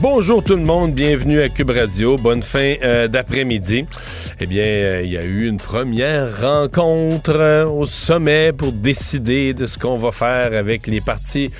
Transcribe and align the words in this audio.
Bonjour 0.00 0.44
tout 0.44 0.54
le 0.54 0.62
monde, 0.62 0.92
bienvenue 0.92 1.42
à 1.42 1.48
Cube 1.48 1.70
Radio. 1.70 2.16
Bonne 2.16 2.44
fin 2.44 2.76
euh, 2.84 3.08
d'après-midi. 3.08 3.84
Eh 4.38 4.46
bien, 4.46 4.62
euh, 4.62 5.02
il 5.02 5.10
y 5.10 5.16
a 5.16 5.24
eu 5.24 5.48
une 5.48 5.56
première 5.56 6.40
rencontre 6.40 7.32
euh, 7.34 7.64
au 7.64 7.84
sommet 7.84 8.52
pour 8.52 8.70
décider 8.70 9.54
de 9.54 9.66
ce 9.66 9.76
qu'on 9.76 9.96
va 9.96 10.12
faire 10.12 10.56
avec 10.56 10.86
les 10.86 11.00
partis 11.00 11.50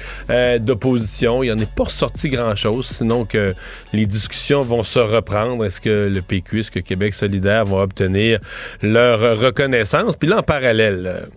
d'opposition. 0.61 1.43
Il 1.43 1.47
n'y 1.47 1.53
en 1.53 1.59
est 1.59 1.69
pas 1.69 1.85
ressorti 1.85 2.29
grand-chose, 2.29 2.87
sinon 2.87 3.25
que 3.25 3.55
les 3.93 4.07
discussions 4.07 4.61
vont 4.61 4.85
se 4.85 5.01
reprendre. 5.01 5.65
Est-ce 5.65 5.81
que 5.81 6.09
le 6.09 6.23
PQ, 6.23 6.61
est-ce 6.61 6.71
que 6.71 6.79
Québec 6.79 7.15
solidaire 7.15 7.65
va 7.65 7.79
obtenir 7.79 8.39
leur 8.83 9.41
reconnaissance? 9.41 10.15
Puis 10.15 10.29
là, 10.29 10.39
en 10.39 10.43
parallèle 10.43 11.29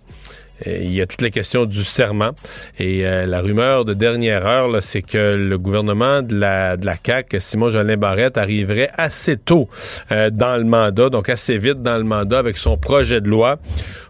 il 0.66 0.92
y 0.92 1.00
a 1.00 1.06
toutes 1.06 1.22
les 1.22 1.30
questions 1.30 1.64
du 1.64 1.84
serment. 1.84 2.32
Et 2.78 3.06
euh, 3.06 3.26
la 3.26 3.40
rumeur 3.40 3.84
de 3.84 3.94
dernière 3.94 4.46
heure, 4.46 4.82
c'est 4.82 5.02
que 5.02 5.36
le 5.36 5.58
gouvernement 5.58 6.22
de 6.22 6.38
la, 6.38 6.76
de 6.76 6.86
la 6.86 6.96
CAQ, 7.04 7.40
Simon 7.40 7.70
Jolin 7.70 7.96
Barrette, 7.96 8.38
arriverait 8.38 8.88
assez 8.96 9.36
tôt 9.36 9.68
euh, 10.10 10.30
dans 10.30 10.56
le 10.56 10.64
mandat, 10.64 11.10
donc 11.10 11.28
assez 11.28 11.58
vite 11.58 11.82
dans 11.82 11.96
le 11.96 12.04
mandat 12.04 12.38
avec 12.38 12.56
son 12.58 12.76
projet 12.76 13.20
de 13.20 13.28
loi 13.28 13.58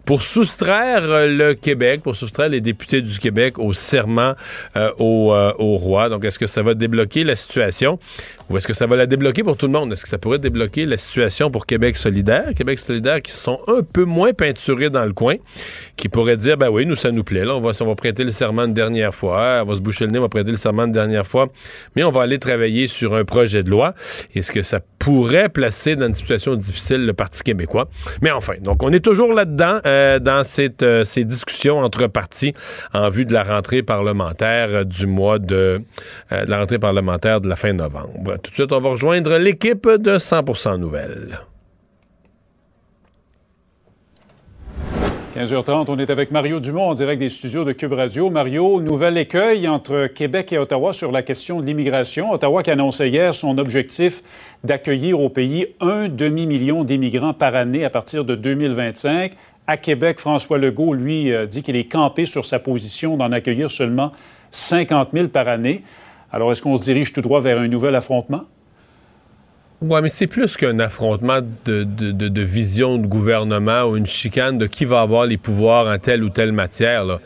pour 0.05 0.23
soustraire 0.23 1.03
le 1.27 1.55
Québec, 1.55 2.03
pour 2.03 2.17
soustraire 2.17 2.49
les 2.49 2.61
députés 2.61 3.01
du 3.01 3.19
Québec 3.19 3.59
au 3.59 3.73
serment 3.73 4.35
au, 4.99 5.35
au 5.59 5.77
roi. 5.77 6.09
Donc, 6.09 6.25
est-ce 6.25 6.39
que 6.39 6.47
ça 6.47 6.63
va 6.63 6.75
débloquer 6.75 7.25
la 7.25 7.37
situation? 7.37 7.99
Ou 8.51 8.57
est-ce 8.59 8.67
que 8.67 8.75
ça 8.75 8.87
va 8.87 8.97
la 8.97 9.07
débloquer 9.07 9.43
pour 9.43 9.57
tout 9.57 9.67
le 9.67 9.73
monde? 9.73 9.93
Est-ce 9.93 10.03
que 10.03 10.09
ça 10.09 10.19
pourrait 10.19 10.39
débloquer 10.39 10.85
la 10.85 10.99
situation 10.99 11.51
pour 11.51 11.65
Québec 11.65 11.97
solidaire? 11.97 12.53
Québec 12.55 12.79
solidaire 12.79 13.23
qui 13.23 13.33
sont 13.33 13.59
un 13.67 13.83
peu 13.83 14.05
moins 14.05 14.33
peinturés 14.33 14.91
dans 14.91 15.05
le 15.05 15.13
coin, 15.13 15.37
qui 15.97 16.09
pourrait 16.09 16.37
dire, 16.37 16.57
ben 16.57 16.69
oui, 16.69 16.85
nous, 16.85 16.97
ça 16.97 17.11
nous 17.11 17.25
plaît. 17.25 17.45
Là, 17.45 17.57
on 17.57 17.61
va, 17.61 17.73
on 17.81 17.87
va 17.87 17.95
prêter 17.95 18.25
le 18.25 18.31
serment 18.31 18.65
une 18.65 18.75
dernière 18.75 19.15
fois. 19.15 19.63
On 19.65 19.69
va 19.69 19.77
se 19.77 19.81
boucher 19.81 20.05
le 20.05 20.11
nez, 20.11 20.19
on 20.19 20.23
va 20.23 20.29
prêter 20.29 20.51
le 20.51 20.57
serment 20.57 20.85
une 20.85 20.93
dernière 20.93 21.27
fois. 21.27 21.49
Mais 21.97 22.05
on 22.05 22.11
va 22.11 22.23
aller 22.23 22.39
travailler 22.39 22.89
sur 22.89 23.15
un 23.15 23.25
projet 23.25 23.63
de 23.63 23.71
loi. 23.71 23.95
Est-ce 24.35 24.53
que 24.53 24.63
ça 24.63 24.81
pourrait 24.99 25.49
placer 25.49 25.97
dans 25.97 26.07
une 26.07 26.15
situation 26.15 26.55
difficile 26.55 27.07
le 27.07 27.13
Parti 27.13 27.43
québécois? 27.43 27.89
Mais 28.21 28.31
enfin, 28.31 28.55
donc 28.61 28.83
on 28.83 28.93
est 28.93 29.01
toujours 29.01 29.33
là-dedans, 29.33 29.81
euh, 29.87 29.92
dans 30.19 30.45
cette, 30.45 30.83
euh, 30.83 31.05
ces 31.05 31.25
discussions 31.25 31.79
entre 31.79 32.07
partis 32.07 32.53
en 32.93 33.11
vue 33.11 33.25
de 33.25 33.33
la 33.33 33.45
rentrée 33.45 33.83
parlementaire 33.83 34.85
du 34.85 35.07
mois 35.07 35.39
de, 35.39 35.83
euh, 36.33 36.45
de 36.45 36.51
la 36.51 36.59
rentrée 36.59 36.79
parlementaire 36.79 37.41
de 37.41 37.49
la 37.49 37.57
fin 37.57 37.73
novembre. 37.73 38.37
Tout 38.43 38.51
de 38.51 38.55
suite, 38.55 38.73
on 38.73 38.81
va 38.81 38.91
rejoindre 38.91 39.37
l'équipe 39.39 39.89
de 39.89 40.19
100% 40.19 40.79
Nouvelles. 40.79 41.39
15h30, 45.35 45.87
on 45.89 45.99
est 45.99 46.11
avec 46.11 46.31
Mario 46.31 46.61
Dumont 46.61 46.91
en 46.91 46.95
direct 46.95 47.19
des 47.19 47.31
studios 47.31 47.65
de 47.65 47.73
Cube 47.73 47.95
Radio. 47.95 48.29
Mario, 48.29 48.83
nouvel 48.83 49.17
écueil 49.17 49.67
entre 49.67 50.07
Québec 50.07 50.53
et 50.53 50.59
Ottawa 50.59 50.93
sur 50.93 51.11
la 51.11 51.23
question 51.23 51.59
de 51.59 51.65
l'immigration. 51.65 52.33
Ottawa 52.33 52.63
qui 52.63 52.71
annonçait 52.71 53.09
hier 53.09 53.33
son 53.33 53.57
objectif 53.57 54.23
d'accueillir 54.63 55.19
au 55.19 55.31
pays 55.31 55.69
un 55.81 56.11
demi-million 56.11 56.85
d'immigrants 56.85 57.33
par 57.33 57.55
année 57.55 57.83
à 57.83 57.89
partir 57.89 58.27
de 58.27 58.35
2025. 58.35 59.33
À 59.67 59.77
Québec, 59.77 60.19
François 60.19 60.59
Legault, 60.59 60.93
lui, 60.93 61.33
euh, 61.33 61.47
dit 61.47 61.63
qu'il 61.63 61.77
est 61.77 61.85
campé 61.85 62.25
sur 62.25 62.45
sa 62.45 62.59
position 62.59 63.17
d'en 63.17 63.31
accueillir 63.31 63.71
seulement 63.71 64.13
50 64.51 65.11
000 65.13 65.29
par 65.29 65.47
année. 65.47 65.83
Alors, 66.33 66.51
est-ce 66.51 66.63
qu'on 66.63 66.77
se 66.77 66.85
dirige 66.85 67.13
tout 67.13 67.21
droit 67.21 67.41
vers 67.41 67.59
un 67.59 67.69
nouvel 67.69 67.95
affrontement? 67.95 68.43
Oui, 69.81 70.01
mais 70.01 70.09
c'est 70.09 70.27
plus 70.27 70.57
qu'un 70.57 70.79
affrontement 70.79 71.41
de, 71.65 71.83
de, 71.85 72.43
vision 72.43 72.99
de 72.99 73.07
gouvernement 73.07 73.83
ou 73.85 73.97
une 73.97 74.07
chicane 74.07 74.57
de 74.57 74.67
qui 74.67 74.85
va 74.85 75.01
avoir 75.01 75.27
les 75.27 75.37
pouvoirs 75.37 75.93
en 75.93 75.99
telle 75.99 76.23
ou 76.23 76.31
telle 76.31 76.53
matière. 76.53 77.19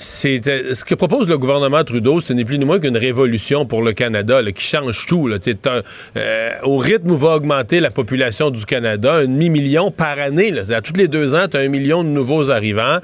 C'est 0.00 0.46
euh, 0.46 0.74
ce 0.76 0.84
que 0.84 0.94
propose 0.94 1.28
le 1.28 1.36
gouvernement 1.38 1.82
Trudeau, 1.82 2.20
ce 2.20 2.32
n'est 2.32 2.44
plus 2.44 2.56
ni 2.56 2.64
moins 2.64 2.78
qu'une 2.78 2.96
révolution 2.96 3.66
pour 3.66 3.82
le 3.82 3.92
Canada 3.92 4.40
qui 4.52 4.62
change 4.62 5.06
tout. 5.06 5.26
Là. 5.26 5.38
Euh, 6.16 6.50
au 6.62 6.76
rythme 6.76 7.10
où 7.10 7.16
va 7.16 7.30
augmenter 7.30 7.80
la 7.80 7.90
population 7.90 8.50
du 8.50 8.64
Canada, 8.64 9.14
un 9.14 9.22
demi-million 9.24 9.90
par 9.90 10.20
année. 10.20 10.52
Là. 10.52 10.62
À 10.72 10.82
tous 10.82 10.92
les 10.92 11.08
deux 11.08 11.34
ans, 11.34 11.46
tu 11.50 11.56
as 11.56 11.60
un 11.60 11.68
million 11.68 12.04
de 12.04 12.10
nouveaux 12.10 12.48
arrivants. 12.48 12.98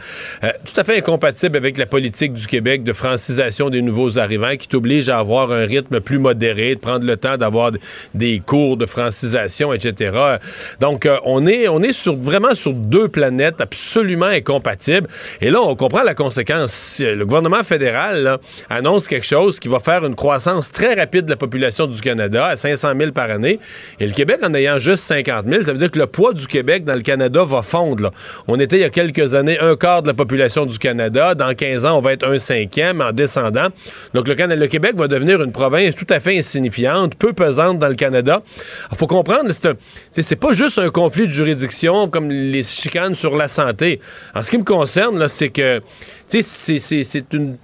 Euh, 0.45 0.53
tout 0.65 0.81
à 0.81 0.85
fait 0.85 0.99
incompatible 0.99 1.57
avec 1.57 1.79
la 1.79 1.87
politique 1.87 2.33
du 2.33 2.47
Québec 2.47 2.85
de 2.85 2.93
francisation 2.93 3.71
des 3.71 3.83
nouveaux 3.83 4.21
arrivants 4.21 4.55
qui 4.57 4.69
t'oblige 4.69 5.09
à 5.09 5.19
avoir 5.19 5.51
un 5.51 5.67
rythme 5.67 5.99
plus 5.99 6.21
modéré, 6.21 6.77
de 6.77 6.81
prendre 6.81 7.05
le 7.05 7.17
temps 7.17 7.37
d'avoir 7.37 7.73
des 8.15 8.39
cours 8.39 8.77
de 8.77 8.87
francisation, 8.87 9.73
etc. 9.73 10.13
Donc, 10.79 11.09
on 11.25 11.45
est, 11.49 11.67
on 11.67 11.83
est 11.83 11.93
sur, 11.93 12.17
vraiment 12.17 12.55
sur 12.55 12.73
deux 12.73 13.09
planètes 13.09 13.61
absolument 13.61 14.27
incompatibles. 14.27 15.09
Et 15.41 15.51
là, 15.51 15.61
on 15.61 15.75
comprend 15.75 16.05
la 16.05 16.15
conséquence 16.15 16.84
le 17.01 17.25
gouvernement 17.25 17.65
fédéral 17.65 18.39
annonce 18.71 19.09
quelque 19.09 19.27
chose 19.27 19.59
qui 19.59 19.69
va 19.69 19.79
faire 19.79 20.05
une 20.05 20.15
croissance 20.15 20.71
très 20.71 20.95
rapide 20.95 21.27
de 21.27 21.31
la 21.31 21.37
population 21.37 21.87
du 21.87 22.01
Canada 22.01 22.47
à 22.47 22.57
500 22.57 22.93
000 22.99 23.13
par 23.13 23.31
année, 23.31 23.59
et 24.01 24.07
le 24.07 24.13
Québec 24.13 24.39
en 24.43 24.55
ayant 24.55 24.79
juste 24.79 25.05
50 25.05 25.47
000, 25.49 25.63
ça 25.63 25.73
veut 25.73 25.79
dire 25.79 25.91
que 25.91 25.99
le 25.99 26.07
poids 26.07 26.33
du 26.33 26.47
Québec 26.47 26.85
dans 26.85 26.95
le 26.95 27.01
Canada 27.01 27.45
va 27.45 27.63
fondre. 27.63 28.11
On 28.47 28.59
était 28.61 28.77
il 28.77 28.83
y 28.83 28.85
a 28.85 28.91
quelques 28.91 29.35
années 29.35 29.59
un 29.61 29.77
quart 29.77 30.03
de 30.03 30.09
la 30.09 30.15
population 30.15 30.67
du 30.67 30.79
Canada. 30.79 31.35
Dans 31.35 31.55
15 31.55 31.87
ans, 31.87 31.99
on 31.99 32.01
va 32.01 32.13
être 32.13 32.27
un 32.27 32.39
cinquième 32.39 33.01
en 33.01 33.13
descendant. 33.13 33.69
Donc 34.13 34.29
le, 34.29 34.35
le 34.35 34.67
Québec 34.67 34.95
va 34.97 35.09
devenir 35.09 35.43
une 35.43 35.53
province 35.53 35.95
tout 35.95 36.07
à 36.11 36.21
fait 36.21 36.39
insignifiante, 36.39 37.15
peu 37.17 37.33
pesante 37.33 37.79
dans 37.79 37.89
le 37.89 37.95
Canada. 37.95 38.41
Il 38.91 38.97
faut 38.97 39.07
comprendre, 39.07 39.51
c'est 40.13 40.37
pas 40.37 40.53
juste 40.53 40.79
un 40.79 40.91
conflit 40.91 41.27
de 41.27 41.33
juridiction 41.33 42.09
comme 42.09 42.31
les 42.31 42.63
chicanes 42.63 43.15
sur 43.15 43.37
la 43.37 43.49
santé. 43.49 44.01
En 44.35 44.43
ce 44.43 44.51
qui 44.51 44.59
me 44.59 44.65
concerne, 44.65 45.29
c'est 45.29 45.49
que 45.49 45.81
c'est 46.29 47.35
une 47.35 47.57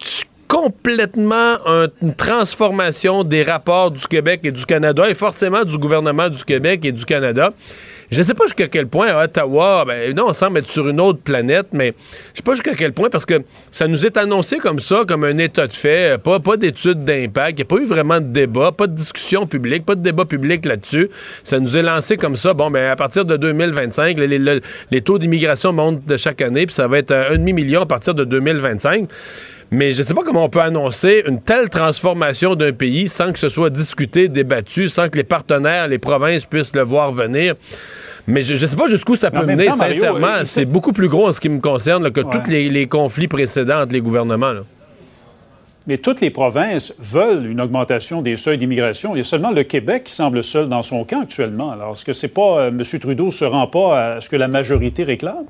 complètement 0.50 1.58
une 2.02 2.12
transformation 2.16 3.22
des 3.22 3.44
rapports 3.44 3.92
du 3.92 4.04
Québec 4.08 4.40
et 4.42 4.50
du 4.50 4.66
Canada 4.66 5.08
et 5.08 5.14
forcément 5.14 5.64
du 5.64 5.78
gouvernement 5.78 6.28
du 6.28 6.44
Québec 6.44 6.84
et 6.84 6.90
du 6.90 7.04
Canada. 7.04 7.52
Je 8.10 8.18
ne 8.18 8.24
sais 8.24 8.34
pas 8.34 8.46
jusqu'à 8.46 8.66
quel 8.66 8.88
point 8.88 9.06
à 9.06 9.22
Ottawa, 9.22 9.84
ben, 9.86 10.12
non, 10.12 10.26
on 10.30 10.32
semble 10.32 10.58
être 10.58 10.68
sur 10.68 10.88
une 10.88 11.00
autre 11.00 11.20
planète, 11.20 11.68
mais 11.72 11.94
je 12.32 12.38
sais 12.38 12.42
pas 12.42 12.54
jusqu'à 12.54 12.74
quel 12.74 12.92
point 12.92 13.08
parce 13.08 13.24
que 13.24 13.42
ça 13.70 13.86
nous 13.86 14.04
est 14.04 14.16
annoncé 14.16 14.58
comme 14.58 14.80
ça, 14.80 15.04
comme 15.06 15.22
un 15.22 15.38
état 15.38 15.68
de 15.68 15.72
fait, 15.72 16.20
pas, 16.20 16.40
pas 16.40 16.56
d'études 16.56 17.04
d'impact, 17.04 17.52
il 17.52 17.56
n'y 17.56 17.62
a 17.62 17.66
pas 17.66 17.76
eu 17.76 17.86
vraiment 17.86 18.20
de 18.20 18.26
débat, 18.26 18.72
pas 18.72 18.88
de 18.88 18.94
discussion 18.94 19.46
publique, 19.46 19.86
pas 19.86 19.94
de 19.94 20.02
débat 20.02 20.24
public 20.24 20.66
là-dessus. 20.66 21.08
Ça 21.44 21.60
nous 21.60 21.76
est 21.76 21.82
lancé 21.82 22.16
comme 22.16 22.34
ça. 22.34 22.54
Bon, 22.54 22.72
ben, 22.72 22.90
à 22.90 22.96
partir 22.96 23.24
de 23.24 23.36
2025, 23.36 24.18
les, 24.18 24.60
les 24.90 25.00
taux 25.02 25.18
d'immigration 25.18 25.72
montent 25.72 26.04
de 26.04 26.16
chaque 26.16 26.42
année, 26.42 26.66
puis 26.66 26.74
ça 26.74 26.88
va 26.88 26.98
être 26.98 27.12
un 27.12 27.36
demi-million 27.36 27.82
à 27.82 27.86
partir 27.86 28.14
de 28.14 28.24
2025. 28.24 29.08
Mais 29.72 29.92
je 29.92 30.02
ne 30.02 30.06
sais 30.06 30.14
pas 30.14 30.22
comment 30.24 30.44
on 30.44 30.48
peut 30.48 30.60
annoncer 30.60 31.22
une 31.26 31.40
telle 31.40 31.68
transformation 31.68 32.56
d'un 32.56 32.72
pays 32.72 33.08
sans 33.08 33.32
que 33.32 33.38
ce 33.38 33.48
soit 33.48 33.70
discuté, 33.70 34.28
débattu, 34.28 34.88
sans 34.88 35.08
que 35.08 35.16
les 35.16 35.24
partenaires, 35.24 35.86
les 35.86 35.98
provinces 35.98 36.44
puissent 36.44 36.74
le 36.74 36.82
voir 36.82 37.12
venir. 37.12 37.54
Mais 38.26 38.42
je 38.42 38.52
ne 38.52 38.66
sais 38.66 38.76
pas 38.76 38.88
jusqu'où 38.88 39.16
ça 39.16 39.30
peut 39.30 39.46
mener, 39.46 39.70
sincèrement. 39.70 40.26
Euh, 40.26 40.44
c'est 40.44 40.64
beaucoup 40.64 40.92
plus 40.92 41.08
gros 41.08 41.28
en 41.28 41.32
ce 41.32 41.40
qui 41.40 41.48
me 41.48 41.60
concerne 41.60 42.10
que 42.10 42.20
tous 42.20 42.50
les, 42.50 42.86
conflits 42.86 43.28
précédents 43.28 43.82
entre 43.82 43.92
les 43.92 44.00
gouvernements. 44.00 44.52
Mais 45.86 45.98
toutes 45.98 46.20
les 46.20 46.30
provinces 46.30 46.92
veulent 46.98 47.46
une 47.46 47.60
augmentation 47.60 48.22
des 48.22 48.36
seuils 48.36 48.58
d'immigration. 48.58 49.14
Il 49.14 49.18
y 49.18 49.20
a 49.22 49.24
seulement 49.24 49.50
le 49.50 49.62
Québec 49.62 50.04
qui 50.04 50.12
semble 50.12 50.44
seul 50.44 50.68
dans 50.68 50.82
son 50.82 51.04
camp 51.04 51.22
actuellement. 51.22 51.70
Alors, 51.70 51.92
est-ce 51.92 52.04
que 52.04 52.12
c'est 52.12 52.28
pas 52.28 52.60
euh, 52.60 52.68
M. 52.68 52.82
Trudeau 53.00 53.26
ne 53.26 53.30
se 53.30 53.44
rend 53.44 53.66
pas 53.66 54.14
à 54.16 54.20
ce 54.20 54.28
que 54.28 54.36
la 54.36 54.48
majorité 54.48 55.04
réclame? 55.04 55.46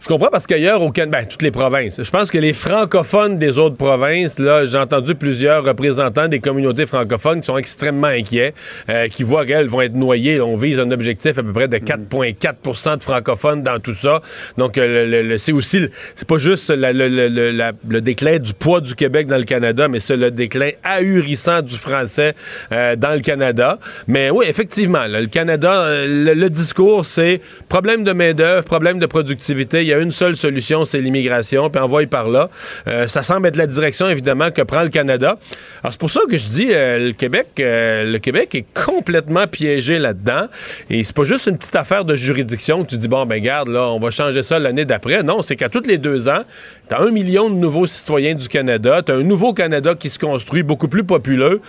Je 0.00 0.08
comprends? 0.08 0.28
Parce 0.32 0.46
qu'ailleurs, 0.46 0.80
au 0.80 0.90
Canada, 0.90 1.18
ben, 1.18 1.26
toutes 1.26 1.42
les 1.42 1.50
provinces. 1.50 2.02
Je 2.02 2.10
pense 2.10 2.30
que 2.30 2.38
les 2.38 2.54
francophones 2.54 3.38
des 3.38 3.58
autres 3.58 3.76
provinces, 3.76 4.38
là, 4.38 4.64
j'ai 4.64 4.78
entendu 4.78 5.14
plusieurs 5.14 5.62
représentants 5.62 6.26
des 6.26 6.40
communautés 6.40 6.86
francophones 6.86 7.40
qui 7.40 7.46
sont 7.46 7.58
extrêmement 7.58 8.06
inquiets, 8.06 8.54
euh, 8.88 9.08
qui 9.08 9.24
voient 9.24 9.44
qu'elles 9.44 9.66
vont 9.66 9.82
être 9.82 9.94
noyées. 9.94 10.40
On 10.40 10.56
vise 10.56 10.78
un 10.78 10.90
objectif 10.90 11.36
à 11.36 11.42
peu 11.42 11.52
près 11.52 11.68
de 11.68 11.76
4,4% 11.76 12.96
de 12.96 13.02
francophones 13.02 13.62
dans 13.62 13.78
tout 13.78 13.92
ça. 13.92 14.22
Donc, 14.56 14.78
euh, 14.78 15.36
c'est 15.36 15.52
aussi, 15.52 15.86
c'est 16.14 16.26
pas 16.26 16.38
juste 16.38 16.70
le 16.70 17.98
déclin 18.00 18.38
du 18.38 18.54
poids 18.54 18.80
du 18.80 18.94
Québec 18.94 19.26
dans 19.26 19.36
le 19.36 19.44
Canada, 19.44 19.86
mais 19.88 20.00
c'est 20.00 20.16
le 20.16 20.30
déclin 20.30 20.70
ahurissant 20.82 21.60
du 21.60 21.76
français 21.76 22.34
euh, 22.72 22.96
dans 22.96 23.12
le 23.12 23.20
Canada. 23.20 23.78
Mais 24.08 24.30
oui, 24.30 24.46
effectivement, 24.48 25.06
le 25.06 25.26
Canada, 25.26 26.06
le, 26.06 26.48
discours, 26.48 27.04
c'est 27.04 27.42
problème 27.68 28.02
de 28.02 28.12
main-d'œuvre, 28.12 28.64
problème 28.64 28.98
de 28.98 29.06
productivité 29.06 29.89
y 29.90 29.94
a 29.94 29.98
une 29.98 30.12
seule 30.12 30.36
solution, 30.36 30.84
c'est 30.84 31.00
l'immigration, 31.00 31.70
puis 31.70 31.80
envoie 31.80 32.06
par 32.06 32.28
là. 32.28 32.50
Euh, 32.88 33.08
ça 33.08 33.22
semble 33.22 33.46
être 33.48 33.56
la 33.56 33.66
direction, 33.66 34.08
évidemment, 34.08 34.50
que 34.50 34.62
prend 34.62 34.82
le 34.82 34.88
Canada. 34.88 35.38
Alors, 35.82 35.92
c'est 35.92 36.00
pour 36.00 36.10
ça 36.10 36.20
que 36.28 36.36
je 36.36 36.46
dis, 36.46 36.68
euh, 36.70 37.08
le 37.08 37.12
Québec 37.12 37.48
le 37.58 38.18
Québec 38.18 38.54
est 38.54 38.64
complètement 38.74 39.46
piégé 39.46 39.98
là-dedans. 39.98 40.46
Et 40.88 41.04
c'est 41.04 41.14
pas 41.14 41.24
juste 41.24 41.46
une 41.46 41.58
petite 41.58 41.76
affaire 41.76 42.04
de 42.04 42.14
juridiction 42.14 42.84
que 42.84 42.90
tu 42.90 42.96
dis, 42.96 43.08
bon, 43.08 43.26
ben 43.26 43.42
garde, 43.42 43.68
là, 43.68 43.88
on 43.88 43.98
va 43.98 44.10
changer 44.10 44.42
ça 44.42 44.58
l'année 44.58 44.84
d'après. 44.84 45.22
Non, 45.22 45.42
c'est 45.42 45.56
qu'à 45.56 45.68
tous 45.68 45.86
les 45.86 45.98
deux 45.98 46.28
ans, 46.28 46.42
t'as 46.88 47.00
un 47.00 47.10
million 47.10 47.50
de 47.50 47.54
nouveaux 47.54 47.86
citoyens 47.86 48.34
du 48.34 48.48
Canada, 48.48 49.02
t'as 49.04 49.14
un 49.14 49.22
nouveau 49.22 49.52
Canada 49.52 49.94
qui 49.94 50.08
se 50.08 50.18
construit 50.18 50.62
beaucoup 50.62 50.88
plus 50.88 51.04
populeux. 51.04 51.60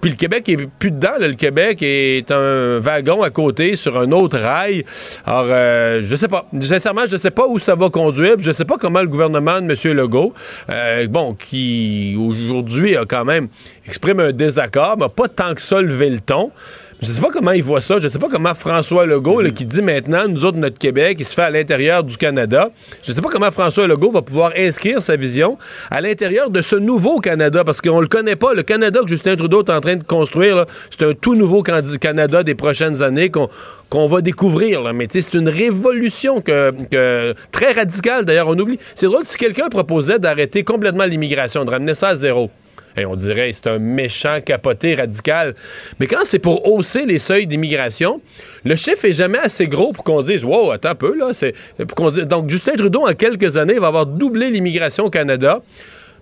Puis 0.00 0.10
le 0.10 0.16
Québec 0.16 0.48
est 0.48 0.68
plus 0.78 0.90
dedans. 0.90 1.12
Le 1.18 1.34
Québec 1.34 1.78
est 1.82 2.30
un 2.30 2.78
wagon 2.78 3.22
à 3.22 3.30
côté 3.30 3.74
sur 3.76 3.98
un 3.98 4.12
autre 4.12 4.38
rail. 4.38 4.84
Alors, 5.26 5.46
euh, 5.48 6.00
je 6.02 6.14
sais 6.14 6.28
pas. 6.28 6.46
Sincèrement, 6.60 7.06
je 7.06 7.16
sais 7.16 7.30
pas 7.30 7.46
où 7.48 7.58
ça 7.58 7.74
va 7.74 7.90
conduire. 7.90 8.36
Je 8.38 8.52
sais 8.52 8.64
pas 8.64 8.76
comment 8.78 9.00
le 9.00 9.08
gouvernement 9.08 9.60
de 9.60 9.66
M. 9.66 9.96
Legault, 9.96 10.34
euh, 10.70 11.06
bon, 11.08 11.34
qui 11.34 12.16
aujourd'hui 12.18 12.96
a 12.96 13.04
quand 13.04 13.24
même 13.24 13.48
exprimé 13.86 14.24
un 14.24 14.32
désaccord, 14.32 14.96
mais 14.98 15.08
pas 15.08 15.28
tant 15.28 15.54
que 15.54 15.62
ça 15.62 15.80
levé 15.80 16.10
le 16.10 16.20
ton. 16.20 16.52
Je 17.00 17.12
sais 17.12 17.20
pas 17.20 17.30
comment 17.30 17.52
il 17.52 17.62
voit 17.62 17.80
ça. 17.80 17.98
Je 18.00 18.08
sais 18.08 18.18
pas 18.18 18.26
comment 18.28 18.54
François 18.56 19.06
Legault, 19.06 19.40
qui 19.54 19.64
dit 19.64 19.82
maintenant, 19.82 20.26
nous 20.26 20.44
autres, 20.44 20.58
notre 20.58 20.78
Québec, 20.78 21.18
il 21.20 21.24
se 21.24 21.32
fait 21.32 21.42
à 21.42 21.50
l'intérieur 21.50 22.02
du 22.02 22.16
Canada. 22.16 22.70
Je 23.04 23.12
sais 23.12 23.22
pas 23.22 23.28
comment 23.28 23.52
François 23.52 23.86
Legault 23.86 24.10
va 24.10 24.22
pouvoir 24.22 24.52
inscrire 24.56 25.00
sa 25.00 25.14
vision 25.14 25.58
à 25.92 26.00
l'intérieur 26.00 26.50
de 26.50 26.60
ce 26.60 26.74
nouveau 26.74 27.20
Canada, 27.20 27.62
parce 27.62 27.80
qu'on 27.80 28.00
le 28.00 28.08
connaît 28.08 28.34
pas. 28.34 28.52
Le 28.52 28.64
Canada 28.64 29.00
que 29.02 29.08
Justin 29.08 29.36
Trudeau 29.36 29.62
est 29.62 29.70
en 29.70 29.80
train 29.80 29.94
de 29.94 30.02
construire, 30.02 30.66
c'est 30.90 31.06
un 31.06 31.14
tout 31.14 31.36
nouveau 31.36 31.62
Canada 31.62 32.42
des 32.42 32.56
prochaines 32.56 33.00
années 33.00 33.30
qu'on 33.30 34.06
va 34.08 34.20
découvrir. 34.20 34.92
Mais 34.92 35.06
c'est 35.08 35.34
une 35.34 35.48
révolution 35.48 36.40
que, 36.40 37.32
très 37.52 37.72
radicale, 37.72 38.24
d'ailleurs. 38.24 38.48
On 38.48 38.58
oublie. 38.58 38.80
C'est 38.96 39.06
drôle, 39.06 39.22
si 39.22 39.36
quelqu'un 39.36 39.68
proposait 39.68 40.18
d'arrêter 40.18 40.64
complètement 40.64 41.04
l'immigration, 41.04 41.64
de 41.64 41.70
ramener 41.70 41.94
ça 41.94 42.08
à 42.08 42.14
zéro, 42.16 42.50
on 43.06 43.16
dirait 43.16 43.52
c'est 43.52 43.66
un 43.68 43.78
méchant 43.78 44.40
capoté 44.44 44.94
radical. 44.94 45.54
Mais 46.00 46.06
quand 46.06 46.24
c'est 46.24 46.38
pour 46.38 46.66
hausser 46.70 47.06
les 47.06 47.18
seuils 47.18 47.46
d'immigration, 47.46 48.20
le 48.64 48.76
chiffre 48.76 49.04
est 49.04 49.12
jamais 49.12 49.38
assez 49.38 49.66
gros 49.66 49.92
pour 49.92 50.04
qu'on 50.04 50.22
dise 50.22 50.44
Wow, 50.44 50.72
attends 50.72 50.90
un 50.90 50.94
peu, 50.94 51.16
là. 51.16 51.32
donc, 52.24 52.50
Justin 52.50 52.74
Trudeau, 52.74 53.06
en 53.06 53.14
quelques 53.14 53.56
années, 53.56 53.78
va 53.78 53.88
avoir 53.88 54.06
doublé 54.06 54.50
l'immigration 54.50 55.06
au 55.06 55.10
Canada. 55.10 55.62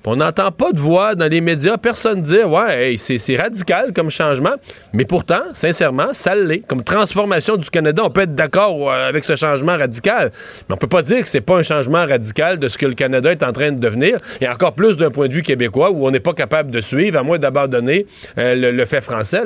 On 0.09 0.15
n'entend 0.15 0.53
pas 0.53 0.71
de 0.71 0.79
voix 0.79 1.17
dans 1.17 1.27
les 1.27 1.41
médias, 1.41 1.79
personne 1.79 2.23
dire 2.23 2.49
ouais, 2.49 2.95
c'est 2.97 3.37
radical 3.37 3.93
comme 3.93 4.09
changement, 4.09 4.55
mais 4.93 5.05
pourtant, 5.05 5.43
sincèrement, 5.53 6.13
ça 6.15 6.37
l'est. 6.37 6.63
Comme 6.69 6.85
transformation 6.85 7.57
du 7.57 7.69
Canada, 7.69 8.03
on 8.05 8.11
peut 8.11 8.21
être 8.21 8.37
d'accord 8.37 8.89
euh, 8.89 9.09
avec 9.09 9.25
ce 9.25 9.35
changement 9.35 9.77
radical, 9.77 10.31
mais 10.69 10.77
on 10.77 10.79
peut 10.79 10.87
pas 10.87 11.03
dire 11.03 11.23
que 11.23 11.29
c'est 11.29 11.41
pas 11.41 11.57
un 11.57 11.65
changement 11.65 12.07
radical 12.07 12.61
de 12.61 12.69
ce 12.69 12.79
que 12.79 12.87
le 12.87 12.95
Canada 12.95 13.33
est 13.33 13.43
en 13.43 13.53
train 13.53 13.73
de 13.73 13.81
devenir, 13.81 14.19
et 14.41 14.49
encore 14.49 14.75
plus 14.75 14.97
d'un 14.97 15.11
point 15.11 15.27
de 15.27 15.35
vue 15.35 15.43
québécois 15.43 15.91
où 15.91 16.07
on 16.07 16.13
n'est 16.13 16.21
pas 16.21 16.35
capable 16.35 16.71
de 16.71 16.81
suivre, 16.81 17.19
à 17.19 17.25
moins 17.25 17.41
d'abandonner 17.41 18.07
euh, 18.39 18.55
le, 18.55 18.85
fait 18.85 19.01
français. 19.01 19.43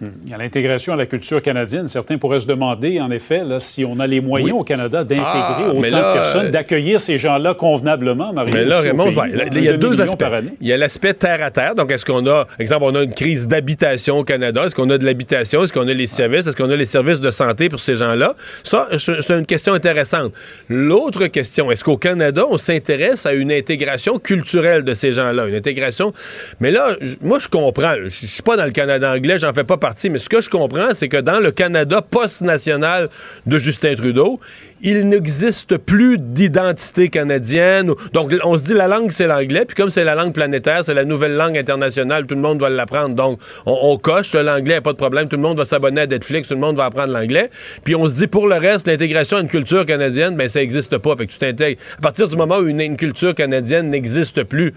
Il 0.00 0.28
y 0.28 0.34
a 0.34 0.38
l'intégration 0.38 0.92
à 0.92 0.96
la 0.96 1.06
culture 1.06 1.40
canadienne. 1.40 1.86
Certains 1.86 2.18
pourraient 2.18 2.40
se 2.40 2.46
demander, 2.46 3.00
en 3.00 3.10
effet, 3.12 3.42
si 3.60 3.84
on 3.84 4.00
a 4.00 4.06
les 4.06 4.20
moyens 4.20 4.58
au 4.58 4.64
Canada 4.64 5.04
d'intégrer 5.04 5.24
ah, 5.24 5.68
autant 5.68 5.82
de 5.82 6.12
personnes, 6.12 6.50
d'accueillir 6.50 7.00
ces 7.00 7.16
gens-là 7.16 7.54
convenablement, 7.54 8.32
Marie. 8.32 8.50
Mais 8.52 8.64
là, 8.64 8.80
Raymond, 8.80 9.10
il 9.52 9.62
y 9.62 9.68
a 9.68 9.76
deux 9.76 10.00
aspects. 10.00 10.24
Il 10.60 10.66
y 10.66 10.72
a 10.72 10.76
l'aspect 10.76 11.14
terre 11.14 11.42
à 11.42 11.50
terre. 11.50 11.76
Donc, 11.76 11.92
est-ce 11.92 12.04
qu'on 12.04 12.26
a, 12.26 12.46
exemple, 12.58 12.84
on 12.86 12.94
a 12.96 13.02
une 13.04 13.14
crise 13.14 13.46
d'habitation 13.46 14.18
au 14.18 14.24
Canada? 14.24 14.64
Est-ce 14.64 14.74
qu'on 14.74 14.90
a 14.90 14.98
de 14.98 15.04
l'habitation? 15.04 15.62
Est-ce 15.62 15.72
qu'on 15.72 15.86
a 15.86 15.94
les 15.94 16.08
services? 16.08 16.48
Est-ce 16.48 16.56
qu'on 16.56 16.70
a 16.70 16.76
les 16.76 16.86
services 16.86 17.20
de 17.20 17.30
santé 17.30 17.68
pour 17.68 17.78
ces 17.78 17.94
gens-là? 17.94 18.34
Ça, 18.64 18.88
c'est 18.98 19.30
une 19.30 19.46
question 19.46 19.74
intéressante. 19.74 20.32
L'autre 20.68 21.26
question, 21.28 21.70
est-ce 21.70 21.84
qu'au 21.84 21.98
Canada, 21.98 22.44
on 22.50 22.58
s'intéresse 22.58 23.26
à 23.26 23.32
une 23.32 23.52
intégration 23.52 24.18
culturelle 24.18 24.82
de 24.82 24.94
ces 24.94 25.12
gens-là? 25.12 25.46
Une 25.46 25.54
intégration. 25.54 26.12
Mais 26.58 26.72
là, 26.72 26.96
moi, 27.20 27.38
je 27.38 27.48
comprends. 27.48 27.94
Je 28.02 28.26
suis 28.26 28.42
pas 28.42 28.56
dans 28.56 28.64
le 28.64 28.72
Canada 28.72 29.12
anglais, 29.12 29.38
j'en 29.38 29.52
fais 29.52 29.64
pas 29.64 29.76
mais 30.10 30.18
ce 30.18 30.28
que 30.28 30.40
je 30.40 30.50
comprends, 30.50 30.94
c'est 30.94 31.08
que 31.08 31.16
dans 31.16 31.40
le 31.40 31.50
Canada 31.50 32.00
post-national 32.02 33.08
de 33.46 33.58
Justin 33.58 33.94
Trudeau, 33.94 34.40
il 34.80 35.08
n'existe 35.08 35.76
plus 35.78 36.18
d'identité 36.18 37.08
canadienne. 37.08 37.92
Donc, 38.12 38.34
on 38.44 38.58
se 38.58 38.64
dit 38.64 38.74
la 38.74 38.88
langue, 38.88 39.10
c'est 39.10 39.26
l'anglais, 39.26 39.64
puis 39.64 39.74
comme 39.74 39.90
c'est 39.90 40.04
la 40.04 40.14
langue 40.14 40.32
planétaire, 40.32 40.84
c'est 40.84 40.94
la 40.94 41.04
nouvelle 41.04 41.36
langue 41.36 41.56
internationale, 41.56 42.26
tout 42.26 42.34
le 42.34 42.40
monde 42.40 42.60
va 42.60 42.70
l'apprendre. 42.70 43.14
Donc, 43.14 43.40
on, 43.66 43.96
coche 43.96 44.34
l'anglais, 44.34 44.80
pas 44.80 44.92
de 44.92 44.98
problème, 44.98 45.28
tout 45.28 45.36
le 45.36 45.42
monde 45.42 45.56
va 45.56 45.64
s'abonner 45.64 46.02
à 46.02 46.06
Netflix, 46.06 46.48
tout 46.48 46.54
le 46.54 46.60
monde 46.60 46.76
va 46.76 46.86
apprendre 46.86 47.12
l'anglais. 47.12 47.50
Puis 47.84 47.94
on 47.94 48.06
se 48.06 48.14
dit, 48.14 48.26
pour 48.26 48.46
le 48.46 48.56
reste, 48.56 48.86
l'intégration 48.86 49.38
à 49.38 49.40
une 49.40 49.48
culture 49.48 49.86
canadienne, 49.86 50.36
ben 50.36 50.48
ça 50.48 50.60
n'existe 50.60 50.98
pas. 50.98 51.16
Fait 51.16 51.26
que 51.26 51.32
tu 51.32 51.38
t'intègres. 51.38 51.80
À 51.98 52.00
partir 52.00 52.28
du 52.28 52.36
moment 52.36 52.58
où 52.58 52.66
une 52.66 52.96
culture 52.96 53.34
canadienne 53.34 53.90
n'existe 53.90 54.44
plus, 54.44 54.74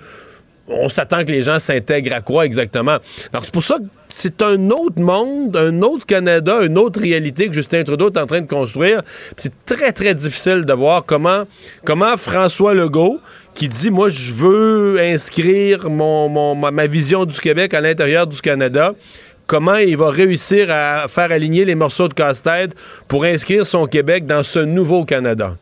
on 0.70 0.90
s'attend 0.90 1.24
que 1.24 1.32
les 1.32 1.42
gens 1.42 1.60
s'intègrent 1.60 2.14
à 2.14 2.22
quoi 2.22 2.46
exactement? 2.46 2.98
Donc, 3.34 3.44
c'est 3.46 3.54
pour 3.54 3.64
ça 3.64 3.78
que 3.78 3.84
c'est 4.10 4.42
un 4.42 4.70
autre 4.70 5.02
monde, 5.02 5.56
un 5.56 5.82
autre 5.82 6.06
Canada, 6.06 6.62
une 6.64 6.78
autre 6.78 7.00
réalité 7.00 7.48
que 7.48 7.54
Justin 7.54 7.84
Trudeau 7.84 8.10
est 8.10 8.18
en 8.18 8.26
train 8.26 8.42
de 8.42 8.48
construire. 8.48 9.02
C'est 9.36 9.54
très, 9.66 9.92
très 9.92 10.14
difficile 10.16 10.66
de 10.66 10.74
voir 10.74 11.06
comment, 11.06 11.46
François 12.18 12.74
Legault, 12.74 13.20
qui 13.54 13.68
dit, 13.68 13.90
moi, 13.90 14.10
je 14.10 14.32
veux 14.32 15.00
inscrire 15.00 15.90
mon, 15.90 16.56
ma 16.56 16.88
vision 16.88 17.26
du 17.26 17.40
Québec 17.40 17.74
à 17.74 17.82
l'intérieur 17.82 18.28
du 18.28 18.42
Canada, 18.42 18.94
comment 19.46 19.76
il 19.76 19.98
va 19.98 20.10
réussir 20.10 20.68
à 20.70 21.08
faire 21.08 21.32
aligner 21.32 21.66
les 21.66 21.76
morceaux 21.76 22.08
de 22.08 22.14
casse-tête 22.14 22.76
pour 23.08 23.24
inscrire 23.24 23.66
son 23.66 23.88
Québec 23.88 24.26
dans 24.26 24.44
ce 24.44 24.60
nouveau 24.60 25.06
Canada. 25.06 25.58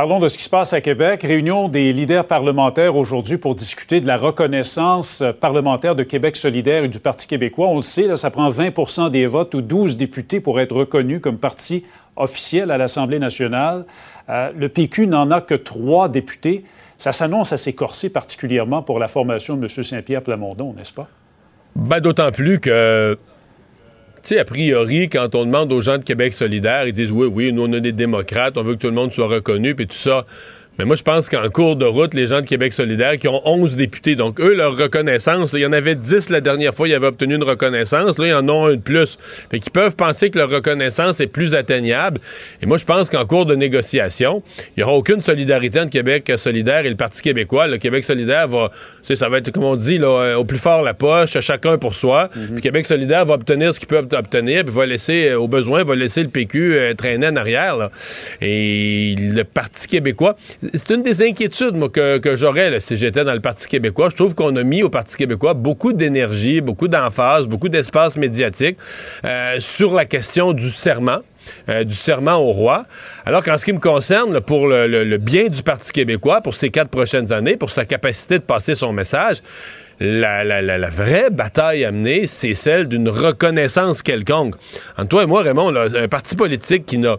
Parlons 0.00 0.18
de 0.18 0.28
ce 0.28 0.38
qui 0.38 0.44
se 0.44 0.48
passe 0.48 0.72
à 0.72 0.80
Québec. 0.80 1.24
Réunion 1.24 1.68
des 1.68 1.92
leaders 1.92 2.26
parlementaires 2.26 2.96
aujourd'hui 2.96 3.36
pour 3.36 3.54
discuter 3.54 4.00
de 4.00 4.06
la 4.06 4.16
reconnaissance 4.16 5.22
parlementaire 5.40 5.94
de 5.94 6.04
Québec 6.04 6.38
solidaire 6.38 6.84
et 6.84 6.88
du 6.88 7.00
Parti 7.00 7.26
québécois. 7.26 7.68
On 7.68 7.76
le 7.76 7.82
sait, 7.82 8.16
ça 8.16 8.30
prend 8.30 8.50
20% 8.50 9.10
des 9.10 9.26
votes 9.26 9.54
ou 9.54 9.60
12 9.60 9.98
députés 9.98 10.40
pour 10.40 10.58
être 10.58 10.74
reconnus 10.74 11.20
comme 11.20 11.36
parti 11.36 11.84
officiel 12.16 12.70
à 12.70 12.78
l'Assemblée 12.78 13.18
nationale. 13.18 13.84
Euh, 14.30 14.50
le 14.56 14.70
PQ 14.70 15.06
n'en 15.06 15.30
a 15.30 15.42
que 15.42 15.54
trois 15.54 16.08
députés. 16.08 16.64
Ça 16.96 17.12
s'annonce 17.12 17.52
assez 17.52 17.74
corsé, 17.74 18.08
particulièrement 18.08 18.80
pour 18.80 19.00
la 19.00 19.06
formation 19.06 19.54
de 19.58 19.64
M. 19.64 19.84
Saint-Pierre 19.84 20.22
Plamondon, 20.22 20.72
n'est-ce 20.72 20.94
pas? 20.94 21.08
Ben, 21.76 22.00
D'autant 22.00 22.32
plus 22.32 22.58
que 22.58 23.18
tu 24.22 24.34
sais, 24.34 24.38
a 24.38 24.44
priori, 24.44 25.08
quand 25.08 25.34
on 25.34 25.44
demande 25.44 25.72
aux 25.72 25.80
gens 25.80 25.98
de 25.98 26.04
Québec 26.04 26.34
solidaire, 26.34 26.86
ils 26.86 26.92
disent 26.92 27.10
oui, 27.10 27.26
oui, 27.26 27.52
nous 27.52 27.64
on 27.64 27.72
a 27.72 27.80
des 27.80 27.92
démocrates, 27.92 28.58
on 28.58 28.62
veut 28.62 28.74
que 28.74 28.80
tout 28.80 28.88
le 28.88 28.94
monde 28.94 29.12
soit 29.12 29.28
reconnu, 29.28 29.74
puis 29.74 29.86
tout 29.86 29.96
ça. 29.96 30.26
Mais 30.78 30.84
moi, 30.86 30.96
je 30.96 31.02
pense 31.02 31.28
qu'en 31.28 31.48
cours 31.50 31.76
de 31.76 31.84
route, 31.84 32.14
les 32.14 32.28
gens 32.28 32.40
de 32.40 32.46
Québec 32.46 32.72
solidaire 32.72 33.18
qui 33.18 33.28
ont 33.28 33.42
11 33.44 33.76
députés, 33.76 34.14
donc 34.16 34.40
eux, 34.40 34.54
leur 34.54 34.76
reconnaissance, 34.76 35.52
il 35.52 35.60
y 35.60 35.66
en 35.66 35.72
avait 35.72 35.94
10 35.94 36.30
la 36.30 36.40
dernière 36.40 36.74
fois, 36.74 36.88
ils 36.88 36.94
avaient 36.94 37.08
obtenu 37.08 37.34
une 37.34 37.44
reconnaissance. 37.44 38.18
Là, 38.18 38.26
ils 38.26 38.34
en 38.34 38.48
ont 38.48 38.66
un 38.66 38.74
de 38.74 38.80
plus. 38.80 39.18
Fait 39.50 39.60
qu'ils 39.60 39.72
peuvent 39.72 39.94
penser 39.94 40.30
que 40.30 40.38
leur 40.38 40.48
reconnaissance 40.48 41.20
est 41.20 41.26
plus 41.26 41.54
atteignable. 41.54 42.20
Et 42.62 42.66
moi, 42.66 42.78
je 42.78 42.84
pense 42.84 43.10
qu'en 43.10 43.26
cours 43.26 43.46
de 43.46 43.54
négociation, 43.54 44.42
il 44.58 44.72
n'y 44.78 44.82
aura 44.82 44.94
aucune 44.94 45.20
solidarité 45.20 45.80
entre 45.80 45.90
Québec 45.90 46.32
solidaire 46.36 46.86
et 46.86 46.90
le 46.90 46.96
Parti 46.96 47.20
québécois. 47.20 47.66
Le 47.66 47.76
Québec 47.76 48.04
solidaire 48.04 48.48
va, 48.48 48.70
ça 49.02 49.28
va 49.28 49.38
être, 49.38 49.50
comme 49.50 49.64
on 49.64 49.76
dit, 49.76 49.98
là, 49.98 50.38
au 50.38 50.44
plus 50.44 50.58
fort 50.58 50.82
la 50.82 50.94
poche, 50.94 51.38
chacun 51.40 51.76
pour 51.78 51.94
soi. 51.94 52.30
Mhm. 52.34 52.48
Puis 52.52 52.62
Québec 52.62 52.86
solidaire 52.86 53.26
va 53.26 53.34
obtenir 53.34 53.74
ce 53.74 53.78
qu'il 53.78 53.88
peut 53.88 53.98
obtenir, 53.98 54.64
puis 54.64 54.74
va 54.74 54.86
laisser, 54.86 55.28
euh, 55.28 55.40
au 55.40 55.48
besoin, 55.48 55.84
va 55.84 55.94
laisser 55.94 56.22
le 56.22 56.28
PQ 56.28 56.74
euh, 56.74 56.94
traîner 56.94 57.26
en 57.28 57.36
arrière. 57.36 57.76
Là. 57.76 57.90
Et 58.40 59.14
le 59.18 59.42
Parti 59.44 59.86
québécois 59.86 60.36
c'est 60.72 60.90
une 60.90 61.02
des 61.02 61.22
inquiétudes 61.22 61.90
que, 61.90 62.36
j'aurais 62.36 62.80
si 62.80 62.96
j'étais 62.96 63.24
dans 63.24 63.34
le 63.34 63.40
Parti 63.40 63.66
québécois. 63.66 64.08
Je 64.10 64.16
trouve 64.16 64.34
qu'on 64.34 64.54
a 64.56 64.62
mis 64.62 64.82
au 64.82 64.90
Parti 64.90 65.16
québécois 65.16 65.54
beaucoup 65.54 65.92
d'énergie, 65.92 66.60
beaucoup 66.60 66.88
d'emphase, 66.88 67.46
beaucoup 67.46 67.68
d'espace 67.68 68.16
médiatique 68.16 68.78
euh, 69.24 69.56
sur 69.58 69.94
la 69.94 70.04
question 70.04 70.52
du 70.52 70.68
serment. 70.68 71.20
Euh, 71.68 71.84
du 71.84 71.94
serment 71.94 72.36
au 72.36 72.52
roi. 72.52 72.84
Alors 73.24 73.42
qu'en 73.42 73.56
ce 73.56 73.64
qui 73.64 73.72
me 73.72 73.80
concerne, 73.80 74.40
pour 74.40 74.68
le, 74.68 75.16
bien 75.16 75.48
du 75.48 75.62
Parti 75.62 75.90
québécois, 75.90 76.42
pour 76.42 76.54
ces 76.54 76.70
quatre 76.70 76.90
prochaines 76.90 77.32
années, 77.32 77.56
pour 77.56 77.70
sa 77.70 77.86
capacité 77.86 78.38
de 78.38 78.44
passer 78.44 78.74
son 78.74 78.92
message, 78.92 79.38
la, 79.98 80.44
la, 80.44 80.90
vraie 80.90 81.30
bataille 81.30 81.84
à 81.84 81.92
mener, 81.92 82.26
c'est 82.26 82.54
celle 82.54 82.86
d'une 82.86 83.08
reconnaissance 83.08 84.02
quelconque. 84.02 84.54
Entre 84.96 85.08
toi 85.08 85.22
et 85.24 85.26
moi, 85.26 85.42
Raymond, 85.42 85.74
un 85.74 86.08
parti 86.08 86.36
politique 86.36 86.86
qui 86.86 86.98
n'a 86.98 87.16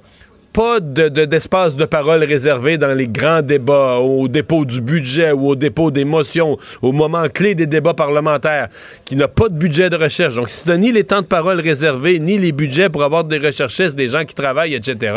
pas 0.54 0.80
d'espace 0.80 1.76
de, 1.76 1.86
parole 1.86 2.24
réservé 2.24 2.78
dans 2.78 2.94
les 2.94 3.08
grands 3.08 3.42
débats, 3.42 3.98
au 3.98 4.28
dépôt 4.28 4.66
du 4.66 4.82
budget 4.82 5.32
ou 5.32 5.50
au 5.50 5.56
dépôt 5.56 5.92
des 5.92 6.06
motions, 6.06 6.58
au 6.82 6.92
moment 6.92 7.28
clé 7.30 7.56
des 7.56 7.68
débats 7.68 7.94
parlementaires, 7.94 8.68
qui 9.06 9.16
n'a 9.16 9.28
pas 9.28 9.50
de 9.50 9.56
budget 9.56 9.90
de 9.90 9.96
recherche. 9.96 10.36
Donc, 10.36 10.50
si 10.50 10.66
tu 10.66 10.78
ni 10.78 10.92
les 10.92 11.04
temps 11.04 11.22
de 11.22 11.28
parole 11.28 11.60
réservés, 11.60 12.20
ni 12.20 12.38
les 12.38 12.52
budgets 12.52 12.90
pour 12.90 13.04
avoir 13.04 13.24
des 13.24 13.38
recherchistes, 13.38 13.96
des 13.96 14.10
gens 14.10 14.26
qui 14.26 14.36
travaillent, 14.36 14.76
etc., 14.76 15.14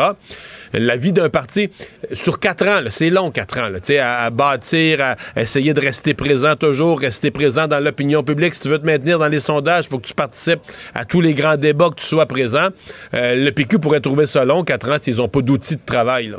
la 0.79 0.97
vie 0.97 1.13
d'un 1.13 1.29
parti 1.29 1.71
sur 2.13 2.41
quatre 2.41 2.67
ans, 2.67 2.81
c'est 2.89 3.11
long 3.11 3.31
quatre 3.31 3.59
ans, 3.59 3.71
à, 4.01 4.25
à 4.25 4.31
bâtir, 4.31 5.01
à 5.01 5.41
essayer 5.41 5.73
de 5.73 5.81
rester 5.81 6.15
présent 6.15 6.57
toujours, 6.57 7.01
rester 7.01 7.31
présent 7.31 7.69
dans 7.69 7.81
l'opinion 7.81 8.23
publique. 8.23 8.55
Si 8.55 8.61
tu 8.61 8.69
veux 8.69 8.79
te 8.79 8.87
maintenir 8.87 9.19
dans 9.19 9.29
les 9.29 9.41
sondages, 9.41 9.85
il 9.87 9.89
faut 9.89 9.99
que 9.99 10.07
tu 10.07 10.15
participes 10.15 10.61
à 10.95 11.05
tous 11.05 11.21
les 11.21 11.35
grands 11.35 11.57
débats, 11.57 11.91
que 11.91 12.01
tu 12.01 12.07
sois 12.07 12.27
présent. 12.27 12.69
Euh, 13.15 13.35
le 13.35 13.51
PQ 13.51 13.79
pourrait 13.79 14.01
trouver 14.01 14.27
ça 14.27 14.45
long, 14.45 14.65
quatre 14.65 14.91
ans, 14.91 14.97
s'ils 15.01 15.21
ont 15.21 15.25
n'ont 15.25 15.29
pas 15.29 15.41
d'outils 15.41 15.77
de 15.77 15.85
travail. 15.85 16.29
Là 16.29 16.39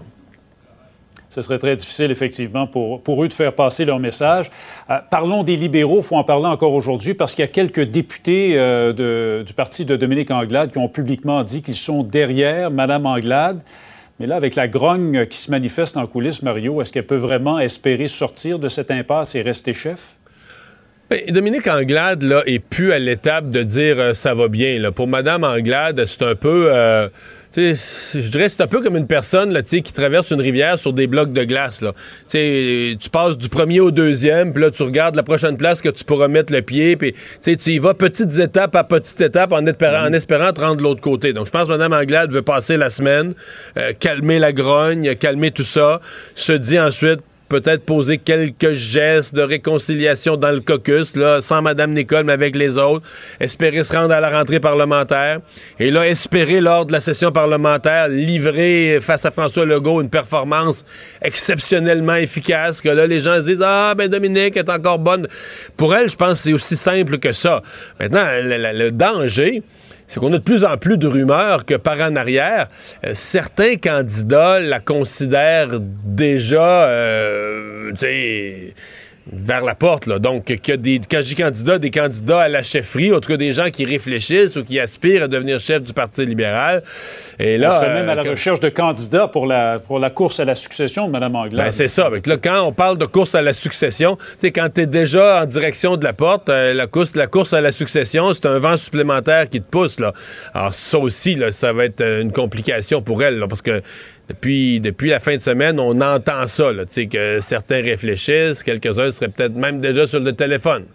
ce 1.36 1.42
serait 1.42 1.60
très 1.60 1.76
difficile, 1.76 2.12
effectivement, 2.12 2.66
pour, 2.66 3.24
eux 3.24 3.28
de 3.28 3.34
faire 3.34 3.54
passer 3.54 3.84
leur 3.84 4.00
message. 4.00 4.50
Euh, 4.90 5.00
parlons 5.12 5.44
des 5.44 5.58
libéraux, 5.58 5.98
il 5.98 6.04
faut 6.04 6.16
en 6.16 6.24
parler 6.24 6.46
encore 6.46 6.74
aujourd'hui, 6.74 7.14
parce 7.14 7.36
qu'il 7.36 7.44
y 7.44 7.48
a 7.48 7.52
quelques 7.52 7.82
députés 7.82 8.54
euh, 8.56 9.44
du 9.44 9.54
parti 9.54 9.84
de 9.84 9.98
Dominique 9.98 10.32
Anglade 10.32 10.72
qui 10.72 10.78
ont 10.78 10.88
publiquement 10.88 11.44
dit 11.44 11.62
qu'ils 11.62 11.76
sont 11.76 12.04
derrière 12.04 12.72
Mme 12.72 13.06
Anglade. 13.06 13.60
Mais 14.20 14.28
là, 14.28 14.36
avec 14.36 14.56
la 14.56 14.68
grogne 14.68 15.26
qui 15.26 15.38
se 15.38 15.52
manifeste 15.52 15.98
en 15.98 16.08
coulisses, 16.08 16.42
Mario, 16.42 16.82
est-ce 16.82 16.94
qu'elle 16.94 17.06
peut 17.06 17.16
vraiment 17.16 17.60
espérer 17.60 18.08
sortir 18.08 18.60
de 18.60 18.70
cette 18.70 18.92
impasse 18.92 19.36
et 19.36 19.42
rester 19.42 19.74
chef? 19.74 20.16
Ben, 21.10 21.20
Dominique 21.30 21.68
Anglade 21.68 22.24
là, 22.24 22.42
est 22.46 22.60
plus 22.60 22.92
à 22.94 22.98
l'étape 22.98 23.50
de 23.50 23.62
dire 23.62 24.00
euh, 24.00 24.14
ça 24.14 24.34
va 24.34 24.48
bien. 24.48 24.92
Pour 24.92 25.08
Mme 25.08 25.44
Anglade, 25.44 26.06
c'est 26.06 26.24
un 26.24 26.36
peu 26.36 26.72
je 27.56 28.30
dirais 28.30 28.50
c'est 28.50 28.62
un 28.62 28.68
peu 28.68 28.82
comme 28.82 28.98
une 28.98 29.08
personne 29.08 29.54
là, 29.54 29.62
qui 29.62 29.82
traverse 29.94 30.32
une 30.32 30.42
rivière 30.42 30.78
sur 30.78 30.94
des 30.94 31.08
blocs 31.08 31.34
de 31.34 31.44
glace. 31.44 31.82
Là. 31.82 31.94
tu 32.30 33.10
passes 33.12 33.38
du 33.38 33.50
premier 33.50 33.80
au 33.80 33.92
deuxième, 33.92 34.52
puis 34.54 34.62
là, 34.62 34.72
tu 34.72 34.84
regardes 34.84 35.16
la 35.16 35.24
prochaine 35.24 35.58
place 35.58 35.82
que 35.82 35.90
tu 35.90 36.04
pourras 36.04 36.28
mettre 36.28 36.54
le 36.54 36.62
pied, 36.62 36.98
puis 36.98 37.16
tu 37.42 37.72
y 37.72 37.80
vas 37.80 37.94
petites 37.94 38.40
étapes 38.40 38.76
à 38.76 38.84
petites 38.84 39.22
étapes 39.22 39.54
en 39.54 39.66
espérant, 39.66 40.08
en 40.08 40.14
espérant 40.14 40.52
te 40.52 40.62
rendre 40.62 40.78
de 40.78 40.84
l'autre 40.84 41.02
côté. 41.02 41.34
Donc, 41.34 41.48
je 41.48 41.52
pense 41.52 41.68
que 41.68 41.74
Mme 41.74 41.94
Anglade 41.94 42.32
veut 42.32 42.42
passer 42.42 42.78
la 42.78 42.90
semaine, 42.90 43.34
euh, 43.78 43.94
calmer 44.00 44.40
la 44.40 44.52
grogne, 44.52 45.16
calmer 45.16 45.52
tout 45.52 45.64
ça, 45.64 46.02
se 46.36 46.54
dit 46.54 46.80
ensuite 46.80 47.20
peut-être 47.50 47.86
poser 47.86 48.18
quelques 48.18 48.74
gestes 48.74 49.36
de 49.36 49.42
réconciliation 49.42 50.36
dans 50.38 50.52
le 50.52 50.60
caucus, 50.60 51.16
là, 51.16 51.42
sans 51.42 51.62
Mme 51.62 51.94
Nicole, 51.94 52.24
mais 52.24 52.34
avec 52.34 52.56
les 52.56 52.78
autres, 52.78 53.08
espérer 53.40 53.84
se 53.84 53.94
rendre 53.94 54.14
à 54.14 54.20
la 54.20 54.30
rentrée 54.30 54.60
parlementaire, 54.60 55.40
et 55.80 55.92
là, 55.92 56.08
espérer, 56.08 56.62
lors 56.62 56.86
de 56.86 56.92
la 56.92 57.02
session 57.02 57.32
parlementaire, 57.32 58.08
livrer 58.08 59.00
face 59.02 59.26
à 59.26 59.32
François 59.32 59.66
Legault 59.66 60.02
une 60.02 60.10
performance 60.10 60.86
exceptionnellement 61.22 62.16
efficace, 62.16 62.82
que 62.82 62.90
là, 62.90 63.06
les 63.08 63.20
gens 63.20 63.40
se 63.42 63.46
disent, 63.46 63.64
ah, 63.64 63.94
ben 63.96 64.08
Dominique 64.08 64.58
est 64.58 64.70
encore 64.70 65.00
bonne. 65.00 65.28
Pour 65.78 65.96
elle, 65.96 66.10
je 66.10 66.16
pense 66.16 66.34
que 66.34 66.38
c'est 66.38 66.54
aussi 66.54 66.76
simple 66.76 67.20
que 67.20 67.32
ça. 67.32 67.62
Maintenant, 68.00 68.26
le 68.42 68.90
danger, 68.92 69.64
c'est 70.08 70.20
qu'on 70.20 70.34
a 70.34 70.38
de 70.38 70.44
plus 70.44 70.64
en 70.64 70.78
plus 70.78 70.98
de 70.98 71.08
rumeurs 71.08 71.66
que 71.66 71.76
par 71.76 72.00
en 72.02 72.16
arrière, 72.16 72.68
euh, 73.06 73.12
certains 73.14 73.76
candidats 73.76 74.60
la 74.60 74.80
considèrent 74.80 75.80
déjà, 75.80 76.88
euh, 76.88 77.92
tu 77.92 77.98
sais 77.98 78.74
vers 79.32 79.64
la 79.64 79.76
porte. 79.76 80.06
Là. 80.06 80.20
Donc, 80.20 80.46
des, 80.46 81.02
quand 81.10 81.22
je 81.24 81.36
candidat, 81.36 81.80
des 81.80 81.92
candidats 81.92 82.42
à 82.42 82.50
la 82.50 82.64
chefferie, 82.64 83.12
en 83.12 83.20
tout 83.20 83.30
cas 83.30 83.38
des 83.38 83.54
gens 83.54 83.70
qui 83.70 83.86
réfléchissent 83.86 84.56
ou 84.56 84.64
qui 84.64 84.80
aspirent 84.80 85.24
à 85.24 85.28
devenir 85.28 85.60
chef 85.60 85.82
du 85.82 85.94
Parti 85.94 86.26
libéral. 86.26 86.84
Et 87.40 87.58
là, 87.58 87.72
on 87.72 87.76
serait 87.76 87.94
même 87.94 88.10
à 88.10 88.16
la 88.16 88.24
euh, 88.24 88.32
recherche 88.32 88.60
de 88.60 88.70
candidats 88.70 89.28
pour 89.28 89.48
la, 89.48 89.80
pour 89.80 90.00
la 90.00 90.10
course 90.10 90.40
à 90.40 90.46
la 90.46 90.56
succession 90.56 91.08
de 91.08 91.12
Mme 91.12 91.36
Anglade. 91.36 91.66
Ben, 91.66 91.72
c'est 91.72 91.88
ça. 91.88 92.10
là, 92.10 92.38
quand 92.38 92.62
on 92.62 92.72
parle 92.72 92.98
de 92.98 93.06
course 93.06 93.36
à 93.36 93.42
la 93.42 93.54
succession, 93.54 94.18
tu 94.40 94.48
quand 94.52 94.70
tu 94.74 94.82
es 94.82 94.86
déjà 94.86 95.42
en 95.42 95.46
direction 95.46 95.98
de 95.98 96.04
la 96.04 96.14
porte, 96.14 96.50
euh, 96.50 96.74
la, 96.74 96.88
course, 96.88 97.16
la 97.16 97.28
course 97.28 97.54
à 97.54 97.62
la 97.62 97.72
succession, 97.72 98.34
c'est 98.34 98.46
un 98.46 98.60
vent 98.60 98.78
supplémentaire 98.78 99.50
qui 99.50 99.62
te 99.62 99.70
pousse. 99.70 100.00
Là. 100.00 100.14
Alors, 100.54 100.74
ça 100.74 101.00
aussi, 101.00 101.36
là, 101.36 101.52
ça 101.52 101.74
va 101.74 101.86
être 101.86 102.02
une 102.02 102.32
complication 102.32 103.02
pour 103.02 103.24
elle, 103.24 103.44
parce 103.50 103.62
que 103.62 103.82
depuis, 104.30 105.10
la 105.10 105.20
fin 105.20 105.36
de 105.36 105.42
semaine, 105.42 105.80
on 105.80 106.02
entend 106.02 106.48
ça, 106.48 106.72
là, 106.72 106.84
que 106.86 107.40
certains 107.40 107.82
réfléchissent, 107.82 108.64
quelques-uns 108.64 109.12
seraient 109.12 109.30
peut-être 109.30 109.56
même 109.56 109.80
déjà 109.80 110.08
sur 110.08 110.20
le 110.20 110.34
téléphone. 110.34 110.86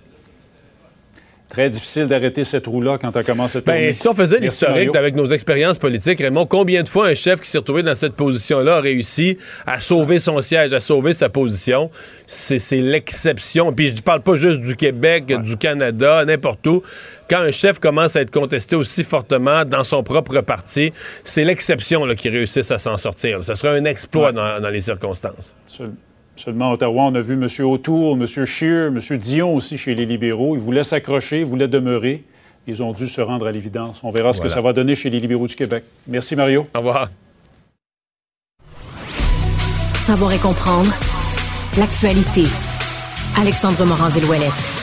Très 1.51 1.69
difficile 1.69 2.07
d'arrêter 2.07 2.45
cette 2.45 2.69
roue-là 2.69 2.97
quand 2.97 3.17
on 3.17 3.23
commence 3.25 3.57
à 3.57 3.61
tourner. 3.61 3.89
Ben, 3.89 3.93
si 3.93 4.07
on 4.07 4.15
faisait 4.15 4.39
l'historique 4.39 4.95
avec 4.95 5.17
nos 5.17 5.27
expériences 5.27 5.79
politiques, 5.79 6.21
Raymond, 6.21 6.47
combien 6.47 6.85
de 6.85 6.89
fois 6.89 7.09
un 7.09 7.15
chef 7.15 7.41
qui 7.41 7.51
s'est 7.51 7.59
retrouvé 7.59 7.83
dans 7.83 7.97
cette 7.97 8.15
position-là 8.15 8.77
a 8.77 8.81
réussi 8.81 9.37
à 9.67 9.81
sauver 9.81 10.21
son 10.21 10.41
siège, 10.43 10.73
à 10.73 10.79
sauver 10.79 11.13
sa 11.13 11.29
position? 11.29 11.91
C'est 12.25 12.61
l'exception. 12.81 13.73
Puis 13.73 13.89
je 13.89 13.95
ne 13.95 14.01
parle 14.01 14.21
pas 14.21 14.37
juste 14.37 14.61
du 14.61 14.77
Québec, 14.77 15.27
du 15.43 15.57
Canada, 15.57 16.25
n'importe 16.25 16.65
où. 16.69 16.85
Quand 17.29 17.41
un 17.41 17.51
chef 17.51 17.81
commence 17.81 18.15
à 18.15 18.21
être 18.21 18.31
contesté 18.31 18.77
aussi 18.77 19.03
fortement 19.03 19.65
dans 19.65 19.83
son 19.83 20.05
propre 20.05 20.41
parti, 20.43 20.93
c'est 21.25 21.43
l'exception 21.43 22.07
qui 22.15 22.29
réussisse 22.29 22.71
à 22.71 22.79
s'en 22.79 22.97
sortir. 22.97 23.43
Ce 23.43 23.57
serait 23.57 23.77
un 23.77 23.85
exploit 23.87 24.31
dans, 24.31 24.71
les 24.71 24.81
circonstances. 24.81 25.57
Seulement 26.41 26.71
à 26.71 26.73
Ottawa, 26.73 27.03
on 27.03 27.15
a 27.17 27.21
vu 27.21 27.35
M. 27.35 27.47
Autour, 27.67 28.17
M. 28.17 28.27
Scheer, 28.27 28.87
M. 28.87 28.99
Dion 29.19 29.55
aussi 29.55 29.77
chez 29.77 29.95
les 29.95 30.07
libéraux. 30.07 30.57
Ils 30.57 30.63
voulaient 30.63 30.85
s'accrocher, 30.85 31.41
ils 31.41 31.45
voulaient 31.45 31.69
demeurer. 31.69 32.25
Ils 32.67 32.83
ont 32.83 32.95
dû 32.95 33.09
se 33.09 33.21
rendre 33.21 33.47
à 33.47 33.53
l'évidence. 33.53 34.01
On 34.03 34.11
verra 34.11 34.33
ce 34.33 34.41
que 34.41 34.49
ça 34.49 34.63
va 34.63 34.73
donner 34.73 34.95
chez 34.95 35.11
les 35.11 35.21
libéraux 35.21 35.47
du 35.47 35.55
Québec. 35.55 35.85
Merci, 36.09 36.37
Mario. 36.37 36.67
Au 36.75 36.79
revoir. 36.79 37.11
Savoir 39.97 40.33
et 40.33 40.39
comprendre 40.39 40.91
l'actualité. 41.79 42.45
Alexandre 43.39 43.85
Morand-Villouellette. 43.85 44.80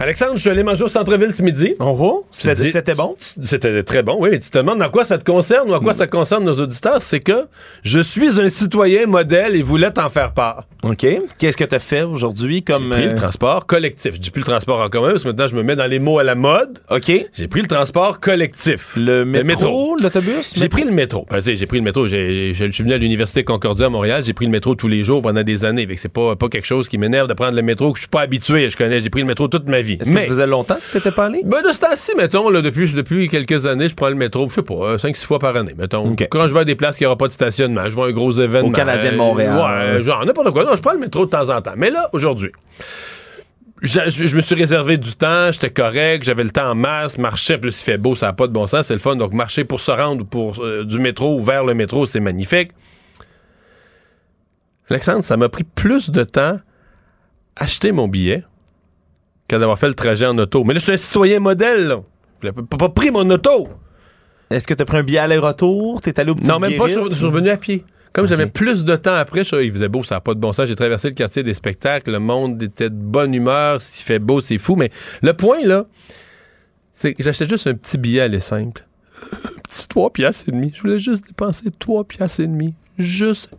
Alexandre, 0.00 0.36
je 0.36 0.42
suis 0.42 0.50
allé 0.50 0.62
manger 0.62 0.84
au 0.84 0.88
centre-ville 0.88 1.32
ce 1.32 1.42
midi. 1.42 1.74
Oh, 1.80 2.24
c'était 2.30 2.94
bon? 2.94 3.16
C'était 3.18 3.82
très 3.82 4.04
bon, 4.04 4.16
oui. 4.20 4.38
Tu 4.38 4.48
te 4.48 4.58
demandes 4.58 4.80
à 4.80 4.88
quoi 4.88 5.04
ça 5.04 5.18
te 5.18 5.24
concerne 5.24 5.68
ou 5.68 5.74
à 5.74 5.80
quoi 5.80 5.92
ça 5.92 6.06
concerne 6.06 6.44
nos 6.44 6.54
auditeurs, 6.54 7.02
c'est 7.02 7.18
que 7.18 7.48
je 7.82 7.98
suis 7.98 8.40
un 8.40 8.48
citoyen 8.48 9.06
modèle 9.06 9.56
et 9.56 9.62
voulais 9.62 9.90
t'en 9.90 10.08
faire 10.08 10.34
part. 10.34 10.68
OK. 10.84 11.04
Qu'est-ce 11.38 11.56
que 11.56 11.64
tu 11.64 11.74
as 11.74 11.80
fait 11.80 12.02
aujourd'hui 12.02 12.62
comme... 12.62 12.84
J'ai 12.84 12.90
pris 12.90 13.04
le 13.06 13.10
euh, 13.10 13.14
transport 13.16 13.66
collectif. 13.66 14.14
J'ai 14.20 14.30
pris 14.30 14.40
le 14.40 14.46
transport 14.46 14.80
en 14.80 14.88
commun 14.88 15.10
parce 15.10 15.24
que 15.24 15.28
maintenant 15.28 15.48
je 15.48 15.56
me 15.56 15.64
mets 15.64 15.74
dans 15.74 15.90
les 15.90 15.98
mots 15.98 16.20
à 16.20 16.22
la 16.22 16.36
mode. 16.36 16.78
OK. 16.90 17.10
J'ai 17.32 17.48
pris 17.48 17.62
le 17.62 17.66
transport 17.66 18.20
collectif. 18.20 18.94
Le 18.96 19.24
métro, 19.24 19.96
l'autobus? 20.00 20.54
J'ai 20.54 20.68
pris 20.68 20.84
le 20.84 20.92
métro. 20.92 21.26
Ben, 21.28 21.40
j'ai 21.40 21.66
pris 21.66 21.78
le 21.78 21.84
métro. 21.84 22.06
Je 22.06 22.70
suis 22.70 22.84
venu 22.84 22.92
à 22.92 22.98
l'Université 22.98 23.42
Concordia 23.42 23.86
à 23.86 23.88
Montréal. 23.88 24.22
J'ai 24.24 24.32
pris 24.32 24.44
le 24.44 24.52
métro 24.52 24.76
tous 24.76 24.86
les 24.86 25.02
jours 25.02 25.22
pendant 25.22 25.42
des 25.42 25.64
années. 25.64 25.88
C'est 25.96 26.08
pas, 26.08 26.36
pas 26.36 26.48
quelque 26.48 26.66
chose 26.66 26.88
qui 26.88 26.98
m'énerve 26.98 27.26
de 27.26 27.34
prendre 27.34 27.56
le 27.56 27.62
métro 27.62 27.92
que 27.92 27.98
je 27.98 28.02
suis 28.02 28.08
pas 28.08 28.20
habitué. 28.20 28.70
Je 28.70 28.76
connais. 28.76 29.00
J'ai 29.00 29.10
pris 29.10 29.22
le 29.22 29.26
métro 29.26 29.48
toute 29.48 29.68
ma 29.68 29.80
vie. 29.80 29.87
Est-ce 29.94 30.12
que 30.12 30.20
ça 30.20 30.26
faisait 30.26 30.46
longtemps 30.46 30.76
que 30.76 30.98
t'étais 30.98 31.10
pas 31.10 31.26
allé? 31.26 31.42
Ben, 31.44 31.62
de 31.62 31.72
ce 31.72 31.80
temps-ci, 31.80 32.12
mettons, 32.16 32.50
là, 32.50 32.62
depuis, 32.62 32.92
depuis 32.92 33.28
quelques 33.28 33.66
années, 33.66 33.88
je 33.88 33.94
prends 33.94 34.08
le 34.08 34.14
métro, 34.14 34.48
je 34.48 34.56
sais 34.56 34.62
pas, 34.62 34.96
5-6 34.96 35.24
fois 35.24 35.38
par 35.38 35.56
année, 35.56 35.74
mettons. 35.76 36.14
Quand 36.30 36.48
je 36.48 36.54
vais 36.54 36.60
à 36.60 36.64
des 36.64 36.74
places 36.74 36.98
qui 36.98 37.04
n'aura 37.04 37.16
pas 37.16 37.28
de 37.28 37.32
stationnement, 37.32 37.84
je 37.84 37.94
vois 37.94 38.08
un 38.08 38.12
gros 38.12 38.32
événement. 38.32 38.68
Au 38.68 38.72
Canadien 38.72 39.12
de 39.12 39.16
Montréal. 39.16 39.94
Ouais, 39.96 40.02
genre, 40.02 40.24
n'importe 40.24 40.50
quoi. 40.50 40.64
Non, 40.64 40.76
je 40.76 40.82
prends 40.82 40.92
le 40.92 40.98
métro 40.98 41.24
de 41.24 41.30
temps 41.30 41.48
en 41.48 41.60
temps. 41.62 41.74
Mais 41.76 41.90
là, 41.90 42.08
aujourd'hui, 42.12 42.50
je, 43.82 44.34
me 44.36 44.40
suis 44.40 44.54
réservé 44.54 44.96
du 44.96 45.14
temps, 45.14 45.52
j'étais 45.52 45.70
correct, 45.70 46.24
j'avais 46.24 46.44
le 46.44 46.50
temps 46.50 46.70
en 46.70 46.74
masse, 46.74 47.18
marcher, 47.18 47.58
plus 47.58 47.80
il 47.80 47.84
fait 47.84 47.98
beau, 47.98 48.16
ça 48.16 48.26
n'a 48.26 48.32
pas 48.32 48.46
de 48.46 48.52
bon 48.52 48.66
sens, 48.66 48.86
c'est 48.86 48.94
le 48.94 49.00
fun. 49.00 49.16
Donc, 49.16 49.32
marcher 49.32 49.64
pour 49.64 49.80
se 49.80 49.90
rendre 49.90 50.24
pour, 50.24 50.62
euh, 50.62 50.84
du 50.84 50.98
métro 50.98 51.36
ou 51.36 51.42
vers 51.42 51.64
le 51.64 51.74
métro, 51.74 52.06
c'est 52.06 52.20
magnifique. 52.20 52.72
Alexandre, 54.90 55.22
ça 55.22 55.36
m'a 55.36 55.48
pris 55.48 55.64
plus 55.64 56.10
de 56.10 56.24
temps 56.24 56.58
acheter 57.56 57.92
mon 57.92 58.08
billet 58.08 58.44
que 59.48 59.56
d'avoir 59.56 59.78
fait 59.78 59.88
le 59.88 59.94
trajet 59.94 60.26
en 60.26 60.36
auto. 60.38 60.62
Mais 60.64 60.74
là, 60.74 60.78
je 60.78 60.84
suis 60.84 60.92
un 60.92 60.96
citoyen 60.96 61.40
modèle, 61.40 61.86
là. 61.86 62.02
Je 62.42 62.50
pas 62.50 62.88
pris 62.90 63.10
mon 63.10 63.28
auto. 63.30 63.68
Est-ce 64.50 64.66
que 64.66 64.74
tu 64.74 64.82
as 64.82 64.86
pris 64.86 64.98
un 64.98 65.02
billet 65.02 65.18
aller-retour? 65.18 66.00
T'es 66.00 66.18
allé 66.20 66.30
au 66.30 66.34
petit 66.34 66.46
Non, 66.46 66.58
même 66.58 66.76
pas, 66.76 66.88
je 66.88 67.10
suis 67.10 67.26
revenu 67.26 67.50
à 67.50 67.56
pied. 67.56 67.84
Comme 68.12 68.26
j'avais 68.26 68.46
plus 68.46 68.84
de 68.84 68.96
temps 68.96 69.14
après, 69.14 69.44
je, 69.44 69.56
il 69.62 69.72
faisait 69.72 69.88
beau, 69.88 70.02
ça 70.02 70.16
n'a 70.16 70.20
pas 70.20 70.34
de 70.34 70.40
bon 70.40 70.52
sens. 70.52 70.66
J'ai 70.66 70.76
traversé 70.76 71.08
le 71.08 71.14
quartier 71.14 71.42
des 71.42 71.54
spectacles, 71.54 72.10
le 72.10 72.18
monde 72.18 72.62
était 72.62 72.90
de 72.90 72.94
bonne 72.94 73.34
humeur, 73.34 73.80
s'il 73.80 74.04
fait 74.04 74.18
beau, 74.18 74.40
c'est 74.40 74.58
fou. 74.58 74.76
Mais 74.76 74.90
le 75.22 75.34
point, 75.34 75.64
là, 75.64 75.86
c'est 76.92 77.14
que 77.14 77.22
j'achetais 77.22 77.46
juste 77.46 77.66
un 77.66 77.74
petit 77.74 77.98
billet 77.98 78.22
aller 78.22 78.40
simple. 78.40 78.84
un 79.32 79.60
petit 79.68 79.86
3 79.88 80.12
piastres 80.12 80.48
et 80.48 80.52
demi. 80.52 80.72
Je 80.74 80.80
voulais 80.80 80.98
juste 80.98 81.26
dépenser 81.28 81.70
3 81.78 82.04
piastres 82.04 82.40
et 82.40 82.46
demi. 82.46 82.74
Juste 82.98 83.50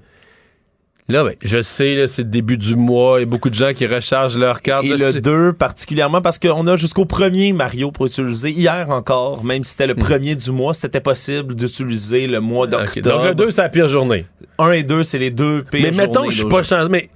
Là, 1.10 1.24
ben, 1.24 1.34
je 1.42 1.62
sais, 1.64 2.08
c'est 2.08 2.22
le 2.22 2.30
début 2.30 2.58
du 2.58 2.76
mois, 2.76 3.18
il 3.18 3.22
y 3.22 3.24
a 3.24 3.26
beaucoup 3.26 3.50
de 3.50 3.56
gens 3.56 3.74
qui 3.74 3.88
rechargent 3.88 4.38
leur 4.38 4.62
carte. 4.62 4.86
Et 4.86 4.96
le 4.96 5.20
2 5.20 5.54
particulièrement 5.54 6.22
parce 6.22 6.38
qu'on 6.38 6.68
a 6.68 6.78
jusqu'au 6.78 7.06
1er 7.06 7.54
Mario 7.54 7.92
pour 7.92 8.06
utiliser. 8.06 8.52
Hier 8.52 8.88
encore, 8.90 9.44
même 9.44 9.64
si 9.64 9.72
c'était 9.72 9.88
le 9.88 9.96
1er 9.96 10.34
hmm. 10.34 10.38
du 10.38 10.52
mois, 10.52 10.74
c'était 10.76 11.02
possible 11.02 11.56
d'utiliser 11.56 12.28
le 12.28 12.40
mois 12.40 12.68
d'octobre. 12.68 13.18
Donc 13.18 13.26
le 13.26 13.34
2, 13.34 13.52
c'est 13.52 13.62
la 13.64 13.70
pire 13.70 13.88
journée. 13.90 14.28
1 14.60 14.72
et 14.72 14.84
2, 14.84 15.02
c'est 15.04 15.18
les 15.18 15.32
deux 15.32 15.64
pires 15.64 15.82
Mais 15.82 15.92
mettons 15.92 16.26
que 16.26 16.32
je 16.32 16.38
suis 16.38 16.48
pas 16.48 16.62
changé. 16.62 16.90
Mais 16.90 17.10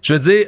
je 0.00 0.14
veux 0.14 0.20
dire 0.20 0.46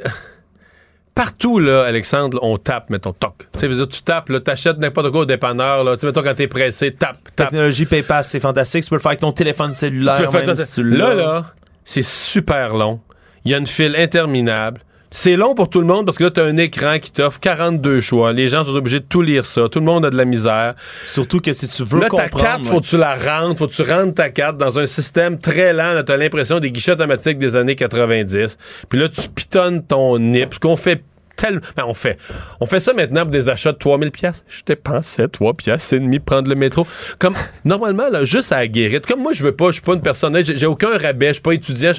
partout, 1.13 1.57
là, 1.59 1.83
Alexandre, 1.83 2.39
on 2.41 2.57
tape, 2.57 2.89
mettons, 2.89 3.11
toc. 3.11 3.47
Tu 3.53 3.59
sais, 3.59 3.87
tu 3.87 4.01
tapes, 4.03 4.29
là, 4.29 4.39
t'achètes 4.39 4.77
n'importe 4.77 5.11
quoi 5.11 5.21
au 5.21 5.25
dépanneur, 5.25 5.83
là. 5.83 5.95
Tu 5.95 6.01
sais, 6.01 6.07
mettons, 6.07 6.21
quand 6.21 6.35
t'es 6.35 6.47
pressé, 6.47 6.93
tape, 6.93 7.17
tape. 7.35 7.49
Technologie 7.49 7.85
PayPass, 7.85 8.29
c'est 8.29 8.39
fantastique. 8.39 8.83
Tu 8.83 8.89
peux 8.89 8.95
le 8.95 9.01
faire 9.01 9.09
avec 9.09 9.19
ton 9.19 9.31
téléphone 9.31 9.73
cellulaire, 9.73 10.31
même 10.31 10.55
si 10.55 10.75
tu 10.75 10.83
Là, 10.83 11.15
là, 11.15 11.53
c'est 11.87 12.03
super 12.03 12.75
long. 12.75 12.99
Il 13.45 13.51
y 13.51 13.55
a 13.55 13.57
une 13.57 13.65
file 13.65 13.95
interminable. 13.95 14.81
C'est 15.09 15.37
long 15.37 15.55
pour 15.55 15.69
tout 15.69 15.79
le 15.79 15.87
monde 15.87 16.05
parce 16.05 16.17
que 16.17 16.25
là, 16.25 16.31
tu 16.31 16.41
as 16.41 16.43
un 16.43 16.57
écran 16.57 16.99
qui 16.99 17.13
t'offre 17.13 17.39
42 17.39 18.01
choix. 18.01 18.33
Les 18.33 18.49
gens 18.49 18.65
sont 18.65 18.75
obligés 18.75 18.99
de 18.99 19.05
tout 19.05 19.21
lire 19.21 19.45
ça. 19.45 19.69
Tout 19.69 19.79
le 19.79 19.85
monde 19.85 20.05
a 20.05 20.09
de 20.09 20.17
la 20.17 20.25
misère. 20.25 20.75
Surtout 21.05 21.39
que 21.39 21.53
si 21.53 21.69
tu 21.69 21.85
veux 21.85 22.01
là, 22.01 22.09
ta 22.09 22.27
carte, 22.27 22.67
faut 22.67 22.81
que 22.81 22.85
tu 22.85 22.97
la 22.97 23.15
rentres, 23.15 23.57
faut 23.57 23.67
que 23.67 23.73
tu 23.73 23.83
rentres 23.83 24.15
ta 24.15 24.29
carte 24.29 24.57
dans 24.57 24.77
un 24.79 24.85
système 24.85 25.39
très 25.39 25.71
lent. 25.71 26.03
Tu 26.05 26.11
as 26.11 26.17
l'impression 26.17 26.59
des 26.59 26.71
guichets 26.71 26.91
automatiques 26.91 27.37
des 27.37 27.55
années 27.55 27.77
90. 27.77 28.57
Puis 28.89 28.99
là, 28.99 29.07
tu 29.07 29.21
pitonnes 29.29 29.81
ton 29.81 30.19
NIP, 30.19 30.55
ce 30.55 30.59
qu'on 30.59 30.75
fait 30.75 31.01
Ben, 31.41 31.85
on 31.85 31.93
fait. 31.93 32.17
On 32.59 32.65
fait 32.65 32.79
ça 32.79 32.93
maintenant 32.93 33.21
pour 33.21 33.31
des 33.31 33.49
achats 33.49 33.71
de 33.71 33.77
3000 33.77 34.11
pièces. 34.11 34.43
Je 34.47 34.63
dépensais 34.65 35.27
3 35.27 35.53
pièces 35.53 35.93
et 35.93 35.99
demi 35.99 36.19
prendre 36.19 36.49
le 36.49 36.55
métro. 36.55 36.85
Comme, 37.19 37.35
normalement, 37.65 38.09
là, 38.09 38.25
juste 38.25 38.51
à 38.51 38.57
la 38.57 38.67
guérite. 38.67 39.05
Comme 39.05 39.21
moi, 39.21 39.33
je 39.33 39.43
veux 39.43 39.55
pas, 39.55 39.67
je 39.67 39.73
suis 39.73 39.81
pas 39.81 39.93
une 39.93 40.01
personne, 40.01 40.37
j'ai 40.43 40.65
aucun 40.65 40.97
rabais, 40.97 41.27
je 41.27 41.33
suis 41.33 41.41
pas 41.41 41.53
étudiant. 41.53 41.91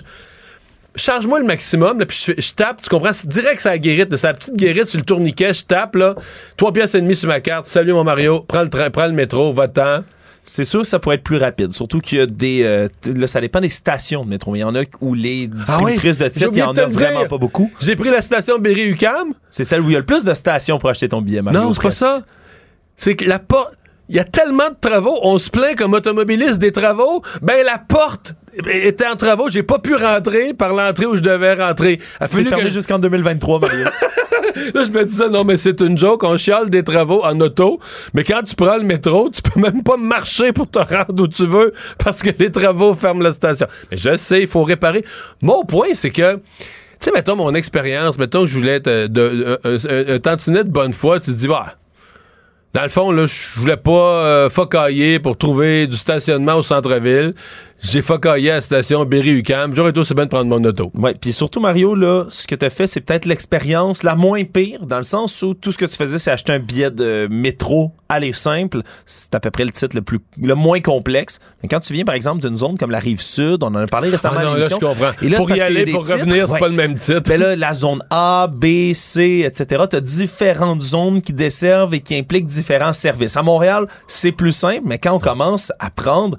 charge-moi 0.97 1.39
le 1.39 1.47
maximum, 1.47 2.01
là, 2.01 2.07
puis 2.07 2.35
je, 2.37 2.53
tape, 2.53 2.83
tu 2.83 2.89
comprends? 2.89 3.13
C'est 3.13 3.29
direct 3.29 3.61
ça 3.61 3.79
guérite, 3.79 4.15
sa 4.17 4.35
petite 4.35 4.57
guérite 4.57 4.87
sur 4.87 4.99
le 4.99 5.05
tourniquet, 5.05 5.55
je 5.55 5.65
tape, 5.65 5.95
là, 5.95 6.15
3 6.57 6.73
pièces 6.73 6.95
et 6.95 7.01
demi 7.01 7.15
sur 7.15 7.29
ma 7.29 7.41
carte, 7.41 7.67
salut 7.67 7.93
mon 7.93 8.05
Mario, 8.05 8.45
prends 8.47 8.63
le, 8.63 8.69
prends 8.69 9.07
le 9.07 9.13
métro, 9.13 9.53
va-t'en. 9.53 10.03
C'est 10.49 10.65
sûr 10.65 10.81
que 10.81 10.87
ça 10.87 10.99
pourrait 10.99 11.17
être 11.17 11.23
plus 11.23 11.37
rapide. 11.37 11.73
Surtout 11.73 12.01
qu'il 12.01 12.19
y 12.19 12.21
a 12.23 12.27
des. 12.27 12.63
Euh, 12.65 12.89
là, 13.15 13.27
ça 13.27 13.41
dépend 13.41 13.61
des 13.61 13.69
stations 13.69 14.25
de 14.25 14.31
métro. 14.31 14.57
Il 14.57 14.61
y 14.61 14.65
en 14.65 14.75
a 14.75 14.81
où 15.03 15.13
les 15.13 15.51
ah 15.53 15.57
distributrices 15.59 16.19
de 16.19 16.29
titres, 16.29 16.51
il 16.53 16.59
y 16.59 16.63
en 16.63 16.73
a 16.73 16.87
vraiment 16.87 17.27
pas 17.27 17.37
beaucoup. 17.37 17.71
J'ai 17.81 17.97
pris 17.97 18.11
la 18.11 18.23
station 18.23 18.59
Berry-UQAM. 18.59 19.35
C'est 19.51 19.65
celle 19.65 19.83
où 19.83 19.91
il 19.91 19.93
y 19.93 19.97
a 19.97 19.99
le 19.99 20.07
plus 20.07 20.25
de 20.25 20.33
stations 20.33 20.79
pour 20.79 20.89
acheter 20.89 21.09
ton 21.09 21.21
billet, 21.21 21.43
Mario. 21.43 21.61
Non, 21.61 21.75
c'est 21.75 21.83
pas 21.83 21.91
ça. 21.91 22.23
C'est 22.97 23.15
que 23.15 23.27
la 23.27 23.39
porte. 23.39 23.75
Il 24.11 24.17
y 24.17 24.19
a 24.19 24.25
tellement 24.25 24.71
de 24.71 24.77
travaux, 24.81 25.19
on 25.23 25.37
se 25.37 25.51
plaint 25.51 25.77
comme 25.77 25.93
automobiliste 25.93 26.59
des 26.59 26.73
travaux. 26.73 27.23
Ben 27.43 27.63
la 27.63 27.77
porte 27.77 28.35
était 28.71 29.07
en 29.07 29.17
travaux, 29.17 29.49
j'ai 29.49 29.63
pas 29.63 29.79
pu 29.79 29.95
rentrer 29.95 30.55
par 30.55 30.73
l'entrée 30.73 31.07
où 31.07 31.17
je 31.17 31.23
devais 31.23 31.55
rentrer. 31.55 32.01
C'est 32.23 32.45
fermé 32.45 32.71
jusqu'en 32.71 32.99
2023, 32.99 33.61
Mario. 33.61 33.85
là, 34.75 34.83
je 34.85 34.91
me 34.91 35.05
disais, 35.05 35.29
non, 35.29 35.45
mais 35.45 35.57
c'est 35.57 35.81
une 35.81 35.97
joke, 35.97 36.25
on 36.25 36.37
chiale 36.37 36.71
des 36.71 36.83
travaux 36.83 37.25
en 37.25 37.41
auto, 37.41 37.81
mais 38.15 38.25
quand 38.25 38.43
tu 38.43 38.55
prends 38.55 38.77
le 38.77 38.83
métro, 38.83 39.31
tu 39.31 39.43
peux 39.43 39.61
même 39.61 39.83
pas 39.83 39.97
marcher 39.97 40.53
pour 40.53 40.71
te 40.71 40.79
rendre 40.79 41.23
où 41.23 41.29
tu 41.29 41.47
veux 41.47 41.73
parce 41.99 42.23
que 42.23 42.31
les 42.39 42.51
travaux 42.51 42.95
ferment 42.95 43.23
la 43.23 43.33
station. 43.33 43.67
Mais 43.91 43.97
je 43.97 44.17
sais, 44.17 44.43
il 44.43 44.49
faut 44.49 44.65
réparer. 44.65 45.05
Mon 45.43 45.65
point, 45.65 45.89
c'est 45.95 46.11
que, 46.11 46.35
tu 46.35 46.41
sais, 47.01 47.13
mettons 47.13 47.37
mon 47.37 47.55
expérience, 47.55 48.19
mettons 48.19 48.43
que 48.43 48.47
je 48.47 48.59
voulais 48.59 48.77
être 48.77 48.89
euh, 48.89 49.09
de, 49.09 49.59
un, 49.65 50.15
un, 50.15 50.19
tantinet 50.19 50.65
de 50.65 50.71
bonne 50.71 50.93
foi, 50.93 51.21
tu 51.21 51.33
te 51.33 51.37
dis, 51.37 51.49
bah, 51.49 51.77
dans 52.75 52.83
le 52.83 52.89
fond, 52.91 53.11
là, 53.11 53.27
je 53.27 53.59
voulais 53.59 53.79
pas 53.79 53.91
euh, 53.91 54.51
focailler 54.51 55.19
pour 55.21 55.39
trouver 55.39 55.87
du 55.87 55.97
stationnement 55.97 56.57
au 56.57 56.63
centre-ville. 56.63 57.35
J'ai 57.81 58.03
focaillé 58.03 58.51
à 58.51 58.55
la 58.57 58.61
station 58.61 59.05
Berry-UQAM. 59.05 59.75
J'aurais 59.75 59.91
été 59.91 60.01
aussi 60.01 60.15
bien 60.15 60.25
de 60.25 60.31
prendre 60.31 60.47
mon 60.47 60.63
auto. 60.65 60.91
Ouais, 60.95 61.15
puis 61.15 61.33
surtout, 61.33 61.61
Mario, 61.61 61.95
là, 61.95 62.25
ce 62.29 62.47
que 62.47 62.55
tu 62.55 62.67
as 62.67 62.71
fait, 62.71 62.87
c'est 62.87 63.01
peut-être 63.01 63.27
l'expérience 63.27 64.03
la 64.03 64.15
moins 64.17 64.45
pire, 64.45 64.87
dans 64.87 64.99
le 64.99 65.05
sens 65.05 65.43
où 65.43 65.55
tout 65.55 65.73
ce 65.73 65.79
que 65.79 65.87
tu 65.87 65.97
faisais, 65.97 66.19
c'est 66.19 66.31
acheter 66.31 66.53
un 66.53 66.59
billet 66.59 66.91
de 66.91 67.29
métro 67.31 67.93
aller 68.09 68.33
simple. 68.33 68.81
C'est 69.05 69.35
à 69.35 69.41
peu 69.41 69.51
près 69.51 69.65
le 69.65 69.71
titre 69.71 69.95
le 69.95 70.03
plus 70.03 70.19
le 70.41 70.55
moins 70.55 70.81
complexe. 70.81 71.41
Mais 71.63 71.69
quand 71.69 71.81
tu 71.81 71.93
viens, 71.93 72.05
par 72.05 72.15
exemple, 72.15 72.41
d'une 72.41 72.57
zone 72.57 72.79
comme 72.79 72.91
la 72.91 73.01
rive 73.01 73.21
sud, 73.21 73.63
on 73.63 73.67
en 73.67 73.77
a 73.77 73.87
parlé 73.87 74.09
récemment 74.09 74.37
ah 74.39 74.45
non, 74.45 74.51
à 74.53 74.55
l'émission. 74.55 74.79
Là, 74.81 74.87
je 74.89 74.95
comprends. 74.95 75.27
Et 75.27 75.29
là, 75.29 75.37
pour 75.37 75.51
y 75.51 75.61
aller, 75.61 75.85
pour 75.93 76.09
revenir, 76.09 76.49
c'est 76.49 76.59
pas 76.59 76.69
le 76.69 76.75
même 76.75 76.95
titre. 76.97 77.23
Mais 77.29 77.39
là, 77.39 77.55
la 77.55 77.75
zone 77.75 78.03
A, 78.11 78.49
B, 78.51 78.93
C, 78.95 79.45
etc., 79.47 79.85
tu 79.91 79.97
as 79.97 80.01
différentes 80.01 80.83
zones 80.83 81.21
qui 81.21 81.33
desservent 81.33 81.95
et 81.95 82.01
qui 82.01 82.17
impliquent 82.17 82.47
différents 82.47 82.95
services. 82.95 83.37
À 83.37 83.43
Montréal, 83.43 83.87
c'est 84.07 84.33
plus 84.33 84.53
simple, 84.53 84.83
mais 84.85 84.99
quand 84.99 85.13
on 85.13 85.21
commence 85.21 85.73
à 85.79 85.91
prendre 85.91 86.37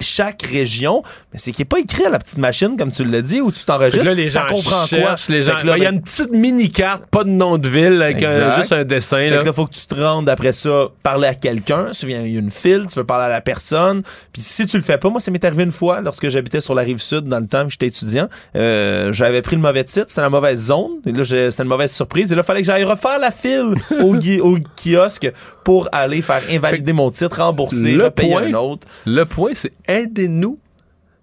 chaque 0.00 0.42
région 0.42 0.77
mais 0.86 1.38
c'est 1.38 1.52
qui 1.52 1.62
n'est 1.62 1.66
pas 1.66 1.78
écrit 1.78 2.04
à 2.04 2.10
la 2.10 2.18
petite 2.18 2.38
machine, 2.38 2.76
comme 2.76 2.90
tu 2.90 3.04
l'as 3.04 3.22
dit, 3.22 3.40
où 3.40 3.52
tu 3.52 3.64
t'enregistres. 3.64 4.10
les 4.10 4.28
gens 4.28 4.40
ça 4.40 4.46
comprend 4.46 4.86
quoi? 4.88 5.16
Les 5.28 5.42
gens, 5.42 5.56
il 5.62 5.82
y 5.82 5.86
a 5.86 5.90
une 5.90 6.02
petite 6.02 6.30
mini-carte, 6.30 7.06
pas 7.10 7.24
de 7.24 7.30
nom 7.30 7.58
de 7.58 7.68
ville, 7.68 8.02
avec 8.02 8.20
juste 8.20 8.72
un 8.72 8.84
dessin. 8.84 9.28
Fait 9.28 9.44
là, 9.44 9.52
faut 9.52 9.66
que 9.66 9.74
tu 9.74 9.86
te 9.86 9.94
rendes 9.94 10.28
après 10.28 10.52
ça, 10.52 10.88
parler 11.02 11.28
à 11.28 11.34
quelqu'un. 11.34 11.88
il 12.02 12.10
y 12.10 12.36
a 12.36 12.40
une 12.40 12.50
file, 12.50 12.86
tu 12.88 12.98
veux 12.98 13.04
parler 13.04 13.26
à 13.26 13.28
la 13.28 13.40
personne. 13.40 14.02
Puis 14.32 14.42
si 14.42 14.66
tu 14.66 14.76
le 14.76 14.82
fais 14.82 14.98
pas, 14.98 15.08
moi, 15.08 15.20
ça 15.20 15.30
m'est 15.30 15.44
arrivé 15.44 15.64
une 15.64 15.72
fois, 15.72 16.00
lorsque 16.00 16.28
j'habitais 16.28 16.60
sur 16.60 16.74
la 16.74 16.82
rive 16.82 16.98
sud, 16.98 17.24
dans 17.24 17.40
le 17.40 17.46
temps 17.46 17.64
que 17.64 17.70
j'étais 17.70 17.86
étudiant. 17.86 18.28
Euh, 18.56 19.12
j'avais 19.12 19.42
pris 19.42 19.56
le 19.56 19.62
mauvais 19.62 19.84
titre, 19.84 20.06
c'était 20.08 20.22
la 20.22 20.30
mauvaise 20.30 20.66
zone. 20.66 21.00
Et 21.06 21.12
là, 21.12 21.24
c'était 21.24 21.62
une 21.62 21.68
mauvaise 21.68 21.92
surprise. 21.92 22.32
Et 22.32 22.34
là, 22.34 22.42
il 22.42 22.46
fallait 22.46 22.60
que 22.60 22.66
j'aille 22.66 22.84
refaire 22.84 23.18
la 23.18 23.30
file 23.30 23.74
au, 24.02 24.16
au, 24.16 24.58
kiosque 24.76 25.30
pour 25.64 25.88
aller 25.92 26.22
faire 26.22 26.42
invalider 26.50 26.92
mon 26.92 27.10
titre, 27.10 27.42
rembourser, 27.42 27.92
le 27.92 28.10
payer 28.10 28.36
un 28.36 28.54
autre. 28.54 28.86
Le 29.06 29.24
point, 29.24 29.52
c'est 29.54 29.72
aidez-nous 29.86 30.58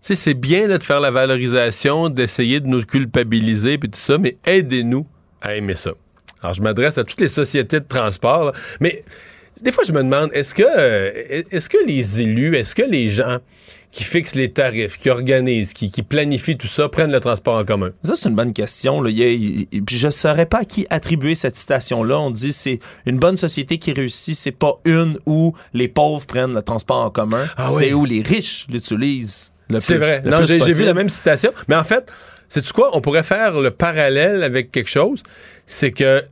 sais, 0.06 0.16
c'est 0.16 0.34
bien 0.36 0.68
de 0.68 0.82
faire 0.84 1.00
la 1.00 1.10
valorisation, 1.10 2.10
d'essayer 2.10 2.60
de 2.60 2.68
nous 2.68 2.84
culpabiliser 2.84 3.78
puis 3.78 3.90
tout 3.90 4.00
ça, 4.00 4.18
mais 4.18 4.38
aidez-nous 4.46 5.08
à 5.42 5.56
aimer 5.56 5.76
ça. 5.76 5.92
Alors, 6.42 6.54
je 6.54 6.62
m'adresse 6.62 6.98
à 6.98 7.04
toutes 7.04 7.22
les 7.22 7.28
sociétés 7.28 7.80
de 7.80 7.88
transport, 7.88 8.52
mais 8.80 9.04
des 9.62 9.72
fois, 9.72 9.84
je 9.88 9.94
me 9.94 10.04
demande, 10.04 10.30
est-ce 10.34 10.54
que, 10.54 10.64
euh, 10.64 11.44
est-ce 11.50 11.70
que 11.70 11.78
les 11.88 12.22
élus, 12.22 12.56
est-ce 12.56 12.76
que 12.76 12.84
les 12.84 13.10
gens 13.10 13.40
qui 13.92 14.04
fixent 14.04 14.36
les 14.36 14.52
tarifs, 14.52 15.00
qui 15.00 15.10
organisent, 15.10 15.74
qui, 15.74 15.90
planifient 16.04 16.58
tout 16.58 16.68
ça, 16.68 16.90
prennent 16.90 17.12
le 17.12 17.22
transport 17.22 17.56
en 17.56 17.64
commun? 17.64 17.92
Ça, 18.04 18.16
c'est 18.16 18.30
une 18.30 18.36
bonne 18.36 18.54
question. 18.54 19.02
Là. 19.02 19.10
je 19.10 20.06
ne 20.06 20.12
saurais 20.12 20.46
pas 20.46 20.60
à 20.60 20.66
qui 20.66 20.86
attribuer 20.90 21.34
cette 21.34 21.56
citation-là. 21.56 22.20
On 22.20 22.32
dit 22.32 22.52
c'est 22.54 22.80
une 23.06 23.18
bonne 23.18 23.38
société 23.38 23.78
qui 23.78 23.94
réussit, 23.94 24.36
c'est 24.36 24.52
pas 24.52 24.74
une 24.84 25.18
où 25.26 25.54
les 25.74 25.88
pauvres 25.88 26.26
prennent 26.26 26.54
le 26.54 26.62
transport 26.62 27.06
en 27.06 27.10
commun, 27.10 27.46
ah 27.56 27.70
c'est 27.70 27.94
où 27.94 28.06
les 28.06 28.22
riches 28.22 28.68
l'utilisent. 28.70 29.54
C'est 29.80 29.98
vrai. 29.98 30.22
Non, 30.26 30.44
j'ai 30.44 30.60
vu 30.60 30.84
la 30.84 30.94
même 30.94 31.10
citation. 31.10 31.52
Mais 31.68 31.76
en 31.76 31.84
fait, 31.84 32.12
c'est 32.50 32.72
quoi? 32.72 32.92
On 32.94 33.02
pourrait 33.02 33.24
faire 33.24 33.60
le 33.60 33.72
parallèle 33.72 34.44
avec 34.44 34.72
quelque 34.72 34.90
chose. 34.90 35.24
C'est 35.66 35.92
que 35.92 36.24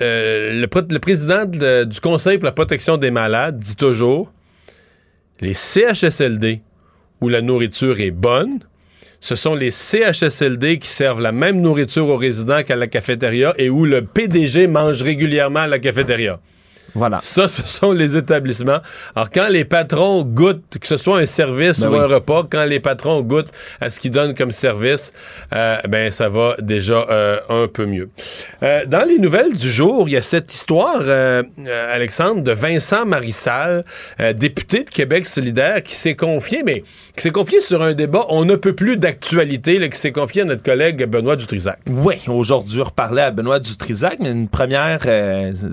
euh, 0.00 0.60
le, 0.60 0.98
président 0.98 1.44
du 1.44 2.00
Conseil 2.00 2.38
pour 2.38 2.46
la 2.46 2.52
protection 2.52 2.96
des 2.96 3.10
malades 3.10 3.58
dit 3.58 3.76
toujours 3.76 4.32
les 5.40 5.54
CHSLD 5.54 6.60
où 7.20 7.28
la 7.28 7.40
nourriture 7.40 8.00
est 8.00 8.10
bonne, 8.10 8.60
ce 9.20 9.36
sont 9.36 9.54
les 9.54 9.70
CHSLD 9.70 10.78
qui 10.78 10.88
servent 10.88 11.20
la 11.20 11.30
même 11.30 11.60
nourriture 11.60 12.08
aux 12.08 12.16
résidents 12.16 12.62
qu'à 12.62 12.74
la 12.74 12.88
cafétéria 12.88 13.54
et 13.58 13.70
où 13.70 13.84
le 13.84 14.02
PDG 14.02 14.66
mange 14.66 15.02
régulièrement 15.02 15.60
à 15.60 15.66
la 15.68 15.78
cafétéria. 15.78 16.40
Voilà. 16.94 17.20
Ça, 17.22 17.48
ce 17.48 17.66
sont 17.66 17.92
les 17.92 18.16
établissements. 18.16 18.80
Alors, 19.16 19.30
quand 19.30 19.48
les 19.48 19.64
patrons 19.64 20.22
goûtent, 20.22 20.78
que 20.78 20.86
ce 20.86 20.96
soit 20.96 21.18
un 21.18 21.26
service 21.26 21.80
ben 21.80 21.88
ou 21.88 21.94
un 21.96 22.06
repas, 22.06 22.46
quand 22.50 22.64
les 22.64 22.80
patrons 22.80 23.22
goûtent 23.22 23.50
à 23.80 23.88
ce 23.88 23.98
qu'ils 23.98 24.10
donnent 24.10 24.34
comme 24.34 24.50
service, 24.50 25.12
euh, 25.54 25.78
ben 25.88 26.10
ça 26.10 26.28
va 26.28 26.54
déjà 26.60 27.06
euh, 27.08 27.38
un 27.48 27.66
peu 27.66 27.86
mieux. 27.86 28.10
Euh, 28.62 28.84
dans 28.86 29.04
les 29.04 29.18
nouvelles 29.18 29.56
du 29.56 29.70
jour, 29.70 30.08
il 30.08 30.12
y 30.12 30.16
a 30.16 30.22
cette 30.22 30.52
histoire, 30.52 31.02
Alexandre, 31.92 32.42
de 32.42 32.52
Vincent 32.52 33.06
Marissal, 33.06 33.84
député 34.34 34.84
de 34.84 34.90
Québec 34.90 35.26
solidaire, 35.26 35.82
qui 35.82 35.94
s'est 35.94 36.14
confié, 36.14 36.62
mais 36.64 36.84
qui 37.16 37.22
s'est 37.22 37.30
confié 37.30 37.60
sur 37.60 37.82
un 37.82 37.94
débat, 37.94 38.26
on 38.28 38.44
ne 38.44 38.56
peut 38.56 38.74
plus 38.74 38.96
d'actualité, 38.96 39.88
qui 39.88 39.98
s'est 39.98 40.12
confié 40.12 40.42
à 40.42 40.44
notre 40.44 40.62
collègue 40.62 41.04
Benoît 41.06 41.36
Dutrisac. 41.36 41.78
Oui, 41.88 42.14
aujourd'hui, 42.28 42.80
on 42.80 42.84
reparlait 42.84 43.22
à 43.22 43.30
Benoît 43.30 43.58
Dutrisac, 43.58 44.16
mais 44.20 44.30
une 44.30 44.48
première 44.48 45.00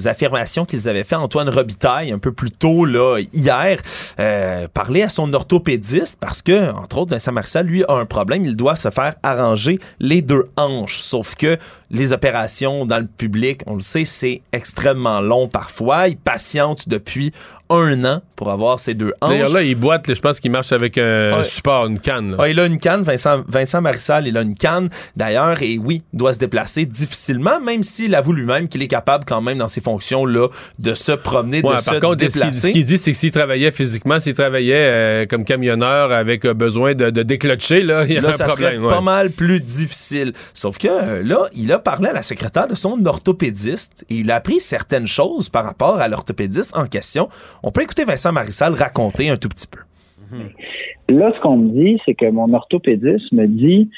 affirmation 0.06 0.66
qu'ils 0.66 0.88
avaient 0.88 1.04
Antoine 1.18 1.50
Robitaille 1.50 2.12
un 2.12 2.20
peu 2.20 2.32
plus 2.32 2.52
tôt 2.52 2.86
hier 3.34 3.78
euh, 4.20 4.68
parler 4.74 5.02
à 5.04 5.10
son 5.10 5.34
orthopédiste 5.34 6.20
parce 6.20 6.42
que 6.42 6.72
entre 6.72 7.00
autres 7.00 7.12
Vincent 7.12 7.32
Marcel 7.32 7.66
lui 7.66 7.84
a 7.88 7.94
un 7.94 8.06
problème, 8.06 8.46
il 8.46 8.56
doit 8.56 8.76
se 8.76 8.90
faire 8.90 9.16
arranger 9.24 9.80
les 10.00 10.22
deux 10.22 10.46
hanches. 10.58 10.98
Sauf 11.00 11.36
que 11.36 11.58
les 11.92 12.14
opérations 12.14 12.86
dans 12.86 13.00
le 13.00 13.08
public, 13.08 13.62
on 13.66 13.76
le 13.76 13.80
sait, 13.80 14.06
c'est 14.06 14.42
extrêmement 14.52 15.22
long 15.22 15.48
parfois, 15.48 16.08
il 16.08 16.18
patiente 16.18 16.88
depuis 16.88 17.32
un 17.70 18.04
an 18.06 18.22
pour 18.36 18.50
avoir 18.50 18.80
ces 18.80 18.94
deux 18.94 19.14
hanches. 19.22 19.30
D'ailleurs, 19.30 19.54
là, 19.54 19.62
il 19.62 19.76
boite, 19.76 20.14
je 20.14 20.20
pense 20.20 20.40
qu'il 20.40 20.52
marche 20.52 20.72
avec 20.72 20.98
un 20.98 21.44
support, 21.44 21.86
une 21.88 22.00
canne. 22.00 22.36
Ah, 22.40 22.50
il 22.50 22.60
a 22.60 22.66
une 22.66 22.80
canne, 22.80 23.04
Vincent, 23.04 23.44
Vincent 23.48 23.82
Marissal, 23.82 24.28
il 24.28 24.38
a 24.38 24.42
une 24.42 24.56
canne, 24.56 24.90
d'ailleurs, 25.16 25.62
et 25.62 25.78
oui, 25.78 26.02
il 26.14 26.18
doit 26.18 26.34
se 26.34 26.40
déplacer 26.40 26.86
difficilement, 26.86 27.60
même 27.60 27.84
s'il 27.84 28.16
avoue 28.16 28.34
lui-même 28.34 28.68
qu'il 28.70 28.82
est 28.82 28.88
capable 28.88 29.26
quand 29.26 29.42
même 29.42 29.58
dans 29.58 29.68
ses 29.68 29.82
fonctions-là 29.82 30.48
de 30.80 30.94
se 30.94 31.12
promener, 31.12 31.62
de 31.62 31.68
par 31.68 31.82
se 31.82 31.96
contre, 31.96 32.16
déplacer. 32.16 32.68
Ce 32.68 32.72
qu'il 32.72 32.86
dit, 32.86 32.98
c'est 32.98 33.12
que 33.12 33.18
s'il 33.18 33.32
travaillait 33.32 33.72
physiquement, 33.72 34.20
s'il 34.20 34.34
travaillait 34.34 34.74
euh, 34.76 35.26
comme 35.26 35.44
camionneur 35.44 36.12
avec 36.12 36.46
euh, 36.46 36.54
besoin 36.54 36.94
de, 36.96 37.10
de 37.10 37.24
déclocher, 37.24 37.82
là, 37.82 38.06
il 38.06 38.14
y 38.14 38.18
a 38.18 38.28
un 38.28 38.32
ça 38.32 38.46
problème. 38.46 38.82
Serait 38.82 38.96
pas 38.96 39.02
mal 39.02 39.32
plus 39.32 39.60
difficile. 39.60 40.34
Sauf 40.54 40.78
que 40.78 40.88
euh, 40.88 41.24
là, 41.24 41.50
il 41.54 41.72
a 41.72 41.80
parlé 41.80 42.10
à 42.10 42.14
la 42.14 42.24
secrétaire 42.24 42.68
de 42.68 42.76
son 42.76 43.06
orthopédiste 43.06 44.06
et 44.10 44.16
il 44.16 44.32
a 44.32 44.36
appris 44.36 44.60
certaines 44.60 45.08
choses 45.08 45.50
par 45.50 45.66
rapport 45.66 46.00
à 46.00 46.08
l'orthopédiste 46.08 46.76
en 46.76 46.86
question. 46.86 47.30
On 47.64 47.72
peut 47.72 47.82
écouter 47.82 48.06
Vincent 48.06 48.32
Marissal 48.32 48.74
raconter 48.74 49.30
un 49.30 49.38
tout 49.38 49.50
petit 49.50 49.68
peu. 49.68 49.80
Là, 51.10 51.32
ce 51.36 51.42
qu'on 51.42 51.58
me 51.58 51.70
dit, 51.70 52.00
c'est 52.06 52.14
que 52.14 52.30
mon 52.30 52.54
orthopédiste 52.54 53.32
me 53.32 53.48
dit 53.48 53.90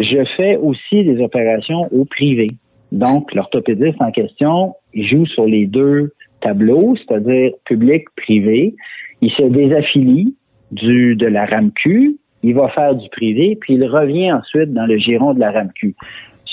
je 0.00 0.24
fais 0.36 0.56
aussi 0.56 1.04
des 1.04 1.20
opérations 1.22 1.82
au 1.92 2.04
privé. 2.04 2.48
Donc, 2.92 3.32
l'orthopédiste 3.34 4.00
en 4.00 4.10
question, 4.10 4.74
joue 4.94 5.26
sur 5.26 5.46
les 5.46 5.66
deux 5.66 6.12
tableaux, 6.40 6.94
c'est-à-dire 6.96 7.52
public-privé. 7.64 8.74
Il 9.20 9.30
se 9.32 9.42
désaffilie 9.42 10.34
du, 10.70 11.16
de 11.16 11.26
la 11.26 11.46
RAMQ, 11.46 12.16
il 12.42 12.54
va 12.54 12.68
faire 12.70 12.94
du 12.94 13.08
privé, 13.08 13.56
puis 13.60 13.74
il 13.74 13.84
revient 13.84 14.32
ensuite 14.32 14.72
dans 14.72 14.86
le 14.86 14.98
giron 14.98 15.34
de 15.34 15.40
la 15.40 15.52
RAMQ. 15.52 15.94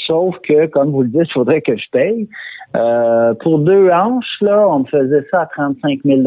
Sauf 0.08 0.36
que, 0.40 0.68
comme 0.68 0.92
vous 0.92 1.04
le 1.04 1.10
dites, 1.10 1.28
il 1.30 1.34
faudrait 1.34 1.62
que 1.62 1.76
je 1.76 1.86
paye. 1.92 2.28
Euh, 2.76 3.34
pour 3.42 3.60
deux 3.60 3.90
hanches, 3.90 4.38
là, 4.42 4.66
on 4.68 4.80
me 4.80 4.86
faisait 4.86 5.26
ça 5.30 5.42
à 5.42 5.46
35 5.48 6.00
000 6.06 6.22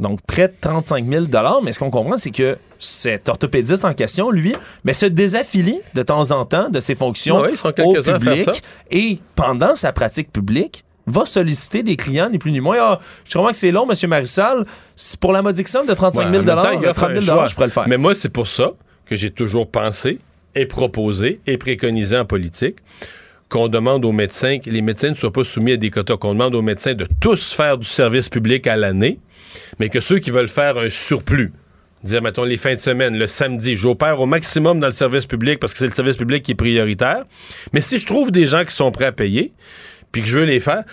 Donc, 0.00 0.20
près 0.26 0.48
de 0.48 0.54
35 0.60 1.04
000 1.04 1.24
Mais 1.62 1.72
ce 1.72 1.78
qu'on 1.78 1.90
comprend, 1.90 2.16
c'est 2.16 2.30
que 2.30 2.56
cet 2.78 3.28
orthopédiste 3.28 3.84
en 3.84 3.94
question, 3.94 4.30
lui, 4.30 4.54
mais 4.84 4.94
se 4.94 5.06
désaffilie 5.06 5.80
de 5.94 6.02
temps 6.02 6.30
en 6.30 6.44
temps 6.44 6.68
de 6.70 6.80
ses 6.80 6.94
fonctions 6.94 7.40
Oui, 7.40 7.50
au 7.64 8.02
public 8.02 8.48
et 8.90 9.18
pendant 9.34 9.74
sa 9.74 9.92
pratique 9.92 10.32
publique, 10.32 10.84
va 11.06 11.24
solliciter 11.24 11.82
des 11.82 11.96
clients, 11.96 12.28
ni 12.28 12.38
plus 12.38 12.50
ni 12.50 12.60
moins. 12.60 12.76
Ah, 12.80 12.98
je 13.24 13.32
comprends 13.34 13.50
que 13.50 13.56
c'est 13.56 13.70
long, 13.70 13.86
M. 13.88 14.10
Marissal. 14.10 14.64
Pour 15.20 15.32
la 15.32 15.42
modique 15.42 15.68
somme 15.68 15.86
de 15.86 15.94
35 15.94 16.30
000 16.32 16.44
Ouais, 16.44 16.46
temps, 16.46 16.70
il 16.72 16.86
offre 16.88 16.94
30 16.94 17.10
un 17.10 17.20
000 17.20 17.36
choix. 17.36 17.46
je 17.46 17.54
pourrais 17.54 17.66
le 17.66 17.72
faire. 17.72 17.88
Mais 17.88 17.96
moi, 17.96 18.14
c'est 18.14 18.28
pour 18.28 18.46
ça 18.48 18.72
que 19.04 19.14
j'ai 19.16 19.30
toujours 19.30 19.70
pensé 19.70 20.18
et 20.54 20.66
proposé 20.66 21.40
et 21.46 21.58
préconisé 21.58 22.16
en 22.18 22.24
politique 22.24 22.78
qu'on 23.48 23.68
demande 23.68 24.04
aux 24.04 24.12
médecins 24.12 24.58
que 24.58 24.70
les 24.70 24.82
médecins 24.82 25.10
ne 25.10 25.14
soient 25.14 25.32
pas 25.32 25.44
soumis 25.44 25.72
à 25.72 25.76
des 25.76 25.90
quotas, 25.90 26.16
qu'on 26.16 26.32
demande 26.32 26.54
aux 26.54 26.62
médecins 26.62 26.94
de 26.94 27.06
tous 27.20 27.52
faire 27.52 27.78
du 27.78 27.86
service 27.86 28.28
public 28.28 28.66
à 28.66 28.76
l'année, 28.76 29.20
mais 29.78 29.88
que 29.88 30.00
ceux 30.00 30.18
qui 30.18 30.30
veulent 30.30 30.48
faire 30.48 30.76
un 30.78 30.90
surplus, 30.90 31.52
dire, 32.02 32.22
mettons, 32.22 32.44
les 32.44 32.56
fins 32.56 32.74
de 32.74 32.80
semaine, 32.80 33.16
le 33.16 33.26
samedi, 33.26 33.76
j'opère 33.76 34.20
au 34.20 34.26
maximum 34.26 34.80
dans 34.80 34.86
le 34.86 34.92
service 34.92 35.26
public 35.26 35.58
parce 35.60 35.72
que 35.72 35.78
c'est 35.78 35.86
le 35.86 35.94
service 35.94 36.16
public 36.16 36.42
qui 36.42 36.52
est 36.52 36.56
prioritaire. 36.56 37.24
Mais 37.72 37.80
si 37.80 37.98
je 37.98 38.06
trouve 38.06 38.30
des 38.30 38.46
gens 38.46 38.64
qui 38.64 38.74
sont 38.74 38.90
prêts 38.90 39.06
à 39.06 39.12
payer, 39.12 39.52
puis 40.12 40.22
que 40.22 40.28
je 40.28 40.38
veux 40.38 40.44
les 40.44 40.60
faire, 40.60 40.84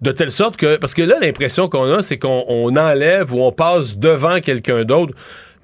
de 0.00 0.12
telle 0.12 0.30
sorte 0.30 0.56
que. 0.56 0.76
Parce 0.76 0.94
que 0.94 1.02
là, 1.02 1.16
l'impression 1.20 1.68
qu'on 1.68 1.90
a, 1.92 2.02
c'est 2.02 2.18
qu'on 2.18 2.44
on 2.48 2.76
enlève 2.76 3.32
ou 3.32 3.42
on 3.42 3.52
passe 3.52 3.96
devant 3.96 4.40
quelqu'un 4.40 4.84
d'autre. 4.84 5.14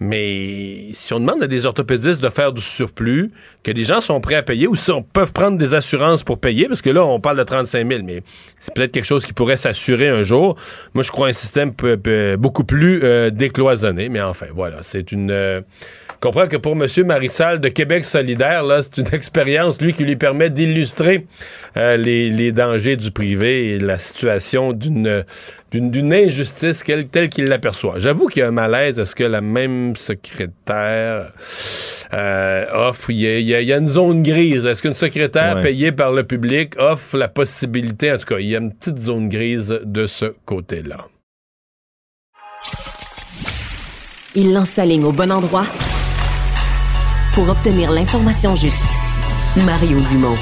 Mais 0.01 0.91
si 0.93 1.13
on 1.13 1.21
demande 1.21 1.43
à 1.43 1.47
des 1.49 1.67
orthopédistes 1.67 2.21
de 2.21 2.29
faire 2.29 2.53
du 2.53 2.63
surplus, 2.63 3.33
que 3.65 3.73
des 3.73 3.85
gens 3.85 4.01
sont 4.01 4.21
prêts 4.21 4.37
à 4.37 4.43
payer, 4.43 4.67
ou 4.69 4.77
si 4.77 4.91
on 4.93 5.03
peut 5.03 5.27
prendre 5.27 5.59
des 5.59 5.75
assurances 5.75 6.23
pour 6.23 6.39
payer, 6.39 6.69
parce 6.69 6.83
que 6.83 6.91
là, 6.91 7.05
on 7.05 7.19
parle 7.21 7.39
de 7.39 7.43
35 7.43 7.87
000, 7.89 8.03
mais 8.05 8.23
c'est 8.61 8.73
peut-être 8.75 8.93
quelque 8.93 9.05
chose 9.07 9.25
qui 9.25 9.33
pourrait 9.33 9.57
s'assurer 9.57 10.09
un 10.09 10.23
jour. 10.23 10.57
Moi, 10.95 11.03
je 11.03 11.11
crois 11.11 11.29
un 11.29 11.33
système 11.33 11.75
peu- 11.75 11.97
peu- 11.97 12.37
beaucoup 12.37 12.65
plus 12.65 13.03
euh, 13.03 13.31
décloisonné, 13.31 14.09
mais 14.09 14.21
enfin, 14.23 14.47
voilà, 14.55 14.83
c'est 14.83 15.11
une... 15.11 15.31
euh, 15.33 15.61
comprends 16.21 16.47
que 16.49 16.57
pour 16.57 16.73
M. 16.73 16.87
Marissal 17.07 17.61
de 17.61 17.69
Québec 17.69 18.05
solidaire, 18.05 18.63
là, 18.65 18.83
c'est 18.83 18.99
une 18.99 19.07
expérience, 19.15 19.81
lui, 19.81 19.93
qui 19.93 20.05
lui 20.05 20.17
permet 20.17 20.51
d'illustrer 20.51 21.27
euh, 21.77 21.97
les, 21.97 22.31
les 22.31 22.53
dangers 22.53 22.97
du 22.97 23.11
privé 23.11 23.75
et 23.75 23.79
la 23.79 23.99
situation 23.99 24.73
d'une 24.73 25.25
injustice 26.13 26.83
telle 27.13 27.29
qu'il 27.29 27.45
l'aperçoit. 27.45 27.99
J'avoue 27.99 28.27
qu'il 28.27 28.41
y 28.41 28.43
a 28.43 28.49
un 28.49 28.53
malaise. 28.53 28.99
Est-ce 28.99 29.15
que 29.15 29.25
la 29.25 29.41
même 29.41 29.95
secrétaire 29.97 31.33
euh, 32.15 32.65
offre... 32.89 33.11
Il 33.11 33.21
y, 33.21 33.27
a, 33.27 33.39
il 33.39 33.47
y 33.47 33.55
a- 33.55 33.61
il 33.61 33.69
y 33.69 33.73
a 33.73 33.77
une 33.77 33.87
zone 33.89 34.23
grise. 34.23 34.65
Est-ce 34.67 34.81
qu'une 34.83 34.95
secrétaire 34.95 35.57
Ouais. 35.57 35.63
payée 35.63 35.93
par 35.93 36.11
le 36.13 36.25
public 36.25 36.73
offre 36.79 37.17
la 37.17 37.29
possibilité... 37.29 38.11
En 38.13 38.19
tout 38.19 38.27
cas, 38.27 38.39
il 38.39 38.47
y 38.49 38.57
a 38.57 38.59
une 38.61 38.73
petite 38.73 38.99
zone 38.99 39.29
grise 39.29 39.79
de 39.85 40.07
ce 40.07 40.33
côté-là. 40.47 41.07
Il 44.35 44.53
lance 44.53 44.71
sa 44.71 44.85
ligne 44.85 45.05
au 45.05 45.13
bon 45.13 45.31
endroit 45.33 45.65
pour 47.39 47.51
obtenir 47.51 47.93
l'information 47.93 48.57
juste. 48.57 48.85
Mario 49.65 50.01
Dumont. 50.09 50.35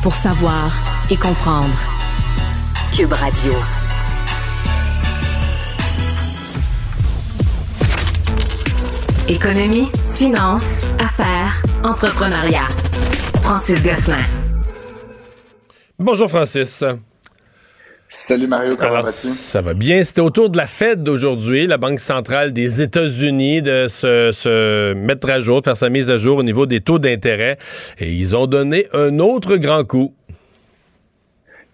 Pour 0.00 0.14
savoir 0.14 0.70
et 1.10 1.16
comprendre. 1.16 1.76
Cube 2.96 3.12
Radio. 3.12 3.52
Économie, 9.26 9.88
finance, 10.14 10.86
affaires, 11.00 11.60
entrepreneuriat. 11.82 12.68
Francis 13.42 13.82
Gosselin. 13.82 14.22
Bonjour, 15.98 16.28
Francis. 16.28 16.84
Salut 18.10 18.46
Mario, 18.46 18.74
comment 18.74 19.02
vas-tu? 19.02 19.10
ça 19.10 19.60
va 19.60 19.74
bien. 19.74 20.02
C'était 20.02 20.22
au 20.22 20.30
tour 20.30 20.48
de 20.48 20.56
la 20.56 20.66
Fed 20.66 21.02
d'aujourd'hui, 21.02 21.66
la 21.66 21.76
Banque 21.76 22.00
centrale 22.00 22.54
des 22.54 22.80
États-Unis, 22.80 23.60
de 23.60 23.86
se, 23.88 24.32
se 24.32 24.94
mettre 24.94 25.28
à 25.28 25.40
jour, 25.40 25.60
de 25.60 25.66
faire 25.66 25.76
sa 25.76 25.90
mise 25.90 26.08
à 26.08 26.16
jour 26.16 26.38
au 26.38 26.42
niveau 26.42 26.64
des 26.64 26.80
taux 26.80 26.98
d'intérêt. 26.98 27.58
Et 27.98 28.10
ils 28.10 28.34
ont 28.34 28.46
donné 28.46 28.86
un 28.94 29.18
autre 29.18 29.56
grand 29.56 29.84
coup. 29.84 30.14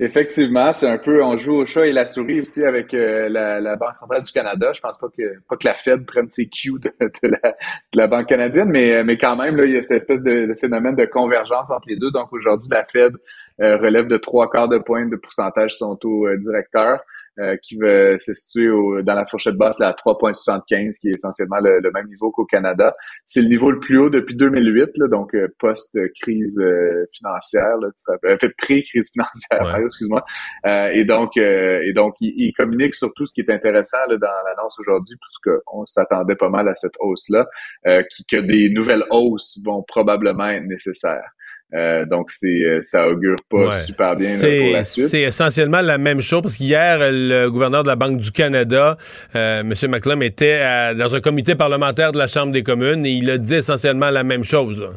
Effectivement, 0.01 0.73
c'est 0.73 0.89
un 0.89 0.99
peu, 0.99 1.23
on 1.23 1.37
joue 1.37 1.55
au 1.55 1.67
chat 1.67 1.87
et 1.87 1.93
la 1.93 2.05
souris 2.05 2.41
aussi 2.41 2.65
avec 2.65 2.93
euh, 2.95 3.29
la, 3.29 3.61
la 3.61 3.77
Banque 3.77 3.95
centrale 3.95 4.23
du 4.23 4.33
Canada. 4.33 4.73
Je 4.75 4.81
pense 4.81 4.99
pas 4.99 5.07
que 5.17 5.23
pas 5.49 5.57
que 5.57 5.69
la 5.69 5.75
Fed 5.75 6.05
prenne 6.05 6.29
ses 6.31 6.49
cues 6.49 6.73
de, 6.83 6.91
de 7.01 7.29
la, 7.29 7.51
de 7.51 7.99
la 7.99 8.07
Banque 8.09 8.27
canadienne, 8.27 8.71
mais, 8.71 9.05
mais 9.05 9.17
quand 9.17 9.37
même, 9.37 9.55
là, 9.55 9.67
il 9.67 9.73
y 9.73 9.79
a 9.79 9.83
cette 9.83 9.93
espèce 9.93 10.21
de, 10.21 10.47
de 10.47 10.55
phénomène 10.55 10.97
de 10.97 11.05
convergence 11.05 11.71
entre 11.71 11.87
les 11.87 11.97
deux. 11.97 12.11
Donc 12.11 12.33
aujourd'hui, 12.33 12.69
la 12.73 12.85
Fed 12.85 13.13
euh, 13.15 13.19
relève 13.59 14.07
de 14.09 14.17
trois 14.17 14.51
quarts 14.51 14.69
de 14.69 14.79
point 14.79 15.07
de 15.07 15.17
pourcentage 15.17 15.77
son 15.77 15.97
taux 15.97 16.27
euh, 16.27 16.37
directeur. 16.39 17.01
euh, 17.41 17.57
qui 17.65 17.77
va 17.77 18.17
se 18.21 18.33
situer 18.33 18.69
au- 18.71 19.03
dans 19.03 19.15
la 19.15 19.27
fourchette 19.27 19.57
basse 19.57 19.81
là, 19.81 19.89
à 19.89 19.93
3,75, 19.93 20.99
qui 21.01 21.09
est 21.09 21.17
essentiellement 21.17 21.59
le, 21.61 21.81
le 21.81 21.91
même 21.91 22.07
niveau 22.07 22.31
qu'au 22.31 22.45
Canada. 22.45 22.95
C'est 23.27 23.43
le 23.43 23.49
niveau 23.49 23.73
le 23.73 23.81
plus 23.81 23.99
haut 23.99 24.09
depuis 24.09 24.37
2008, 24.37 24.91
là, 24.99 25.09
donc 25.09 25.35
euh, 25.35 25.49
post-crise 25.59 26.57
euh, 26.61 27.07
financière, 27.13 27.77
là, 27.79 27.89
euh, 28.25 28.39
fait 28.39 28.51
pré-crise 28.57 29.11
financière, 29.13 29.75
Ouais. 29.79 29.85
Excuse-moi. 29.85 30.25
Euh, 30.67 30.91
et 30.93 31.05
donc, 31.05 31.37
euh, 31.37 31.81
et 31.85 31.93
donc, 31.93 32.15
il, 32.21 32.35
il 32.37 32.53
communique 32.53 32.95
sur 32.95 33.13
tout 33.15 33.27
ce 33.27 33.35
qui 33.35 33.41
est 33.41 33.51
intéressant 33.51 33.99
là, 34.09 34.17
dans 34.17 34.29
l'annonce 34.47 34.79
aujourd'hui, 34.79 35.17
puisque 35.21 35.59
on 35.73 35.85
s'attendait 35.87 36.37
pas 36.37 36.51
mal 36.51 36.69
à 36.69 36.75
cette 36.75 36.95
hausse-là, 37.01 37.49
euh, 37.89 38.05
qui, 38.15 38.25
que 38.27 38.37
des 38.37 38.71
nouvelles 38.71 39.05
hausses 39.11 39.59
vont 39.65 39.83
probablement 39.83 40.47
être 40.51 40.67
nécessaires. 40.67 41.31
Euh, 41.77 42.05
donc, 42.07 42.31
c'est 42.31 42.47
euh, 42.47 42.79
ça 42.83 43.09
augure 43.09 43.37
pas 43.51 43.69
Ouais. 43.69 43.81
super 43.81 44.15
bien 44.15 44.29
là, 44.31 44.59
pour 44.61 44.73
la 44.73 44.85
suite. 44.85 45.07
c'est 45.07 45.23
essentiellement 45.23 45.81
la 45.81 45.99
même 45.99 46.21
chose 46.21 46.43
parce 46.43 46.57
qu'hier, 46.57 46.99
le 47.01 47.49
gouverneur 47.49 47.83
de 47.83 47.89
la 47.89 47.97
Banque 47.97 48.19
du 48.21 48.31
Canada, 48.31 48.97
euh, 49.35 49.61
M. 49.61 49.73
McClum, 49.91 50.23
était 50.23 50.61
à- 50.61 50.95
dans 50.95 51.15
un 51.15 51.21
comité 51.21 51.55
parlementaire 51.57 52.13
de 52.13 52.19
la 52.19 52.27
Chambre 52.29 52.53
des 52.53 52.63
communes 52.63 53.05
et 53.05 53.11
il 53.11 53.29
a 53.29 53.39
dit 53.39 53.55
essentiellement 53.57 54.11
la 54.11 54.23
même 54.25 54.45
chose. 54.45 54.79
là. 54.79 54.89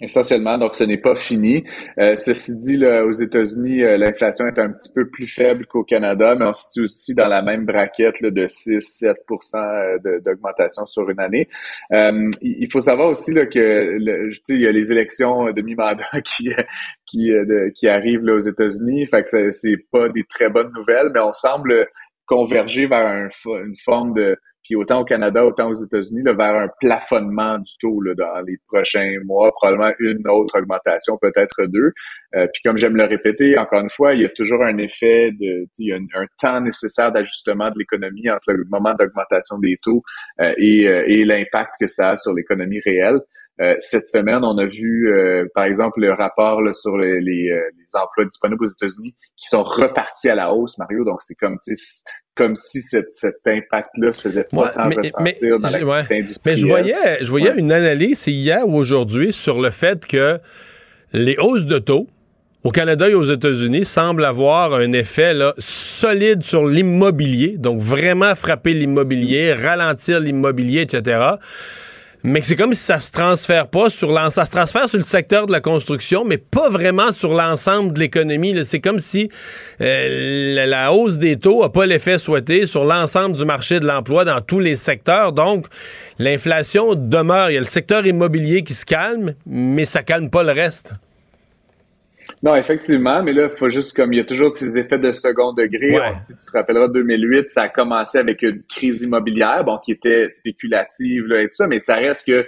Essentiellement, 0.00 0.58
donc 0.58 0.74
ce 0.74 0.82
n'est 0.82 0.98
pas 0.98 1.14
fini. 1.14 1.62
Euh, 2.00 2.16
ceci 2.16 2.56
dit, 2.56 2.76
là, 2.76 3.04
aux 3.06 3.12
États-Unis, 3.12 3.84
euh, 3.84 3.96
l'inflation 3.96 4.44
est 4.48 4.58
un 4.58 4.70
petit 4.72 4.92
peu 4.92 5.08
plus 5.08 5.28
faible 5.28 5.66
qu'au 5.66 5.84
Canada, 5.84 6.34
mais 6.34 6.46
on 6.46 6.52
se 6.52 6.64
situe 6.64 6.80
aussi 6.82 7.14
dans 7.14 7.28
la 7.28 7.42
même 7.42 7.64
braquette 7.64 8.20
là, 8.20 8.32
de 8.32 8.48
6-7 8.48 9.14
euh, 9.54 10.18
d'augmentation 10.18 10.84
sur 10.86 11.08
une 11.10 11.20
année. 11.20 11.48
Euh, 11.92 12.28
il 12.42 12.68
faut 12.72 12.80
savoir 12.80 13.08
aussi 13.10 13.32
là, 13.32 13.46
que 13.46 13.96
le, 14.00 14.32
il 14.48 14.60
y 14.62 14.66
a 14.66 14.72
les 14.72 14.90
élections 14.90 15.52
de 15.52 15.62
mi-mandat 15.62 16.10
qui 16.24 16.50
qui, 17.06 17.30
euh, 17.32 17.70
qui 17.76 17.86
arrivent 17.86 18.24
là, 18.24 18.34
aux 18.34 18.40
États-Unis. 18.40 19.06
Fait 19.06 19.22
que 19.22 19.52
c'est- 19.52 19.76
pas 19.92 20.08
des 20.08 20.24
très 20.24 20.48
bonnes 20.48 20.72
nouvelles, 20.74 21.10
mais 21.14 21.20
on 21.20 21.32
semble 21.32 21.86
converger 22.26 22.86
vers 22.86 23.28
une 23.46 23.76
forme 23.76 24.12
de 24.14 24.36
puis 24.64 24.76
autant 24.76 25.00
au 25.00 25.04
Canada, 25.04 25.44
autant 25.44 25.68
aux 25.68 25.74
États-Unis, 25.74 26.22
vers 26.24 26.56
un 26.56 26.68
plafonnement 26.80 27.58
du 27.58 27.72
taux 27.80 28.00
là, 28.00 28.14
dans 28.14 28.40
les 28.46 28.56
prochains 28.66 29.18
mois, 29.24 29.52
probablement 29.52 29.92
une 30.00 30.26
autre 30.26 30.58
augmentation, 30.58 31.18
peut-être 31.20 31.66
deux. 31.66 31.92
Euh, 32.34 32.46
puis 32.52 32.62
comme 32.64 32.78
j'aime 32.78 32.96
le 32.96 33.04
répéter, 33.04 33.58
encore 33.58 33.80
une 33.80 33.90
fois, 33.90 34.14
il 34.14 34.22
y 34.22 34.24
a 34.24 34.30
toujours 34.30 34.62
un 34.62 34.78
effet 34.78 35.30
de, 35.32 35.66
il 35.78 35.88
y 35.88 35.92
a 35.92 35.96
un, 35.96 36.22
un 36.22 36.26
temps 36.40 36.60
nécessaire 36.60 37.12
d'ajustement 37.12 37.70
de 37.70 37.78
l'économie 37.78 38.30
entre 38.30 38.52
le 38.52 38.64
moment 38.70 38.94
d'augmentation 38.94 39.58
des 39.58 39.78
taux 39.82 40.02
euh, 40.40 40.54
et, 40.56 40.88
euh, 40.88 41.04
et 41.06 41.24
l'impact 41.24 41.72
que 41.80 41.86
ça 41.86 42.10
a 42.10 42.16
sur 42.16 42.32
l'économie 42.32 42.80
réelle. 42.84 43.20
Euh, 43.60 43.76
cette 43.78 44.08
semaine, 44.08 44.40
on 44.42 44.58
a 44.58 44.66
vu, 44.66 45.12
euh, 45.12 45.44
par 45.54 45.64
exemple, 45.64 46.00
le 46.00 46.12
rapport 46.12 46.60
là, 46.60 46.72
sur 46.72 46.96
les, 46.98 47.20
les, 47.20 47.50
euh, 47.52 47.60
les 47.78 47.86
emplois 48.00 48.24
disponibles 48.24 48.64
aux 48.64 48.68
États-Unis 48.68 49.14
qui 49.36 49.48
sont 49.48 49.62
repartis 49.62 50.28
à 50.28 50.34
la 50.34 50.52
hausse, 50.52 50.76
Mario. 50.78 51.04
Donc, 51.04 51.22
c'est 51.22 51.36
comme, 51.36 51.56
comme 52.34 52.56
si 52.56 52.80
cet, 52.80 53.14
cet 53.14 53.36
impact-là 53.46 54.10
se 54.10 54.22
faisait 54.22 54.42
pas 54.50 54.56
Ouais, 54.56 54.72
tant 54.74 54.88
mais- 54.88 54.96
ressentir 54.96 55.22
mais- 55.22 55.58
dans 55.60 55.68
je- 55.68 55.84
ouais. 55.84 56.02
Mais 56.44 56.56
je 56.56 56.66
voyais, 56.66 57.18
je 57.20 57.30
voyais 57.30 57.50
Ouais. 57.52 57.58
une 57.60 57.70
analyse, 57.70 58.26
hier 58.26 58.66
ou 58.68 58.74
aujourd'hui, 58.76 59.32
sur 59.32 59.60
le 59.62 59.70
fait 59.70 60.04
que 60.04 60.38
les 61.12 61.36
hausses 61.38 61.66
de 61.66 61.78
taux 61.78 62.08
au 62.64 62.70
Canada 62.70 63.08
et 63.08 63.14
aux 63.14 63.24
États-Unis 63.26 63.84
semblent 63.84 64.24
avoir 64.24 64.74
un 64.74 64.92
effet 64.94 65.32
là, 65.32 65.54
solide 65.58 66.42
sur 66.42 66.66
l'immobilier, 66.66 67.56
donc 67.58 67.78
vraiment 67.80 68.34
frapper 68.34 68.74
l'immobilier, 68.74 69.52
ralentir 69.52 70.18
l'immobilier, 70.18 70.80
etc. 70.80 71.20
Mais 72.26 72.40
c'est 72.40 72.56
comme 72.56 72.72
si 72.72 72.80
ça 72.82 73.00
se 73.00 73.10
transfère 73.12 73.68
pas 73.68 73.90
sur 73.90 74.10
l'en- 74.10 74.30
ça 74.30 74.46
se 74.46 74.50
transfère 74.50 74.88
sur 74.88 74.96
le 74.96 75.04
secteur 75.04 75.44
de 75.44 75.52
la 75.52 75.60
construction, 75.60 76.24
mais 76.24 76.38
pas 76.38 76.70
vraiment 76.70 77.12
sur 77.12 77.34
l'ensemble 77.34 77.92
de 77.92 78.00
l'économie. 78.00 78.64
C'est 78.64 78.80
comme 78.80 78.98
si 78.98 79.28
euh, 79.82 80.64
la, 80.66 80.90
hausse 80.94 81.18
des 81.18 81.36
taux 81.36 81.62
a 81.64 81.70
pas 81.70 81.84
l'effet 81.84 82.16
souhaité 82.16 82.66
sur 82.66 82.86
l'ensemble 82.86 83.36
du 83.36 83.44
marché 83.44 83.78
de 83.78 83.86
l'emploi 83.86 84.24
dans 84.24 84.40
tous 84.40 84.58
les 84.58 84.74
secteurs. 84.74 85.32
Donc, 85.32 85.66
l'inflation 86.18 86.94
demeure. 86.94 87.50
Il 87.50 87.54
y 87.54 87.56
a 87.58 87.60
le 87.60 87.66
secteur 87.66 88.06
immobilier 88.06 88.62
qui 88.64 88.72
se 88.72 88.86
calme, 88.86 89.34
mais 89.44 89.84
ça 89.84 90.02
calme 90.02 90.30
pas 90.30 90.42
le 90.42 90.52
reste. 90.52 90.94
Non, 92.44 92.54
effectivement, 92.56 93.22
mais 93.22 93.32
là, 93.32 93.48
il 93.50 93.56
faut 93.56 93.70
juste 93.70 93.96
comme 93.96 94.12
il 94.12 94.18
y 94.18 94.20
a 94.20 94.24
toujours 94.24 94.54
ces 94.54 94.76
effets 94.76 94.98
de 94.98 95.12
second 95.12 95.54
degré. 95.54 95.98
Ouais. 95.98 96.12
Si 96.22 96.36
tu 96.36 96.44
te 96.44 96.52
rappelleras 96.52 96.88
2008, 96.88 97.48
ça 97.48 97.62
a 97.62 97.68
commencé 97.70 98.18
avec 98.18 98.42
une 98.42 98.62
crise 98.64 99.00
immobilière, 99.00 99.64
bon, 99.64 99.78
qui 99.78 99.92
était 99.92 100.28
spéculative 100.28 101.24
là, 101.24 101.40
et 101.40 101.46
tout 101.46 101.54
ça, 101.54 101.66
mais 101.66 101.80
ça 101.80 101.94
reste 101.96 102.26
que 102.26 102.46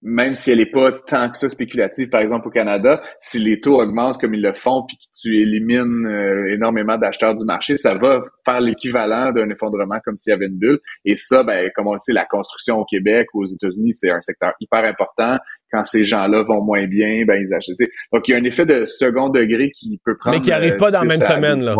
même 0.00 0.36
si 0.36 0.50
elle 0.50 0.58
n'est 0.58 0.66
pas 0.66 0.92
tant 0.92 1.28
que 1.30 1.36
ça 1.36 1.48
spéculative, 1.48 2.08
par 2.08 2.20
exemple 2.20 2.48
au 2.48 2.50
Canada, 2.50 3.02
si 3.20 3.38
les 3.38 3.60
taux 3.60 3.80
augmentent 3.80 4.20
comme 4.20 4.34
ils 4.34 4.42
le 4.42 4.52
font, 4.52 4.84
puis 4.86 4.96
que 4.96 5.02
tu 5.12 5.40
élimines 5.40 6.06
euh, 6.06 6.54
énormément 6.54 6.96
d'acheteurs 6.96 7.36
du 7.36 7.44
marché, 7.44 7.76
ça 7.76 7.94
va 7.94 8.22
faire 8.44 8.60
l'équivalent 8.60 9.32
d'un 9.32 9.48
effondrement 9.50 9.98
comme 10.04 10.16
s'il 10.16 10.32
y 10.32 10.34
avait 10.34 10.46
une 10.46 10.58
bulle. 10.58 10.80
Et 11.04 11.14
ça, 11.14 11.44
ben, 11.44 11.70
comme 11.74 11.86
on 11.86 11.98
sait, 11.98 12.12
la 12.12 12.26
construction 12.26 12.78
au 12.78 12.84
Québec, 12.84 13.28
aux 13.32 13.44
États-Unis, 13.44 13.92
c'est 13.92 14.10
un 14.10 14.20
secteur 14.20 14.52
hyper 14.60 14.84
important. 14.84 15.38
Quand 15.72 15.84
ces 15.84 16.04
gens-là 16.04 16.42
vont 16.42 16.62
moins 16.62 16.86
bien, 16.86 17.24
ben 17.24 17.40
ils 17.40 17.54
achètent. 17.54 17.78
Donc 18.12 18.28
il 18.28 18.32
y 18.32 18.34
a 18.34 18.38
un 18.38 18.44
effet 18.44 18.66
de 18.66 18.84
second 18.84 19.30
degré 19.30 19.70
qui 19.70 19.98
peut 20.04 20.18
prendre. 20.18 20.36
Mais 20.36 20.42
qui 20.42 20.52
arrive 20.52 20.76
pas 20.76 20.90
dans 20.90 21.00
la 21.00 21.06
même 21.06 21.22
semaine, 21.22 21.64
là. 21.64 21.74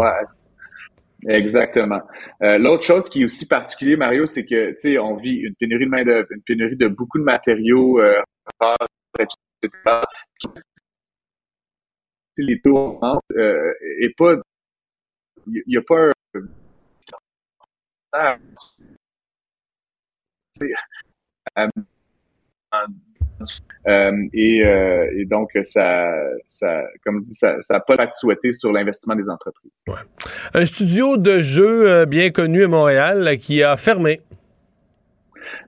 Exactement. 1.29 2.01
Euh, 2.43 2.59
l'autre 2.59 2.83
chose 2.83 3.09
qui 3.09 3.23
est 3.23 3.25
aussi 3.25 3.47
particulier, 3.47 3.97
Mario, 3.97 4.27
c'est 4.27 4.45
que 4.45 4.73
tu 4.73 4.81
sais, 4.81 4.99
on 4.99 5.17
vit 5.17 5.37
une 5.37 5.55
pénurie 5.55 5.85
de 5.85 5.91
main 5.91 6.05
d'œuvre, 6.05 6.27
une 6.31 6.43
pénurie 6.43 6.77
de 6.77 6.89
beaucoup 6.89 7.19
de 7.19 7.25
matériaux 7.25 8.01
euh, 8.01 8.21
etc. 9.19 10.03
Si 12.37 12.45
les 12.45 12.61
taux 12.61 12.77
augmentent, 12.77 13.23
euh, 13.37 13.73
et 14.01 14.13
pas, 14.17 14.37
il 15.47 15.63
n'y 15.67 15.77
a 15.77 15.83
pas 15.83 16.13
un 18.15 18.27
euh, 23.89 24.13
et, 24.33 24.65
euh, 24.65 25.07
et, 25.17 25.25
donc, 25.25 25.51
ça, 25.63 26.13
ça 26.47 26.83
comme 27.05 27.23
dit, 27.23 27.35
ça 27.35 27.57
n'a 27.71 27.81
pas 27.81 27.97
d'impact 28.03 28.17
souhaité 28.17 28.53
sur 28.53 28.73
l'investissement 28.73 29.15
des 29.15 29.29
entreprises. 29.29 29.71
Un 30.55 30.67
studio 30.67 31.17
de 31.17 31.39
jeux 31.39 31.91
euh, 31.91 32.07
bien 32.07 32.31
connu 32.31 32.65
à 32.65 32.69
Montréal 32.69 33.39
qui 33.39 33.63
a 33.63 33.77
fermé. 33.77 34.21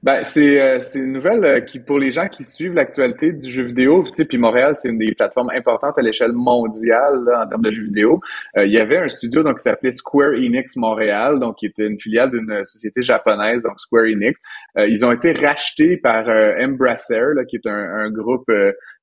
Ben, 0.03 0.23
c'est 0.23 0.61
euh, 0.61 0.79
une 0.95 1.13
nouvelle 1.13 1.45
euh, 1.45 1.61
qui, 1.61 1.79
pour 1.79 1.99
les 1.99 2.13
gens 2.13 2.29
qui 2.29 2.45
suivent 2.45 2.75
l'actualité 2.75 3.33
du 3.33 3.51
jeu 3.51 3.65
vidéo, 3.65 4.05
puis 4.29 4.39
Montréal, 4.39 4.75
c'est 4.79 4.89
une 4.89 4.99
des 4.99 5.15
plateformes 5.15 5.51
importantes 5.51 5.99
à 5.99 6.03
l'échelle 6.03 6.33
mondiale 6.33 7.25
en 7.37 7.47
termes 7.49 7.63
de 7.63 7.71
jeux 7.71 7.85
vidéo. 7.85 8.21
Euh, 8.57 8.67
il 8.67 8.73
y 8.73 8.79
avait 8.79 8.99
un 8.99 9.09
studio 9.09 9.43
donc 9.43 9.59
qui 9.59 9.65
s'appelait 9.65 9.93
Square 9.93 10.33
Enix 10.33 10.77
Montréal, 10.77 11.39
donc 11.41 11.57
qui 11.57 11.67
était 11.67 11.87
une 11.87 11.99
filiale 11.99 12.31
d'une 12.31 12.65
société 12.65 13.03
japonaise, 13.03 13.63
donc 13.65 13.81
Square 13.81 14.05
Enix. 14.05 14.39
ils 14.77 15.05
ont 15.05 15.13
été 15.13 15.33
rachetés 15.33 15.97
par 15.97 16.29
Embracer, 16.29 17.35
là, 17.35 17.45
qui 17.45 17.57
est 17.57 17.67
un, 17.67 17.73
un 17.73 18.11
groupe 18.11 18.51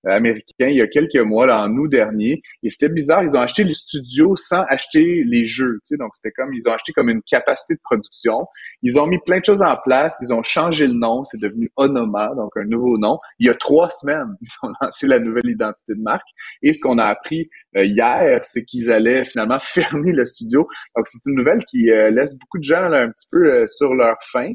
américain 0.06 0.68
il 0.68 0.78
y 0.78 0.82
a 0.82 0.88
quelques 0.88 1.16
mois, 1.16 1.46
là, 1.46 1.64
en 1.64 1.72
août 1.78 1.88
dernier. 1.88 2.42
Et 2.64 2.70
c'était 2.70 2.90
bizarre, 2.90 3.24
ils 3.24 3.38
ont 3.38 3.42
acheté 3.42 3.64
les 3.64 3.74
studios 3.74 4.36
sans 4.36 4.64
acheter 4.70 5.24
les 5.26 5.46
jeux. 5.46 5.80
Tu 5.86 5.96
sais, 5.96 5.98
donc 5.98 6.16
c'était 6.16 6.32
comme 6.32 6.54
ils 6.54 6.68
ont 6.68 6.74
acheté 6.74 6.92
comme 6.94 7.10
une 7.10 7.22
capacité 7.22 7.76
de 7.76 7.80
production. 7.84 8.46
Ils 8.84 9.00
ont 9.00 9.08
mis 9.08 9.20
plein 9.20 9.40
de 9.40 9.46
choses 9.46 9.62
en 9.62 9.76
place. 9.84 10.18
Ils 10.22 10.34
ont 10.34 10.44
changé 10.44 10.88
le 10.88 10.94
nom. 10.94 11.24
C'est 11.24 11.40
devenu 11.40 11.72
Onoma, 11.76 12.32
donc 12.36 12.52
un 12.56 12.66
nouveau 12.66 12.98
nom. 12.98 13.20
Il 13.40 13.48
y 13.48 13.50
a 13.50 13.56
trois 13.56 13.90
semaines, 13.92 14.36
ils 14.42 14.50
ont 14.64 14.72
lancé 14.82 15.08
la 15.08 15.20
nouvelle 15.20 15.50
identité 15.50 15.96
de 15.96 16.02
marque. 16.02 16.28
Et 16.62 16.74
ce 16.74 16.82
qu'on 16.82 16.98
a 16.98 17.06
appris 17.06 17.50
euh, 17.78 17.86
hier, 17.86 18.40
c'est 18.44 18.64
qu'ils 18.64 18.92
allaient 18.92 19.24
finalement 19.24 19.60
fermer 19.62 20.12
le 20.12 20.26
studio. 20.26 20.68
Donc 20.96 21.08
c'est 21.08 21.20
une 21.26 21.36
nouvelle 21.36 21.64
qui 21.66 21.90
euh, 21.90 22.10
laisse 22.10 22.38
beaucoup 22.38 22.58
de 22.58 22.64
gens 22.64 22.92
un 22.92 23.10
petit 23.10 23.28
peu 23.32 23.52
euh, 23.52 23.68
sur 23.68 23.94
leur 23.94 24.18
faim. 24.22 24.54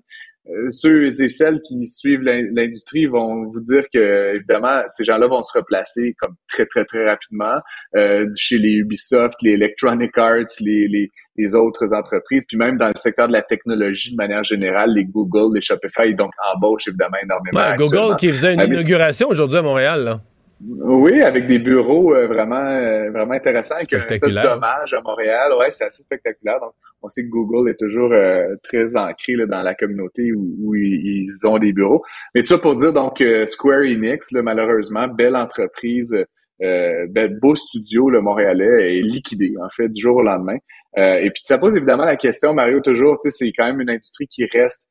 Euh, 0.49 0.71
ceux 0.71 1.07
et 1.07 1.29
celles 1.29 1.61
qui 1.63 1.87
suivent 1.87 2.23
l'industrie 2.23 3.07
vont 3.07 3.47
vous 3.51 3.61
dire 3.61 3.83
que 3.93 4.37
évidemment 4.37 4.83
ces 4.89 5.05
gens-là 5.05 5.27
vont 5.27 5.43
se 5.43 5.59
replacer 5.59 6.15
comme 6.21 6.35
très 6.49 6.67
très 6.67 6.85
très 6.85 7.05
rapidement 7.05 7.59
euh, 7.97 8.27
chez 8.37 8.59
les 8.59 8.75
Ubisoft, 8.75 9.35
les 9.43 9.53
Electronic 9.53 10.17
Arts, 10.17 10.45
les, 10.61 10.87
les, 10.87 11.11
les, 11.37 11.55
autres 11.57 11.93
entreprises, 11.93 12.45
puis 12.47 12.57
même 12.57 12.79
dans 12.79 12.89
le 12.89 12.97
secteur 12.97 13.27
de 13.27 13.33
la 13.33 13.43
technologie 13.43 14.13
de 14.13 14.17
manière 14.17 14.45
générale, 14.45 14.93
les 14.95 15.05
Google, 15.05 15.57
les 15.57 15.63
Shopify, 15.63 16.15
donc 16.15 16.31
embauchent 16.55 16.87
évidemment 16.87 17.19
énormément. 17.23 17.71
Ouais, 17.71 17.77
Google 17.77 18.17
qui 18.17 18.29
faisait 18.29 18.55
une 18.55 18.61
ah, 18.61 18.67
inauguration 18.67 19.29
aujourd'hui 19.29 19.59
à 19.59 19.63
Montréal. 19.63 20.05
Là. 20.05 20.21
Oui, 20.65 21.21
avec 21.21 21.49
des 21.49 21.59
bureaux 21.59 22.15
euh, 22.15 22.27
vraiment 22.27 22.65
euh, 22.65 23.11
vraiment 23.11 23.35
intéressants, 23.35 23.75
avec 23.75 23.93
un 23.93 24.07
espèce 24.07 24.33
d'hommage 24.35 24.95
à 24.95 25.03
Montréal. 25.03 25.53
Ouais, 25.59 25.71
c'est 25.71 25.85
assez 25.85 26.03
spectaculaire. 26.03 26.61
Donc, 26.61 26.73
on 27.03 27.09
sait 27.09 27.25
que 27.25 27.29
Google 27.29 27.69
est 27.69 27.79
toujours 27.79 28.11
euh, 28.13 28.57
très 28.63 28.97
ancré 28.97 29.35
là, 29.35 29.45
dans 29.45 29.61
la 29.61 29.75
communauté 29.75 30.33
où, 30.33 30.75
ils, 30.75 31.31
ont 31.45 31.59
des 31.59 31.75
bureaux. 31.75 32.03
Mais 32.35 32.41
tout 32.41 32.49
ça 32.49 32.59
pour 32.59 32.77
dire 32.77 32.95
donc 32.95 33.23
Square 33.47 33.81
Enix, 33.81 34.33
là, 34.33 34.41
malheureusement, 34.43 35.09
belle 35.09 35.37
entreprise, 35.37 36.17
bel, 36.59 37.39
beau 37.39 37.55
studio 37.55 38.09
le 38.09 38.23
montréalais 38.23 38.97
est 38.97 39.03
liquidé 39.03 39.53
en 39.63 39.69
fait 39.69 39.91
du 39.91 40.01
jour 40.01 40.17
au 40.17 40.23
lendemain. 40.23 40.57
et 40.97 41.31
puis 41.35 41.43
ça 41.45 41.59
pose 41.59 41.77
évidemment 41.77 42.07
la 42.07 42.17
question, 42.17 42.55
Mario, 42.55 42.81
toujours, 42.81 43.19
tu 43.21 43.31
sais, 43.31 43.37
c'est 43.39 43.53
quand 43.53 43.67
même 43.67 43.81
une 43.81 43.91
industrie 43.91 44.27
qui 44.27 44.47
reste 44.47 44.89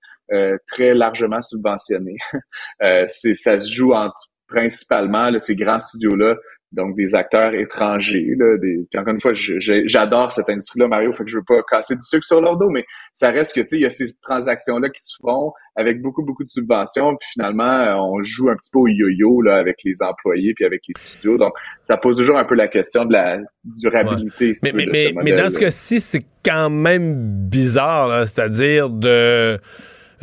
très 0.68 0.94
largement 0.94 1.42
subventionnée. 1.42 2.18
c'est 3.08 3.34
ça 3.34 3.58
se 3.58 3.74
joue 3.74 3.94
entre 3.94 4.30
principalement 4.56 5.30
là, 5.30 5.40
ces 5.40 5.56
grands 5.56 5.80
studios-là, 5.80 6.38
donc 6.72 6.96
des 6.96 7.14
acteurs 7.16 7.54
étrangers. 7.54 8.36
Là, 8.38 8.58
des... 8.58 8.88
encore 8.98 9.14
une 9.14 9.22
fois, 9.22 9.32
j'adore 9.34 10.32
cette 10.34 10.50
industrie-là, 10.50 10.88
Mario, 10.88 11.14
fait 11.14 11.24
que 11.24 11.30
je 11.30 11.38
veux 11.38 11.44
pas 11.48 11.62
casser 11.70 11.96
du 11.96 12.02
sucre 12.02 12.26
sur 12.26 12.42
leur 12.42 12.58
dos, 12.58 12.70
mais 12.70 12.86
ça 13.14 13.32
reste 13.32 13.56
que 13.56 13.62
tu 13.62 13.68
sais, 13.70 13.76
il 13.78 13.82
y 13.82 13.86
a 13.86 13.90
ces 13.90 14.08
transactions-là 14.22 14.90
qui 14.90 15.04
se 15.04 15.18
font 15.22 15.52
avec 15.76 16.02
beaucoup, 16.02 16.24
beaucoup 16.24 16.44
de 16.44 16.50
subventions, 16.50 17.16
puis 17.16 17.30
finalement, 17.34 18.12
on 18.12 18.24
joue 18.24 18.50
un 18.50 18.56
petit 18.56 18.72
peu 18.72 18.80
au 18.80 18.88
yo-yo 18.88 19.42
là, 19.42 19.58
avec 19.58 19.78
les 19.84 20.02
employés 20.02 20.54
puis 20.54 20.66
avec 20.66 20.82
les 20.88 20.94
studios. 20.98 21.38
Donc, 21.38 21.54
ça 21.84 21.98
pose 21.98 22.16
toujours 22.16 22.38
un 22.38 22.46
peu 22.46 22.56
la 22.56 22.68
question 22.68 23.06
de 23.06 23.14
la 23.14 23.40
durabilité. 23.64 24.54
mais, 24.64 24.72
mais, 24.74 24.86
mais, 24.92 25.14
mais 25.24 25.34
dans 25.34 25.50
ce 25.50 25.60
cas-ci, 25.60 26.00
c'est 26.00 26.26
quand 26.44 26.70
même 26.70 27.48
bizarre, 27.50 28.28
c'est-à-dire 28.28 28.90
de 28.90 29.60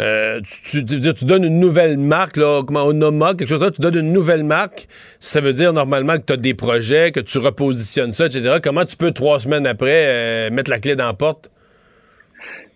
euh, 0.00 0.40
tu, 0.64 0.84
tu, 0.84 1.00
tu, 1.00 1.24
donnes 1.24 1.44
une 1.44 1.60
nouvelle 1.60 1.98
marque, 1.98 2.36
là, 2.36 2.62
comment, 2.66 2.84
Onoma, 2.84 3.34
quelque 3.34 3.48
chose 3.48 3.58
comme 3.58 3.68
ça, 3.68 3.74
tu 3.74 3.80
donnes 3.80 3.96
une 4.06 4.12
nouvelle 4.12 4.44
marque, 4.44 4.88
ça 5.20 5.40
veut 5.40 5.52
dire 5.52 5.72
normalement 5.72 6.16
que 6.16 6.22
tu 6.26 6.32
as 6.32 6.36
des 6.36 6.54
projets, 6.54 7.12
que 7.12 7.20
tu 7.20 7.38
repositionnes 7.38 8.12
ça, 8.12 8.26
etc. 8.26 8.56
Comment 8.62 8.84
tu 8.84 8.96
peux, 8.96 9.12
trois 9.12 9.40
semaines 9.40 9.66
après, 9.66 10.06
euh, 10.06 10.50
mettre 10.50 10.70
la 10.70 10.78
clé 10.78 10.96
dans 10.96 11.06
la 11.06 11.14
porte? 11.14 11.50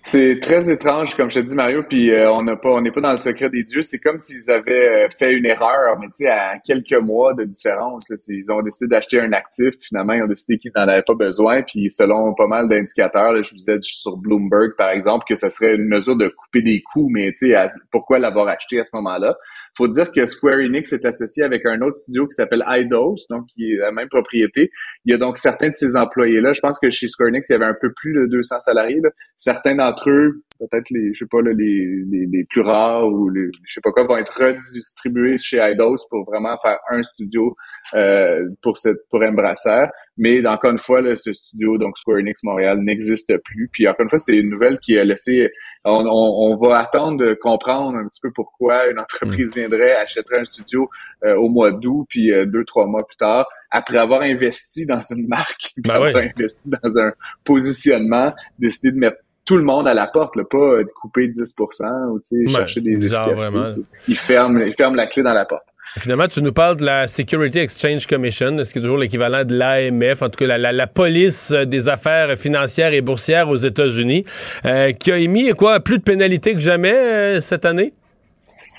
C'est 0.08 0.38
très 0.38 0.70
étrange, 0.70 1.16
comme 1.16 1.32
je 1.32 1.40
te 1.40 1.44
dis, 1.44 1.56
Mario, 1.56 1.82
puis 1.82 2.12
euh, 2.12 2.30
on 2.30 2.44
n'a 2.44 2.54
pas, 2.54 2.68
on 2.68 2.80
n'est 2.80 2.92
pas 2.92 3.00
dans 3.00 3.10
le 3.10 3.18
secret 3.18 3.50
des 3.50 3.64
dieux. 3.64 3.82
C'est 3.82 3.98
comme 3.98 4.20
s'ils 4.20 4.48
avaient 4.52 5.08
fait 5.08 5.32
une 5.32 5.44
erreur, 5.46 5.98
mais 5.98 6.06
tu 6.06 6.18
sais, 6.18 6.28
à 6.28 6.60
quelques 6.64 6.92
mois 6.92 7.34
de 7.34 7.42
différence. 7.42 8.12
ils 8.28 8.52
ont 8.52 8.62
décidé 8.62 8.86
d'acheter 8.86 9.18
un 9.18 9.32
actif, 9.32 9.74
finalement, 9.80 10.12
ils 10.12 10.22
ont 10.22 10.28
décidé 10.28 10.58
qu'ils 10.58 10.70
n'en 10.76 10.82
avaient 10.82 11.02
pas 11.02 11.16
besoin, 11.16 11.62
puis 11.62 11.90
selon 11.90 12.34
pas 12.34 12.46
mal 12.46 12.68
d'indicateurs, 12.68 13.42
je 13.42 13.50
vous 13.50 13.56
disais 13.56 13.78
sur 13.80 14.16
Bloomberg, 14.16 14.76
par 14.78 14.90
exemple, 14.90 15.24
que 15.28 15.34
ça 15.34 15.50
serait 15.50 15.74
une 15.74 15.88
mesure 15.88 16.16
de 16.16 16.28
couper 16.28 16.62
des 16.62 16.82
coûts, 16.82 17.08
mais 17.10 17.34
tu 17.36 17.50
sais, 17.50 17.66
pourquoi 17.90 18.20
l'avoir 18.20 18.46
acheté 18.46 18.78
à 18.78 18.84
ce 18.84 18.90
moment-là? 18.94 19.36
Faut 19.76 19.88
dire 19.88 20.10
que 20.10 20.26
Square 20.26 20.58
Enix 20.58 20.92
est 20.92 21.04
associé 21.04 21.42
avec 21.42 21.66
un 21.66 21.80
autre 21.82 21.98
studio 21.98 22.26
qui 22.26 22.34
s'appelle 22.34 22.64
Eidos, 22.68 23.16
donc 23.30 23.46
qui 23.46 23.72
est 23.72 23.76
la 23.76 23.92
même 23.92 24.08
propriété. 24.08 24.70
Il 25.04 25.12
y 25.12 25.14
a 25.14 25.18
donc 25.18 25.36
certains 25.36 25.68
de 25.68 25.76
ces 25.76 25.96
employés-là. 25.96 26.52
Je 26.52 26.60
pense 26.60 26.78
que 26.78 26.90
chez 26.90 27.08
Square 27.08 27.28
Enix, 27.28 27.48
il 27.48 27.52
y 27.52 27.56
avait 27.56 27.66
un 27.66 27.76
peu 27.78 27.92
plus 27.92 28.14
de 28.14 28.26
200 28.26 28.60
salariés. 28.60 29.00
Certains 29.36 29.74
d'entre 29.74 30.10
eux, 30.10 30.42
peut-être 30.58 30.90
les, 30.90 31.12
je 31.14 31.20
sais 31.20 31.28
pas, 31.30 31.40
les, 31.42 31.54
les, 31.54 32.26
les, 32.26 32.44
plus 32.44 32.62
rares 32.62 33.08
ou 33.08 33.28
les, 33.28 33.48
je 33.64 33.74
sais 33.74 33.80
pas 33.80 33.90
quoi, 33.92 34.04
vont 34.04 34.16
être 34.16 34.32
redistribués 34.36 35.38
chez 35.38 35.58
Eidos 35.58 36.06
pour 36.10 36.24
vraiment 36.24 36.56
faire 36.62 36.78
un 36.90 37.02
studio 37.02 37.56
euh, 37.94 38.48
pour 38.62 38.76
cette 38.76 39.08
pour 39.10 39.22
Embracer. 39.22 39.86
Mais 40.18 40.44
encore 40.46 40.70
une 40.70 40.78
fois, 40.78 41.02
là, 41.02 41.14
ce 41.14 41.32
studio, 41.32 41.76
donc 41.76 41.98
Square 41.98 42.18
Enix 42.18 42.42
Montréal, 42.42 42.78
n'existe 42.80 43.36
plus. 43.44 43.68
Puis 43.70 43.86
encore 43.86 44.04
une 44.04 44.10
fois, 44.10 44.18
c'est 44.18 44.36
une 44.36 44.48
nouvelle 44.48 44.78
qui 44.78 44.98
a 44.98 45.04
laissé. 45.04 45.50
On, 45.84 46.04
on, 46.06 46.52
on, 46.52 46.56
va 46.56 46.78
attendre 46.78 47.18
de 47.18 47.34
comprendre 47.34 47.98
un 47.98 48.08
petit 48.08 48.20
peu 48.22 48.30
pourquoi 48.34 48.86
une 48.88 48.98
entreprise 48.98 49.50
mm. 49.50 49.58
viendrait, 49.60 49.92
achèterait 49.96 50.40
un 50.40 50.44
studio 50.44 50.88
euh, 51.24 51.36
au 51.36 51.48
mois 51.48 51.72
d'août, 51.72 52.06
puis 52.08 52.32
euh, 52.32 52.46
deux, 52.46 52.64
trois 52.64 52.86
mois 52.86 53.06
plus 53.06 53.16
tard, 53.16 53.46
après 53.70 53.98
avoir 53.98 54.22
investi 54.22 54.86
dans 54.86 55.00
une 55.00 55.26
marque, 55.28 55.72
ben 55.76 55.94
avoir 55.94 56.16
investi 56.16 56.68
dans 56.82 56.98
un 56.98 57.12
positionnement, 57.44 58.32
décider 58.58 58.92
de 58.92 58.98
mettre 58.98 59.18
tout 59.46 59.56
le 59.56 59.62
monde 59.62 59.88
à 59.88 59.94
la 59.94 60.08
porte, 60.08 60.36
là, 60.36 60.42
pas 60.44 60.82
de 60.82 60.90
couper 61.00 61.28
10% 61.28 62.10
ou 62.10 62.50
chercher 62.50 62.80
des 62.80 62.96
bizarre, 62.96 63.32
vraiment. 63.34 63.66
Ils 64.08 64.16
ferment, 64.16 64.58
ils 64.58 64.74
ferment 64.74 64.96
la 64.96 65.06
clé 65.06 65.22
dans 65.22 65.32
la 65.32 65.46
porte. 65.46 65.64
Finalement, 65.98 66.26
tu 66.26 66.42
nous 66.42 66.52
parles 66.52 66.76
de 66.76 66.84
la 66.84 67.08
Security 67.08 67.60
Exchange 67.60 68.06
Commission, 68.06 68.62
ce 68.62 68.70
qui 68.70 68.80
est 68.80 68.82
toujours 68.82 68.98
l'équivalent 68.98 69.44
de 69.44 69.56
l'AMF, 69.56 70.20
en 70.20 70.28
tout 70.28 70.44
cas 70.44 70.58
la, 70.58 70.72
la, 70.72 70.86
police 70.86 71.52
des 71.52 71.88
affaires 71.88 72.36
financières 72.36 72.92
et 72.92 73.00
boursières 73.00 73.48
aux 73.48 73.56
États-Unis, 73.56 74.24
euh, 74.66 74.92
qui 74.92 75.10
a 75.10 75.16
émis 75.16 75.48
quoi 75.50 75.80
plus 75.80 75.98
de 75.98 76.02
pénalités 76.02 76.52
que 76.52 76.60
jamais 76.60 76.92
euh, 76.92 77.40
cette 77.40 77.64
année? 77.64 77.94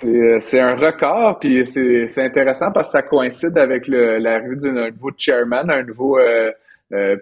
Euh, 0.03 0.37
c'est 0.41 0.59
un 0.59 0.75
record, 0.75 1.39
puis 1.39 1.65
c'est 1.65 2.23
intéressant 2.23 2.71
parce 2.71 2.89
que 2.89 2.91
ça 2.91 3.01
coïncide 3.01 3.57
avec 3.57 3.87
l'arrivée 3.87 4.55
d'un 4.55 4.91
nouveau 4.91 5.11
chairman, 5.17 5.69
un 5.69 5.83
nouveau 5.83 6.19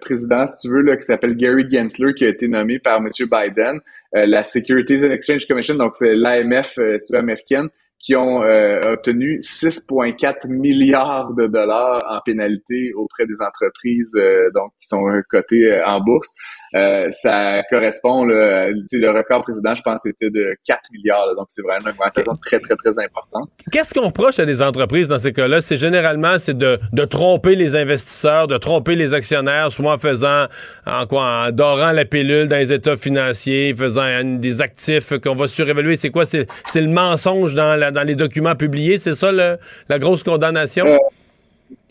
président, 0.00 0.46
si 0.46 0.58
tu 0.58 0.68
veux, 0.68 0.82
là, 0.82 0.96
qui 0.96 1.02
s'appelle 1.02 1.36
Gary 1.36 1.66
Gensler, 1.70 2.14
qui 2.14 2.24
a 2.24 2.28
été 2.28 2.48
nommé 2.48 2.78
par 2.78 2.98
M. 2.98 3.08
Biden. 3.18 3.80
la 4.12 4.42
Securities 4.42 5.04
and 5.04 5.10
Exchange 5.10 5.46
Commission, 5.46 5.74
donc 5.74 5.96
c'est 5.96 6.14
l'AMF 6.14 6.78
sud-américaine, 6.98 7.68
qui 7.98 8.14
ont 8.14 8.42
euh, 8.42 8.92
obtenu 8.92 9.40
6,4 9.40 10.46
milliards 10.48 11.32
de 11.32 11.46
dollars 11.46 12.04
en 12.08 12.20
pénalité 12.24 12.92
auprès 12.94 13.26
des 13.26 13.34
entreprises 13.40 14.12
euh, 14.16 14.50
donc 14.54 14.70
qui 14.80 14.88
sont 14.88 15.02
cotées 15.30 15.72
euh, 15.72 15.86
en 15.86 16.00
bourse. 16.00 16.28
ça 16.72 17.62
correspond, 17.70 18.24
le, 18.24 18.74
le 18.92 19.10
record 19.10 19.42
précédent, 19.42 19.74
je 19.74 19.82
pense, 19.82 20.02
c'était 20.02 20.30
de 20.30 20.54
4 20.66 20.80
milliards. 20.92 21.34
donc, 21.36 21.46
c'est 21.48 21.62
vraiment 21.62 21.80
une 21.86 21.92
augmentation 21.92 22.36
très, 22.36 22.58
très, 22.58 22.76
très 22.76 23.02
importante. 23.02 23.48
Qu'est-ce 23.72 23.94
qu'on 23.94 24.06
reproche 24.06 24.38
à 24.38 24.44
des 24.44 24.62
entreprises 24.62 25.08
dans 25.08 25.18
ces 25.18 25.32
cas-là? 25.32 25.60
C'est 25.60 25.76
généralement, 25.76 26.38
c'est 26.38 26.56
de, 26.56 26.78
de, 26.92 27.04
tromper 27.04 27.56
les 27.56 27.76
investisseurs, 27.76 28.46
de 28.46 28.58
tromper 28.58 28.94
les 28.94 29.14
actionnaires, 29.14 29.72
soit 29.72 29.94
en 29.94 29.98
faisant, 29.98 30.46
en 30.86 31.06
quoi, 31.06 31.46
en 31.46 31.50
dorant 31.50 31.92
la 31.92 32.04
pilule 32.04 32.48
dans 32.48 32.56
les 32.56 32.72
états 32.72 32.96
financiers, 32.96 33.74
faisant 33.74 34.22
des 34.24 34.60
actifs 34.60 35.18
qu'on 35.20 35.34
va 35.34 35.48
surévaluer. 35.48 35.96
C'est 35.96 36.10
quoi? 36.10 36.26
C'est 36.26 36.46
le 36.74 36.88
mensonge 36.88 37.54
dans 37.54 37.74
la 37.76 37.85
dans 37.90 38.02
les 38.02 38.14
documents 38.14 38.54
publiés. 38.54 38.98
C'est 38.98 39.14
ça 39.14 39.32
la 39.32 39.98
grosse 39.98 40.22
condamnation? 40.22 40.86
Euh, 40.86 40.96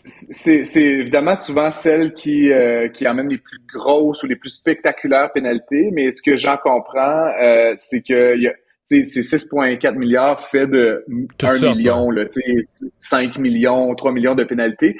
c'est 0.04 0.76
évidemment 0.76 1.34
souvent 1.34 1.70
celle 1.70 2.14
qui, 2.14 2.52
euh, 2.52 2.88
qui 2.88 3.06
amène 3.06 3.28
les 3.28 3.38
plus 3.38 3.58
grosses 3.74 4.22
ou 4.22 4.26
les 4.26 4.36
plus 4.36 4.50
spectaculaires 4.50 5.32
pénalités, 5.32 5.90
mais 5.92 6.12
ce 6.12 6.22
que 6.22 6.36
j'en 6.36 6.56
comprends, 6.56 7.26
euh, 7.42 7.74
c'est 7.76 8.02
que 8.02 8.36
c'est 8.84 9.02
6,4 9.02 9.96
milliards 9.96 10.40
fait 10.40 10.68
de 10.68 11.04
1 11.42 11.74
million, 11.74 12.08
là, 12.10 12.24
5 13.00 13.36
millions, 13.38 13.92
3 13.96 14.12
millions 14.12 14.36
de 14.36 14.44
pénalités. 14.44 14.96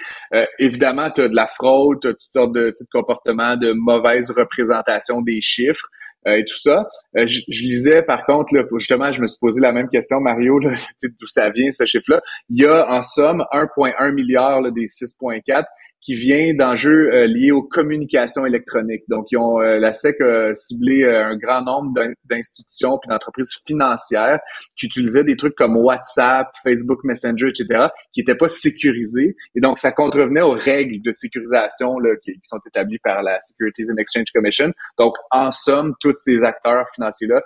évidemment, 0.59 1.09
tu 1.13 1.21
as 1.21 1.29
de 1.29 1.37
la 1.37 1.47
fraude, 1.47 2.01
tu 2.03 2.09
as 2.09 2.13
toutes 2.13 2.33
sortes 2.33 2.53
de, 2.53 2.71
de 2.71 2.87
comportements, 2.93 3.57
de 3.57 3.73
mauvaise 3.73 4.33
représentation 4.33 5.23
des 5.23 5.41
chiffres. 5.41 5.89
Euh, 6.27 6.39
et 6.39 6.45
tout 6.45 6.59
ça. 6.59 6.89
Euh, 7.17 7.27
je, 7.27 7.41
lisais, 7.49 8.03
par 8.03 8.27
contre, 8.27 8.55
là, 8.55 8.65
justement, 8.77 9.13
je 9.13 9.21
me 9.21 9.27
suis 9.27 9.39
posé 9.41 9.61
la 9.61 9.73
même 9.73 9.89
question, 9.89 10.21
Mario, 10.21 10.59
d'où 10.61 11.27
ça 11.27 11.51
vient, 11.51 11.71
ce 11.71 11.87
chiffre-là. 11.87 12.21
Il 12.51 12.63
y 12.63 12.67
a 12.67 12.89
en 12.91 13.03
somme 13.03 13.45
1,1 13.53 14.13
milliard 14.13 14.63
des 14.73 14.87
6,4 14.87 15.65
qui 16.07 16.15
vient 16.15 16.55
d'enjeux 16.55 17.13
euh, 17.13 17.27
liés 17.27 17.51
aux 17.51 17.65
communications 17.65 18.47
électroniques. 18.47 19.03
Donc, 19.09 19.27
ils 19.33 19.39
ont 19.39 19.61
euh, 19.61 19.81
la 19.81 19.93
SEC 19.93 20.21
a 20.21 20.55
ciblé 20.55 21.03
euh, 21.03 21.27
un 21.27 21.37
grand 21.37 21.63
nombre 21.63 21.93
d'institutions 22.25 22.97
puis 22.99 23.09
d'entreprises 23.09 23.51
financières 23.67 24.39
qui 24.77 24.87
utilisaient 24.87 25.25
des 25.25 25.37
trucs 25.37 25.57
comme 25.57 25.77
WhatsApp, 25.77 26.47
Facebook 26.63 27.01
Messenger, 27.03 27.49
etc., 27.49 27.89
qui 28.13 28.21
n'étaient 28.21 28.37
pas 28.37 28.49
sécurisés. 28.49 29.35
Et 29.57 29.61
donc, 29.61 29.81
ça 29.81 29.91
contrevenait 29.91 30.43
aux 30.43 30.53
règles 30.53 31.03
de 31.03 31.11
sécurisation 31.11 31.99
là, 31.99 32.15
qui, 32.23 32.35
qui, 32.35 32.49
sont 32.49 32.61
établies 32.69 33.01
par 33.01 33.25
la 33.25 33.41
Securities 33.41 33.91
and 33.91 33.97
Exchange 33.97 34.31
Commission. 34.33 34.73
Donc, 34.99 35.15
en 35.33 35.51
somme, 35.51 35.95
tous 35.99 36.15
ces 36.19 36.45
acteurs 36.45 36.87
financiers-là 36.95 37.43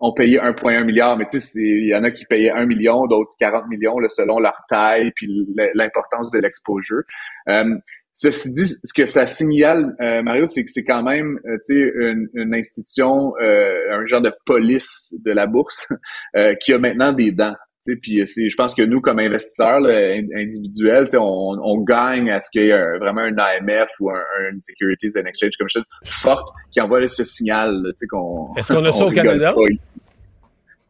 ont 0.00 0.12
payé 0.12 0.38
1,1 0.38 0.84
milliard, 0.84 1.16
mais 1.16 1.26
tu 1.30 1.40
sais, 1.40 1.60
il 1.60 1.88
y 1.88 1.94
en 1.94 2.04
a 2.04 2.10
qui 2.10 2.24
payaient 2.26 2.50
1 2.50 2.66
million, 2.66 3.06
d'autres 3.06 3.32
40 3.38 3.68
millions, 3.68 3.98
là, 3.98 4.08
selon 4.08 4.38
leur 4.38 4.62
taille 4.68 5.12
puis 5.14 5.46
l'importance 5.74 6.30
de 6.30 6.38
l'exposure. 6.38 7.02
Euh, 7.48 7.76
ceci 8.12 8.52
dit, 8.52 8.66
ce 8.66 8.92
que 8.94 9.06
ça 9.06 9.26
signale, 9.26 9.94
euh, 10.00 10.22
Mario, 10.22 10.46
c'est 10.46 10.64
que 10.64 10.70
c'est 10.70 10.84
quand 10.84 11.02
même, 11.02 11.38
euh, 11.46 11.58
tu 11.66 11.74
sais, 11.74 11.92
une, 11.94 12.28
une, 12.34 12.54
institution, 12.54 13.34
un 13.38 14.06
genre 14.06 14.22
de 14.22 14.32
police 14.44 15.14
de 15.24 15.32
la 15.32 15.46
bourse 15.46 15.88
qui 16.60 16.72
a 16.72 16.78
maintenant 16.78 17.12
des 17.12 17.32
dents. 17.32 17.54
Puis 18.00 18.24
je 18.24 18.56
pense 18.56 18.74
que 18.74 18.82
nous, 18.82 19.00
comme 19.00 19.18
investisseurs 19.18 19.80
individuels, 19.84 21.08
on, 21.14 21.58
on, 21.62 21.82
gagne 21.82 22.30
à 22.30 22.40
ce 22.40 22.50
qu'il 22.50 22.62
y 22.62 22.70
ait 22.70 22.98
vraiment 22.98 23.22
un 23.22 23.36
AMF 23.36 23.90
ou 24.00 24.10
un, 24.10 24.14
un 24.14 24.60
Securities 24.60 25.10
and 25.16 25.26
Exchange 25.26 25.52
Commission 25.58 25.82
forte 26.04 26.48
qui 26.72 26.80
envoie 26.80 27.06
ce 27.06 27.24
signal. 27.24 27.92
qu'on 28.10 28.50
Est-ce 28.56 28.72
qu'on 28.72 28.84
a 28.84 28.92
ça 28.92 29.06
au 29.06 29.10
Canada? 29.10 29.54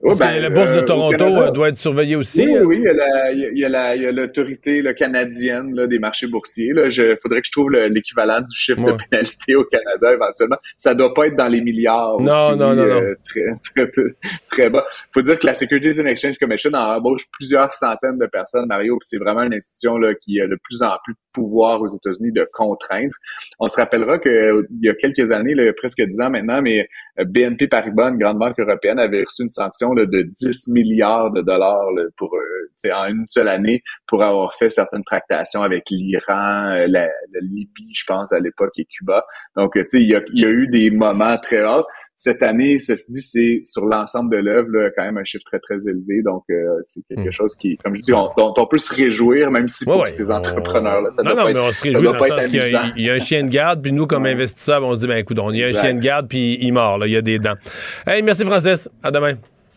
Ben, 0.02 0.38
la 0.40 0.50
bourse 0.50 0.72
de 0.72 0.76
euh, 0.76 0.82
Toronto 0.82 1.24
euh, 1.24 1.50
doit 1.50 1.70
être 1.70 1.78
surveillée 1.78 2.16
aussi. 2.16 2.46
Oui, 2.46 2.58
oui, 2.58 2.84
il 3.32 3.58
y 3.58 3.64
a 3.64 4.12
l'autorité 4.12 4.84
canadienne 4.94 5.74
là, 5.74 5.86
des 5.86 5.98
marchés 5.98 6.26
boursiers. 6.26 6.72
Il 6.74 7.18
faudrait 7.22 7.40
que 7.40 7.46
je 7.46 7.52
trouve 7.52 7.70
l'équivalent 7.70 8.40
du 8.40 8.54
chiffre 8.54 8.80
de 8.80 8.96
pénalité 9.10 9.54
au 9.54 9.64
Canada 9.64 10.12
éventuellement. 10.12 10.58
Ça 10.76 10.94
doit 10.94 11.14
pas 11.14 11.28
être 11.28 11.36
dans 11.36 11.48
les 11.48 11.62
milliards. 11.62 12.20
Non, 12.20 12.50
aussi, 12.50 12.58
non, 12.58 12.74
non, 12.74 12.86
non. 12.86 13.00
Euh, 13.00 13.14
très, 13.24 13.86
très, 13.86 14.02
très, 14.50 14.70
bas. 14.70 14.84
faut 15.14 15.22
dire 15.22 15.38
que 15.38 15.46
la 15.46 15.54
Securities 15.54 16.00
and 16.00 16.06
Exchange 16.06 16.36
Commission 16.36 16.72
embauche 16.74 17.24
plusieurs 17.32 17.72
centaines 17.72 18.18
de 18.18 18.26
personnes, 18.26 18.66
Mario, 18.66 18.98
c'est 19.00 19.18
vraiment 19.18 19.44
une 19.44 19.54
institution 19.54 19.96
là, 19.96 20.14
qui 20.14 20.40
a 20.42 20.46
de 20.46 20.58
plus 20.62 20.82
en 20.82 20.94
plus 21.04 21.14
de 21.14 21.18
pouvoir 21.32 21.80
aux 21.80 21.88
États-Unis 21.88 22.32
de 22.32 22.46
contraindre. 22.52 23.14
On 23.60 23.68
se 23.68 23.76
rappellera 23.76 24.18
qu'il 24.18 24.66
y 24.82 24.90
a 24.90 24.94
quelques 24.94 25.30
années, 25.30 25.54
là, 25.54 25.72
presque 25.74 26.02
dix 26.02 26.20
ans 26.20 26.30
maintenant, 26.30 26.60
mais 26.60 26.86
BNP 27.18 27.66
Paribas, 27.68 28.10
une 28.10 28.18
grande 28.18 28.38
banque 28.38 28.58
européenne, 28.58 28.98
avait 28.98 29.24
reçu 29.24 29.42
une 29.42 29.48
sanction 29.48 29.94
de 30.04 30.22
10 30.22 30.68
milliards 30.68 31.32
de 31.32 31.40
dollars 31.40 31.88
pour 32.16 32.34
euh, 32.34 32.92
en 32.92 33.06
une 33.06 33.24
seule 33.28 33.48
année 33.48 33.82
pour 34.06 34.22
avoir 34.22 34.54
fait 34.54 34.70
certaines 34.70 35.04
tractations 35.04 35.62
avec 35.62 35.84
l'Iran, 35.90 36.68
euh, 36.70 36.86
la, 36.88 37.08
Libye, 37.40 37.92
je 37.92 38.04
pense, 38.06 38.32
à 38.32 38.40
l'époque, 38.40 38.72
et 38.78 38.86
Cuba. 38.86 39.24
Donc, 39.56 39.76
euh, 39.76 39.82
tu 39.82 39.98
sais, 39.98 40.00
il 40.02 40.10
y 40.10 40.44
a, 40.44 40.48
eu 40.48 40.68
des 40.68 40.90
moments 40.90 41.38
très 41.38 41.64
hauts. 41.64 41.84
Cette 42.18 42.42
année, 42.42 42.78
ceci 42.78 43.12
dit, 43.12 43.20
c'est 43.20 43.60
sur 43.62 43.84
l'ensemble 43.84 44.34
de 44.34 44.40
l'œuvre 44.40 44.90
quand 44.96 45.04
même 45.04 45.18
un 45.18 45.24
chiffre 45.24 45.44
très, 45.44 45.58
très 45.58 45.76
élevé. 45.86 46.22
Donc, 46.24 46.44
c'est 46.82 47.02
quelque 47.10 47.28
hmm. 47.28 47.32
chose 47.32 47.54
qui, 47.56 47.76
comme 47.76 47.94
je 47.94 48.00
dis, 48.00 48.14
on, 48.14 48.30
dont 48.38 48.54
on 48.56 48.66
peut 48.66 48.78
se 48.78 48.94
réjouir, 48.94 49.50
même 49.50 49.68
si 49.68 49.84
pour 49.84 50.06
ces 50.08 50.30
entrepreneurs-là, 50.30 51.10
ça 51.10 51.22
non, 51.22 51.32
doit 51.32 51.40
non, 51.40 51.46
pas 51.48 51.52
mais 51.52 51.68
on 51.68 51.72
se 51.72 51.82
réjouit 51.82 52.04
dans 52.04 52.12
le 52.14 52.18
sens 52.18 52.48
qu'il 52.48 52.62
y, 52.96 53.02
y, 53.02 53.10
a 53.10 53.12
un 53.12 53.18
chien 53.18 53.44
de 53.44 53.50
garde, 53.50 53.82
puis 53.82 53.92
nous, 53.92 54.06
comme 54.06 54.24
investisseurs, 54.24 54.82
on 54.82 54.94
se 54.94 55.00
dit, 55.00 55.06
ben 55.06 55.18
écoute, 55.18 55.38
il 55.50 55.58
y 55.58 55.64
a 55.64 55.66
un 55.66 55.72
chien 55.74 55.92
de 55.92 56.00
garde, 56.00 56.26
puis 56.26 56.56
il 56.58 56.72
mord, 56.72 56.96
là, 56.96 57.06
il 57.06 57.12
y 57.12 57.16
a 57.16 57.22
des 57.22 57.38
dents. 57.38 57.56
Hey, 58.06 58.22
merci 58.22 58.44
Francis. 58.44 58.88
À 59.02 59.10
demain. 59.10 59.34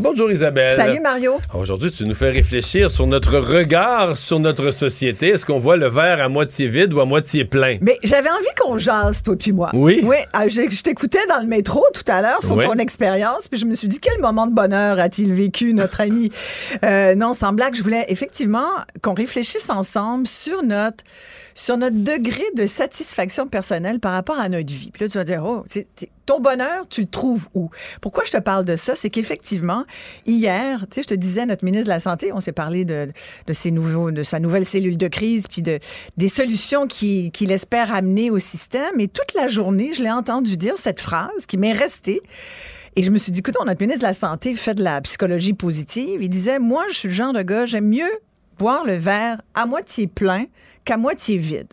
Bonjour 0.00 0.30
Isabelle. 0.32 0.72
Salut 0.72 1.00
Mario. 1.00 1.38
Aujourd'hui, 1.52 1.92
tu 1.92 2.04
nous 2.04 2.14
fais 2.14 2.30
réfléchir 2.30 2.90
sur 2.90 3.06
notre 3.06 3.38
regard 3.38 4.16
sur 4.16 4.40
notre 4.40 4.70
société. 4.70 5.28
Est-ce 5.28 5.44
qu'on 5.44 5.58
voit 5.58 5.76
le 5.76 5.88
verre 5.88 6.22
à 6.22 6.30
moitié 6.30 6.68
vide 6.68 6.94
ou 6.94 7.00
à 7.00 7.04
moitié 7.04 7.44
plein? 7.44 7.76
Mais 7.82 7.98
j'avais 8.02 8.30
envie 8.30 8.46
qu'on 8.58 8.78
jase, 8.78 9.22
toi 9.22 9.36
puis 9.36 9.52
moi. 9.52 9.68
Oui. 9.74 10.00
Oui. 10.02 10.16
Ah, 10.32 10.48
je, 10.48 10.62
t'écoutais 10.82 11.26
dans 11.28 11.40
le 11.40 11.46
métro 11.46 11.84
tout 11.92 12.10
à 12.10 12.22
l'heure 12.22 12.42
sur 12.42 12.58
ton 12.58 12.78
expérience, 12.78 13.46
puis 13.48 13.60
je 13.60 13.66
me 13.66 13.74
suis 13.74 13.88
dit 13.88 14.00
quel 14.00 14.18
moment 14.22 14.46
de 14.46 14.54
bonheur 14.54 14.98
a-t-il 14.98 15.34
vécu 15.34 15.74
notre 15.74 16.00
ami? 16.00 16.30
Euh, 16.82 17.14
non, 17.14 17.34
sans 17.34 17.52
blague, 17.52 17.74
je 17.74 17.82
voulais 17.82 18.06
effectivement 18.08 18.70
qu'on 19.02 19.12
réfléchisse 19.12 19.68
ensemble 19.68 20.26
sur 20.26 20.62
notre 20.62 21.04
sur 21.54 21.76
notre 21.76 21.96
degré 21.96 22.42
de 22.56 22.66
satisfaction 22.66 23.46
personnelle 23.46 24.00
par 24.00 24.12
rapport 24.12 24.38
à 24.38 24.48
notre 24.48 24.72
vie. 24.72 24.90
Puis 24.92 25.04
là, 25.04 25.08
tu 25.08 25.18
vas 25.18 25.24
dire, 25.24 25.44
oh, 25.44 25.64
ton 26.26 26.40
bonheur, 26.40 26.86
tu 26.88 27.02
le 27.02 27.06
trouves 27.06 27.48
où? 27.54 27.70
Pourquoi 28.00 28.24
je 28.24 28.30
te 28.30 28.36
parle 28.38 28.64
de 28.64 28.76
ça? 28.76 28.94
C'est 28.94 29.10
qu'effectivement, 29.10 29.84
hier, 30.26 30.86
tu 30.88 30.96
sais, 30.96 31.02
je 31.02 31.08
te 31.08 31.14
disais, 31.14 31.46
notre 31.46 31.64
ministre 31.64 31.86
de 31.86 31.90
la 31.90 32.00
Santé, 32.00 32.32
on 32.32 32.40
s'est 32.40 32.52
parlé 32.52 32.84
de, 32.84 33.08
de, 33.46 33.52
ses 33.52 33.70
nouveaux, 33.70 34.10
de 34.10 34.22
sa 34.22 34.38
nouvelle 34.38 34.64
cellule 34.64 34.96
de 34.96 35.08
crise, 35.08 35.48
puis 35.48 35.62
de, 35.62 35.78
des 36.16 36.28
solutions 36.28 36.86
qu'il 36.86 37.30
qui 37.32 37.44
espère 37.46 37.92
amener 37.92 38.30
au 38.30 38.38
système. 38.38 39.00
Et 39.00 39.08
toute 39.08 39.34
la 39.34 39.48
journée, 39.48 39.92
je 39.92 40.02
l'ai 40.02 40.10
entendu 40.10 40.56
dire 40.56 40.74
cette 40.76 41.00
phrase 41.00 41.46
qui 41.46 41.56
m'est 41.56 41.72
restée. 41.72 42.22
Et 42.96 43.02
je 43.02 43.10
me 43.10 43.18
suis 43.18 43.32
dit, 43.32 43.40
écoute, 43.40 43.56
notre 43.64 43.80
ministre 43.80 44.02
de 44.02 44.08
la 44.08 44.14
Santé 44.14 44.54
fait 44.54 44.74
de 44.74 44.82
la 44.82 45.00
psychologie 45.00 45.52
positive. 45.52 46.22
Il 46.22 46.28
disait, 46.28 46.58
moi, 46.58 46.84
je 46.90 46.96
suis 46.96 47.08
le 47.08 47.14
genre 47.14 47.32
de 47.32 47.42
gars, 47.42 47.66
j'aime 47.66 47.88
mieux 47.88 48.10
boire 48.58 48.84
le 48.84 48.94
verre 48.94 49.40
à 49.54 49.64
moitié 49.64 50.06
plein 50.06 50.44
qu'à 50.84 50.96
moitié 50.96 51.38
vide. 51.38 51.68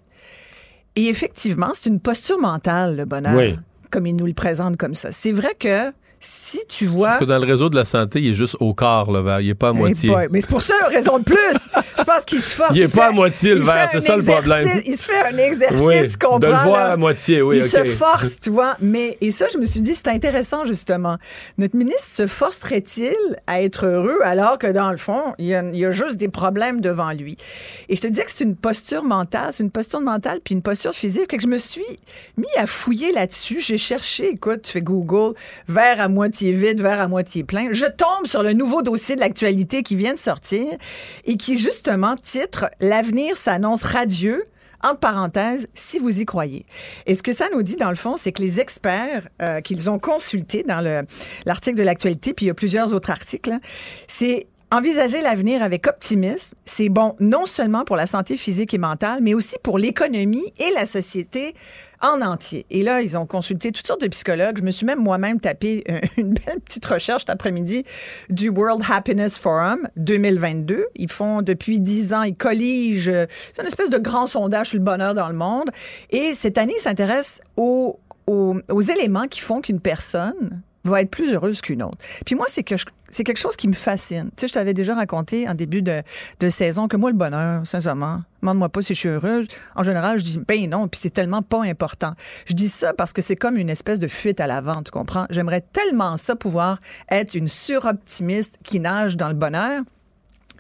Et 0.95 1.07
effectivement, 1.09 1.71
c'est 1.73 1.89
une 1.89 1.99
posture 1.99 2.39
mentale, 2.39 2.95
le 2.95 3.05
bonheur, 3.05 3.57
comme 3.91 4.07
il 4.07 4.15
nous 4.15 4.25
le 4.25 4.33
présente 4.33 4.77
comme 4.77 4.95
ça. 4.95 5.11
C'est 5.11 5.31
vrai 5.31 5.53
que 5.59 5.91
si 6.19 6.60
tu 6.67 6.86
vois. 6.86 7.10
Parce 7.10 7.19
que 7.19 7.25
dans 7.25 7.38
le 7.38 7.45
réseau 7.45 7.69
de 7.69 7.75
la 7.75 7.86
santé, 7.86 8.19
il 8.19 8.32
est 8.32 8.34
juste 8.34 8.58
au 8.60 8.73
quart, 8.73 9.12
le 9.12 9.21
verre. 9.21 9.41
Il 9.41 9.47
n'est 9.47 9.56
pas 9.56 9.69
à 9.69 9.73
moitié. 9.73 10.13
mais 10.32 10.41
c'est 10.41 10.49
pour 10.49 10.62
ça, 10.62 10.73
raison 10.88 11.19
de 11.19 11.23
plus. 11.23 11.38
Je 11.97 12.03
pense 12.03 12.25
qu'il 12.25 12.41
se 12.41 12.56
force. 12.56 12.71
Il 12.75 12.82
n'est 12.82 12.88
pas 12.88 13.08
à 13.08 13.12
moitié, 13.12 13.56
le 13.56 13.62
verre. 13.62 13.89
C'est 13.91 14.01
ça 14.01 14.17
le 14.17 14.23
problème. 14.23 14.82
Il 14.86 14.97
se 14.97 15.06
fait 15.06 15.25
un 15.34 15.38
exercice, 15.38 15.82
oui, 15.82 16.08
tu 16.08 16.17
comprends. 16.17 16.39
De 16.39 16.47
le 16.47 16.53
voir 16.53 16.91
à 16.91 16.97
moitié, 16.97 17.41
oui. 17.41 17.58
Il 17.58 17.69
se 17.69 17.84
force, 17.86 18.39
tu 18.39 18.49
vois. 18.49 18.75
Mais, 18.82 19.17
et 19.21 19.32
ça, 19.32 19.45
je 19.51 19.58
me 19.58 19.65
suis 19.65 19.82
dit, 19.82 19.93
c'est 19.93 20.08
intéressant, 20.08 20.65
justement. 20.65 21.17
Notre 21.58 21.75
ministre 21.75 22.08
se 22.08 22.27
forcerait-il 22.27 23.15
à 23.45 23.62
être 23.62 23.86
heureux 23.86 24.19
alors 24.23 24.58
que, 24.58 24.67
dans 24.67 24.91
le 24.91 24.97
fond, 24.97 25.34
il 25.38 25.45
y, 25.45 25.56
a, 25.56 25.63
il 25.63 25.77
y 25.77 25.86
a 25.86 25.91
juste 25.91 26.17
des 26.17 26.30
problèmes 26.30 26.82
devant 26.82 27.12
lui? 27.12 27.38
Et 27.89 27.95
je 27.95 28.01
te 28.01 28.08
dis 28.08 28.21
que 28.21 28.32
c'est 28.32 28.43
une 28.43 28.56
posture 28.56 29.03
mentale, 29.03 29.49
c'est 29.51 29.63
une 29.63 29.71
posture 29.71 30.01
mentale 30.01 30.39
puis 30.43 30.56
une 30.56 30.62
posture 30.62 30.93
physique. 30.93 31.27
Que 31.27 31.39
je 31.39 31.47
me 31.47 31.58
suis 31.58 31.99
mis 32.38 32.45
à 32.58 32.67
fouiller 32.67 33.12
là-dessus. 33.12 33.60
J'ai 33.60 33.77
cherché, 33.77 34.30
écoute, 34.34 34.63
tu 34.63 34.71
fais 34.71 34.82
Google, 34.82 35.36
verre 35.67 35.99
à 35.99 36.06
à 36.07 36.09
moitié 36.09 36.53
vide, 36.53 36.81
verre 36.81 37.01
à 37.01 37.09
moitié 37.09 37.43
plein. 37.43 37.67
Je 37.73 37.85
tombe 37.85 38.25
sur 38.25 38.41
le 38.41 38.53
nouveau 38.53 38.81
dossier 38.81 39.15
de 39.15 39.19
l'actualité 39.19 39.83
qui 39.83 39.97
vient 39.97 40.13
de 40.13 40.19
sortir 40.19 40.63
et 41.25 41.35
qui 41.35 41.57
justement 41.57 42.15
titre 42.15 42.69
L'avenir 42.79 43.35
s'annonce 43.35 43.83
radieux 43.83 44.45
entre 44.81 44.99
parenthèses, 44.99 45.67
si 45.73 45.99
vous 45.99 46.21
y 46.21 46.25
croyez. 46.25 46.65
Et 47.07 47.15
ce 47.15 47.23
que 47.23 47.33
ça 47.33 47.47
nous 47.51 47.61
dit, 47.61 47.75
dans 47.75 47.89
le 47.89 47.97
fond, 47.97 48.15
c'est 48.15 48.31
que 48.31 48.41
les 48.41 48.61
experts 48.61 49.27
euh, 49.41 49.59
qu'ils 49.59 49.89
ont 49.89 49.99
consultés 49.99 50.63
dans 50.63 51.05
l'article 51.45 51.77
de 51.77 51.83
l'actualité, 51.83 52.33
puis 52.33 52.45
il 52.45 52.47
y 52.47 52.51
a 52.51 52.53
plusieurs 52.53 52.93
autres 52.93 53.09
articles, 53.09 53.51
hein, 53.51 53.59
c'est 54.07 54.47
Envisager 54.69 55.21
l'avenir 55.21 55.63
avec 55.63 55.87
optimisme, 55.87 56.54
c'est 56.65 56.89
bon 56.89 57.15
non 57.21 57.46
seulement 57.46 57.85
pour 57.85 57.96
la 57.96 58.06
santé 58.06 58.35
physique 58.35 58.73
et 58.73 58.77
mentale, 58.77 59.19
mais 59.21 59.33
aussi 59.33 59.56
pour 59.63 59.79
l'économie 59.79 60.44
et 60.58 60.71
la 60.75 60.85
société 60.85 61.54
en 62.02 62.21
entier. 62.21 62.65
Et 62.69 62.83
là, 62.83 63.02
ils 63.02 63.17
ont 63.17 63.25
consulté 63.25 63.71
toutes 63.71 63.87
sortes 63.87 64.02
de 64.02 64.10
psychologues. 64.10 64.58
Je 64.58 64.63
me 64.63 64.71
suis 64.71 64.85
même 64.85 65.00
moi-même 65.00 65.39
tapé 65.39 65.85
euh, 65.89 66.02
une 66.17 66.33
belle 66.33 66.60
petite 66.60 66.85
recherche 66.85 67.21
cet 67.21 67.29
après-midi 67.29 67.85
du 68.29 68.50
World 68.50 68.83
Happiness 68.91 69.37
Forum 69.37 69.87
2022. 69.96 70.87
Ils 70.96 71.10
font 71.10 71.41
depuis 71.41 71.79
dix 71.79 72.13
ans, 72.13 72.23
ils 72.23 72.35
colligent. 72.35 73.13
C'est 73.54 73.62
une 73.62 73.67
espèce 73.67 73.89
de 73.89 74.00
grand 74.00 74.27
sondage 74.27 74.67
sur 74.67 74.79
le 74.79 74.83
bonheur 74.83 75.13
dans 75.13 75.29
le 75.29 75.35
monde. 75.35 75.71
Et 76.10 76.33
cette 76.33 76.58
année, 76.58 76.73
ils 76.77 76.81
s'intéressent 76.81 77.39
aux, 77.56 78.02
aux, 78.27 78.58
aux 78.69 78.81
éléments 78.81 79.27
qui 79.27 79.39
font 79.39 79.62
qu'une 79.62 79.79
personne 79.79 80.62
va 80.83 81.02
être 81.02 81.10
plus 81.10 81.33
heureuse 81.33 81.62
qu'une 81.62 81.83
autre. 81.83 81.98
Puis 82.25 82.35
moi, 82.35 82.46
c'est 82.50 82.63
que 82.63 82.75
c'est 83.10 83.23
quelque 83.23 83.39
chose 83.39 83.55
qui 83.55 83.67
me 83.67 83.73
fascine. 83.73 84.29
Tu 84.35 84.41
sais, 84.41 84.47
je 84.47 84.53
t'avais 84.53 84.73
déjà 84.73 84.95
raconté 84.95 85.47
en 85.47 85.53
début 85.53 85.81
de, 85.81 86.01
de 86.39 86.49
saison 86.49 86.87
que 86.87 86.97
moi, 86.97 87.10
le 87.10 87.15
bonheur, 87.15 87.65
sincèrement, 87.65 88.21
demande-moi 88.41 88.69
pas 88.69 88.81
si 88.81 88.93
je 88.93 88.99
suis 88.99 89.10
heureuse. 89.10 89.47
En 89.75 89.83
général, 89.83 90.19
je 90.19 90.23
dis, 90.23 90.41
ben 90.45 90.69
non, 90.69 90.87
puis 90.87 90.99
c'est 91.01 91.10
tellement 91.10 91.41
pas 91.41 91.63
important. 91.63 92.13
Je 92.45 92.53
dis 92.53 92.69
ça 92.69 92.93
parce 92.93 93.13
que 93.13 93.21
c'est 93.21 93.35
comme 93.35 93.58
une 93.58 93.69
espèce 93.69 93.99
de 93.99 94.08
fuite 94.08 94.39
à 94.39 94.47
l'avant, 94.47 94.83
tu 94.83 94.91
comprends? 94.91 95.25
J'aimerais 95.29 95.62
tellement 95.62 96.17
ça 96.17 96.35
pouvoir 96.35 96.79
être 97.10 97.35
une 97.35 97.47
suroptimiste 97.47 98.58
qui 98.63 98.79
nage 98.79 99.17
dans 99.17 99.29
le 99.29 99.35
bonheur. 99.35 99.83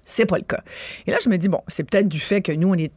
C'est 0.05 0.25
pas 0.25 0.37
le 0.37 0.43
cas. 0.43 0.61
Et 1.05 1.11
là, 1.11 1.17
je 1.21 1.29
me 1.29 1.37
dis, 1.37 1.49
bon, 1.49 1.61
c'est 1.67 1.83
peut-être 1.83 2.07
du 2.07 2.19
fait 2.19 2.41
que 2.41 2.53
nous, 2.53 2.69
on 2.69 2.75
est 2.75 2.91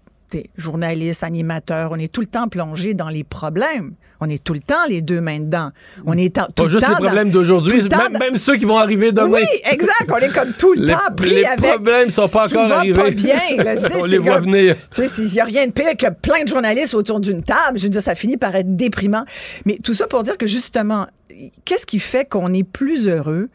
journalistes, 0.56 1.24
animateurs, 1.24 1.90
on 1.92 1.96
est 1.96 2.12
tout 2.12 2.20
le 2.20 2.26
temps 2.26 2.48
plongé 2.48 2.94
dans 2.94 3.08
les 3.08 3.24
problèmes. 3.24 3.94
On 4.20 4.28
est 4.28 4.42
tout 4.42 4.52
le 4.52 4.60
temps 4.60 4.86
les 4.88 5.00
deux 5.00 5.20
mains 5.20 5.40
dedans. 5.40 5.70
On 6.04 6.16
est 6.16 6.34
tout 6.34 6.52
Pas 6.54 6.66
juste 6.68 6.86
les 6.86 6.94
problèmes 6.94 7.30
d'aujourd'hui, 7.30 7.82
même, 7.82 8.18
même, 8.18 8.36
ceux 8.36 8.56
qui 8.56 8.64
vont 8.64 8.78
arriver 8.78 9.12
demain. 9.12 9.38
Oui, 9.38 9.46
exact. 9.64 10.10
On 10.10 10.16
est 10.16 10.32
comme 10.32 10.52
tout 10.52 10.74
le 10.74 10.84
temps 10.86 11.14
pris 11.16 11.30
les 11.30 11.44
avec. 11.44 11.60
Les 11.60 11.68
problèmes 11.68 12.10
sont 12.10 12.28
pas 12.28 12.46
encore 12.46 12.72
arrivés. 12.72 12.94
pas 12.94 13.10
bien. 13.10 13.56
Là, 13.56 13.76
on 14.00 14.04
les 14.04 14.18
voit 14.18 14.40
venir. 14.40 14.76
Tu 14.94 15.04
sais, 15.04 15.22
il 15.22 15.32
n'y 15.32 15.40
a 15.40 15.44
rien 15.44 15.66
de 15.66 15.72
pire 15.72 15.96
que 15.96 16.10
plein 16.10 16.42
de 16.42 16.48
journalistes 16.48 16.94
autour 16.94 17.20
d'une 17.20 17.42
table. 17.42 17.78
Je 17.78 17.84
veux 17.84 17.88
dire, 17.88 18.02
ça 18.02 18.14
finit 18.14 18.36
par 18.36 18.54
être 18.54 18.76
déprimant. 18.76 19.24
Mais 19.64 19.78
tout 19.82 19.94
ça 19.94 20.06
pour 20.06 20.22
dire 20.22 20.36
que 20.36 20.46
justement, 20.46 21.06
qu'est-ce 21.64 21.86
qui 21.86 21.98
fait 21.98 22.28
qu'on 22.28 22.52
est 22.52 22.64
plus 22.64 23.08
heureux 23.08 23.48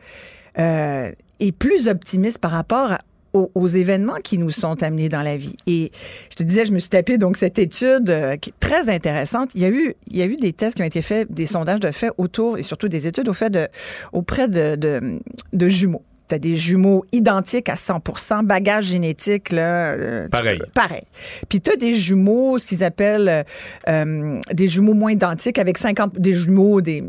euh, 0.58 1.12
et 1.40 1.52
plus 1.52 1.88
optimiste 1.88 2.40
par 2.40 2.52
rapport 2.52 2.94
à 2.94 3.00
aux, 3.36 3.68
événements 3.68 4.18
qui 4.24 4.38
nous 4.38 4.52
sont 4.52 4.82
amenés 4.84 5.10
dans 5.10 5.22
la 5.22 5.38
vie. 5.38 5.56
Et 5.68 5.92
je 6.30 6.36
te 6.36 6.44
disais, 6.44 6.66
je 6.66 6.72
me 6.72 6.80
suis 6.80 6.90
tapé 6.90 7.18
donc 7.18 7.38
cette 7.38 7.60
étude 7.60 8.10
euh, 8.10 8.38
qui 8.38 8.52
est 8.52 8.60
très 8.60 8.90
intéressante. 8.90 9.52
Il 9.56 9.62
y 9.62 9.66
a 9.66 9.70
eu, 9.70 9.94
il 10.08 10.18
y 10.18 10.22
a 10.22 10.26
eu 10.26 10.38
des 10.38 10.54
tests 10.54 10.76
qui 10.76 10.82
ont 10.82 10.86
été 10.86 11.02
faits, 11.02 11.32
des 11.32 11.46
sondages 11.46 11.80
de 11.80 11.92
faits 11.92 12.12
autour 12.18 12.58
et 12.58 12.64
surtout 12.64 12.88
des 12.88 13.08
études 13.08 13.28
au 13.28 13.34
fait 13.34 13.50
de, 13.50 13.68
auprès 14.14 14.48
de, 14.48 14.76
de, 14.76 15.20
de 15.54 15.70
jumeaux. 15.70 16.04
Tu 16.28 16.36
as 16.36 16.40
des 16.40 16.56
jumeaux 16.56 17.06
identiques 17.12 17.70
à 17.70 17.76
100 17.76 18.02
bagage 18.44 18.86
génétique, 18.86 19.52
là. 19.52 19.94
Euh, 19.94 20.28
pareil. 20.28 20.60
pareil. 20.74 21.04
Puis 21.50 21.62
tu 21.62 21.72
as 21.72 21.76
des 21.76 21.94
jumeaux, 21.94 22.58
ce 22.58 22.66
qu'ils 22.66 22.84
appellent 22.84 23.46
euh, 23.88 24.40
des 24.52 24.68
jumeaux 24.68 24.96
moins 24.96 25.12
identiques 25.12 25.60
avec 25.60 25.78
50, 25.78 26.20
des 26.20 26.34
jumeaux, 26.34 26.82
des, 26.82 27.04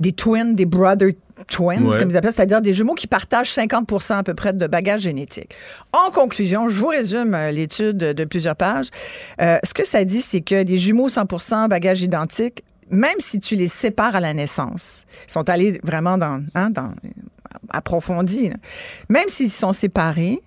des 0.00 0.12
twins, 0.12 0.54
des 0.54 0.64
brother 0.64 1.12
twins, 1.48 1.96
comme 1.98 2.10
ils 2.10 2.16
appellent, 2.16 2.32
c'est-à-dire 2.32 2.60
des 2.60 2.72
jumeaux 2.72 2.94
qui 2.94 3.06
partagent 3.06 3.52
50% 3.52 4.18
à 4.18 4.22
peu 4.22 4.34
près 4.34 4.52
de 4.52 4.66
bagages 4.66 5.02
génétiques. 5.02 5.54
En 5.92 6.10
conclusion, 6.10 6.68
je 6.68 6.80
vous 6.80 6.88
résume 6.88 7.34
euh, 7.34 7.50
l'étude 7.50 7.98
de 7.98 8.24
plusieurs 8.24 8.56
pages. 8.56 8.88
Euh, 9.40 9.58
ce 9.62 9.74
que 9.74 9.86
ça 9.86 10.04
dit, 10.04 10.20
c'est 10.20 10.40
que 10.40 10.62
des 10.62 10.78
jumeaux 10.78 11.08
100% 11.08 11.68
bagages 11.68 12.02
identiques, 12.02 12.64
même 12.90 13.16
si 13.18 13.40
tu 13.40 13.56
les 13.56 13.68
sépares 13.68 14.16
à 14.16 14.20
la 14.20 14.32
naissance, 14.32 15.04
ils 15.28 15.32
sont 15.32 15.48
allés 15.50 15.80
vraiment 15.82 16.18
dans, 16.18 16.42
hein, 16.54 16.70
dans 16.70 16.92
approfondi, 17.70 18.50
même 19.08 19.28
s'ils 19.28 19.50
sont 19.50 19.72
séparés, 19.72 20.40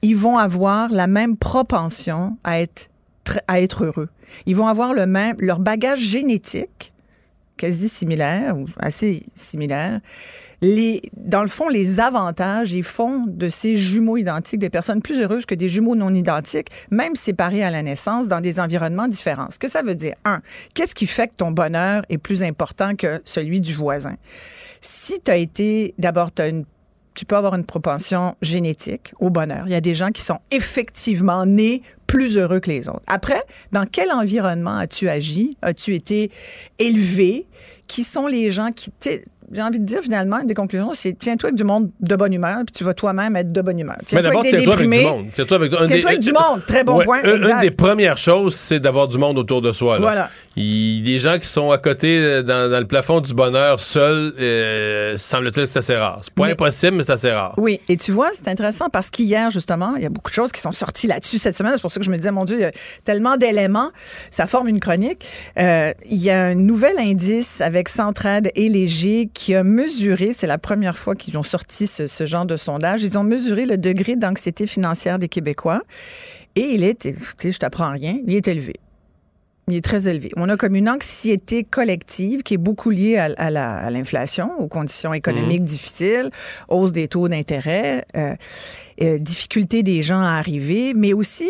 ils 0.00 0.16
vont 0.16 0.38
avoir 0.38 0.90
la 0.90 1.06
même 1.06 1.36
propension 1.36 2.36
à 2.44 2.60
être, 2.60 2.88
à 3.46 3.60
être 3.60 3.84
heureux. 3.84 4.08
Ils 4.46 4.56
vont 4.56 4.66
avoir 4.66 4.94
le 4.94 5.06
même, 5.06 5.36
leur 5.38 5.60
bagage 5.60 6.00
génétique 6.00 6.91
quasi 7.62 7.88
similaires 7.88 8.58
ou 8.58 8.66
assez 8.76 9.22
similaires. 9.36 10.00
Les, 10.62 11.00
dans 11.16 11.42
le 11.42 11.48
fond, 11.48 11.68
les 11.68 12.00
avantages 12.00 12.74
et 12.74 12.82
font 12.82 13.24
de 13.24 13.48
ces 13.48 13.76
jumeaux 13.76 14.16
identiques 14.16 14.58
des 14.58 14.68
personnes 14.68 15.00
plus 15.00 15.20
heureuses 15.20 15.46
que 15.46 15.54
des 15.54 15.68
jumeaux 15.68 15.94
non 15.94 16.12
identiques, 16.12 16.70
même 16.90 17.14
séparés 17.14 17.62
à 17.62 17.70
la 17.70 17.82
naissance 17.82 18.26
dans 18.26 18.40
des 18.40 18.58
environnements 18.58 19.06
différents. 19.06 19.46
Ce 19.52 19.60
que 19.60 19.68
ça 19.68 19.82
veut 19.82 19.94
dire, 19.94 20.14
un, 20.24 20.40
qu'est-ce 20.74 20.96
qui 20.96 21.06
fait 21.06 21.28
que 21.28 21.36
ton 21.36 21.52
bonheur 21.52 22.02
est 22.08 22.18
plus 22.18 22.42
important 22.42 22.96
que 22.96 23.22
celui 23.24 23.60
du 23.60 23.74
voisin? 23.74 24.16
Si 24.80 25.20
tu 25.20 25.30
as 25.30 25.36
été, 25.36 25.94
d'abord, 25.98 26.30
tu 27.14 27.24
peux 27.24 27.36
avoir 27.36 27.54
une 27.54 27.64
propension 27.64 28.34
génétique 28.42 29.14
au 29.20 29.30
bonheur. 29.30 29.64
Il 29.66 29.72
y 29.72 29.76
a 29.76 29.80
des 29.80 29.94
gens 29.94 30.10
qui 30.10 30.22
sont 30.22 30.40
effectivement 30.50 31.46
nés 31.46 31.82
plus 32.12 32.36
heureux 32.36 32.60
que 32.60 32.68
les 32.68 32.90
autres. 32.90 33.00
Après, 33.06 33.42
dans 33.72 33.86
quel 33.90 34.12
environnement 34.12 34.76
as-tu 34.76 35.08
agi? 35.08 35.56
As-tu 35.62 35.94
été 35.94 36.30
élevé? 36.78 37.46
Qui 37.88 38.04
sont 38.04 38.26
les 38.26 38.50
gens 38.50 38.70
qui 38.70 38.90
j'ai 39.52 39.60
envie 39.60 39.80
de 39.80 39.84
dire 39.84 40.00
finalement, 40.00 40.40
une 40.40 40.46
des 40.46 40.54
conclusions, 40.54 40.94
c'est 40.94 41.12
tiens-toi 41.18 41.48
avec 41.48 41.58
du 41.58 41.64
monde 41.64 41.90
de 42.00 42.16
bonne 42.16 42.32
humeur, 42.32 42.60
puis 42.64 42.72
tu 42.72 42.84
vas 42.84 42.94
toi-même 42.94 43.36
être 43.36 43.52
de 43.52 43.60
bonne 43.60 43.78
humeur. 43.78 43.96
Mais 44.12 44.22
d'abord, 44.22 44.42
tiens-toi 44.42 44.74
avec 44.74 44.90
du 44.90 45.04
monde. 45.04 45.26
Tiens-toi 45.34 45.56
avec, 45.56 46.20
du 46.20 46.32
monde. 46.32 46.62
Très 46.66 46.84
bon 46.84 47.02
point. 47.04 47.22
Une, 47.22 47.60
des 47.60 47.70
premières 47.70 48.16
choses, 48.16 48.54
c'est 48.54 48.80
d'avoir 48.80 49.08
du 49.08 49.18
monde 49.18 49.36
autour 49.38 49.60
de 49.60 49.72
soi. 49.72 49.96
Là. 49.96 50.00
Voilà. 50.00 50.30
Il, 50.56 51.02
des 51.02 51.18
gens 51.18 51.38
qui 51.38 51.46
sont 51.46 51.70
à 51.70 51.78
côté 51.78 52.18
euh, 52.18 52.42
dans, 52.42 52.78
le 52.78 52.86
plafond 52.86 53.20
du 53.20 53.34
bonheur 53.34 53.80
seuls, 53.80 54.34
euh, 54.38 55.16
semble-t-il 55.16 55.66
que 55.66 55.70
c'est 55.72 55.78
assez 55.78 55.96
rare. 55.96 56.20
C'est 56.22 56.34
pas 56.34 56.46
impossible, 56.46 56.96
mais 56.96 57.02
c'est 57.04 57.12
assez 57.12 57.30
rare. 57.30 57.54
Oui, 57.56 57.80
et 57.88 57.96
tu 57.96 58.12
vois, 58.12 58.30
c'est 58.34 58.48
intéressant 58.48 58.88
parce 58.90 59.10
qu'hier, 59.10 59.50
justement, 59.50 59.96
il 59.96 60.02
y 60.02 60.06
a 60.06 60.10
beaucoup 60.10 60.30
de 60.30 60.34
choses 60.34 60.52
qui 60.52 60.60
sont 60.60 60.72
sorties 60.72 61.06
là-dessus 61.06 61.38
cette 61.38 61.56
semaine. 61.56 61.72
C'est 61.74 61.82
pour 61.82 61.90
ça 61.90 62.00
que 62.00 62.06
je 62.06 62.10
me 62.10 62.16
disais, 62.16 62.30
mon 62.30 62.44
Dieu, 62.44 62.58
il 62.58 62.62
y 62.62 62.64
a 62.64 62.72
tellement 63.04 63.36
d'éléments. 63.36 63.90
Ça 64.30 64.46
forme 64.46 64.68
une 64.68 64.80
chronique. 64.80 65.26
Euh, 65.58 65.92
il 66.10 66.22
y 66.22 66.30
a 66.30 66.42
un 66.42 66.54
nouvel 66.54 66.98
indice 66.98 67.60
avec 67.60 67.88
Centraide 67.88 68.50
et 68.54 68.68
Léger 68.68 69.30
qui 69.32 69.54
a 69.54 69.64
mesuré 69.64 70.32
c'est 70.32 70.46
la 70.46 70.58
première 70.58 70.96
fois 70.96 71.14
qu'ils 71.14 71.36
ont 71.36 71.42
sorti 71.42 71.86
ce, 71.86 72.26
genre 72.26 72.46
de 72.46 72.56
sondage, 72.56 73.02
ils 73.02 73.18
ont 73.18 73.24
mesuré 73.24 73.66
le 73.66 73.76
degré 73.76 74.16
d'anxiété 74.16 74.66
financière 74.66 75.18
des 75.18 75.28
Québécois 75.28 75.82
et 76.54 76.62
il 76.62 76.84
est, 76.84 77.14
je 77.42 77.58
t'apprends 77.58 77.92
rien, 77.92 78.18
il 78.26 78.34
est 78.34 78.48
élevé. 78.48 78.74
Il 79.68 79.76
est 79.76 79.84
très 79.84 80.08
élevé. 80.08 80.30
On 80.36 80.48
a 80.48 80.56
comme 80.56 80.74
une 80.74 80.88
anxiété 80.88 81.62
collective 81.62 82.42
qui 82.42 82.54
est 82.54 82.58
beaucoup 82.58 82.90
liée 82.90 83.16
à, 83.16 83.90
l'inflation, 83.90 84.50
aux 84.58 84.66
conditions 84.66 85.14
économiques 85.14 85.62
mmh. 85.62 85.64
difficiles, 85.64 86.28
hausse 86.68 86.92
des 86.92 87.06
taux 87.06 87.28
d'intérêt, 87.28 88.04
euh, 88.16 88.34
euh, 89.02 89.18
difficulté 89.18 89.84
des 89.84 90.02
gens 90.02 90.20
à 90.20 90.32
arriver, 90.32 90.94
mais 90.94 91.12
aussi 91.12 91.48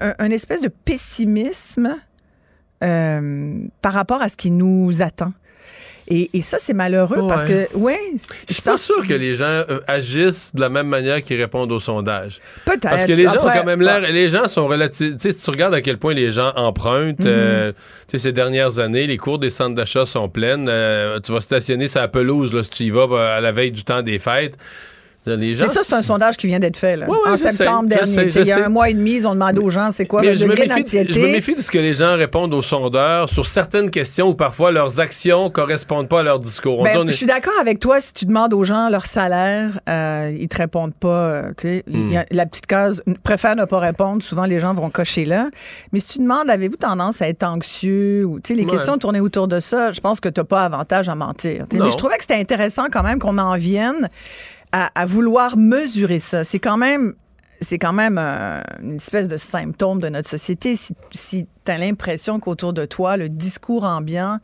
un, 0.00 0.30
espèce 0.30 0.62
de 0.62 0.68
pessimisme 0.68 1.96
euh, 2.82 3.58
par 3.82 3.92
rapport 3.92 4.22
à 4.22 4.28
ce 4.28 4.36
qui 4.36 4.50
nous 4.50 5.02
attend. 5.02 5.32
Et, 6.08 6.42
ça, 6.42 6.58
c'est 6.58 6.74
malheureux 6.74 7.26
parce 7.28 7.44
que, 7.44 7.74
ouais. 7.76 7.98
Je 8.48 8.54
suis 8.54 8.62
pas 8.62 8.78
sûr 8.78 9.06
que 9.06 9.14
les 9.14 9.34
gens 9.36 9.44
euh, 9.44 9.80
agissent 9.86 10.54
de 10.54 10.60
la 10.60 10.68
même 10.68 10.88
manière 10.88 11.22
qu'ils 11.22 11.40
répondent 11.40 11.72
au 11.72 11.80
sondage. 11.80 12.40
Peut-être. 12.64 12.82
Parce 12.82 13.06
que 13.06 13.12
les 13.12 13.24
gens 13.24 13.46
ont 13.46 13.50
quand 13.50 13.64
même 13.64 13.80
l'air. 13.80 14.00
Les 14.00 14.28
gens 14.28 14.48
sont 14.48 14.66
relativement. 14.66 15.16
Tu 15.16 15.30
sais, 15.30 15.32
si 15.32 15.44
tu 15.44 15.50
regardes 15.50 15.74
à 15.74 15.80
quel 15.80 15.98
point 15.98 16.14
les 16.14 16.30
gens 16.30 16.52
empruntent, 16.56 17.20
mhm. 17.20 17.26
euh, 17.26 17.72
tu 18.08 18.18
sais, 18.18 18.18
ces 18.18 18.32
dernières 18.32 18.78
années, 18.78 19.06
les 19.06 19.16
cours 19.16 19.38
des 19.38 19.50
centres 19.50 19.74
d'achat 19.74 20.04
sont 20.06 20.28
pleines. 20.28 20.68
Euh, 20.68 21.20
tu 21.20 21.32
vas 21.32 21.40
stationner 21.40 21.88
sa 21.88 22.08
pelouse, 22.08 22.52
là, 22.52 22.62
si 22.62 22.70
tu 22.70 22.82
y 22.84 22.90
vas 22.90 23.36
à 23.36 23.40
la 23.40 23.52
veille 23.52 23.72
du 23.72 23.84
temps 23.84 24.02
des 24.02 24.18
fêtes. 24.18 24.56
Mais 25.26 25.54
ça, 25.68 25.80
c'est 25.84 25.94
un 25.94 26.02
sondage 26.02 26.36
qui 26.36 26.46
vient 26.48 26.58
d'être 26.58 26.76
fait 26.76 26.96
là, 26.96 27.06
en 27.08 27.36
septembre 27.36 27.88
dernier. 27.88 28.26
il 28.26 28.46
y 28.46 28.52
a 28.52 28.66
un 28.66 28.68
mois 28.68 28.90
et 28.90 28.94
demi, 28.94 29.12
ils 29.16 29.26
ont 29.26 29.34
demandé 29.34 29.60
aux 29.60 29.70
gens 29.70 29.90
c'est 29.90 30.06
quoi 30.06 30.22
le 30.22 30.36
degré 30.36 30.66
d'anxiété. 30.66 31.12
Je 31.12 31.20
me 31.20 31.32
méfie 31.32 31.54
de 31.54 31.60
ce 31.60 31.70
que 31.70 31.78
les 31.78 31.94
gens 31.94 32.16
répondent 32.16 32.54
aux 32.54 32.62
sondeurs 32.62 33.28
sur 33.28 33.46
certaines 33.46 33.90
questions 33.90 34.28
où 34.28 34.34
parfois 34.34 34.72
leurs 34.72 35.00
actions 35.00 35.50
correspondent 35.50 36.08
pas 36.08 36.20
à 36.20 36.22
leur 36.22 36.38
discours. 36.38 36.82
Ben, 36.82 37.08
je 37.08 37.14
suis 37.14 37.26
d'accord 37.26 37.52
avec 37.60 37.78
toi. 37.78 38.00
Si 38.00 38.12
tu 38.12 38.26
demandes 38.26 38.54
aux 38.54 38.64
gens 38.64 38.88
leur 38.88 39.06
salaire, 39.06 39.80
euh, 39.88 40.32
ils 40.38 40.48
te 40.48 40.56
répondent 40.56 40.94
pas. 40.94 41.08
Euh, 41.08 41.52
hmm. 41.86 42.14
la 42.30 42.46
petite 42.46 42.66
case 42.66 43.02
préfère 43.22 43.56
ne 43.56 43.64
pas 43.64 43.78
répondre. 43.78 44.22
Souvent, 44.22 44.44
les 44.44 44.58
gens 44.58 44.74
vont 44.74 44.90
cocher 44.90 45.24
là. 45.24 45.50
Mais 45.92 46.00
si 46.00 46.14
tu 46.14 46.18
demandes 46.18 46.50
avez-vous 46.50 46.76
tendance 46.76 47.22
à 47.22 47.28
être 47.28 47.44
anxieux 47.44 48.24
ou 48.24 48.40
les 48.48 48.66
questions 48.66 48.98
tournées 48.98 49.20
autour 49.20 49.48
de 49.48 49.60
ça, 49.60 49.92
je 49.92 50.00
pense 50.00 50.20
que 50.20 50.28
tu 50.28 50.40
n'as 50.40 50.44
pas 50.44 50.64
avantage 50.64 51.08
à 51.08 51.14
mentir. 51.14 51.66
Mais 51.72 51.90
je 51.90 51.96
trouvais 51.96 52.16
que 52.16 52.22
c'était 52.22 52.40
intéressant 52.40 52.86
quand 52.90 53.02
même 53.02 53.18
qu'on 53.18 53.38
en 53.38 53.56
vienne 53.56 54.08
à, 54.72 55.06
vouloir 55.06 55.56
mesurer 55.56 56.18
ça. 56.18 56.44
C'est 56.44 56.58
quand 56.58 56.76
même 56.76 57.14
c'est 57.60 57.78
quand 57.78 57.92
même 57.92 58.18
une 58.18 58.96
espèce 58.96 59.28
de 59.28 59.36
symptôme 59.36 60.00
de 60.00 60.08
notre 60.08 60.28
société. 60.28 60.74
Si, 60.74 60.94
si 61.12 61.46
tu 61.64 61.70
as 61.70 61.78
l'impression 61.78 62.40
qu'autour 62.40 62.72
de 62.72 62.84
toi, 62.86 63.16
le 63.16 63.28
discours 63.28 63.84
ambiant 63.84 64.38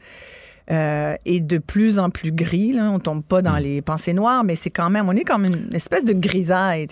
euh, 0.70 1.14
est 1.24 1.40
de 1.40 1.56
plus 1.56 1.98
en 1.98 2.10
plus 2.10 2.30
gris. 2.30 2.74
Là. 2.74 2.90
On 2.92 2.98
tombe 2.98 3.24
pas 3.24 3.40
dans 3.40 3.56
mm. 3.58 3.62
les 3.62 3.82
pensées 3.82 4.12
noires, 4.12 4.44
mais 4.44 4.54
c'est 4.54 4.68
quand 4.68 4.90
même, 4.90 5.08
on 5.08 5.12
est 5.12 5.24
comme 5.24 5.46
une 5.46 5.74
espèce 5.74 6.04
de 6.04 6.12
grisaille. 6.12 6.86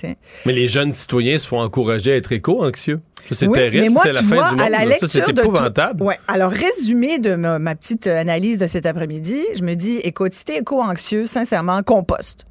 Mais 0.47 0.53
les 0.55 0.67
jeunes 0.67 0.93
citoyens 0.93 1.39
se 1.39 1.47
font 1.47 1.61
encourager 1.61 2.13
à 2.13 2.17
être 2.17 2.33
éco-anxieux. 2.33 3.01
C'est 3.31 3.51
terrible, 3.51 3.85
mais 3.85 3.89
moi, 3.91 4.03
c'est 4.05 4.13
la 4.13 4.23
fin 4.23 4.35
vois, 4.37 4.51
du 4.51 4.57
monde. 4.57 4.61
À 4.63 4.71
la 4.71 4.85
lecture 4.87 5.11
c'est 5.11 5.29
épouvantable. 5.29 6.03
Ouais. 6.03 6.17
Alors, 6.27 6.53
résumé 6.53 7.19
de 7.19 7.35
ma, 7.35 7.75
petite 7.75 8.07
analyse 8.07 8.57
de 8.57 8.67
cet 8.67 8.87
après-midi, 8.87 9.43
je 9.57 9.63
me 9.63 9.75
dis, 9.75 9.97
écoute, 9.97 10.33
si 10.33 10.45
t'es 10.45 10.59
éco-anxieux, 10.59 11.27
sincèrement, 11.27 11.83
composte. 11.83 12.47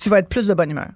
Tu 0.00 0.08
vas 0.08 0.18
être 0.18 0.28
plus 0.28 0.46
de 0.46 0.54
bonne 0.54 0.70
humeur. 0.70 0.88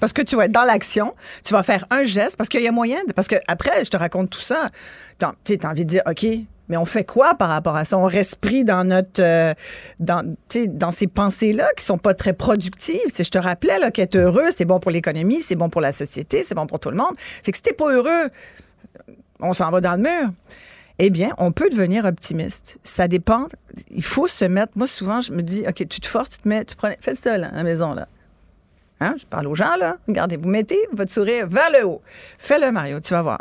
Parce 0.00 0.12
que 0.12 0.22
tu 0.22 0.36
vas 0.36 0.46
être 0.46 0.52
dans 0.52 0.64
l'action, 0.64 1.14
tu 1.44 1.52
vas 1.52 1.62
faire 1.62 1.84
un 1.90 2.04
geste, 2.04 2.36
parce 2.36 2.48
qu'il 2.48 2.62
y 2.62 2.68
a 2.68 2.72
moyen, 2.72 2.98
parce 3.14 3.28
que 3.28 3.36
après, 3.48 3.84
je 3.84 3.90
te 3.90 3.96
raconte 3.96 4.30
tout 4.30 4.40
ça, 4.40 4.70
tu 5.18 5.26
as 5.26 5.68
envie 5.68 5.84
de 5.84 5.90
dire, 5.90 6.02
OK, 6.06 6.24
mais 6.68 6.76
on 6.76 6.86
fait 6.86 7.04
quoi 7.04 7.34
par 7.34 7.50
rapport 7.50 7.76
à 7.76 7.84
ça? 7.84 7.98
On 7.98 8.06
respire 8.06 8.64
dans 8.64 8.84
notre 8.84 9.20
euh, 9.22 9.52
dans, 10.00 10.34
dans 10.68 10.90
ces 10.90 11.06
pensées-là 11.06 11.68
qui 11.76 11.84
sont 11.84 11.98
pas 11.98 12.14
très 12.14 12.32
productives. 12.32 13.00
je 13.16 13.22
te 13.28 13.38
rappelais 13.38 13.78
là, 13.78 13.90
qu'être 13.90 14.16
heureux, 14.16 14.50
c'est 14.50 14.64
bon 14.64 14.80
pour 14.80 14.90
l'économie, 14.90 15.42
c'est 15.42 15.56
bon 15.56 15.68
pour 15.68 15.82
la 15.82 15.92
société, 15.92 16.42
c'est 16.42 16.54
bon 16.54 16.66
pour 16.66 16.80
tout 16.80 16.90
le 16.90 16.96
monde. 16.96 17.14
Fait 17.18 17.52
que 17.52 17.58
si 17.58 17.62
t'es 17.62 17.74
pas 17.74 17.92
heureux, 17.92 18.30
on 19.40 19.52
s'en 19.52 19.70
va 19.70 19.80
dans 19.80 19.96
le 19.96 20.02
mur. 20.02 20.30
Eh 20.98 21.10
bien, 21.10 21.30
on 21.38 21.50
peut 21.50 21.68
devenir 21.68 22.04
optimiste. 22.04 22.78
Ça 22.84 23.08
dépend. 23.08 23.48
Il 23.90 24.04
faut 24.04 24.28
se 24.28 24.44
mettre. 24.44 24.72
Moi, 24.76 24.86
souvent, 24.86 25.20
je 25.20 25.32
me 25.32 25.42
dis, 25.42 25.64
OK, 25.68 25.86
tu 25.88 26.00
te 26.00 26.06
forces, 26.06 26.30
tu 26.30 26.38
te 26.38 26.48
mets, 26.48 26.64
tu 26.64 26.76
prends, 26.76 26.90
fais 27.00 27.16
ça 27.16 27.36
là, 27.36 27.48
à 27.48 27.56
la 27.56 27.62
maison 27.64 27.94
là. 27.94 28.06
Hein? 29.00 29.14
Je 29.18 29.26
parle 29.26 29.46
aux 29.46 29.54
gens, 29.54 29.76
là. 29.78 29.96
Regardez, 30.06 30.36
vous 30.36 30.48
mettez 30.48 30.78
votre 30.92 31.12
sourire 31.12 31.46
vers 31.48 31.70
le 31.78 31.86
haut. 31.86 32.02
Fais-le, 32.38 32.70
Mario, 32.72 33.00
tu 33.00 33.12
vas 33.12 33.22
voir. 33.22 33.38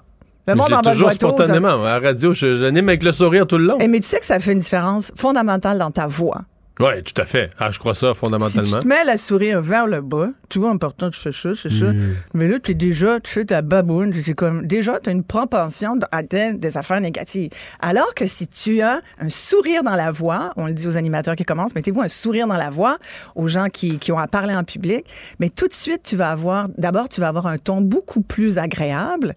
Le 0.48 0.56
monde 0.56 0.74
en 0.74 0.82
toujours 0.82 1.12
spontanément. 1.12 1.84
À 1.86 2.00
la 2.00 2.08
radio, 2.08 2.34
j'anime 2.34 2.90
avec 2.90 3.04
le 3.04 3.12
sourire 3.12 3.48
tout 3.48 3.58
le 3.58 3.66
long. 3.66 3.78
Et 3.80 3.86
eh, 3.86 3.88
mais 3.88 4.00
tu 4.00 4.08
sais 4.08 4.20
que 4.20 4.26
ça 4.26 4.40
fait 4.40 4.52
une 4.52 4.60
différence 4.60 5.12
fondamentale 5.16 5.78
dans 5.78 5.92
ta 5.92 6.08
voix. 6.08 6.42
Oui, 6.80 7.04
tout 7.04 7.22
à 7.22 7.26
fait. 7.26 7.52
Ah, 7.60 7.70
je 7.70 7.78
crois 7.78 7.94
ça 7.94 8.16
fondamentalement. 8.16 8.66
Si 8.66 8.74
tu 8.74 8.80
te 8.80 8.88
mets 8.88 9.04
la 9.04 9.18
sourire 9.18 9.62
vers 9.62 9.86
le 9.86 10.02
bas, 10.02 10.30
tu 10.50 10.58
vois, 10.58 10.72
important, 10.72 11.12
tu 11.12 11.20
fais 11.20 11.32
ça, 11.32 11.50
c'est 11.56 11.70
ça. 11.70 11.94
Mm. 11.94 12.16
Mais 12.34 12.48
là, 12.48 12.60
tu 12.60 12.72
es 12.72 12.74
déjà, 12.74 13.20
tu 13.20 13.32
fais 13.32 13.46
ta 13.46 13.62
baboune, 13.62 14.12
c'est 14.14 14.34
comme, 14.34 14.66
déjà, 14.66 15.00
tu 15.00 15.10
as 15.10 15.12
une 15.12 15.24
propension 15.24 16.00
à 16.12 16.24
des 16.24 16.78
affaires 16.78 17.00
négatives. 17.00 17.52
Alors 17.80 18.16
que 18.16 18.26
si 18.26 18.48
tu 18.48 18.82
as 18.82 19.02
un 19.20 19.30
sourire 19.30 19.84
dans 19.84 19.96
la 19.96 20.12
voix, 20.12 20.52
on 20.56 20.66
le 20.66 20.74
dit 20.74 20.88
aux 20.88 20.98
animateurs 20.98 21.36
qui 21.36 21.44
commencent, 21.44 21.76
mettez-vous 21.76 22.02
un 22.02 22.08
sourire 22.08 22.48
dans 22.48 22.58
la 22.58 22.72
voix 22.72 22.98
aux 23.36 23.48
gens 23.48 23.68
qui, 23.68 24.00
qui 24.00 24.12
ont 24.12 24.18
à 24.18 24.28
parler 24.28 24.56
en 24.56 24.64
public, 24.64 25.06
mais 25.40 25.50
tout 25.50 25.68
de 25.68 25.74
suite, 25.74 26.02
tu 26.04 26.16
vas 26.16 26.32
avoir, 26.32 26.70
d'abord, 26.78 27.08
tu 27.08 27.22
vas 27.22 27.28
avoir 27.28 27.46
un 27.46 27.60
ton 27.60 27.82
beaucoup 27.82 28.22
plus 28.22 28.58
agréable. 28.58 29.36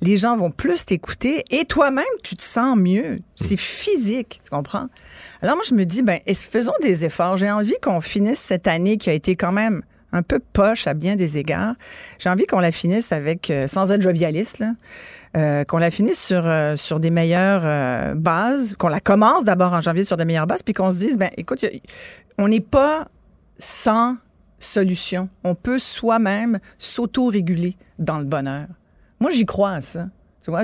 Les 0.00 0.16
gens 0.16 0.38
vont 0.38 0.50
plus 0.50 0.86
t'écouter 0.86 1.44
et 1.50 1.66
toi-même, 1.66 2.04
tu 2.22 2.34
te 2.34 2.42
sens 2.42 2.78
mieux. 2.78 3.18
C'est 3.36 3.58
physique, 3.58 4.40
tu 4.42 4.50
comprends? 4.50 4.88
Alors 5.40 5.54
moi, 5.54 5.64
je 5.68 5.74
me 5.74 5.84
dis, 5.84 6.02
ben, 6.02 6.18
faisons 6.26 6.72
des 6.82 7.04
efforts? 7.04 7.36
J'ai 7.36 7.50
envie 7.50 7.76
qu'on 7.80 8.00
finisse 8.00 8.40
cette 8.40 8.66
année 8.66 8.96
qui 8.96 9.08
a 9.08 9.12
été 9.12 9.36
quand 9.36 9.52
même 9.52 9.82
un 10.12 10.22
peu 10.22 10.40
poche 10.40 10.86
à 10.86 10.94
bien 10.94 11.16
des 11.16 11.36
égards. 11.36 11.74
J'ai 12.18 12.28
envie 12.28 12.46
qu'on 12.46 12.60
la 12.60 12.72
finisse 12.72 13.12
avec, 13.12 13.50
euh, 13.50 13.68
sans 13.68 13.92
être 13.92 14.02
jovialiste, 14.02 14.64
euh, 15.36 15.64
qu'on 15.64 15.78
la 15.78 15.90
finisse 15.90 16.20
sur, 16.20 16.42
euh, 16.44 16.76
sur 16.76 16.98
des 16.98 17.10
meilleures 17.10 18.16
bases, 18.16 18.74
qu'on 18.78 18.88
la 18.88 19.00
commence 19.00 19.44
d'abord 19.44 19.72
en 19.72 19.80
janvier 19.80 20.04
sur 20.04 20.16
des 20.16 20.24
meilleures 20.24 20.46
bases, 20.46 20.62
puis 20.62 20.74
qu'on 20.74 20.90
se 20.90 20.98
dise, 20.98 21.18
ben, 21.18 21.30
écoute, 21.36 21.64
on 22.38 22.48
n'est 22.48 22.60
pas 22.60 23.08
sans 23.58 24.16
solution. 24.58 25.28
On 25.44 25.54
peut 25.54 25.78
soi-même 25.78 26.58
s'auto-réguler 26.78 27.76
dans 27.98 28.18
le 28.18 28.24
bonheur. 28.24 28.66
Moi, 29.20 29.30
j'y 29.30 29.46
crois 29.46 29.72
à 29.72 29.80
ça. 29.80 30.06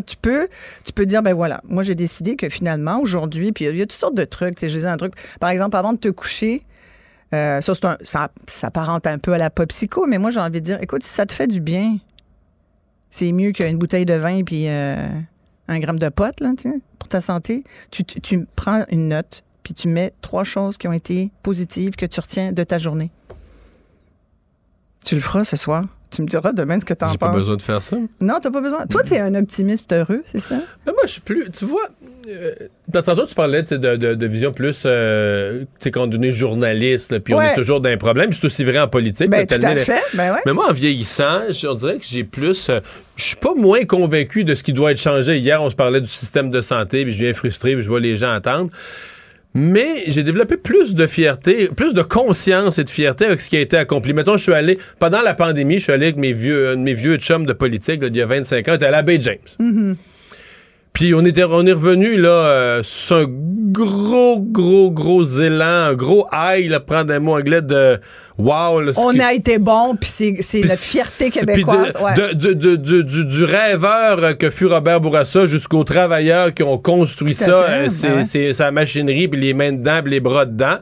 Tu 0.07 0.17
peux, 0.17 0.49
tu 0.85 0.93
peux 0.93 1.07
dire, 1.07 1.23
ben 1.23 1.35
voilà, 1.35 1.61
moi 1.69 1.83
j'ai 1.83 1.95
décidé 1.95 2.37
que 2.37 2.49
finalement, 2.49 3.01
aujourd'hui, 3.01 3.53
puis 3.53 3.67
il 3.67 3.77
y 3.77 3.83
a 3.83 3.85
toutes 3.85 3.93
sortes 3.93 4.15
de 4.15 4.25
trucs. 4.25 4.59
Je 4.61 4.97
truc, 4.97 5.15
par 5.41 5.51
exemple, 5.51 5.77
avant 5.77 5.93
de 5.93 5.99
te 5.99 6.09
coucher, 6.09 6.65
euh, 7.35 7.61
ça, 7.61 7.73
un, 7.83 7.97
ça, 8.03 8.71
un 8.75 9.19
peu 9.19 9.33
à 9.33 9.39
la 9.39 9.51
pop 9.51 9.69
psycho, 9.69 10.07
mais 10.07 10.19
moi 10.19 10.31
j'ai 10.31 10.41
envie 10.41 10.61
de 10.61 10.65
dire, 10.65 10.79
écoute, 10.83 11.03
si 11.03 11.11
ça 11.11 11.27
te 11.27 11.33
fait 11.33 11.47
du 11.47 11.61
bien, 11.61 11.99
c'est 13.11 13.33
mieux 13.33 13.53
qu'une 13.53 13.79
bouteille 13.79 14.07
de 14.07 14.15
vin 14.15 14.43
puis 14.43 14.69
euh, 14.69 15.07
un 15.69 15.79
gramme 15.79 15.99
de 15.99 16.09
pote, 16.09 16.41
là, 16.41 16.51
pour 16.99 17.09
ta 17.09 17.21
santé. 17.21 17.65
Tu 17.91 18.47
prends 18.57 18.85
une 18.89 19.09
note, 19.09 19.45
puis 19.63 19.75
tu 19.75 19.89
mets 19.89 20.13
trois 20.21 20.45
choses 20.45 20.77
qui 20.79 20.89
ont 20.89 20.93
été 20.93 21.31
positives 21.43 21.97
que 21.97 22.07
tu 22.07 22.21
retiens 22.21 22.53
de 22.53 22.65
ta 22.65 22.79
journée. 22.79 23.11
Tu 25.05 25.15
le 25.15 25.21
feras 25.21 25.45
ce 25.45 25.57
soir. 25.57 25.85
Tu 26.11 26.23
me 26.23 26.27
diras 26.29 26.53
demain 26.53 26.79
ce 26.79 26.85
que 26.85 26.95
t'en 26.95 27.07
penses. 27.07 27.13
J'ai 27.13 27.19
pas 27.19 27.31
besoin 27.31 27.57
de 27.57 27.63
faire 27.63 27.83
ça. 27.83 27.97
Non, 28.21 28.35
t'as 28.41 28.51
pas 28.51 28.61
besoin. 28.61 28.87
Toi, 28.87 29.03
t'es 29.03 29.19
un 29.19 29.35
optimiste 29.35 29.93
heureux, 29.93 30.23
c'est 30.25 30.41
ça? 30.41 30.57
Mais 30.87 30.93
moi, 30.93 31.03
je 31.07 31.13
suis 31.13 31.21
plus. 31.21 31.51
Tu 31.51 31.65
vois, 31.65 31.89
euh, 32.29 32.53
tantôt, 32.93 33.27
tu 33.27 33.35
parlais 33.35 33.63
de, 33.63 33.97
de, 33.97 34.27
vision 34.27 34.53
plus. 34.53 34.85
Euh, 34.87 35.61
tu 35.63 35.67
sais, 35.81 35.91
quand 35.91 36.15
on 36.15 36.23
est 36.23 36.31
journaliste, 36.31 37.19
puis 37.19 37.35
on 37.35 37.43
est 37.43 37.55
toujours 37.55 37.81
dans 37.81 37.91
un 37.91 37.97
problème. 37.97 38.33
C'est 38.33 38.45
aussi 38.45 38.65
vrai 38.65 38.79
en 38.79 38.89
politique. 38.89 39.29
Ben, 39.29 39.45
tout 39.45 39.55
à 39.61 39.75
fait. 39.75 40.01
Ben 40.15 40.33
ouais. 40.33 40.41
Mais 40.47 40.53
moi, 40.53 40.71
en 40.71 40.73
vieillissant, 40.73 41.41
je 41.49 41.75
dirais 41.77 41.99
que 41.99 42.07
j'ai 42.09 42.23
plus. 42.23 42.69
Euh, 42.69 42.81
je 43.17 43.25
suis 43.25 43.37
pas 43.37 43.55
moins 43.55 43.85
convaincu 43.85 44.45
de 44.45 44.55
ce 44.55 44.63
qui 44.63 44.73
doit 44.73 44.93
être 44.93 45.01
changé. 45.01 45.39
Hier, 45.39 45.61
on 45.63 45.71
se 45.71 45.77
parlait 45.77 46.01
du 46.01 46.09
système 46.09 46.51
de 46.51 46.61
santé, 46.61 47.05
puis 47.05 47.13
je 47.13 47.25
viens 47.25 47.35
frustré, 47.35 47.75
puis 47.75 47.83
je 47.83 47.89
vois 47.89 48.01
les 48.01 48.17
gens 48.17 48.33
attendre. 48.33 48.71
Mais 49.55 50.03
j'ai 50.09 50.25
développé 50.25 50.57
plus 50.57 50.95
de 50.95 51.07
fierté, 51.07 51.69
plus 51.69 51.95
de 51.95 52.03
conscience 52.03 52.79
et 52.79 52.85
de 52.85 52.89
fierté 52.89 53.25
avec 53.27 53.41
ce 53.41 53.49
qui 53.49 53.57
a 53.57 53.61
été 53.61 53.77
accompli. 53.77 54.13
Mettons, 54.13 54.37
je 54.37 54.43
suis 54.43 54.53
allé, 54.53 54.79
pendant 54.99 55.23
la 55.23 55.35
pandémie, 55.35 55.79
je 55.79 55.85
suis 55.85 55.93
allé 55.93 56.07
avec 56.07 56.17
mes 56.17 56.33
vieux, 56.33 56.75
mes 56.75 56.95
vieux 56.95 57.17
chums 57.19 57.47
de 57.47 57.53
politique, 57.53 58.01
il 58.03 58.17
y 58.17 58.21
a 58.21 58.27
25 58.27 58.69
ans, 58.69 58.73
j'étais 58.73 58.87
à 58.87 58.91
la 58.91 59.03
Bay 59.03 59.19
James. 59.21 59.39
Mm-hmm. 59.61 59.95
Puis 60.93 61.13
on, 61.15 61.25
était, 61.25 61.45
on 61.45 61.67
est 61.67 61.73
revenu 61.73 62.17
là, 62.17 62.29
euh, 62.29 62.83
sur 62.83 63.17
un 63.17 63.27
gros, 63.29 64.41
gros, 64.41 64.91
gros 64.93 65.25
élan, 65.25 65.91
un 65.91 65.95
gros 65.95 66.27
high, 66.33 66.71
là, 66.71 66.79
prendre 66.81 67.13
un 67.13 67.19
mot 67.19 67.37
anglais 67.37 67.63
de 67.63 67.99
wow. 68.39 68.81
on 68.97 69.19
a 69.21 69.33
été 69.33 69.59
bon, 69.59 69.97
puis 69.97 70.09
c'est 70.09 70.61
notre 70.61 70.79
fierté 70.79 71.31
québécoise. 71.31 71.95
du, 72.15 73.45
rêveur 73.45 74.37
que 74.39 74.51
fut 74.51 74.67
Robert 74.67 75.01
Bourassa 75.01 75.47
jusqu'aux 75.47 75.85
travailleurs 75.85 76.53
qui 76.53 76.63
ont 76.63 76.79
construit 76.79 77.35
ça, 77.35 77.65
euh, 77.65 77.89
ben 78.03 78.25
c'est 78.25 78.53
sa 78.53 78.71
machinerie, 78.71 79.29
puis 79.29 79.41
les 79.41 79.55
mains 79.55 79.73
dedans, 79.73 80.01
puis 80.03 80.13
les 80.13 80.21
bras 80.21 80.47
dedans. 80.47 80.79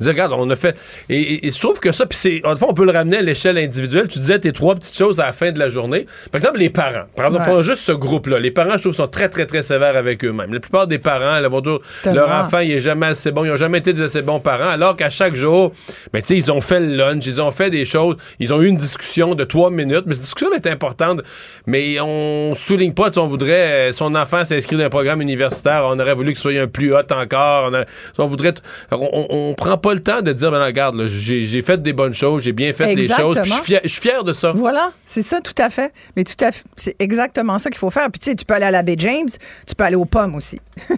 Dire, 0.00 0.12
regarde, 0.12 0.32
on 0.36 0.48
a 0.50 0.56
fait. 0.56 0.76
Et, 1.08 1.50
je 1.50 1.60
trouve 1.60 1.80
que 1.80 1.92
ça, 1.92 2.06
puis 2.06 2.18
c'est. 2.18 2.42
on 2.44 2.74
peut 2.74 2.84
le 2.84 2.92
ramener 2.92 3.18
à 3.18 3.22
l'échelle 3.22 3.58
individuelle. 3.58 4.08
Tu 4.08 4.18
disais 4.18 4.38
tes 4.38 4.52
trois 4.52 4.74
petites 4.74 4.96
choses 4.96 5.20
à 5.20 5.26
la 5.26 5.32
fin 5.32 5.52
de 5.52 5.58
la 5.58 5.68
journée. 5.68 6.06
Par 6.30 6.40
exemple, 6.40 6.58
les 6.58 6.70
parents. 6.70 7.06
Par 7.14 7.26
exemple, 7.26 7.62
juste 7.62 7.82
ce 7.82 7.92
groupe-là. 7.92 8.38
Les 8.38 8.50
parents, 8.50 8.76
je 8.76 8.82
trouve, 8.82 8.94
sont 8.94 9.08
très, 9.08 9.28
très, 9.28 9.46
très 9.46 9.62
sévères 9.62 9.96
avec 9.96 10.24
eux-mêmes. 10.24 10.52
La 10.52 10.60
plupart 10.60 10.86
des 10.86 10.98
parents, 10.98 11.40
là, 11.40 11.48
vont 11.48 11.60
dire, 11.60 11.78
leur 12.04 12.30
enfant, 12.30 12.60
il 12.60 12.72
est 12.72 12.80
jamais 12.80 13.06
assez 13.06 13.30
bon. 13.30 13.44
Ils 13.44 13.50
n'ont 13.50 13.56
jamais 13.56 13.78
été 13.78 13.92
des 13.92 14.02
assez 14.02 14.22
bons 14.22 14.40
parents. 14.40 14.68
Alors 14.68 14.96
qu'à 14.96 15.10
chaque 15.10 15.34
jour, 15.34 15.72
ben, 16.12 16.20
tu 16.20 16.28
sais, 16.28 16.36
ils 16.36 16.52
ont 16.52 16.60
fait 16.60 16.80
le 16.80 16.95
lunch, 16.96 17.26
ils 17.26 17.40
ont 17.40 17.50
fait 17.50 17.70
des 17.70 17.84
choses, 17.84 18.16
ils 18.38 18.52
ont 18.52 18.60
eu 18.62 18.66
une 18.66 18.76
discussion 18.76 19.34
de 19.34 19.44
trois 19.44 19.70
minutes, 19.70 20.04
mais 20.06 20.14
cette 20.14 20.24
discussion 20.24 20.52
est 20.52 20.66
importante, 20.66 21.20
mais 21.66 22.00
on 22.00 22.54
souligne 22.54 22.92
pas, 22.92 23.16
on 23.18 23.26
voudrait, 23.26 23.90
euh, 23.90 23.92
son 23.92 24.14
enfant 24.14 24.44
s'inscrit 24.44 24.76
dans 24.76 24.84
un 24.84 24.90
programme 24.90 25.20
universitaire, 25.20 25.84
on 25.84 25.98
aurait 25.98 26.14
voulu 26.14 26.32
qu'il 26.32 26.40
soit 26.40 26.60
un 26.60 26.66
plus 26.66 26.94
haut 26.94 27.12
encore, 27.12 27.72
on, 28.18 28.26
voudrait, 28.26 28.54
on, 28.90 29.54
prend 29.56 29.78
pas 29.78 29.94
le 29.94 30.00
temps 30.00 30.22
de 30.22 30.32
dire, 30.32 30.50
ben 30.50 30.64
regarde, 30.64 31.06
j'ai 31.06 31.62
fait 31.62 31.80
des 31.82 31.92
bonnes 31.92 32.14
choses, 32.14 32.42
j'ai 32.42 32.52
bien 32.52 32.72
fait 32.72 32.94
les 32.94 33.08
choses, 33.08 33.38
je 33.44 33.88
suis 33.88 34.00
fier, 34.00 34.24
de 34.24 34.32
ça. 34.32 34.52
Voilà, 34.52 34.92
c'est 35.04 35.22
ça, 35.22 35.40
tout 35.40 35.54
à 35.58 35.70
fait. 35.70 35.92
Mais 36.16 36.24
tout 36.24 36.44
à 36.44 36.52
fait, 36.52 36.64
c'est 36.76 36.96
exactement 36.98 37.58
ça 37.58 37.70
qu'il 37.70 37.78
faut 37.78 37.90
faire. 37.90 38.10
Puis 38.10 38.20
tu 38.20 38.30
sais, 38.30 38.36
tu 38.36 38.44
peux 38.44 38.54
aller 38.54 38.66
à 38.66 38.70
la 38.70 38.82
baie 38.82 38.96
James, 38.98 39.28
tu 39.66 39.74
peux 39.74 39.84
aller 39.84 39.96
aux 39.96 40.04
pommes 40.04 40.34
aussi. 40.34 40.58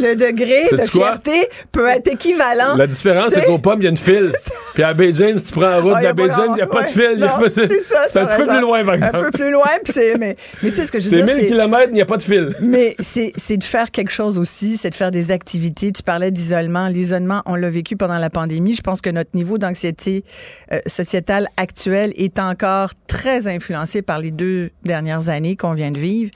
le 0.00 0.14
degré 0.14 0.64
de 0.70 0.82
fierté 0.82 1.48
peut 1.72 1.86
être 1.86 2.08
équivalent. 2.08 2.76
La 2.76 2.86
différence, 2.86 3.32
c'est 3.32 3.44
qu'aux 3.44 3.58
pommes, 3.58 3.80
il 3.80 3.84
y 3.84 3.86
a 3.86 3.90
une 3.90 3.96
file. 3.96 4.32
Puis 4.74 4.82
à 4.82 4.94
Bay 4.94 5.12
James, 5.14 5.40
tu 5.40 5.52
prends 5.52 5.62
la 5.62 5.80
route 5.80 5.94
ah, 5.96 6.12
de 6.12 6.12
Bay 6.12 6.28
James, 6.34 6.50
il 6.50 6.54
n'y 6.54 6.62
a 6.62 6.66
pas 6.66 6.82
de 6.82 6.88
fil. 6.88 7.28
C'est 7.50 7.82
ça. 7.82 8.06
C'est 8.08 8.18
un 8.18 8.26
petit 8.26 8.36
peu 8.36 8.46
plus 8.46 8.60
loin, 8.60 8.84
par 8.84 8.94
exemple. 8.94 9.16
Un 9.16 9.22
peu 9.22 9.30
plus 9.30 9.50
loin, 9.50 9.70
puis 9.84 9.94
mais, 10.18 10.36
mais 10.62 10.70
tu 10.70 10.76
sais 10.76 10.84
ce 10.84 10.92
que 10.92 10.98
je 10.98 11.08
dire. 11.08 11.26
C'est 11.26 11.40
1000 11.42 11.48
km, 11.48 11.88
il 11.88 11.94
n'y 11.94 12.00
a 12.00 12.06
pas 12.06 12.16
de 12.16 12.22
fil. 12.22 12.50
Mais 12.60 12.94
c'est 13.00 13.56
de 13.56 13.64
faire 13.64 13.90
quelque 13.90 14.10
chose 14.10 14.38
aussi, 14.38 14.76
c'est 14.76 14.90
de 14.90 14.94
faire 14.94 15.10
des 15.10 15.30
activités. 15.30 15.92
Tu 15.92 16.02
parlais 16.02 16.30
d'isolement. 16.30 16.88
L'isolement, 16.88 17.42
on 17.46 17.54
l'a 17.54 17.70
vécu 17.70 17.96
pendant 17.96 18.18
la 18.18 18.30
pandémie. 18.30 18.74
Je 18.74 18.82
pense 18.82 19.00
que 19.00 19.10
notre 19.10 19.30
niveau 19.34 19.58
d'anxiété 19.58 20.24
euh, 20.72 20.78
sociétale 20.86 21.48
actuelle 21.56 22.12
est 22.16 22.38
encore 22.38 22.92
très 23.06 23.46
influencé 23.46 24.02
par 24.02 24.18
les 24.18 24.30
deux 24.30 24.70
dernières 24.84 25.28
années 25.28 25.56
qu'on 25.56 25.74
vient 25.74 25.90
de 25.90 25.98
vivre. 25.98 26.30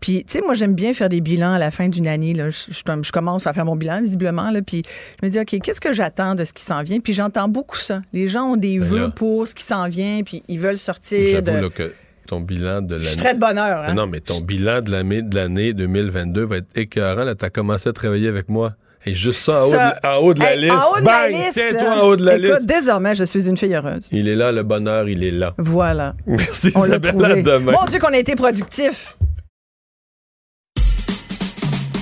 Puis, 0.00 0.24
tu 0.24 0.32
sais, 0.32 0.40
moi, 0.40 0.54
j'aime 0.54 0.74
bien 0.74 0.94
faire 0.94 1.08
des 1.08 1.20
bilans 1.20 1.52
à 1.52 1.58
la 1.58 1.70
fin 1.70 1.88
d'une 1.88 2.06
année. 2.06 2.32
Là. 2.32 2.50
Je, 2.50 2.72
je, 2.72 3.12
commence 3.12 3.46
à 3.46 3.52
faire 3.52 3.64
mon 3.64 3.76
bilan, 3.76 4.00
visiblement. 4.00 4.50
Là, 4.50 4.62
puis, 4.62 4.82
je 5.20 5.26
me 5.26 5.30
dis, 5.30 5.38
OK, 5.38 5.60
qu'est-ce 5.62 5.80
que 5.80 5.92
j'attends 5.92 6.34
de 6.34 6.44
ce 6.44 6.52
qui 6.52 6.62
s'en 6.62 6.82
vient? 6.82 7.00
Puis, 7.00 7.12
j'entends 7.30 7.48
beaucoup 7.48 7.78
ça. 7.78 8.02
Les 8.12 8.28
gens 8.28 8.52
ont 8.52 8.56
des 8.56 8.78
ben 8.78 8.86
vœux 8.86 9.10
pour 9.10 9.46
ce 9.46 9.54
qui 9.54 9.62
s'en 9.62 9.88
vient, 9.88 10.22
puis 10.24 10.42
ils 10.48 10.58
veulent 10.58 10.78
sortir 10.78 11.42
de... 11.42 11.68
que 11.68 11.92
ton 12.26 12.40
bilan 12.40 12.82
de 12.82 12.94
l'année... 12.94 13.04
Je 13.04 13.10
suis 13.10 13.18
très 13.18 13.34
de 13.34 13.40
bonheur. 13.40 13.84
Hein? 13.84 13.94
Non, 13.94 14.06
mais 14.06 14.20
ton 14.20 14.40
bilan 14.40 14.80
de 14.82 15.34
l'année 15.34 15.72
2022 15.72 16.44
va 16.44 16.56
être 16.58 16.68
écœurant. 16.74 17.24
Là, 17.24 17.34
t'as 17.34 17.50
commencé 17.50 17.88
à 17.88 17.92
travailler 17.92 18.28
avec 18.28 18.48
moi. 18.48 18.72
Et 19.06 19.14
juste 19.14 19.44
ça, 19.44 19.64
en, 20.04 20.16
haut 20.16 20.34
de, 20.34 20.40
la 20.40 20.56
liste. 20.56 20.74
En 20.74 20.92
haut 20.92 21.00
de 21.00 21.04
Bang! 21.06 21.34
Tiens-toi 21.52 22.02
en 22.02 22.06
haut 22.06 22.16
de 22.16 22.24
la 22.24 22.36
Écoute, 22.36 22.50
liste. 22.50 22.66
désormais, 22.66 23.14
je 23.14 23.24
suis 23.24 23.48
une 23.48 23.56
fille 23.56 23.74
heureuse. 23.74 24.08
Il 24.12 24.28
est 24.28 24.36
là, 24.36 24.52
le 24.52 24.62
bonheur, 24.62 25.08
il 25.08 25.24
est 25.24 25.30
là. 25.30 25.54
Voilà. 25.56 26.14
Merci, 26.26 26.70
On 26.74 26.84
Isabelle. 26.84 27.42
demain. 27.42 27.72
Mon 27.72 27.86
Dieu, 27.86 27.98
qu'on 27.98 28.12
a 28.12 28.18
été 28.18 28.34
productif. 28.34 29.16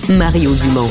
Mario 0.09 0.53
Dumont. 0.55 0.91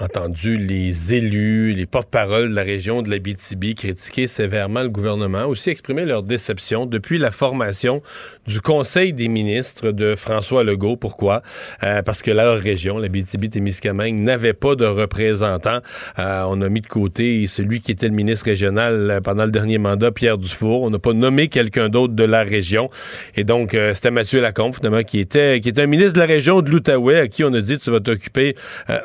entendu 0.00 0.56
les 0.56 1.14
élus, 1.14 1.72
les 1.72 1.86
porte-paroles 1.86 2.50
de 2.50 2.54
la 2.54 2.62
région 2.62 3.02
de 3.02 3.10
la 3.10 3.18
BTB 3.18 3.74
critiquer 3.76 4.28
sévèrement 4.28 4.82
le 4.82 4.88
gouvernement, 4.88 5.46
aussi 5.46 5.70
exprimer 5.70 6.04
leur 6.04 6.22
déception 6.22 6.86
depuis 6.86 7.18
la 7.18 7.32
formation 7.32 8.00
du 8.46 8.60
Conseil 8.60 9.12
des 9.12 9.26
ministres 9.26 9.90
de 9.90 10.14
François 10.14 10.62
Legault. 10.62 10.96
Pourquoi? 10.96 11.42
Euh, 11.82 12.02
parce 12.02 12.22
que 12.22 12.30
leur 12.30 12.58
région, 12.58 12.98
la 12.98 13.08
BTB-Témiscamingue, 13.08 14.20
n'avait 14.20 14.52
pas 14.52 14.76
de 14.76 14.86
représentant. 14.86 15.80
Euh, 16.18 16.44
on 16.46 16.60
a 16.62 16.68
mis 16.68 16.80
de 16.80 16.86
côté 16.86 17.46
celui 17.48 17.80
qui 17.80 17.90
était 17.90 18.08
le 18.08 18.14
ministre 18.14 18.46
régional 18.46 19.10
euh, 19.10 19.20
pendant 19.20 19.46
le 19.46 19.50
dernier 19.50 19.78
mandat, 19.78 20.12
Pierre 20.12 20.38
Dufour. 20.38 20.82
On 20.82 20.90
n'a 20.90 21.00
pas 21.00 21.12
nommé 21.12 21.48
quelqu'un 21.48 21.88
d'autre 21.88 22.14
de 22.14 22.24
la 22.24 22.44
région. 22.44 22.88
Et 23.34 23.42
donc, 23.42 23.76
c'était 23.94 24.10
Mathieu 24.10 24.40
Lacombe, 24.40 24.74
finalement, 24.74 25.02
qui 25.02 25.18
était, 25.18 25.60
qui 25.60 25.68
était 25.68 25.82
un 25.82 25.86
ministre 25.86 26.14
de 26.14 26.20
la 26.20 26.26
région 26.26 26.62
de 26.62 26.70
l'Outaouais, 26.70 27.18
à 27.18 27.28
qui 27.28 27.42
on 27.42 27.52
a 27.52 27.60
dit, 27.60 27.78
tu 27.78 27.90
vas 27.90 28.00
t'occuper 28.00 28.54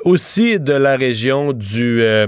aussi 0.04 0.60
de 0.60 0.74
la 0.74 0.83
région 0.92 1.54
du, 1.54 2.02
euh, 2.02 2.28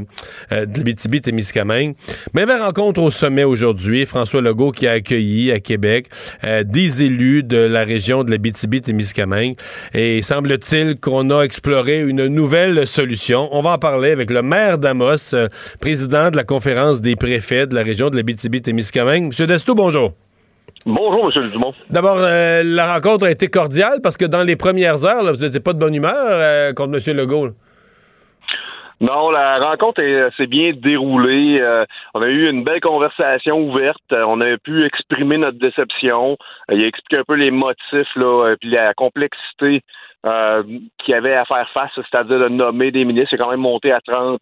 euh, 0.52 0.66
de 0.66 0.78
l'Abitibi-Témiscamingue. 0.78 1.96
Même 2.34 2.50
rencontre 2.50 3.02
au 3.02 3.12
sommet 3.12 3.44
aujourd'hui. 3.44 4.06
François 4.06 4.42
Legault 4.42 4.72
qui 4.72 4.88
a 4.88 4.94
accueilli 4.94 5.52
à 5.52 5.60
Québec 5.60 6.08
euh, 6.44 6.64
des 6.64 7.04
élus 7.04 7.44
de 7.44 7.58
la 7.58 7.84
région 7.84 8.24
de 8.24 8.32
l'Abitibi-Témiscamingue. 8.32 9.56
Et 9.94 10.22
semble-t-il 10.22 11.00
qu'on 11.00 11.30
a 11.30 11.44
exploré 11.44 12.02
une 12.02 12.28
nouvelle 12.28 12.88
solution. 12.88 13.50
On 13.52 13.62
va 13.62 13.72
en 13.72 13.78
parler 13.78 14.12
avec 14.12 14.32
le 14.32 14.42
maire 14.42 14.78
d'Amos, 14.78 15.36
président 15.80 16.32
de 16.32 16.38
la 16.38 16.44
conférence 16.44 17.02
des 17.02 17.16
préfets 17.16 17.68
de 17.68 17.76
la 17.76 17.84
région 17.84 18.10
de 18.10 18.16
l'Abitibi-Témiscamingue. 18.16 19.28
Monsieur 19.28 19.48
Desto, 19.48 19.76
bonjour. 19.76 20.14
Bonjour, 20.86 21.32
M. 21.36 21.50
Dumont. 21.50 21.74
D'abord, 21.90 22.18
la 22.20 22.94
rencontre 22.94 23.26
a 23.26 23.32
été 23.32 23.48
cordiale 23.48 24.02
parce 24.04 24.18
que 24.18 24.26
dans 24.26 24.44
les 24.44 24.56
premières 24.56 25.04
heures, 25.06 25.34
vous 25.34 25.42
n'étiez 25.42 25.60
pas 25.60 25.74
de 25.74 25.80
bonne 25.80 25.96
humeur 25.96 26.74
contre 26.76 27.00
M. 27.10 27.18
Legault. 27.18 27.50
Non, 29.02 29.30
la 29.30 29.60
rencontre 29.60 30.02
s'est 30.38 30.48
bien 30.48 30.72
déroulée. 30.74 31.60
Euh, 31.60 31.86
on 32.14 32.22
a 32.22 32.28
eu 32.28 32.50
une 32.50 32.64
belle 32.64 32.80
conversation 32.80 33.60
ouverte. 33.60 34.02
Euh, 34.14 34.24
on 34.26 34.40
a 34.40 34.58
pu 34.58 34.86
exprimer 34.86 35.38
notre 35.38 35.60
déception. 35.60 36.38
Euh, 36.72 36.76
il 36.76 36.84
a 36.84 36.88
expliqué 36.88 37.18
un 37.18 37.24
peu 37.28 37.36
les 37.36 37.52
motifs, 37.52 38.16
là, 38.16 38.56
puis 38.60 38.70
la 38.70 38.94
complexité 38.94 39.82
euh, 40.26 40.64
qu'il 41.04 41.14
avait 41.14 41.36
à 41.36 41.44
faire 41.44 41.70
face, 41.74 41.92
c'est-à-dire 41.96 42.40
de 42.40 42.48
nommer 42.48 42.92
des 42.92 43.04
ministres. 43.04 43.34
Il 43.34 43.38
quand 43.38 43.52
même 43.52 43.60
monté 43.60 43.92
à 43.92 44.00
30 44.00 44.40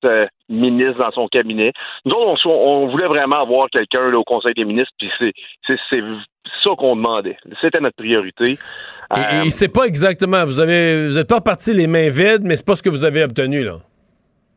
ministres 0.50 1.00
dans 1.00 1.12
son 1.12 1.28
cabinet. 1.28 1.74
Nous 2.06 2.14
autres, 2.14 2.48
on, 2.48 2.88
voulait 2.88 3.08
vraiment 3.08 3.42
avoir 3.42 3.70
quelqu'un 3.70 4.14
au 4.14 4.24
Conseil 4.24 4.54
des 4.54 4.66
ministres, 4.66 4.94
puis 5.00 5.10
c'est 5.20 6.04
ça 6.64 6.70
qu'on 6.78 6.96
demandait. 6.96 7.38
C'était 7.60 7.80
notre 7.80 7.98
priorité. 7.98 8.58
Et, 9.16 9.50
c'est 9.50 9.74
pas 9.74 9.86
exactement. 9.86 10.46
Vous 10.46 10.60
avez, 10.60 11.08
vous 11.08 11.18
êtes 11.18 11.28
pas 11.28 11.38
reparti 11.38 11.74
les 11.74 11.88
mains 11.88 12.10
vides, 12.10 12.44
mais 12.44 12.56
c'est 12.56 12.66
pas 12.66 12.76
ce 12.76 12.84
que 12.84 12.90
vous 12.90 13.04
avez 13.04 13.24
obtenu 13.24 13.64
là. 13.64 13.78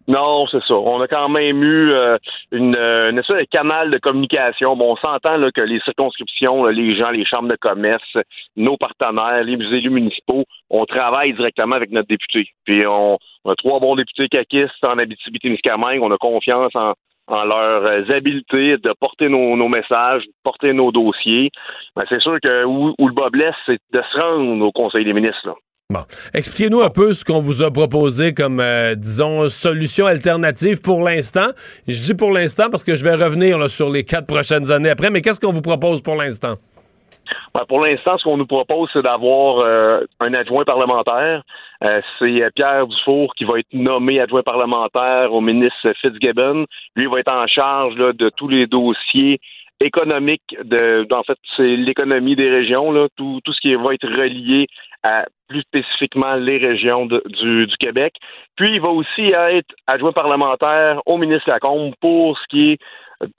Non, 0.08 0.46
c'est 0.46 0.62
ça. 0.62 0.74
On 0.74 1.00
a 1.00 1.08
quand 1.08 1.28
même 1.28 1.62
eu 1.64 1.90
euh, 1.90 2.16
une, 2.52 2.76
euh, 2.76 3.10
une 3.10 3.18
espèce 3.18 3.38
de 3.38 3.44
canal 3.50 3.90
de 3.90 3.98
communication. 3.98 4.76
Bon, 4.76 4.92
on 4.92 4.96
s'entend 4.96 5.36
là, 5.36 5.50
que 5.50 5.60
les 5.60 5.80
circonscriptions, 5.80 6.66
les 6.66 6.94
gens, 6.94 7.10
les 7.10 7.24
chambres 7.24 7.48
de 7.48 7.56
commerce, 7.56 8.16
nos 8.56 8.76
partenaires, 8.76 9.42
les 9.42 9.54
élus 9.54 9.90
municipaux, 9.90 10.44
on 10.70 10.86
travaille 10.86 11.32
directement 11.32 11.74
avec 11.74 11.90
notre 11.90 12.08
député. 12.08 12.48
Puis 12.64 12.86
on, 12.86 13.18
a 13.48 13.54
trois 13.56 13.80
bons 13.80 13.96
députés 13.96 14.28
caquistes 14.28 14.84
en 14.84 14.98
Abitibi-Témiscamingue. 14.98 16.00
On 16.00 16.12
a 16.12 16.18
confiance 16.18 16.74
en, 16.76 16.94
en 17.26 17.44
leurs 17.44 18.08
habiletés 18.10 18.76
de 18.78 18.92
porter 19.00 19.28
nos, 19.28 19.56
nos 19.56 19.68
messages, 19.68 20.24
de 20.24 20.32
porter 20.44 20.72
nos 20.72 20.92
dossiers. 20.92 21.50
Ben, 21.96 22.04
c'est 22.08 22.20
sûr 22.20 22.38
que 22.40 22.64
où, 22.64 22.94
où 22.96 23.08
le 23.08 23.14
bas 23.14 23.30
blesse, 23.30 23.56
c'est 23.66 23.78
de 23.92 24.02
se 24.02 24.18
rendre 24.18 24.64
au 24.64 24.70
Conseil 24.70 25.04
des 25.04 25.12
ministres. 25.12 25.48
Là. 25.48 25.54
Bon. 25.88 26.00
Expliquez-nous 26.34 26.80
un 26.80 26.90
peu 26.90 27.14
ce 27.14 27.24
qu'on 27.24 27.38
vous 27.38 27.62
a 27.62 27.70
proposé 27.70 28.34
comme, 28.34 28.58
euh, 28.58 28.96
disons, 28.96 29.48
solution 29.48 30.06
alternative 30.06 30.82
pour 30.82 31.00
l'instant. 31.00 31.46
Je 31.86 32.02
dis 32.02 32.14
pour 32.14 32.32
l'instant 32.32 32.64
parce 32.72 32.82
que 32.82 32.96
je 32.96 33.04
vais 33.04 33.14
revenir 33.14 33.70
sur 33.70 33.88
les 33.88 34.02
quatre 34.02 34.26
prochaines 34.26 34.72
années 34.72 34.90
après, 34.90 35.10
mais 35.10 35.20
qu'est-ce 35.20 35.38
qu'on 35.38 35.52
vous 35.52 35.62
propose 35.62 36.02
pour 36.02 36.16
l'instant? 36.16 36.54
Ben, 37.54 37.62
pour 37.68 37.86
l'instant, 37.86 38.18
ce 38.18 38.24
qu'on 38.24 38.36
nous 38.36 38.48
propose, 38.48 38.90
c'est 38.92 39.02
d'avoir 39.02 39.60
euh, 39.60 40.00
un 40.18 40.34
adjoint 40.34 40.64
parlementaire. 40.64 41.44
Euh, 41.84 42.00
c'est 42.18 42.50
Pierre 42.56 42.88
Dufour 42.88 43.32
qui 43.36 43.44
va 43.44 43.60
être 43.60 43.72
nommé 43.72 44.18
adjoint 44.18 44.42
parlementaire 44.42 45.32
au 45.32 45.40
ministre 45.40 45.92
Fitzgibbon. 46.00 46.66
Lui 46.96 47.06
va 47.06 47.20
être 47.20 47.32
en 47.32 47.46
charge 47.46 47.94
de 47.94 48.28
tous 48.36 48.48
les 48.48 48.66
dossiers 48.66 49.38
économiques. 49.78 50.56
De, 50.64 51.06
en 51.12 51.22
fait, 51.22 51.38
c'est 51.56 51.76
l'économie 51.76 52.34
des 52.34 52.50
régions, 52.50 52.92
tout, 53.16 53.40
tout 53.44 53.52
ce 53.52 53.60
qui 53.60 53.74
va 53.74 53.94
être 53.94 54.08
relié 54.08 54.66
à 55.04 55.26
plus 55.48 55.62
spécifiquement 55.62 56.34
les 56.34 56.58
régions 56.58 57.06
du, 57.06 57.66
Québec. 57.78 58.14
Puis 58.56 58.74
il 58.74 58.80
va 58.80 58.88
aussi 58.88 59.32
être 59.32 59.74
adjoint 59.86 60.12
parlementaire 60.12 61.00
au 61.06 61.18
ministre 61.18 61.48
Lacombe 61.48 61.94
pour 62.00 62.38
ce 62.38 62.44
qui 62.48 62.72
est 62.72 62.78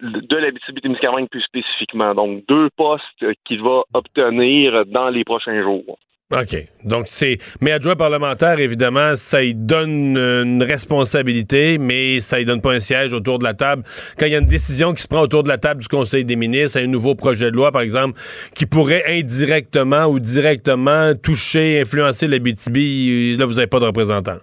de 0.01 0.36
l'Abitibi-Témiscamingue 0.36 1.30
plus 1.30 1.41
spécifiquement. 1.41 2.16
Donc 2.16 2.43
deux 2.47 2.70
postes 2.76 3.26
qu'il 3.45 3.62
va 3.62 3.84
obtenir 3.93 4.86
dans 4.86 5.10
les 5.10 5.24
prochains 5.24 5.62
jours. 5.62 5.97
OK. 6.30 6.57
Donc, 6.84 7.05
c'est. 7.07 7.38
Mais 7.61 7.71
adjoint 7.71 7.95
parlementaire, 7.95 8.59
évidemment, 8.59 9.15
ça 9.15 9.43
y 9.43 9.55
donne 9.55 10.17
une 10.17 10.61
responsabilité, 10.61 11.78
mais 11.78 12.19
ça 12.19 12.41
y 12.41 12.45
donne 12.45 12.61
pas 12.61 12.73
un 12.73 12.82
siège 12.82 13.13
autour 13.13 13.39
de 13.39 13.45
la 13.45 13.53
table. 13.53 13.84
Quand 14.19 14.25
il 14.25 14.34
y 14.34 14.36
a 14.36 14.39
une 14.39 14.45
décision 14.45 14.91
qui 14.91 15.01
se 15.01 15.07
prend 15.07 15.21
autour 15.21 15.43
de 15.43 15.47
la 15.47 15.57
table 15.57 15.82
du 15.82 15.88
Conseil 15.88 16.25
des 16.25 16.36
ministres, 16.36 16.82
un 16.82 16.88
nouveau 16.88 17.15
projet 17.15 17.49
de 17.49 17.55
loi, 17.55 17.71
par 17.71 17.82
exemple, 17.82 18.19
qui 18.53 18.65
pourrait 18.65 19.03
indirectement 19.07 20.07
ou 20.07 20.19
directement 20.19 21.13
toucher, 21.15 21.80
influencer 21.80 22.28
la 22.28 22.39
BTB, 22.39 23.39
là, 23.39 23.45
vous 23.45 23.53
n'avez 23.53 23.67
pas 23.67 23.80
de 23.80 23.86
représentant. 23.86 24.39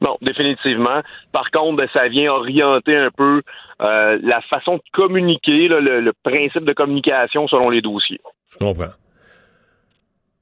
Non, 0.00 0.16
définitivement. 0.22 1.00
Par 1.32 1.50
contre, 1.50 1.78
ben, 1.78 1.88
ça 1.92 2.06
vient 2.06 2.30
orienter 2.30 2.94
un 2.94 3.10
peu 3.10 3.42
euh, 3.80 4.18
la 4.22 4.40
façon 4.42 4.76
de 4.76 4.82
communiquer, 4.92 5.66
le 5.66 6.12
principe 6.22 6.64
de 6.64 6.72
communication 6.72 7.48
selon 7.48 7.68
les 7.70 7.80
dossiers. 7.80 8.20
Je 8.52 8.58
comprends. 8.64 8.92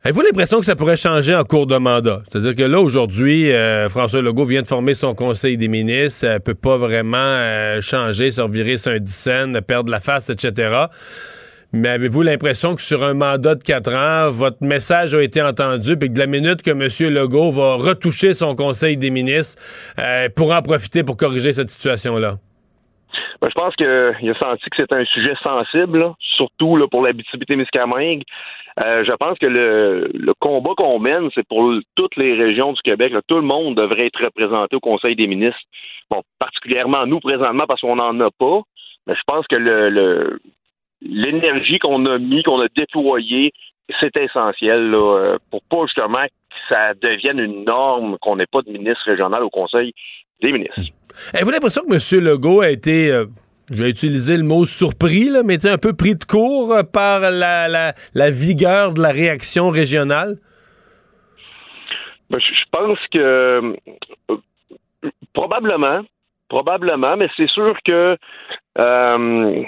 Avez-vous 0.04 0.22
l'impression 0.22 0.58
que 0.58 0.66
ça 0.66 0.74
pourrait 0.74 0.96
changer 0.96 1.32
en 1.32 1.44
cours 1.44 1.68
de 1.68 1.76
mandat? 1.76 2.22
C'est-à-dire 2.24 2.56
que 2.56 2.68
là, 2.68 2.80
aujourd'hui, 2.80 3.52
euh, 3.52 3.88
François 3.88 4.20
Legault 4.20 4.44
vient 4.44 4.62
de 4.62 4.66
former 4.66 4.94
son 4.94 5.14
conseil 5.14 5.56
des 5.56 5.68
ministres, 5.68 6.26
ça 6.26 6.40
peut 6.40 6.56
pas 6.56 6.76
vraiment 6.76 7.18
euh, 7.18 7.80
changer, 7.80 8.32
se 8.32 8.40
revirer 8.40 8.78
sur 8.78 8.90
un 8.90 8.98
dixaine, 8.98 9.60
perdre 9.62 9.92
la 9.92 10.00
face, 10.00 10.28
etc. 10.28 10.86
Mais 11.72 11.88
avez-vous 11.88 12.22
l'impression 12.22 12.74
que 12.74 12.82
sur 12.82 13.04
un 13.04 13.14
mandat 13.14 13.54
de 13.54 13.62
quatre 13.62 13.94
ans, 13.94 14.32
votre 14.32 14.64
message 14.64 15.14
a 15.14 15.22
été 15.22 15.40
entendu, 15.40 15.96
puis 15.96 16.08
que 16.08 16.14
de 16.14 16.18
la 16.18 16.26
minute 16.26 16.62
que 16.62 16.72
M. 16.72 17.14
Legault 17.14 17.52
va 17.52 17.76
retoucher 17.76 18.34
son 18.34 18.56
conseil 18.56 18.96
des 18.96 19.10
ministres, 19.10 19.62
euh, 20.00 20.28
pour 20.34 20.52
en 20.52 20.62
profiter 20.62 21.04
pour 21.04 21.16
corriger 21.16 21.52
cette 21.52 21.70
situation-là? 21.70 22.38
Ben, 23.40 23.48
je 23.48 23.54
pense 23.54 23.76
qu'il 23.76 23.86
a 23.86 24.34
senti 24.34 24.64
que 24.68 24.76
c'est 24.76 24.92
un 24.92 25.04
sujet 25.04 25.34
sensible, 25.44 26.10
surtout 26.36 26.76
là, 26.76 26.86
pour 26.90 27.02
l'Abitibi-Témiscamingue. 27.02 28.24
Euh, 28.80 29.04
je 29.04 29.12
pense 29.12 29.38
que 29.38 29.46
le, 29.46 30.32
combat 30.40 30.70
qu'on 30.76 30.98
mène, 30.98 31.28
c'est 31.34 31.46
pour 31.46 31.72
toutes 31.94 32.16
les 32.16 32.34
régions 32.34 32.72
du 32.72 32.80
Québec. 32.82 33.12
tout 33.26 33.36
le 33.36 33.42
monde 33.42 33.76
devrait 33.76 34.06
être 34.06 34.24
représenté 34.24 34.76
au 34.76 34.80
Conseil 34.80 35.14
des 35.14 35.26
ministres. 35.26 35.60
Bon, 36.10 36.22
particulièrement 36.38 37.06
nous 37.06 37.20
présentement 37.20 37.66
parce 37.66 37.80
qu'on 37.80 37.96
n'en 37.96 38.18
a 38.20 38.30
pas. 38.30 38.62
Mais 39.06 39.14
je 39.14 39.22
pense 39.26 39.46
que 39.46 39.56
le, 39.56 40.40
l'énergie 41.02 41.78
qu'on 41.78 42.06
a 42.06 42.18
mis, 42.18 42.42
qu'on 42.42 42.60
a 42.60 42.68
déployée, 42.76 43.52
c'est 44.00 44.16
essentiel 44.16 44.90
là, 44.90 45.36
pour 45.50 45.62
pas 45.64 45.84
justement 45.86 46.24
que 46.24 46.56
ça 46.68 46.94
devienne 46.94 47.38
une 47.38 47.64
norme 47.64 48.16
qu'on 48.20 48.36
n'ait 48.36 48.46
pas 48.46 48.62
de 48.62 48.70
ministre 48.70 49.04
régional 49.04 49.42
au 49.42 49.50
Conseil 49.50 49.92
des 50.40 50.52
ministres. 50.52 50.80
Avez-vous 51.34 51.50
l'impression 51.50 51.82
que 51.82 51.94
M. 51.94 52.24
Legault 52.24 52.60
a 52.60 52.70
été 52.70 53.10
euh, 53.10 53.26
je 53.70 53.82
vais 53.82 53.90
utiliser 53.90 54.36
le 54.36 54.42
mot 54.42 54.64
surpris, 54.64 55.28
là, 55.28 55.42
mais 55.44 55.66
un 55.66 55.78
peu 55.78 55.94
pris 55.94 56.14
de 56.14 56.24
court 56.24 56.72
euh, 56.72 56.82
par 56.82 57.20
la, 57.20 57.68
la, 57.68 58.30
vigueur 58.30 58.92
de 58.94 59.00
la 59.00 59.10
réaction 59.10 59.70
régionale? 59.70 60.36
Ben, 62.30 62.38
je 62.38 62.64
pense 62.70 62.98
que 63.12 63.18
euh, 63.18 64.36
probablement, 65.32 66.02
probablement, 66.48 67.16
mais 67.16 67.28
c'est 67.36 67.50
sûr 67.50 67.76
que 67.84 68.16
euh, 68.78 69.62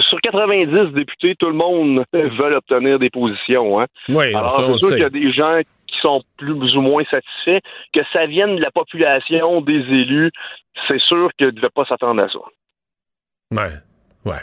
sur 0.00 0.20
90 0.22 0.94
députés, 0.94 1.34
tout 1.36 1.48
le 1.48 1.54
monde 1.54 2.04
veut 2.12 2.56
obtenir 2.56 2.98
des 2.98 3.10
positions. 3.10 3.80
Hein? 3.80 3.86
Oui, 4.08 4.34
Alors, 4.34 4.78
c'est 4.78 4.78
sûr 4.78 4.88
qu'il 4.90 4.98
y 4.98 5.02
a 5.02 5.10
des 5.10 5.32
gens 5.32 5.60
sont 6.00 6.22
plus 6.36 6.76
ou 6.76 6.80
moins 6.80 7.04
satisfaits. 7.10 7.60
Que 7.92 8.00
ça 8.12 8.26
vienne 8.26 8.56
de 8.56 8.60
la 8.60 8.70
population, 8.70 9.60
des 9.60 9.80
élus, 9.80 10.30
c'est 10.86 11.00
sûr 11.00 11.30
qu'ils 11.36 11.48
ne 11.48 11.52
devaient 11.52 11.70
pas 11.74 11.84
s'attendre 11.84 12.22
à 12.22 12.28
ça. 12.28 12.38
Ouais. 13.50 13.74
Ouais. 14.24 14.34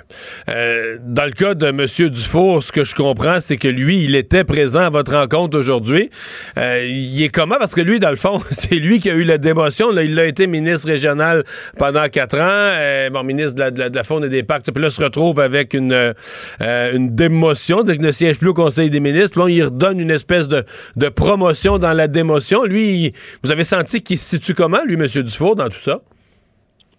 Euh, 0.50 0.98
dans 1.04 1.26
le 1.26 1.32
cas 1.32 1.54
de 1.54 1.68
M. 1.68 1.86
Dufour, 2.10 2.64
ce 2.64 2.72
que 2.72 2.84
je 2.84 2.96
comprends, 2.96 3.40
c'est 3.40 3.58
que 3.58 3.68
lui, 3.68 4.04
il 4.04 4.16
était 4.16 4.44
présent 4.44 4.80
à 4.80 4.90
votre 4.90 5.14
rencontre 5.14 5.60
aujourd'hui. 5.60 6.10
Euh, 6.58 6.84
il 6.88 7.22
est 7.22 7.30
comment? 7.30 7.58
Parce 7.60 7.76
que 7.76 7.82
lui, 7.82 8.00
dans 8.00 8.10
le 8.10 8.16
fond, 8.16 8.40
c'est 8.52 8.76
lui 8.76 9.00
qui 9.00 9.12
a 9.12 9.14
eu 9.14 9.24
la 9.24 9.38
démotion. 9.38 9.92
Il 9.92 10.18
a 10.18 10.26
été 10.26 10.48
ministre 10.48 10.88
régional 10.88 11.44
pendant 11.78 12.08
quatre 12.08 12.38
ans, 12.40 12.42
euh, 12.42 13.10
bon, 13.12 13.24
ministre 13.24 13.56
de 13.56 13.80
la, 13.80 13.90
de, 13.90 14.04
Faune 14.04 14.24
et 14.24 14.30
des 14.30 14.44
Parcs. 14.44 14.64
Puis 14.64 14.82
là, 14.82 14.90
se 14.90 15.04
retrouve 15.04 15.40
avec 15.40 15.74
une, 15.74 16.14
démotion, 16.60 17.78
c'est-à-dire 17.78 17.96
qu'il 17.96 18.06
ne 18.06 18.12
siège 18.12 18.40
plus 18.40 18.50
au 18.50 18.54
Conseil 18.54 18.90
des 18.90 19.02
ministres. 19.02 19.32
Puis 19.32 19.42
là, 19.42 19.50
il 19.50 19.64
redonne 19.66 20.00
une 20.00 20.12
espèce 20.12 20.48
de, 20.48 20.64
de 20.96 21.10
promotion 21.10 21.78
dans 21.78 21.94
la 21.94 22.08
démotion. 22.08 22.64
Lui, 22.64 23.14
vous 23.44 23.52
avez 23.52 23.64
senti 23.64 24.02
qu'il 24.02 24.18
se 24.18 24.38
situe 24.38 24.56
comment, 24.56 24.84
lui, 24.86 24.96
M. 24.96 25.06
Dufour, 25.06 25.56
dans 25.56 25.68
tout 25.68 25.78
ça? 25.78 26.02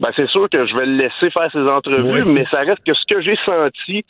Ben 0.01 0.11
c'est 0.15 0.29
sûr 0.29 0.49
que 0.51 0.67
je 0.67 0.77
vais 0.77 0.87
le 0.87 0.97
laisser 0.97 1.31
faire 1.31 1.51
ses 1.53 1.67
entrevues, 1.69 2.25
mais 2.27 2.45
ça 2.51 2.61
reste 2.61 2.85
que 2.85 2.95
ce 2.95 3.05
que 3.09 3.21
j'ai 3.21 3.37
senti, 3.45 4.05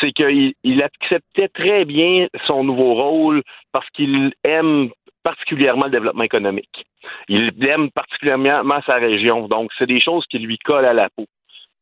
c'est 0.00 0.12
qu'il 0.12 0.52
il 0.62 0.82
acceptait 0.82 1.48
très 1.48 1.84
bien 1.84 2.26
son 2.46 2.64
nouveau 2.64 2.94
rôle 2.94 3.42
parce 3.72 3.88
qu'il 3.90 4.32
aime 4.44 4.90
particulièrement 5.22 5.86
le 5.86 5.90
développement 5.90 6.24
économique. 6.24 6.84
Il 7.28 7.52
aime 7.66 7.90
particulièrement 7.90 8.80
sa 8.86 8.94
région. 8.96 9.48
Donc, 9.48 9.70
c'est 9.78 9.86
des 9.86 10.00
choses 10.00 10.24
qui 10.30 10.38
lui 10.38 10.58
collent 10.58 10.84
à 10.84 10.92
la 10.92 11.08
peau. 11.10 11.26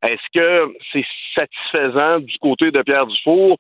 Est-ce 0.03 0.23
que 0.33 0.73
c'est 0.93 1.05
satisfaisant 1.35 2.21
du 2.21 2.39
côté 2.39 2.71
de 2.71 2.83
Pierre 2.83 3.07
Dufour? 3.07 3.59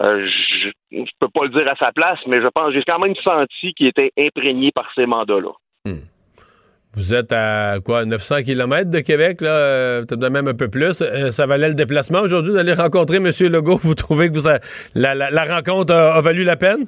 Euh, 0.00 0.26
je 0.26 0.70
ne 0.90 1.04
peux 1.20 1.28
pas 1.28 1.44
le 1.44 1.50
dire 1.50 1.68
à 1.70 1.76
sa 1.76 1.92
place, 1.92 2.18
mais 2.26 2.40
je 2.40 2.48
pense 2.48 2.72
j'ai 2.72 2.82
quand 2.82 2.98
même 2.98 3.14
senti 3.16 3.74
qu'il 3.74 3.86
était 3.86 4.12
imprégné 4.18 4.72
par 4.72 4.90
ces 4.94 5.06
mandats-là. 5.06 5.52
Vous 6.96 7.12
êtes 7.12 7.32
à 7.32 7.80
quoi 7.84 8.04
900 8.04 8.44
km 8.44 8.88
de 8.88 9.00
Québec, 9.00 9.40
là, 9.40 9.50
euh, 9.50 10.04
peut-être 10.06 10.30
même 10.30 10.46
un 10.46 10.54
peu 10.54 10.68
plus. 10.68 11.02
Euh, 11.02 11.32
ça 11.32 11.44
valait 11.44 11.68
le 11.68 11.74
déplacement 11.74 12.20
aujourd'hui 12.20 12.52
d'aller 12.52 12.72
rencontrer 12.72 13.16
M. 13.16 13.30
Legault. 13.50 13.78
Vous 13.82 13.96
trouvez 13.96 14.28
que 14.28 14.34
vous 14.34 14.48
la, 14.94 15.44
rencontre 15.44 15.92
a, 15.92 16.20
valu 16.20 16.44
la 16.44 16.56
peine? 16.56 16.86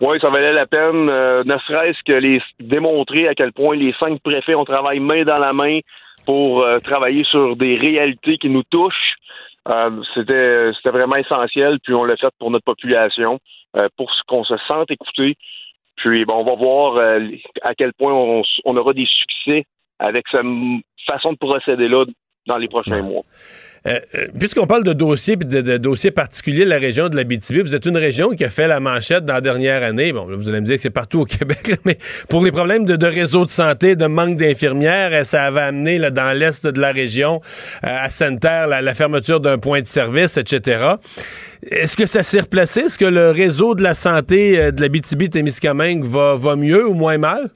Oui, 0.00 0.18
ça 0.20 0.30
valait 0.30 0.54
la 0.54 0.66
peine, 0.66 1.08
euh, 1.10 1.44
ne 1.44 1.56
serait-ce 1.66 1.98
que 2.06 2.12
les 2.12 2.40
démontrer 2.60 3.28
à 3.28 3.34
quel 3.34 3.52
point 3.52 3.76
les 3.76 3.92
cinq 4.00 4.20
préfets 4.22 4.54
ont 4.54 4.64
travaillé 4.64 5.00
main 5.00 5.22
dans 5.24 5.40
la 5.40 5.52
main 5.52 5.80
pour 6.24 6.66
travailler 6.82 7.22
sur 7.24 7.54
des 7.56 7.76
réalités 7.76 8.38
qui 8.38 8.48
nous 8.48 8.62
touchent. 8.70 9.16
c'était 10.14 10.70
c'était 10.74 10.96
vraiment 10.96 11.16
essentiel, 11.16 11.78
puis 11.84 11.92
on 11.92 12.04
l'a 12.04 12.16
fait 12.16 12.32
pour 12.38 12.50
notre 12.50 12.64
population, 12.64 13.38
pour 13.98 14.10
qu'on 14.26 14.42
se 14.44 14.56
sente 14.66 14.90
écouté, 14.90 15.36
puis, 15.96 16.24
bon, 16.24 16.34
on 16.34 16.44
va 16.44 16.54
voir 16.54 16.96
euh, 16.96 17.20
à 17.62 17.74
quel 17.74 17.92
point 17.94 18.12
on, 18.12 18.76
aura 18.76 18.92
des 18.92 19.06
succès 19.06 19.64
avec 19.98 20.24
cette 20.30 20.44
façon 21.06 21.32
de 21.32 21.38
procéder-là 21.38 22.04
dans 22.46 22.58
les 22.58 22.68
prochains 22.68 23.02
mois. 23.02 23.22
Euh, 23.86 24.00
euh, 24.14 24.28
puisqu'on 24.38 24.66
parle 24.66 24.82
de 24.82 24.94
dossiers 24.94 25.36
de, 25.36 25.76
dossiers 25.76 26.10
particuliers 26.10 26.64
de 26.64 26.70
la 26.70 26.78
région 26.78 27.10
de 27.10 27.16
la 27.16 27.24
BTB, 27.24 27.58
vous 27.62 27.74
êtes 27.74 27.84
une 27.84 27.98
région 27.98 28.30
qui 28.30 28.42
a 28.42 28.48
fait 28.48 28.66
la 28.66 28.80
manchette 28.80 29.26
dans 29.26 29.34
la 29.34 29.42
dernière 29.42 29.82
année. 29.82 30.10
Bon, 30.10 30.26
vous 30.26 30.48
allez 30.48 30.62
me 30.62 30.66
dire 30.66 30.76
que 30.76 30.82
c'est 30.82 30.88
partout 30.88 31.20
au 31.20 31.24
Québec, 31.26 31.78
mais 31.84 31.98
pour 32.30 32.42
les 32.42 32.50
problèmes 32.50 32.86
de, 32.86 33.06
réseau 33.06 33.44
de 33.44 33.50
santé, 33.50 33.94
de 33.94 34.06
manque 34.06 34.38
d'infirmières, 34.38 35.26
ça 35.26 35.44
avait 35.44 35.60
amené 35.60 35.98
là, 35.98 36.10
dans 36.10 36.32
l'est 36.32 36.66
de 36.66 36.80
la 36.80 36.92
région, 36.92 37.42
à 37.82 38.08
Sainte-Terre, 38.08 38.68
la, 38.68 38.94
fermeture 38.94 39.40
d'un 39.40 39.58
point 39.58 39.82
de 39.82 39.86
service, 39.86 40.38
etc. 40.38 40.94
Est-ce 41.70 41.96
que 41.96 42.06
ça 42.06 42.22
s'est 42.22 42.40
replacé? 42.40 42.80
Est-ce 42.82 42.96
que 42.96 43.04
le 43.04 43.30
réseau 43.32 43.74
de 43.74 43.82
la 43.82 43.92
santé 43.92 44.58
euh, 44.58 44.70
de 44.70 44.80
la 44.80 44.88
BTB-Témiscamingue 44.88 46.04
va, 46.04 46.36
va 46.36 46.56
mieux 46.56 46.88
ou 46.88 46.94
moins 46.94 47.18
mal? 47.18 47.50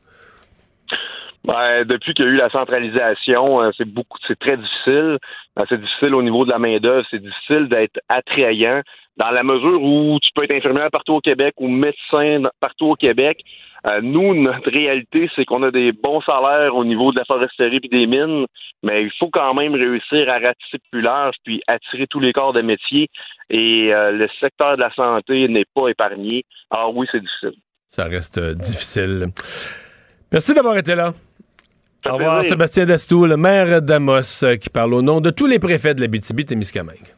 Ben, 1.48 1.82
depuis 1.84 2.12
qu'il 2.12 2.26
y 2.26 2.28
a 2.28 2.30
eu 2.30 2.36
la 2.36 2.50
centralisation, 2.50 3.62
euh, 3.62 3.70
c'est 3.74 3.88
beaucoup, 3.88 4.18
c'est 4.26 4.38
très 4.38 4.58
difficile. 4.58 5.16
Ben, 5.56 5.64
c'est 5.66 5.80
difficile 5.80 6.14
au 6.14 6.22
niveau 6.22 6.44
de 6.44 6.50
la 6.50 6.58
main 6.58 6.76
d'œuvre, 6.76 7.06
c'est 7.10 7.22
difficile 7.22 7.68
d'être 7.70 7.98
attrayant 8.10 8.82
dans 9.16 9.30
la 9.30 9.42
mesure 9.42 9.82
où 9.82 10.18
tu 10.20 10.28
peux 10.34 10.44
être 10.44 10.52
infirmière 10.52 10.90
partout 10.90 11.14
au 11.14 11.20
Québec 11.20 11.54
ou 11.56 11.68
médecin 11.68 12.42
partout 12.60 12.88
au 12.88 12.96
Québec. 12.96 13.40
Euh, 13.86 14.02
nous, 14.02 14.34
notre 14.34 14.70
réalité, 14.70 15.30
c'est 15.34 15.46
qu'on 15.46 15.62
a 15.62 15.70
des 15.70 15.92
bons 15.92 16.20
salaires 16.20 16.76
au 16.76 16.84
niveau 16.84 17.12
de 17.12 17.18
la 17.18 17.24
foresterie 17.24 17.80
et 17.82 17.88
des 17.88 18.06
mines, 18.06 18.44
mais 18.82 19.04
il 19.04 19.10
faut 19.18 19.30
quand 19.30 19.54
même 19.54 19.74
réussir 19.74 20.28
à 20.28 20.34
ratisser 20.34 20.78
plus 20.92 21.00
large 21.00 21.36
puis 21.44 21.62
attirer 21.66 22.06
tous 22.08 22.20
les 22.20 22.34
corps 22.34 22.52
de 22.52 22.60
métier. 22.60 23.08
Et 23.48 23.94
euh, 23.94 24.10
le 24.10 24.28
secteur 24.38 24.76
de 24.76 24.82
la 24.82 24.92
santé 24.92 25.48
n'est 25.48 25.64
pas 25.74 25.88
épargné. 25.88 26.44
Alors 26.70 26.94
oui, 26.94 27.06
c'est 27.10 27.20
difficile. 27.20 27.58
Ça 27.86 28.04
reste 28.04 28.38
difficile. 28.38 29.28
Merci 30.30 30.52
d'avoir 30.52 30.76
été 30.76 30.94
là. 30.94 31.14
Au 32.08 32.14
revoir, 32.14 32.44
Sébastien 32.44 32.86
Destou, 32.86 33.26
le 33.26 33.36
maire 33.36 33.82
d'Amos, 33.82 34.44
qui 34.60 34.70
parle 34.70 34.94
au 34.94 35.02
nom 35.02 35.20
de 35.20 35.30
tous 35.30 35.46
les 35.46 35.58
préfets 35.58 35.94
de 35.94 36.00
la 36.00 36.06
BTB-Témiscamingue. 36.06 37.14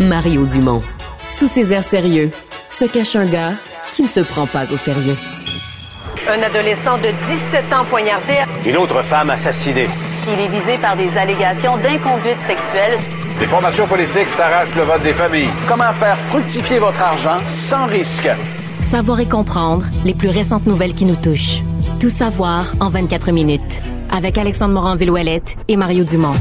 Mario 0.00 0.44
Dumont. 0.46 0.82
Sous 1.32 1.46
ses 1.46 1.72
airs 1.72 1.84
sérieux, 1.84 2.30
se 2.70 2.84
cache 2.84 3.16
un 3.16 3.24
gars 3.24 3.52
qui 3.92 4.02
ne 4.02 4.08
se 4.08 4.20
prend 4.20 4.46
pas 4.46 4.70
au 4.72 4.76
sérieux. 4.76 5.16
Un 6.28 6.42
adolescent 6.42 6.98
de 6.98 7.08
17 7.52 7.72
ans 7.72 7.84
poignardé. 7.88 8.34
Une 8.66 8.76
autre 8.76 9.02
femme 9.02 9.30
assassinée. 9.30 9.88
Il 10.26 10.40
est 10.40 10.48
visé 10.48 10.78
par 10.78 10.96
des 10.96 11.10
allégations 11.16 11.76
d'inconduite 11.78 12.38
sexuelle. 12.46 12.98
Les 13.40 13.46
formations 13.46 13.86
politiques 13.86 14.28
s'arrachent 14.28 14.74
le 14.74 14.82
vote 14.82 15.02
des 15.02 15.12
familles. 15.12 15.50
Comment 15.68 15.92
faire 15.94 16.16
fructifier 16.28 16.78
votre 16.78 17.00
argent 17.00 17.38
sans 17.54 17.86
risque? 17.86 18.28
Savoir 18.84 19.18
et 19.18 19.26
comprendre 19.26 19.86
les 20.04 20.12
plus 20.12 20.28
récentes 20.28 20.66
nouvelles 20.66 20.92
qui 20.92 21.06
nous 21.06 21.16
touchent. 21.16 21.62
Tout 21.98 22.10
savoir 22.10 22.74
en 22.80 22.90
24 22.90 23.32
minutes. 23.32 23.82
Avec 24.10 24.36
Alexandre 24.36 24.74
Morin-Villouellette 24.74 25.56
et 25.68 25.76
Mario 25.76 26.04
Dumont. 26.04 26.34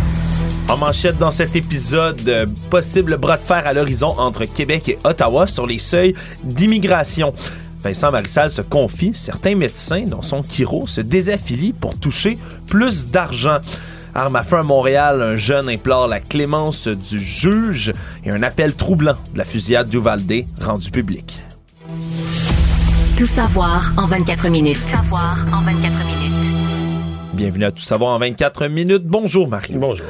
En 0.69 0.75
manchette 0.75 1.17
dans 1.17 1.31
cet 1.31 1.55
épisode, 1.55 2.27
euh, 2.27 2.45
possible 2.69 3.17
bras 3.17 3.37
de 3.37 3.41
fer 3.41 3.65
à 3.65 3.71
l'horizon 3.71 4.13
entre 4.19 4.43
Québec 4.43 4.89
et 4.89 4.99
Ottawa 5.05 5.47
sur 5.47 5.65
les 5.65 5.79
seuils 5.79 6.15
d'immigration. 6.43 7.33
Vincent 7.81 8.11
Marissal 8.11 8.51
se 8.51 8.61
confie, 8.61 9.13
certains 9.13 9.55
médecins, 9.55 10.03
dont 10.05 10.21
son 10.21 10.43
chiro, 10.43 10.85
se 10.85 10.99
désaffilient 10.99 11.73
pour 11.73 11.97
toucher 11.97 12.37
plus 12.67 13.07
d'argent. 13.07 13.57
Arme 14.13 14.35
à 14.35 14.43
feu 14.43 14.57
à 14.57 14.63
Montréal, 14.63 15.21
un 15.21 15.37
jeune 15.37 15.69
implore 15.69 16.09
la 16.09 16.19
clémence 16.19 16.89
du 16.89 17.19
juge 17.19 17.93
et 18.25 18.31
un 18.31 18.43
appel 18.43 18.75
troublant 18.75 19.15
de 19.33 19.37
la 19.37 19.45
fusillade 19.45 19.87
d'Uvalde 19.87 20.43
rendu 20.61 20.91
public. 20.91 21.41
Tout 23.17 23.25
savoir 23.25 23.91
en 23.97 24.05
24 24.05 24.49
minutes. 24.49 24.79
Tout 24.81 24.87
savoir 24.87 25.35
en 25.51 25.61
24 25.61 25.97
minutes. 26.05 26.33
Bienvenue 27.33 27.65
à 27.65 27.71
Tout 27.71 27.81
savoir 27.81 28.11
en 28.11 28.19
24 28.19 28.67
minutes. 28.67 29.03
Bonjour 29.05 29.47
Marie. 29.47 29.73
Bonjour. 29.75 30.05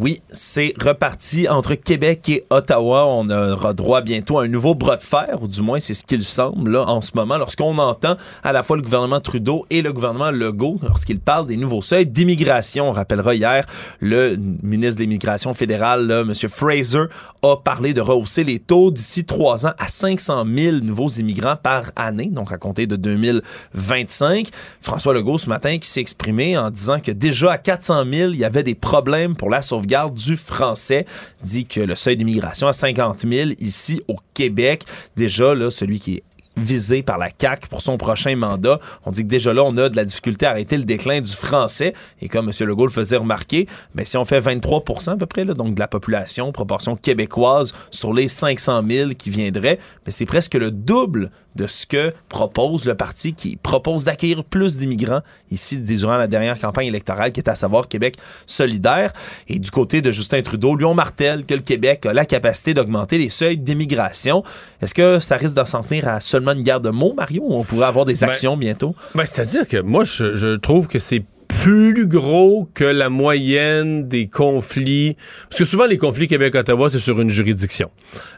Oui, 0.00 0.22
c'est 0.30 0.74
reparti 0.80 1.48
entre 1.48 1.74
Québec 1.74 2.28
et 2.28 2.44
Ottawa. 2.50 3.04
On 3.08 3.28
aura 3.30 3.72
droit 3.72 4.00
bientôt 4.00 4.38
à 4.38 4.44
un 4.44 4.46
nouveau 4.46 4.76
bras 4.76 4.96
de 4.96 5.02
fer, 5.02 5.42
ou 5.42 5.48
du 5.48 5.60
moins 5.60 5.80
c'est 5.80 5.92
ce 5.92 6.04
qu'il 6.04 6.22
semble 6.22 6.70
là, 6.70 6.84
en 6.86 7.00
ce 7.00 7.10
moment, 7.16 7.36
lorsqu'on 7.36 7.76
entend 7.78 8.16
à 8.44 8.52
la 8.52 8.62
fois 8.62 8.76
le 8.76 8.82
gouvernement 8.82 9.18
Trudeau 9.18 9.66
et 9.70 9.82
le 9.82 9.92
gouvernement 9.92 10.30
Legault, 10.30 10.78
lorsqu'ils 10.84 11.18
parlent 11.18 11.46
des 11.46 11.56
nouveaux 11.56 11.82
seuils 11.82 12.06
d'immigration. 12.06 12.90
On 12.90 12.92
rappellera 12.92 13.34
hier, 13.34 13.66
le 13.98 14.36
ministre 14.62 14.98
de 14.98 15.02
l'Immigration 15.02 15.52
fédérale, 15.52 16.08
M. 16.12 16.32
Fraser, 16.48 17.06
a 17.42 17.56
parlé 17.56 17.92
de 17.92 18.00
rehausser 18.00 18.44
les 18.44 18.60
taux 18.60 18.92
d'ici 18.92 19.24
trois 19.24 19.66
ans 19.66 19.72
à 19.80 19.88
500 19.88 20.44
000 20.46 20.76
nouveaux 20.76 21.08
immigrants 21.08 21.56
par 21.60 21.90
année, 21.96 22.26
donc 22.26 22.52
à 22.52 22.56
compter 22.56 22.86
de 22.86 22.94
2025. 22.94 24.48
François 24.80 25.12
Legault, 25.12 25.38
ce 25.38 25.48
matin, 25.48 25.76
qui 25.78 25.88
s'est 25.88 26.00
exprimé 26.00 26.56
en 26.56 26.70
disant 26.70 27.00
que 27.00 27.10
déjà 27.10 27.50
à 27.50 27.58
400 27.58 28.04
000, 28.08 28.30
il 28.30 28.38
y 28.38 28.44
avait 28.44 28.62
des 28.62 28.76
problèmes 28.76 29.34
pour 29.34 29.50
la 29.50 29.60
sauvegarde 29.60 29.87
garde 29.88 30.14
du 30.14 30.36
français 30.36 31.04
dit 31.42 31.66
que 31.66 31.80
le 31.80 31.96
seuil 31.96 32.16
d'immigration 32.16 32.68
à 32.68 32.72
50 32.72 33.26
000 33.28 33.50
ici 33.58 34.00
au 34.06 34.16
Québec, 34.34 34.84
déjà 35.16 35.54
là, 35.54 35.70
celui 35.70 35.98
qui 35.98 36.14
est 36.16 36.22
visé 36.62 37.02
par 37.02 37.18
la 37.18 37.30
CAC 37.30 37.68
pour 37.68 37.82
son 37.82 37.96
prochain 37.96 38.36
mandat. 38.36 38.78
On 39.04 39.10
dit 39.10 39.22
que 39.22 39.28
déjà 39.28 39.52
là, 39.52 39.62
on 39.64 39.76
a 39.76 39.88
de 39.88 39.96
la 39.96 40.04
difficulté 40.04 40.46
à 40.46 40.50
arrêter 40.50 40.76
le 40.76 40.84
déclin 40.84 41.20
du 41.20 41.32
français. 41.32 41.92
Et 42.20 42.28
comme 42.28 42.50
M. 42.50 42.66
Legault 42.66 42.86
le 42.86 42.92
faisait 42.92 43.16
remarquer, 43.16 43.66
mais 43.94 44.04
si 44.04 44.16
on 44.16 44.24
fait 44.24 44.40
23% 44.40 45.12
à 45.12 45.16
peu 45.16 45.26
près, 45.26 45.44
là, 45.44 45.54
donc 45.54 45.74
de 45.74 45.80
la 45.80 45.88
population, 45.88 46.52
proportion 46.52 46.96
québécoise 46.96 47.72
sur 47.90 48.12
les 48.12 48.28
500 48.28 48.82
000 48.88 49.10
qui 49.18 49.30
viendraient, 49.30 49.78
mais 50.06 50.12
c'est 50.12 50.26
presque 50.26 50.54
le 50.54 50.70
double 50.70 51.30
de 51.58 51.66
ce 51.66 51.86
que 51.86 52.14
propose 52.28 52.86
le 52.86 52.94
parti 52.94 53.34
qui 53.34 53.56
propose 53.56 54.04
d'accueillir 54.04 54.44
plus 54.44 54.78
d'immigrants 54.78 55.22
ici 55.50 55.80
durant 55.80 56.16
la 56.16 56.28
dernière 56.28 56.58
campagne 56.58 56.86
électorale 56.86 57.32
qui 57.32 57.40
est 57.40 57.48
à 57.48 57.54
savoir 57.54 57.88
Québec 57.88 58.16
solidaire. 58.46 59.12
Et 59.48 59.58
du 59.58 59.70
côté 59.70 60.00
de 60.00 60.12
Justin 60.12 60.40
Trudeau, 60.42 60.76
lui 60.76 60.84
on 60.84 60.94
martèle 60.94 61.44
que 61.44 61.54
le 61.54 61.60
Québec 61.60 62.06
a 62.06 62.12
la 62.12 62.24
capacité 62.24 62.74
d'augmenter 62.74 63.18
les 63.18 63.28
seuils 63.28 63.58
d'immigration. 63.58 64.44
Est-ce 64.80 64.94
que 64.94 65.18
ça 65.18 65.36
risque 65.36 65.56
d'en 65.56 65.64
s'en 65.64 65.82
tenir 65.82 66.06
à 66.06 66.20
seulement 66.20 66.47
une 66.52 66.62
guerre 66.62 66.80
de 66.80 66.90
mots, 66.90 67.14
Mario, 67.14 67.44
on 67.46 67.64
pourrait 67.64 67.86
avoir 67.86 68.04
des 68.04 68.14
ben, 68.14 68.28
actions 68.28 68.56
bientôt? 68.56 68.94
Ben, 69.14 69.24
C'est-à-dire 69.24 69.66
que 69.66 69.80
moi, 69.80 70.04
je 70.04 70.56
trouve 70.56 70.88
que 70.88 70.98
c'est 70.98 71.24
plus 71.48 72.06
gros 72.06 72.68
que 72.72 72.84
la 72.84 73.08
moyenne 73.08 74.06
des 74.06 74.28
conflits. 74.28 75.16
Parce 75.48 75.58
que 75.58 75.64
souvent, 75.64 75.86
les 75.86 75.98
conflits 75.98 76.28
Québec-Ottawa, 76.28 76.88
c'est 76.90 76.98
sur 76.98 77.20
une 77.20 77.30
juridiction. 77.30 77.90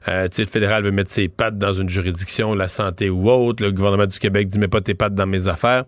Euh, 0.08 0.28
le 0.36 0.44
fédéral 0.46 0.84
veut 0.84 0.90
mettre 0.90 1.10
ses 1.10 1.28
pattes 1.28 1.58
dans 1.58 1.72
une 1.72 1.88
juridiction, 1.88 2.54
la 2.54 2.68
santé 2.68 3.10
ou 3.10 3.28
autre. 3.28 3.62
Le 3.62 3.72
gouvernement 3.72 4.06
du 4.06 4.18
Québec 4.18 4.48
dit, 4.48 4.58
mets 4.58 4.68
pas 4.68 4.80
tes 4.80 4.94
pattes 4.94 5.14
dans 5.14 5.26
mes 5.26 5.48
affaires. 5.48 5.84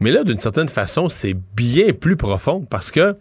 Mais 0.00 0.10
là, 0.10 0.24
d'une 0.24 0.38
certaine 0.38 0.68
façon, 0.68 1.08
c'est 1.08 1.34
bien 1.54 1.92
plus 1.92 2.16
profond 2.16 2.66
parce 2.68 2.90
que 2.90 3.16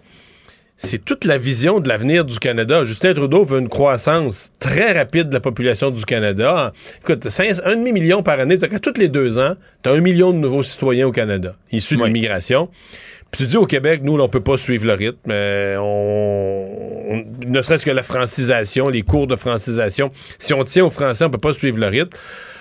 c'est 0.77 1.03
toute 1.03 1.23
la 1.23 1.37
vision 1.37 1.79
de 1.79 1.87
l'avenir 1.87 2.25
du 2.25 2.37
Canada. 2.37 2.83
Justin 2.83 3.13
Trudeau 3.13 3.43
veut 3.43 3.59
une 3.59 3.69
croissance 3.69 4.51
très 4.59 4.91
rapide 4.91 5.29
de 5.29 5.33
la 5.33 5.39
population 5.39 5.89
du 5.89 6.03
Canada. 6.03 6.73
Écoute, 7.01 7.27
un 7.63 7.75
demi-million 7.75 8.23
par 8.23 8.39
année, 8.39 8.57
à 8.61 8.79
tous 8.79 8.99
les 8.99 9.07
deux 9.07 9.37
ans, 9.37 9.55
tu 9.83 9.89
as 9.89 9.93
un 9.93 10.01
million 10.01 10.33
de 10.33 10.37
nouveaux 10.37 10.63
citoyens 10.63 11.07
au 11.07 11.11
Canada, 11.11 11.55
issus 11.71 11.95
de 11.95 12.03
l'immigration. 12.03 12.69
Puis 13.31 13.43
tu 13.43 13.49
dis 13.49 13.57
au 13.57 13.65
Québec, 13.65 14.01
nous, 14.03 14.19
on 14.19 14.29
peut 14.29 14.41
pas 14.41 14.57
suivre 14.57 14.85
le 14.85 14.93
rythme. 14.93 15.17
Mais 15.25 15.75
on, 15.79 17.23
ne 17.47 17.61
serait-ce 17.61 17.85
que 17.85 17.91
la 17.91 18.03
francisation, 18.03 18.87
les 18.89 19.01
cours 19.01 19.27
de 19.27 19.35
francisation. 19.35 20.11
Si 20.39 20.53
on 20.53 20.63
tient 20.63 20.85
au 20.85 20.89
français, 20.89 21.25
on 21.25 21.29
peut 21.29 21.37
pas 21.37 21.53
suivre 21.53 21.77
le 21.77 21.87
rythme. 21.87 22.17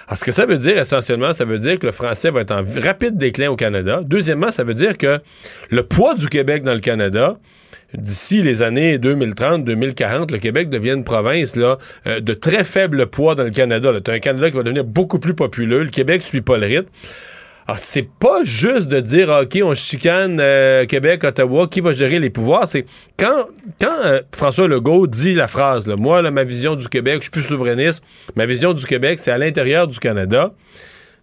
Alors, 0.07 0.19
ce 0.19 0.25
que 0.25 0.33
ça 0.33 0.47
veut 0.47 0.59
dire, 0.59 0.79
essentiellement, 0.79 1.33
ça 1.33 1.45
veut 1.45 1.59
dire 1.59 1.79
que 1.79 1.87
le 1.87 1.93
français 1.93 2.31
va 2.31 2.41
être 2.41 2.53
en 2.53 2.65
rapide 2.83 3.17
déclin 3.17 3.51
au 3.51 3.57
Canada. 3.57 4.01
Deuxièmement, 4.05 4.51
ça 4.51 4.65
veut 4.65 4.75
dire 4.75 4.99
que 4.99 5.21
le 5.71 5.83
poids 5.83 6.15
du 6.15 6.29
Québec 6.29 6.62
dans 6.62 6.75
le 6.75 6.81
Canada, 6.81 7.39
d'ici 7.97 8.42
les 8.42 8.62
années 8.62 8.99
2030-2040, 8.99 10.32
le 10.32 10.38
Québec 10.38 10.68
devient 10.68 10.92
une 10.92 11.05
province 11.05 11.57
là, 11.57 11.78
euh, 12.07 12.20
de 12.20 12.34
très 12.34 12.64
faible 12.64 13.07
poids 13.07 13.34
dans 13.34 13.45
le 13.45 13.51
Canada. 13.51 13.90
As 13.90 14.11
un 14.11 14.18
Canada 14.18 14.51
qui 14.51 14.57
va 14.57 14.62
devenir 14.62 14.84
beaucoup 14.84 15.18
plus 15.18 15.34
populeux. 15.34 15.84
Le 15.84 15.90
Québec 15.90 16.22
suit 16.22 16.40
pas 16.40 16.59
le 16.59 16.66
rythme. 16.66 16.90
Alors, 17.66 17.78
c'est 17.78 18.07
pas 18.07 18.45
juste 18.45 18.88
de 18.88 19.01
dire, 19.01 19.30
OK, 19.30 19.59
on 19.62 19.74
chicane 19.74 20.38
euh, 20.38 20.84
Québec, 20.84 21.24
Ottawa, 21.24 21.66
qui 21.66 21.80
va 21.80 21.92
gérer 21.92 22.18
les 22.18 22.28
pouvoirs. 22.28 22.68
C'est 22.68 22.84
quand, 23.18 23.47
quand 23.80 24.05
euh, 24.05 24.20
François 24.34 24.68
Legault 24.68 25.07
dit 25.07 25.34
la 25.34 25.49
phrase, 25.49 25.86
là, 25.86 25.97
moi, 25.97 26.30
ma 26.30 26.45
vision 26.45 26.74
du 26.74 26.88
Québec, 26.88 27.16
je 27.16 27.22
suis 27.22 27.30
plus 27.30 27.42
souverainiste, 27.42 28.03
ma 28.36 28.45
vision 28.45 28.74
du 28.74 28.84
Québec, 28.84 29.18
c'est 29.18 29.30
à 29.30 29.38
l'intérieur 29.38 29.86
du 29.86 29.99
Canada. 29.99 30.53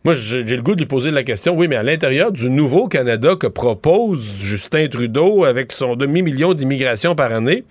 Moi, 0.03 0.15
j'ai 0.15 0.43
le 0.43 0.63
goût 0.63 0.73
de 0.73 0.79
lui 0.79 0.87
poser 0.87 1.11
la 1.11 1.21
question, 1.21 1.55
oui, 1.55 1.67
mais 1.67 1.75
à 1.75 1.83
l'intérieur 1.83 2.31
du 2.31 2.49
nouveau 2.49 2.87
Canada 2.87 3.35
que 3.39 3.45
propose 3.45 4.25
Justin 4.41 4.87
Trudeau 4.87 5.45
avec 5.45 5.71
son 5.71 5.95
demi-million 5.95 6.55
d'immigration 6.55 7.13
par 7.13 7.31
année, 7.31 7.65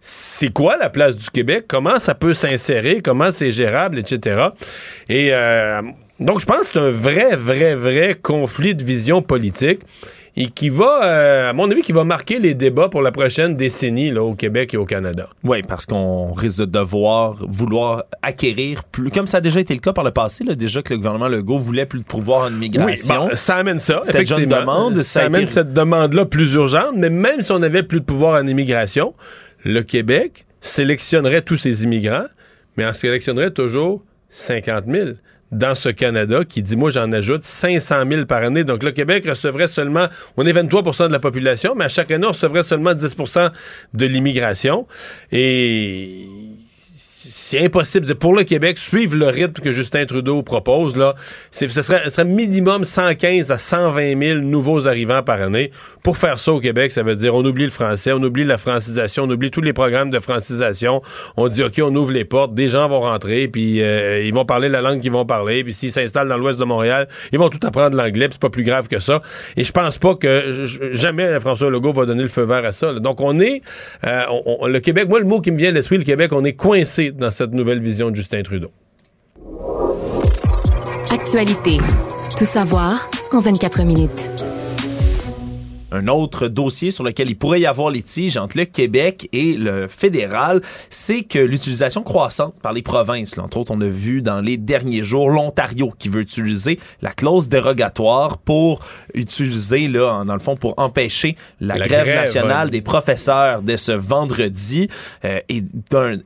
c'est 0.00 0.50
quoi 0.54 0.78
la 0.78 0.88
place 0.88 1.18
du 1.18 1.28
Québec? 1.28 1.66
Comment 1.68 1.98
ça 1.98 2.14
peut 2.14 2.32
s'insérer? 2.32 3.02
Comment 3.02 3.30
c'est 3.30 3.52
gérable, 3.52 3.98
etc. 3.98 4.46
Et 5.10 5.34
euh, 5.34 5.82
donc, 6.18 6.40
je 6.40 6.46
pense 6.46 6.60
que 6.60 6.66
c'est 6.72 6.78
un 6.78 6.90
vrai, 6.90 7.36
vrai, 7.36 7.74
vrai 7.74 8.16
conflit 8.22 8.74
de 8.74 8.82
vision 8.82 9.20
politique 9.20 9.80
et 10.36 10.48
qui 10.50 10.68
va, 10.68 11.04
euh, 11.04 11.50
à 11.50 11.52
mon 11.54 11.70
avis, 11.70 11.80
qui 11.80 11.92
va 11.92 12.04
marquer 12.04 12.38
les 12.38 12.54
débats 12.54 12.88
pour 12.88 13.00
la 13.00 13.10
prochaine 13.10 13.56
décennie 13.56 14.10
là, 14.10 14.22
au 14.22 14.34
Québec 14.34 14.74
et 14.74 14.76
au 14.76 14.84
Canada. 14.84 15.28
Oui, 15.44 15.62
parce 15.62 15.86
qu'on 15.86 16.32
risque 16.32 16.60
de 16.60 16.64
devoir 16.66 17.36
vouloir 17.48 18.04
acquérir 18.20 18.84
plus, 18.84 19.10
comme 19.10 19.26
ça 19.26 19.38
a 19.38 19.40
déjà 19.40 19.60
été 19.60 19.72
le 19.72 19.80
cas 19.80 19.94
par 19.94 20.04
le 20.04 20.10
passé, 20.10 20.44
là, 20.44 20.54
déjà 20.54 20.82
que 20.82 20.92
le 20.92 20.98
gouvernement 20.98 21.28
Legault 21.28 21.58
voulait 21.58 21.86
plus 21.86 22.00
de 22.00 22.04
pouvoir 22.04 22.46
en 22.46 22.54
immigration. 22.54 23.26
Oui, 23.26 23.30
ça 23.34 23.56
amène 23.56 23.80
ça, 23.80 24.00
effectivement. 24.06 24.60
demande. 24.60 24.96
Ça, 24.96 25.24
amène 25.24 25.48
cette 25.48 25.72
demande-là 25.72 26.26
plus 26.26 26.52
urgente, 26.52 26.94
mais 26.96 27.10
même 27.10 27.40
si 27.40 27.52
on 27.52 27.62
avait 27.62 27.82
plus 27.82 28.00
de 28.00 28.04
pouvoir 28.04 28.40
en 28.40 28.46
immigration, 28.46 29.14
le 29.64 29.82
Québec 29.82 30.44
sélectionnerait 30.60 31.42
tous 31.42 31.56
ces 31.56 31.84
immigrants, 31.84 32.26
mais 32.76 32.84
en 32.84 32.92
sélectionnerait 32.92 33.52
toujours 33.52 34.04
50 34.28 34.84
000 34.86 35.08
dans 35.52 35.74
ce 35.74 35.88
Canada 35.88 36.44
qui 36.44 36.62
dit, 36.62 36.76
moi, 36.76 36.90
j'en 36.90 37.10
ajoute 37.12 37.42
500 37.42 38.04
000 38.08 38.26
par 38.26 38.42
année. 38.42 38.64
Donc, 38.64 38.82
le 38.82 38.90
Québec 38.90 39.24
recevrait 39.28 39.68
seulement, 39.68 40.06
on 40.36 40.46
est 40.46 40.52
23% 40.52 41.08
de 41.08 41.12
la 41.12 41.20
population, 41.20 41.74
mais 41.74 41.84
à 41.84 41.88
chaque 41.88 42.10
année, 42.10 42.26
on 42.26 42.30
recevrait 42.30 42.62
seulement 42.62 42.94
10% 42.94 43.50
de 43.94 44.06
l'immigration. 44.06 44.86
Et 45.32 46.26
c'est 47.30 47.64
impossible. 47.64 48.14
Pour 48.14 48.34
le 48.34 48.44
Québec, 48.44 48.78
suivre 48.78 49.16
le 49.16 49.26
rythme 49.26 49.62
que 49.62 49.72
Justin 49.72 50.06
Trudeau 50.06 50.42
propose, 50.42 50.96
là, 50.96 51.14
ce 51.50 51.66
serait, 51.68 52.08
serait, 52.08 52.24
minimum 52.24 52.84
115 52.84 53.50
à 53.50 53.58
120 53.58 54.20
000 54.20 54.40
nouveaux 54.40 54.86
arrivants 54.86 55.22
par 55.22 55.40
année. 55.40 55.70
Pour 56.02 56.16
faire 56.16 56.38
ça 56.38 56.52
au 56.52 56.60
Québec, 56.60 56.92
ça 56.92 57.02
veut 57.02 57.16
dire 57.16 57.34
on 57.34 57.44
oublie 57.44 57.64
le 57.64 57.70
français, 57.70 58.12
on 58.12 58.22
oublie 58.22 58.44
la 58.44 58.58
francisation, 58.58 59.24
on 59.24 59.30
oublie 59.30 59.50
tous 59.50 59.60
les 59.60 59.72
programmes 59.72 60.10
de 60.10 60.20
francisation. 60.20 61.02
On 61.36 61.48
dit, 61.48 61.62
OK, 61.62 61.80
on 61.82 61.94
ouvre 61.94 62.12
les 62.12 62.24
portes, 62.24 62.54
des 62.54 62.68
gens 62.68 62.88
vont 62.88 63.00
rentrer, 63.00 63.48
puis 63.48 63.82
euh, 63.82 64.22
ils 64.22 64.34
vont 64.34 64.44
parler 64.44 64.68
la 64.68 64.80
langue 64.80 65.00
qu'ils 65.00 65.12
vont 65.12 65.26
parler, 65.26 65.64
puis 65.64 65.72
s'ils 65.72 65.92
s'installent 65.92 66.28
dans 66.28 66.38
l'ouest 66.38 66.58
de 66.58 66.64
Montréal, 66.64 67.08
ils 67.32 67.38
vont 67.38 67.48
tout 67.48 67.64
apprendre 67.66 67.96
l'anglais, 67.96 68.28
c'est 68.30 68.40
pas 68.40 68.50
plus 68.50 68.64
grave 68.64 68.88
que 68.88 69.00
ça. 69.00 69.20
Et 69.56 69.64
je 69.64 69.72
pense 69.72 69.98
pas 69.98 70.14
que 70.14 70.64
jamais 70.92 71.38
François 71.40 71.70
Legault 71.70 71.92
va 71.92 72.06
donner 72.06 72.22
le 72.22 72.28
feu 72.28 72.42
vert 72.42 72.64
à 72.64 72.72
ça. 72.72 72.92
Donc, 72.94 73.20
on 73.20 73.38
est, 73.40 73.62
euh, 74.04 74.22
le 74.66 74.78
Québec, 74.80 75.08
moi, 75.08 75.18
le 75.18 75.26
mot 75.26 75.40
qui 75.40 75.50
me 75.50 75.58
vient 75.58 75.70
à 75.70 75.72
l'esprit, 75.72 75.98
le 75.98 76.04
Québec, 76.04 76.32
on 76.32 76.44
est 76.44 76.54
coincé 76.54 77.10
dans 77.16 77.30
cette 77.30 77.52
nouvelle 77.52 77.80
vision 77.80 78.10
de 78.10 78.16
Justin 78.16 78.42
Trudeau. 78.42 78.70
Actualité. 81.10 81.78
Tout 82.36 82.44
savoir 82.44 83.10
en 83.32 83.40
24 83.40 83.84
minutes. 83.84 84.30
Un 85.96 86.08
autre 86.08 86.48
dossier 86.48 86.90
sur 86.90 87.04
lequel 87.04 87.30
il 87.30 87.36
pourrait 87.36 87.60
y 87.60 87.66
avoir 87.66 87.90
litige 87.90 88.36
entre 88.36 88.58
le 88.58 88.64
Québec 88.64 89.28
et 89.32 89.54
le 89.54 89.88
fédéral, 89.88 90.60
c'est 90.90 91.22
que 91.22 91.38
l'utilisation 91.38 92.02
croissante 92.02 92.54
par 92.60 92.72
les 92.72 92.82
provinces, 92.82 93.38
entre 93.38 93.56
autres, 93.56 93.72
on 93.74 93.80
a 93.80 93.86
vu 93.86 94.22
dans 94.22 94.40
les 94.40 94.56
derniers 94.56 95.04
jours 95.04 95.30
l'Ontario 95.30 95.92
qui 95.98 96.08
veut 96.08 96.20
utiliser 96.20 96.78
la 97.02 97.10
clause 97.10 97.48
dérogatoire 97.48 98.38
pour 98.38 98.80
utiliser, 99.14 99.88
là, 99.88 100.24
dans 100.24 100.34
le 100.34 100.40
fond, 100.40 100.56
pour 100.56 100.74
empêcher 100.76 101.36
la, 101.60 101.78
grève, 101.78 102.06
nationale 102.06 102.70
des 102.70 102.82
professeurs 102.82 103.62
dès 103.62 103.76
ce 103.76 103.92
vendredi. 103.92 104.88
Euh, 105.24 105.40
et, 105.48 105.62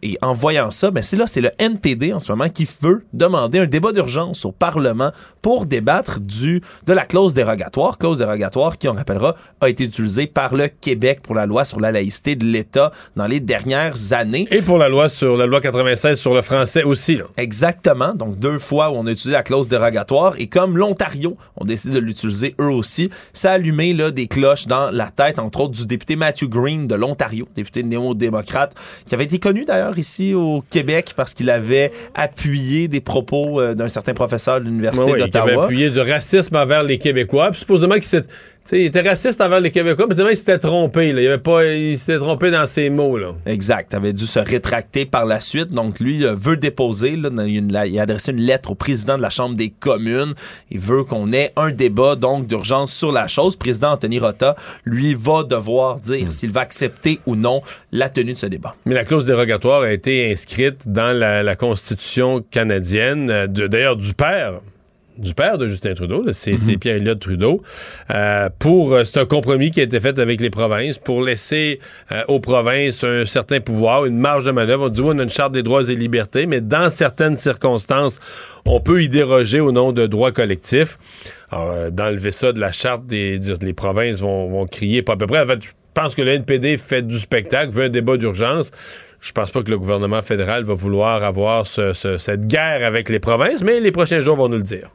et, 0.02 0.18
en 0.22 0.32
voyant 0.32 0.70
ça, 0.70 0.90
ben 0.90 1.02
c'est 1.02 1.16
là, 1.16 1.26
c'est 1.26 1.40
le 1.40 1.50
NPD 1.58 2.12
en 2.12 2.20
ce 2.20 2.30
moment 2.32 2.48
qui 2.48 2.66
veut 2.80 3.04
demander 3.12 3.58
un 3.58 3.66
débat 3.66 3.92
d'urgence 3.92 4.44
au 4.44 4.52
Parlement 4.52 5.12
pour 5.42 5.66
débattre 5.66 6.20
du, 6.20 6.62
de 6.86 6.92
la 6.92 7.04
clause 7.04 7.34
dérogatoire, 7.34 7.98
clause 7.98 8.18
dérogatoire 8.18 8.78
qui, 8.78 8.88
on 8.88 8.94
rappellera, 8.94 9.36
a 9.60 9.68
été 9.68 9.84
utilisé 9.84 10.26
par 10.26 10.54
le 10.54 10.68
Québec 10.68 11.20
pour 11.22 11.34
la 11.34 11.46
loi 11.46 11.64
sur 11.64 11.80
la 11.80 11.92
laïcité 11.92 12.36
de 12.36 12.46
l'État 12.46 12.92
dans 13.16 13.26
les 13.26 13.40
dernières 13.40 14.12
années. 14.12 14.46
Et 14.50 14.62
pour 14.62 14.78
la 14.78 14.88
loi 14.88 15.08
sur 15.08 15.36
la 15.36 15.46
loi 15.46 15.60
96 15.60 16.18
sur 16.18 16.34
le 16.34 16.42
français 16.42 16.82
aussi. 16.82 17.14
Là. 17.14 17.24
Exactement. 17.36 18.14
Donc 18.14 18.38
deux 18.38 18.58
fois 18.58 18.90
où 18.90 18.94
on 18.94 19.06
a 19.06 19.10
utilisé 19.10 19.32
la 19.32 19.42
clause 19.42 19.68
dérogatoire 19.68 20.34
et 20.38 20.46
comme 20.46 20.76
l'Ontario 20.76 21.36
ont 21.56 21.64
décidé 21.64 21.94
de 21.94 22.00
l'utiliser 22.00 22.54
eux 22.60 22.70
aussi, 22.70 23.10
ça 23.32 23.50
a 23.50 23.54
allumé 23.54 23.92
là, 23.92 24.10
des 24.10 24.26
cloches 24.26 24.66
dans 24.66 24.90
la 24.90 25.08
tête, 25.10 25.38
entre 25.38 25.60
autres, 25.60 25.72
du 25.72 25.86
député 25.86 26.16
Matthew 26.16 26.48
Green 26.48 26.86
de 26.86 26.94
l'Ontario, 26.94 27.48
député 27.54 27.82
néo-démocrate, 27.82 28.74
qui 29.06 29.14
avait 29.14 29.24
été 29.24 29.38
connu 29.38 29.64
d'ailleurs 29.64 29.98
ici 29.98 30.34
au 30.34 30.62
Québec 30.70 31.12
parce 31.16 31.34
qu'il 31.34 31.50
avait 31.50 31.90
appuyé 32.14 32.88
des 32.88 33.00
propos 33.00 33.60
euh, 33.60 33.74
d'un 33.74 33.88
certain 33.88 34.14
professeur 34.14 34.60
de 34.60 34.64
l'Université 34.64 35.12
d'Ottawa. 35.12 35.46
Il 35.46 35.52
avait 35.52 35.64
appuyé 35.64 35.90
du 35.90 36.00
racisme 36.00 36.56
envers 36.56 36.82
les 36.82 36.98
Québécois. 36.98 37.50
Puis 37.50 37.60
supposément 37.60 37.94
qu'il 37.94 38.04
s'est 38.64 38.80
il 38.80 38.86
était 38.86 39.00
raciste 39.00 39.40
envers 39.40 39.60
les 39.60 39.70
Québécois, 39.70 40.06
mais 40.08 40.14
il 40.30 40.36
s'était 40.36 40.58
trompé. 40.58 41.08
Il, 41.08 41.18
avait 41.18 41.38
pas, 41.38 41.66
il 41.66 41.98
s'était 41.98 42.18
trompé 42.18 42.50
dans 42.50 42.66
ses 42.66 42.90
mots. 42.90 43.18
Là. 43.18 43.32
Exact. 43.46 43.90
Il 43.92 43.96
avait 43.96 44.12
dû 44.12 44.26
se 44.26 44.38
rétracter 44.38 45.04
par 45.04 45.26
la 45.26 45.40
suite. 45.40 45.68
Donc, 45.68 46.00
lui 46.00 46.24
veut 46.24 46.56
déposer. 46.56 47.16
Là, 47.16 47.30
il, 47.46 47.76
a 47.76 48.02
adressé 48.02 48.32
une 48.32 48.40
lettre 48.40 48.70
au 48.70 48.74
président 48.74 49.16
de 49.16 49.22
la 49.22 49.30
Chambre 49.30 49.56
des 49.56 49.70
communes. 49.70 50.34
Il 50.70 50.78
veut 50.78 51.04
qu'on 51.04 51.32
ait 51.32 51.52
un 51.56 51.70
débat 51.70 52.16
donc 52.16 52.46
d'urgence 52.46 52.92
sur 52.92 53.12
la 53.12 53.28
chose. 53.28 53.54
Le 53.54 53.58
président 53.58 53.92
Anthony 53.92 54.18
Rota, 54.18 54.56
lui, 54.84 55.14
va 55.14 55.42
devoir 55.42 56.00
dire 56.00 56.26
hmm. 56.26 56.30
s'il 56.30 56.52
va 56.52 56.60
accepter 56.60 57.20
ou 57.26 57.36
non 57.36 57.60
la 57.92 58.08
tenue 58.08 58.34
de 58.34 58.38
ce 58.38 58.46
débat. 58.46 58.76
Mais 58.86 58.94
la 58.94 59.04
clause 59.04 59.24
dérogatoire 59.24 59.82
a 59.82 59.92
été 59.92 60.30
inscrite 60.30 60.88
dans 60.88 61.16
la, 61.16 61.42
la 61.42 61.56
Constitution 61.56 62.44
canadienne, 62.50 63.30
euh, 63.30 63.46
d'ailleurs 63.46 63.96
du 63.96 64.14
père 64.14 64.60
du 65.20 65.34
père 65.34 65.58
de 65.58 65.68
Justin 65.68 65.94
Trudeau, 65.94 66.24
c'est 66.32 66.52
mhm. 66.52 66.78
pierre 66.78 66.96
Elliott 66.96 67.18
Trudeau, 67.18 67.62
euh, 68.10 68.48
pour 68.58 68.92
euh, 68.92 69.04
c'est 69.04 69.20
un 69.20 69.26
compromis 69.26 69.70
qui 69.70 69.80
a 69.80 69.82
été 69.82 70.00
fait 70.00 70.18
avec 70.18 70.40
les 70.40 70.50
provinces 70.50 70.98
pour 70.98 71.22
laisser 71.22 71.80
euh, 72.10 72.22
aux 72.28 72.40
provinces 72.40 73.04
un 73.04 73.26
certain 73.26 73.60
pouvoir, 73.60 74.06
une 74.06 74.18
marge 74.18 74.44
de 74.44 74.50
manœuvre. 74.50 74.86
On 74.86 74.88
dit 74.88 75.00
oui, 75.00 75.12
on 75.14 75.18
a 75.18 75.22
une 75.22 75.30
charte 75.30 75.52
des 75.52 75.62
droits 75.62 75.88
et 75.88 75.94
libertés, 75.94 76.46
mais 76.46 76.60
dans 76.60 76.90
certaines 76.90 77.36
circonstances, 77.36 78.18
on 78.64 78.80
peut 78.80 79.02
y 79.02 79.08
déroger 79.08 79.60
au 79.60 79.72
nom 79.72 79.92
de 79.92 80.06
droits 80.06 80.32
collectifs. 80.32 80.98
Alors, 81.50 81.90
d'enlever 81.90 82.30
ça 82.30 82.52
de 82.52 82.60
la 82.60 82.72
charte 82.72 83.06
des, 83.06 83.38
les 83.60 83.72
provinces 83.72 84.20
vont, 84.20 84.48
vont 84.48 84.66
crier 84.66 85.02
pas 85.02 85.14
à 85.14 85.16
peu 85.16 85.26
près. 85.26 85.40
En 85.40 85.46
fait, 85.46 85.62
je 85.62 85.70
pense 85.94 86.14
que 86.14 86.22
le 86.22 86.30
NPD 86.30 86.76
fait 86.76 87.02
du 87.02 87.18
spectacle, 87.18 87.72
veut 87.72 87.84
un 87.84 87.88
débat 87.88 88.16
d'urgence 88.16 88.70
je 89.20 89.32
pense 89.32 89.50
pas 89.50 89.62
que 89.62 89.70
le 89.70 89.78
gouvernement 89.78 90.22
fédéral 90.22 90.64
va 90.64 90.74
vouloir 90.74 91.22
avoir 91.22 91.66
cette 91.66 92.46
guerre 92.46 92.86
avec 92.86 93.08
les 93.08 93.20
provinces, 93.20 93.62
mais 93.62 93.80
les 93.80 93.92
prochains 93.92 94.20
jours 94.20 94.36
vont 94.36 94.48
nous 94.48 94.56
le 94.56 94.62
dire. 94.62 94.90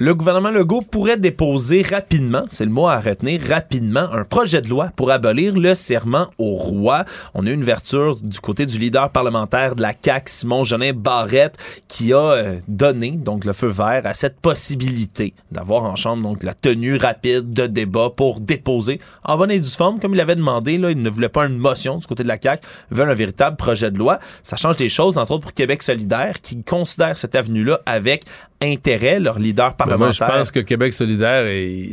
Le 0.00 0.14
gouvernement 0.14 0.50
Legault 0.50 0.80
pourrait 0.80 1.18
déposer 1.18 1.82
rapidement, 1.82 2.44
c'est 2.48 2.64
le 2.64 2.70
mot 2.70 2.88
à 2.88 3.00
retenir, 3.00 3.42
rapidement, 3.46 4.10
un 4.10 4.24
projet 4.24 4.62
de 4.62 4.68
loi 4.70 4.88
pour 4.96 5.10
abolir 5.10 5.54
le 5.54 5.74
serment 5.74 6.28
au 6.38 6.56
roi. 6.56 7.04
On 7.34 7.46
a 7.46 7.50
eu 7.50 7.52
une 7.52 7.60
ouverture 7.60 8.16
du 8.16 8.40
côté 8.40 8.64
du 8.64 8.78
leader 8.78 9.10
parlementaire 9.10 9.76
de 9.76 9.82
la 9.82 9.92
CAQ, 9.92 10.32
Simon 10.32 10.64
Jolin 10.64 10.94
Barrette, 10.94 11.58
qui 11.86 12.14
a 12.14 12.16
euh, 12.16 12.56
donné 12.66 13.10
donc 13.10 13.44
le 13.44 13.52
feu 13.52 13.66
vert 13.66 14.00
à 14.06 14.14
cette 14.14 14.40
possibilité 14.40 15.34
d'avoir 15.52 15.84
en 15.84 15.96
chambre 15.96 16.22
donc 16.22 16.44
la 16.44 16.54
tenue 16.54 16.96
rapide 16.96 17.52
de 17.52 17.66
débat 17.66 18.08
pour 18.08 18.40
déposer 18.40 19.00
en 19.22 19.36
bonne 19.36 19.50
et 19.50 19.58
due 19.58 19.68
forme, 19.68 20.00
comme 20.00 20.14
il 20.14 20.20
avait 20.22 20.34
demandé. 20.34 20.76
Il 20.76 21.02
ne 21.02 21.10
voulait 21.10 21.28
pas 21.28 21.44
une 21.44 21.58
motion 21.58 21.98
du 21.98 22.06
côté 22.06 22.22
de 22.22 22.28
la 22.28 22.40
CAQ, 22.40 22.66
il 22.90 22.96
veut 22.96 23.04
un 23.04 23.12
véritable 23.12 23.58
projet 23.58 23.90
de 23.90 23.98
loi. 23.98 24.18
Ça 24.42 24.56
change 24.56 24.76
des 24.76 24.88
choses, 24.88 25.18
entre 25.18 25.32
autres 25.32 25.42
pour 25.42 25.52
Québec 25.52 25.82
solidaire, 25.82 26.40
qui 26.40 26.64
considère 26.64 27.18
cette 27.18 27.34
avenue-là 27.34 27.82
avec 27.84 28.24
intérêt, 28.62 29.20
leur 29.20 29.38
leader 29.38 29.74
parlementaire. 29.74 30.26
Moi, 30.28 30.34
je 30.34 30.38
pense 30.38 30.50
que 30.50 30.60
Québec 30.60 30.92
solidaire, 30.92 31.44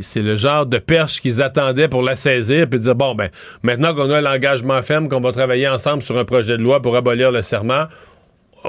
c'est 0.01 0.21
le 0.21 0.35
genre 0.35 0.65
de 0.65 0.77
perche 0.79 1.21
qu'ils 1.21 1.41
attendaient 1.41 1.87
pour 1.87 2.01
la 2.01 2.15
saisir 2.15 2.67
puis 2.69 2.79
dire, 2.79 2.95
bon, 2.95 3.15
ben, 3.15 3.29
maintenant 3.63 3.93
qu'on 3.95 4.09
a 4.09 4.19
l'engagement 4.19 4.81
ferme, 4.81 5.07
qu'on 5.07 5.21
va 5.21 5.31
travailler 5.31 5.67
ensemble 5.67 6.01
sur 6.03 6.17
un 6.17 6.25
projet 6.25 6.57
de 6.57 6.63
loi 6.63 6.81
pour 6.81 6.95
abolir 6.95 7.31
le 7.31 7.41
serment, 7.41 7.85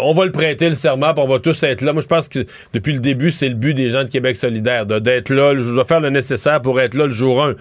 on 0.02 0.14
va 0.14 0.24
le 0.24 0.32
prêter, 0.32 0.68
le 0.68 0.74
serment, 0.74 1.12
puis 1.14 1.22
on 1.22 1.28
va 1.28 1.38
tous 1.38 1.62
être 1.62 1.82
là. 1.82 1.92
Moi, 1.92 2.02
je 2.02 2.06
pense 2.06 2.28
que 2.28 2.46
depuis 2.72 2.92
le 2.92 3.00
début, 3.00 3.30
c'est 3.30 3.48
le 3.48 3.54
but 3.54 3.74
des 3.74 3.90
gens 3.90 4.04
de 4.04 4.08
Québec 4.08 4.36
solidaire, 4.36 4.86
d'être 4.86 5.30
là, 5.30 5.54
je 5.56 5.74
dois 5.74 5.84
faire 5.84 6.00
le 6.00 6.10
nécessaire 6.10 6.60
pour 6.62 6.80
être 6.80 6.94
là 6.94 7.06
le 7.06 7.12
jour 7.12 7.42
1. 7.42 7.54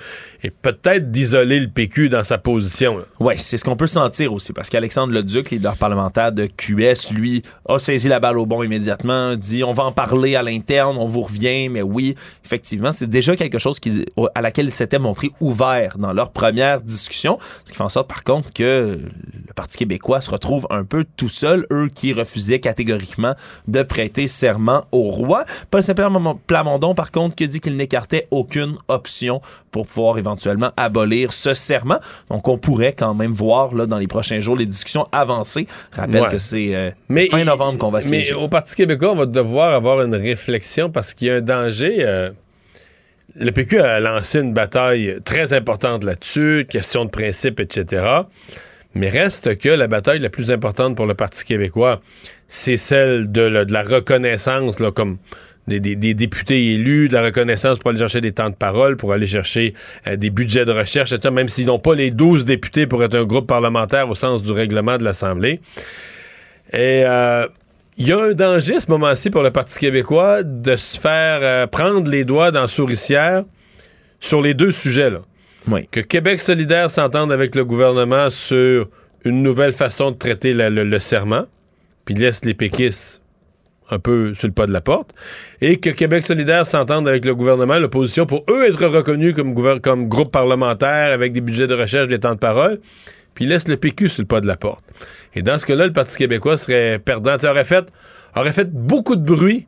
Et 0.43 0.51
peut-être 0.51 1.11
d'isoler 1.11 1.59
le 1.59 1.67
PQ 1.67 2.09
dans 2.09 2.23
sa 2.23 2.37
position. 2.37 2.99
Oui, 3.19 3.33
c'est 3.37 3.57
ce 3.57 3.63
qu'on 3.63 3.75
peut 3.75 3.87
sentir 3.87 4.33
aussi, 4.33 4.53
parce 4.53 4.69
qu'Alexandre 4.69 5.13
Leduc, 5.13 5.51
leader 5.51 5.75
parlementaire 5.77 6.31
de 6.31 6.45
QS, 6.45 7.13
lui, 7.13 7.41
a 7.67 7.79
saisi 7.79 8.07
la 8.07 8.19
balle 8.19 8.37
au 8.37 8.45
bon 8.45 8.63
immédiatement, 8.63 9.35
dit 9.35 9.63
on 9.63 9.73
va 9.73 9.83
en 9.83 9.91
parler 9.91 10.35
à 10.35 10.43
l'interne, 10.43 10.97
on 10.99 11.05
vous 11.05 11.21
revient, 11.21 11.69
mais 11.69 11.81
oui, 11.81 12.15
effectivement, 12.45 12.91
c'est 12.91 13.09
déjà 13.09 13.35
quelque 13.35 13.57
chose 13.57 13.79
à 14.35 14.41
laquelle 14.41 14.65
ils 14.65 14.71
s'étaient 14.71 14.99
montrés 14.99 15.31
ouverts 15.41 15.97
dans 15.97 16.13
leur 16.13 16.31
première 16.31 16.81
discussion, 16.81 17.39
ce 17.65 17.71
qui 17.71 17.77
fait 17.77 17.83
en 17.83 17.89
sorte, 17.89 18.07
par 18.07 18.23
contre, 18.23 18.53
que 18.53 18.99
le 18.99 19.53
Parti 19.55 19.77
québécois 19.77 20.21
se 20.21 20.29
retrouve 20.29 20.67
un 20.69 20.83
peu 20.83 21.05
tout 21.15 21.29
seul, 21.29 21.65
eux 21.71 21.89
qui 21.93 22.13
refusait 22.27 22.59
catégoriquement 22.59 23.35
de 23.67 23.83
prêter 23.83 24.27
serment 24.27 24.83
au 24.91 25.03
roi. 25.03 25.45
Paul 25.71 25.81
simplement 25.81 26.39
Plamondon, 26.47 26.93
par 26.93 27.11
contre, 27.11 27.35
qui 27.35 27.47
dit 27.47 27.59
qu'il 27.59 27.77
n'écartait 27.77 28.27
aucune 28.31 28.75
option 28.87 29.41
pour 29.71 29.87
pouvoir 29.87 30.17
éventuellement 30.17 30.71
abolir 30.77 31.33
ce 31.33 31.53
serment. 31.53 31.99
Donc, 32.29 32.47
on 32.47 32.57
pourrait 32.57 32.93
quand 32.93 33.13
même 33.13 33.31
voir 33.31 33.73
là, 33.73 33.85
dans 33.85 33.97
les 33.97 34.07
prochains 34.07 34.39
jours 34.39 34.55
les 34.55 34.65
discussions 34.65 35.07
avancer. 35.11 35.67
Rappelle 35.91 36.27
que 36.29 36.37
c'est 36.37 36.75
euh, 36.75 36.91
fin 37.29 37.43
novembre 37.43 37.77
qu'on 37.79 37.91
va 37.91 38.01
siéger. 38.01 38.33
Mais 38.33 38.41
au 38.41 38.47
Parti 38.47 38.75
québécois, 38.75 39.11
on 39.11 39.15
va 39.15 39.25
devoir 39.25 39.73
avoir 39.73 40.01
une 40.01 40.15
réflexion 40.15 40.89
parce 40.89 41.13
qu'il 41.13 41.27
y 41.27 41.31
a 41.31 41.35
un 41.35 41.41
danger. 41.41 41.97
Euh, 41.99 42.31
le 43.35 43.51
PQ 43.51 43.79
a 43.79 43.99
lancé 43.99 44.39
une 44.39 44.53
bataille 44.53 45.19
très 45.23 45.53
importante 45.53 46.03
là-dessus, 46.03 46.65
question 46.69 47.05
de 47.05 47.09
principe, 47.09 47.59
etc. 47.59 48.23
Mais 48.97 49.09
reste 49.09 49.57
que 49.59 49.69
la 49.69 49.87
bataille 49.87 50.19
la 50.19 50.29
plus 50.29 50.49
importante 50.49 50.95
pour 50.95 51.05
le 51.05 51.13
Parti 51.13 51.45
québécois, 51.45 51.99
c'est 52.47 52.77
celle 52.77 53.31
de, 53.31 53.41
la 53.41 53.83
reconnaissance, 53.83 54.77
comme 54.95 55.17
des, 55.67 55.79
députés 55.79 56.73
élus, 56.73 57.07
de 57.07 57.13
la 57.13 57.21
reconnaissance 57.21 57.77
pour 57.77 57.91
aller 57.91 57.99
chercher 57.99 58.21
des 58.21 58.31
temps 58.31 58.49
de 58.49 58.55
parole, 58.55 58.97
pour 58.97 59.13
aller 59.13 59.27
chercher 59.27 59.73
euh, 60.07 60.15
des 60.15 60.31
budgets 60.31 60.65
de 60.65 60.71
recherche, 60.71 61.11
etc., 61.11 61.31
même 61.31 61.47
s'ils 61.47 61.67
n'ont 61.67 61.77
pas 61.77 61.93
les 61.93 62.09
12 62.09 62.45
députés 62.45 62.87
pour 62.87 63.03
être 63.03 63.15
un 63.15 63.25
groupe 63.25 63.47
parlementaire 63.47 64.09
au 64.09 64.15
sens 64.15 64.41
du 64.41 64.51
règlement 64.51 64.97
de 64.97 65.03
l'Assemblée. 65.03 65.59
Et 66.73 67.03
euh, 67.05 67.47
il 67.97 68.07
y 68.07 68.13
a 68.13 68.19
un 68.19 68.33
danger 68.33 68.77
à 68.77 68.79
ce 68.79 68.89
moment-ci 68.89 69.29
pour 69.29 69.43
le 69.43 69.51
Parti 69.51 69.77
québécois 69.77 70.41
de 70.43 70.75
se 70.75 70.99
faire 70.99 71.39
euh, 71.41 71.67
prendre 71.67 72.09
les 72.09 72.25
doigts 72.25 72.49
dans 72.49 72.61
la 72.61 72.67
souricière 72.67 73.43
sur 74.19 74.41
les 74.41 74.55
deux 74.55 74.71
sujets. 74.71 75.11
Là. 75.11 75.21
Que 75.91 75.99
Québec 75.99 76.39
solidaire 76.39 76.89
s'entende 76.89 77.31
avec 77.31 77.53
le 77.53 77.65
gouvernement 77.65 78.29
sur 78.29 78.89
une 79.25 79.43
nouvelle 79.43 79.73
façon 79.73 80.11
de 80.11 80.15
traiter 80.15 80.53
le, 80.53 80.99
serment, 80.99 81.45
puis 82.05 82.15
laisse 82.15 82.45
les 82.45 82.53
péquistes 82.53 83.21
un 83.89 83.99
peu 83.99 84.33
sur 84.33 84.47
le 84.47 84.53
pas 84.53 84.65
de 84.65 84.73
la 84.73 84.81
porte, 84.81 85.13
et 85.61 85.79
que 85.79 85.89
Québec 85.89 86.25
solidaire 86.25 86.65
s'entende 86.65 87.07
avec 87.07 87.23
le 87.23 87.33
gouvernement, 87.35 87.77
l'opposition, 87.77 88.25
pour 88.25 88.43
eux 88.49 88.65
être 88.67 88.85
reconnus 88.85 89.33
comme, 89.33 90.07
groupe 90.09 90.31
parlementaire 90.31 91.13
avec 91.13 91.31
des 91.31 91.41
budgets 91.41 91.67
de 91.67 91.73
recherche, 91.73 92.07
des 92.07 92.19
temps 92.19 92.33
de 92.33 92.39
parole, 92.39 92.79
puis 93.33 93.45
laisse 93.45 93.67
le 93.67 93.77
PQ 93.77 94.09
sur 94.09 94.23
le 94.23 94.27
pas 94.27 94.41
de 94.41 94.47
la 94.47 94.57
porte. 94.57 94.83
Et 95.35 95.41
dans 95.41 95.57
ce 95.57 95.65
cas-là, 95.65 95.85
le 95.85 95.93
Parti 95.93 96.17
québécois 96.17 96.57
serait 96.57 96.99
perdant. 96.99 97.37
Ça 97.39 97.51
aurait 97.51 97.63
fait, 97.63 97.85
aurait 98.35 98.51
fait 98.51 98.69
beaucoup 98.69 99.15
de 99.15 99.23
bruit 99.23 99.67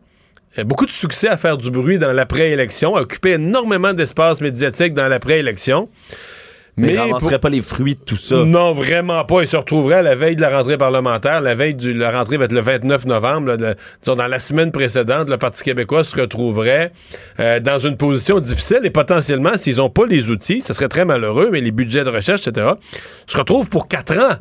beaucoup 0.64 0.86
de 0.86 0.92
succès 0.92 1.28
à 1.28 1.38
faire 1.38 1.58
du 1.58 1.72
bruit 1.72 2.00
dans 2.00 2.12
l'après-élection, 2.12 2.96
à 2.96 3.02
occuper 3.02 3.32
énormément 3.34 3.94
d'espace 3.94 4.42
médiatique 4.42 4.94
dans 4.94 5.08
l'après-élection. 5.08 5.90
Mais, 6.80 6.94
il 6.94 7.32
ne 7.32 7.38
pas 7.38 7.50
les 7.50 7.62
fruits 7.62 7.96
de 7.96 8.00
tout 8.00 8.16
ça. 8.16 8.46
Non, 8.46 8.74
vraiment 8.74 9.26
pas. 9.26 9.42
Il 9.42 9.48
se 9.50 9.58
retrouverait 9.58 9.96
à 9.96 10.02
la 10.02 10.16
veille 10.16 10.38
de 10.38 10.42
la 10.42 10.50
rentrée 10.50 10.78
parlementaire. 10.78 11.42
La 11.42 11.54
veille 11.54 11.76
de 11.76 11.92
la 11.92 12.10
rentrée 12.10 12.38
va 12.38 12.46
être 12.46 12.54
le 12.54 12.62
29 12.62 13.06
novembre. 13.06 13.58
dans 14.06 14.28
la 14.28 14.40
semaine 14.40 14.72
précédente, 14.72 15.30
le 15.30 15.38
Parti 15.38 15.62
québécois 15.62 16.06
se 16.06 16.20
retrouverait 16.20 16.94
euh, 17.42 17.60
dans 17.60 17.80
une 17.80 17.98
position 17.98 18.40
difficile 18.40 18.80
et 18.86 18.92
potentiellement, 18.92 19.56
s'ils 19.56 19.78
n'ont 19.78 19.90
pas 19.90 20.06
les 20.06 20.30
outils, 20.30 20.62
ce 20.62 20.74
serait 20.74 20.88
très 20.88 21.04
malheureux, 21.04 21.50
mais 21.52 21.60
les 21.60 21.72
budgets 21.72 22.06
de 22.06 22.10
recherche, 22.10 22.48
etc., 22.48 22.68
se 23.28 23.38
retrouvent 23.38 23.70
pour 23.70 23.90
quatre 23.90 24.18
ans 24.18 24.38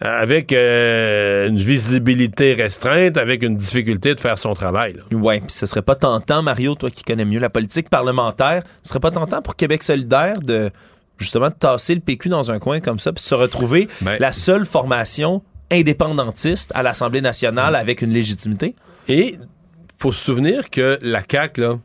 avec 0.00 0.52
euh, 0.52 1.48
une 1.48 1.58
visibilité 1.58 2.54
restreinte, 2.54 3.16
avec 3.16 3.42
une 3.42 3.56
difficulté 3.56 4.14
de 4.14 4.20
faire 4.20 4.38
son 4.38 4.54
travail. 4.54 4.96
Oui, 5.12 5.40
puis 5.40 5.50
ce 5.50 5.66
serait 5.66 5.82
pas 5.82 5.94
tentant, 5.94 6.42
Mario, 6.42 6.74
toi 6.74 6.90
qui 6.90 7.02
connais 7.02 7.26
mieux 7.26 7.38
la 7.38 7.50
politique 7.50 7.90
parlementaire, 7.90 8.62
ce 8.82 8.90
serait 8.90 9.00
pas 9.00 9.10
tentant 9.10 9.42
pour 9.42 9.56
Québec 9.56 9.82
solidaire 9.82 10.40
de 10.40 10.70
justement 11.18 11.48
de 11.48 11.54
tasser 11.54 11.94
le 11.94 12.00
PQ 12.00 12.30
dans 12.30 12.50
un 12.50 12.58
coin 12.58 12.80
comme 12.80 12.98
ça, 12.98 13.12
puis 13.12 13.22
se 13.22 13.34
retrouver 13.34 13.88
ben, 14.00 14.16
la 14.18 14.32
seule 14.32 14.64
formation 14.64 15.42
indépendantiste 15.70 16.72
à 16.74 16.82
l'Assemblée 16.82 17.20
nationale 17.20 17.76
avec 17.76 18.02
une 18.02 18.10
légitimité? 18.10 18.74
Et 19.06 19.36
faut 19.98 20.12
se 20.12 20.24
souvenir 20.24 20.70
que 20.70 20.98
la 21.02 21.22
CAQ, 21.30 21.60
là, 21.60 21.78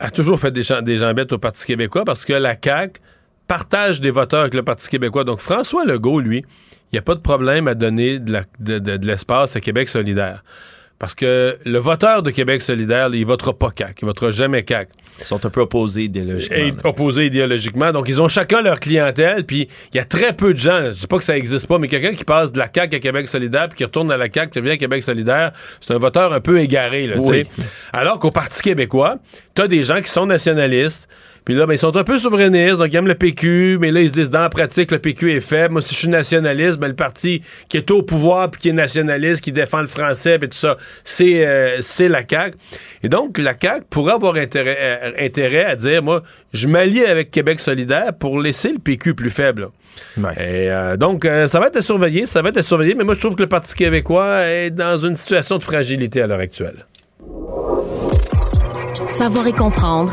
a 0.00 0.10
toujours 0.10 0.38
fait 0.38 0.50
des, 0.50 0.62
des 0.82 0.96
jambettes 0.96 1.32
au 1.32 1.38
Parti 1.38 1.64
québécois 1.64 2.04
parce 2.04 2.24
que 2.24 2.32
la 2.32 2.56
CAQ 2.62 3.00
partage 3.46 4.00
des 4.00 4.10
voteurs 4.10 4.40
avec 4.40 4.54
le 4.54 4.62
Parti 4.62 4.88
québécois. 4.88 5.24
Donc 5.24 5.38
François 5.38 5.84
Legault, 5.84 6.20
lui, 6.20 6.44
il 6.92 6.96
n'y 6.96 6.98
a 6.98 7.02
pas 7.02 7.14
de 7.14 7.20
problème 7.20 7.68
à 7.68 7.74
donner 7.74 8.18
de 8.18 9.06
l'espace 9.06 9.56
à 9.56 9.60
Québec 9.60 9.88
solidaire. 9.88 10.42
Parce 10.98 11.14
que 11.14 11.56
le 11.64 11.78
voteur 11.78 12.24
de 12.24 12.32
Québec 12.32 12.60
solidaire, 12.60 13.08
il 13.12 13.24
votera 13.24 13.56
pas 13.56 13.70
CAC. 13.70 13.98
Il 14.02 14.06
votera 14.06 14.32
jamais 14.32 14.64
CAC. 14.64 14.88
Ils 15.20 15.24
sont 15.24 15.44
un 15.46 15.48
peu 15.48 15.60
opposés 15.60 16.04
idéologiquement. 16.04 16.76
opposés 16.84 17.26
idéologiquement. 17.26 17.92
Donc, 17.92 18.08
ils 18.08 18.20
ont 18.20 18.26
chacun 18.26 18.62
leur 18.62 18.80
clientèle. 18.80 19.44
Puis, 19.46 19.68
il 19.92 19.96
y 19.96 20.00
a 20.00 20.04
très 20.04 20.32
peu 20.32 20.52
de 20.54 20.58
gens, 20.58 20.90
je 20.90 20.98
dis 20.98 21.06
pas 21.06 21.18
que 21.18 21.24
ça 21.24 21.36
existe 21.36 21.68
pas, 21.68 21.78
mais 21.78 21.86
quelqu'un 21.86 22.14
qui 22.14 22.24
passe 22.24 22.50
de 22.50 22.58
la 22.58 22.66
CAC 22.66 22.94
à 22.94 22.98
Québec 22.98 23.28
solidaire, 23.28 23.68
puis 23.68 23.76
qui 23.76 23.84
retourne 23.84 24.10
à 24.10 24.16
la 24.16 24.28
CAC, 24.28 24.50
qui 24.50 24.58
revient 24.58 24.72
à 24.72 24.76
Québec 24.76 25.04
solidaire, 25.04 25.52
c'est 25.80 25.94
un 25.94 25.98
voteur 25.98 26.32
un 26.32 26.40
peu 26.40 26.58
égaré. 26.58 27.06
Là, 27.06 27.16
Alors 27.92 28.18
qu'au 28.18 28.32
Parti 28.32 28.60
québécois, 28.60 29.18
tu 29.54 29.62
as 29.62 29.68
des 29.68 29.84
gens 29.84 30.02
qui 30.02 30.10
sont 30.10 30.26
nationalistes, 30.26 31.08
puis 31.48 31.56
là, 31.56 31.64
ben, 31.64 31.72
ils 31.72 31.78
sont 31.78 31.96
un 31.96 32.04
peu 32.04 32.18
souverainistes, 32.18 32.76
donc 32.76 32.92
ils 32.92 32.96
aiment 32.96 33.06
le 33.06 33.14
PQ, 33.14 33.78
mais 33.80 33.90
là, 33.90 34.02
ils 34.02 34.08
se 34.08 34.12
disent, 34.12 34.28
dans 34.28 34.42
la 34.42 34.50
pratique, 34.50 34.90
le 34.90 34.98
PQ 34.98 35.32
est 35.32 35.40
faible. 35.40 35.72
Moi, 35.72 35.80
si 35.80 35.94
je 35.94 36.00
suis 36.00 36.08
nationaliste, 36.08 36.78
ben, 36.78 36.88
le 36.88 36.94
parti 36.94 37.40
qui 37.70 37.78
est 37.78 37.90
au 37.90 38.02
pouvoir, 38.02 38.50
puis 38.50 38.60
qui 38.60 38.68
est 38.68 38.74
nationaliste, 38.74 39.40
qui 39.40 39.50
défend 39.50 39.80
le 39.80 39.86
français, 39.86 40.38
puis 40.38 40.50
tout 40.50 40.58
ça, 40.58 40.76
c'est 41.04 41.46
euh, 41.46 41.78
c'est 41.80 42.08
la 42.08 42.20
CAQ. 42.28 42.58
Et 43.02 43.08
donc, 43.08 43.38
la 43.38 43.54
CAQ 43.58 43.86
pourrait 43.88 44.12
avoir 44.12 44.36
intérêt, 44.36 44.76
euh, 44.78 45.12
intérêt 45.18 45.64
à 45.64 45.74
dire, 45.74 46.02
moi, 46.02 46.22
je 46.52 46.68
m'allie 46.68 47.02
avec 47.02 47.30
Québec 47.30 47.60
solidaire 47.60 48.12
pour 48.12 48.38
laisser 48.42 48.70
le 48.70 48.78
PQ 48.78 49.14
plus 49.14 49.30
faible. 49.30 49.70
Et, 50.18 50.70
euh, 50.70 50.98
donc, 50.98 51.24
ça 51.24 51.60
va 51.60 51.68
être 51.68 51.76
à 51.76 51.80
surveiller, 51.80 52.26
ça 52.26 52.42
va 52.42 52.50
être 52.50 52.58
à 52.58 52.62
surveiller, 52.62 52.94
mais 52.94 53.04
moi, 53.04 53.14
je 53.14 53.20
trouve 53.20 53.36
que 53.36 53.42
le 53.42 53.48
Parti 53.48 53.74
québécois 53.74 54.42
est 54.42 54.68
dans 54.68 54.98
une 54.98 55.16
situation 55.16 55.56
de 55.56 55.62
fragilité 55.62 56.20
à 56.20 56.26
l'heure 56.26 56.40
actuelle. 56.40 56.84
Savoir 59.08 59.46
et 59.46 59.52
comprendre 59.52 60.12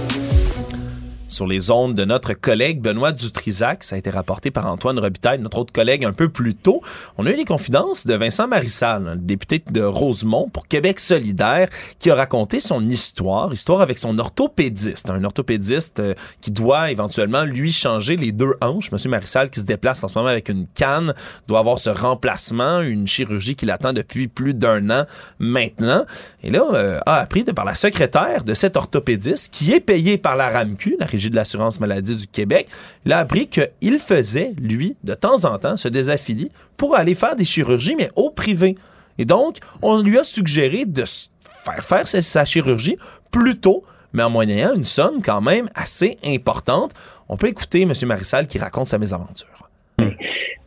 sur 1.31 1.47
les 1.47 1.71
ondes 1.71 1.95
de 1.95 2.05
notre 2.05 2.33
collègue 2.33 2.81
Benoît 2.81 3.13
Dutrisac. 3.13 3.83
Ça 3.83 3.95
a 3.95 3.99
été 3.99 4.09
rapporté 4.09 4.51
par 4.51 4.67
Antoine 4.67 4.99
Robitaille, 4.99 5.39
notre 5.39 5.59
autre 5.59 5.73
collègue, 5.73 6.05
un 6.05 6.11
peu 6.11 6.29
plus 6.29 6.53
tôt. 6.53 6.81
On 7.17 7.25
a 7.25 7.31
eu 7.31 7.35
les 7.35 7.45
confidences 7.45 8.05
de 8.05 8.13
Vincent 8.13 8.47
Marissal, 8.47 9.03
le 9.03 9.15
député 9.15 9.63
de 9.71 9.81
Rosemont 9.81 10.49
pour 10.49 10.67
Québec 10.67 10.99
solidaire, 10.99 11.69
qui 11.99 12.11
a 12.11 12.15
raconté 12.15 12.59
son 12.59 12.87
histoire, 12.89 13.51
histoire 13.53 13.81
avec 13.81 13.97
son 13.97 14.19
orthopédiste, 14.19 15.09
un 15.09 15.23
orthopédiste 15.23 15.99
euh, 16.01 16.13
qui 16.41 16.51
doit 16.51 16.91
éventuellement 16.91 17.43
lui 17.43 17.71
changer 17.71 18.17
les 18.17 18.31
deux 18.31 18.53
hanches. 18.61 18.91
Monsieur 18.91 19.09
Marissal 19.09 19.49
qui 19.49 19.61
se 19.61 19.65
déplace 19.65 20.03
en 20.03 20.09
ce 20.09 20.17
moment 20.17 20.29
avec 20.29 20.49
une 20.49 20.67
canne, 20.67 21.13
doit 21.47 21.59
avoir 21.59 21.79
ce 21.79 21.89
remplacement, 21.89 22.81
une 22.81 23.07
chirurgie 23.07 23.55
qui 23.55 23.65
l'attend 23.65 23.93
depuis 23.93 24.27
plus 24.27 24.53
d'un 24.53 24.89
an 24.89 25.05
maintenant. 25.39 26.05
Et 26.43 26.49
là, 26.49 26.65
euh, 26.73 26.99
a 27.05 27.15
appris 27.15 27.43
de 27.43 27.51
par 27.51 27.65
la 27.65 27.75
secrétaire 27.75 28.43
de 28.43 28.53
cet 28.53 28.75
orthopédiste 28.75 29.53
qui 29.53 29.71
est 29.71 29.79
payé 29.79 30.17
par 30.17 30.35
la 30.35 30.49
RAMQ, 30.49 30.97
la 30.99 31.07
de 31.29 31.35
l'assurance 31.35 31.79
maladie 31.79 32.15
du 32.15 32.27
Québec, 32.27 32.67
il 33.05 33.13
a 33.13 33.19
appris 33.19 33.47
qu'il 33.47 33.99
faisait, 33.99 34.51
lui, 34.61 34.95
de 35.03 35.13
temps 35.13 35.45
en 35.45 35.57
temps, 35.57 35.77
se 35.77 35.87
désaffilier 35.87 36.49
pour 36.77 36.95
aller 36.95 37.15
faire 37.15 37.35
des 37.35 37.45
chirurgies, 37.45 37.95
mais 37.95 38.09
au 38.15 38.29
privé. 38.29 38.75
Et 39.17 39.25
donc, 39.25 39.57
on 39.81 40.01
lui 40.01 40.17
a 40.17 40.23
suggéré 40.23 40.85
de 40.85 41.03
faire 41.05 41.83
faire 41.83 42.07
sa, 42.07 42.45
chirurgie 42.45 42.97
plus 43.31 43.59
tôt, 43.59 43.83
mais 44.13 44.23
en 44.23 44.29
moyennant 44.29 44.73
une 44.75 44.83
somme 44.83 45.21
quand 45.23 45.41
même 45.41 45.69
assez 45.75 46.17
importante. 46.25 46.91
On 47.29 47.37
peut 47.37 47.47
écouter 47.47 47.83
M. 47.83 47.93
Marissal 48.05 48.47
qui 48.47 48.57
raconte 48.57 48.87
sa 48.87 48.97
mésaventure. 48.97 49.47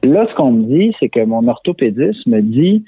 Là, 0.03 0.27
ce 0.31 0.35
qu'on 0.37 0.53
me 0.53 0.65
dit, 0.65 0.95
c'est 1.01 1.09
que 1.09 1.25
mon 1.25 1.49
orthopédiste 1.49 2.27
me 2.27 2.41
dit 2.41 2.85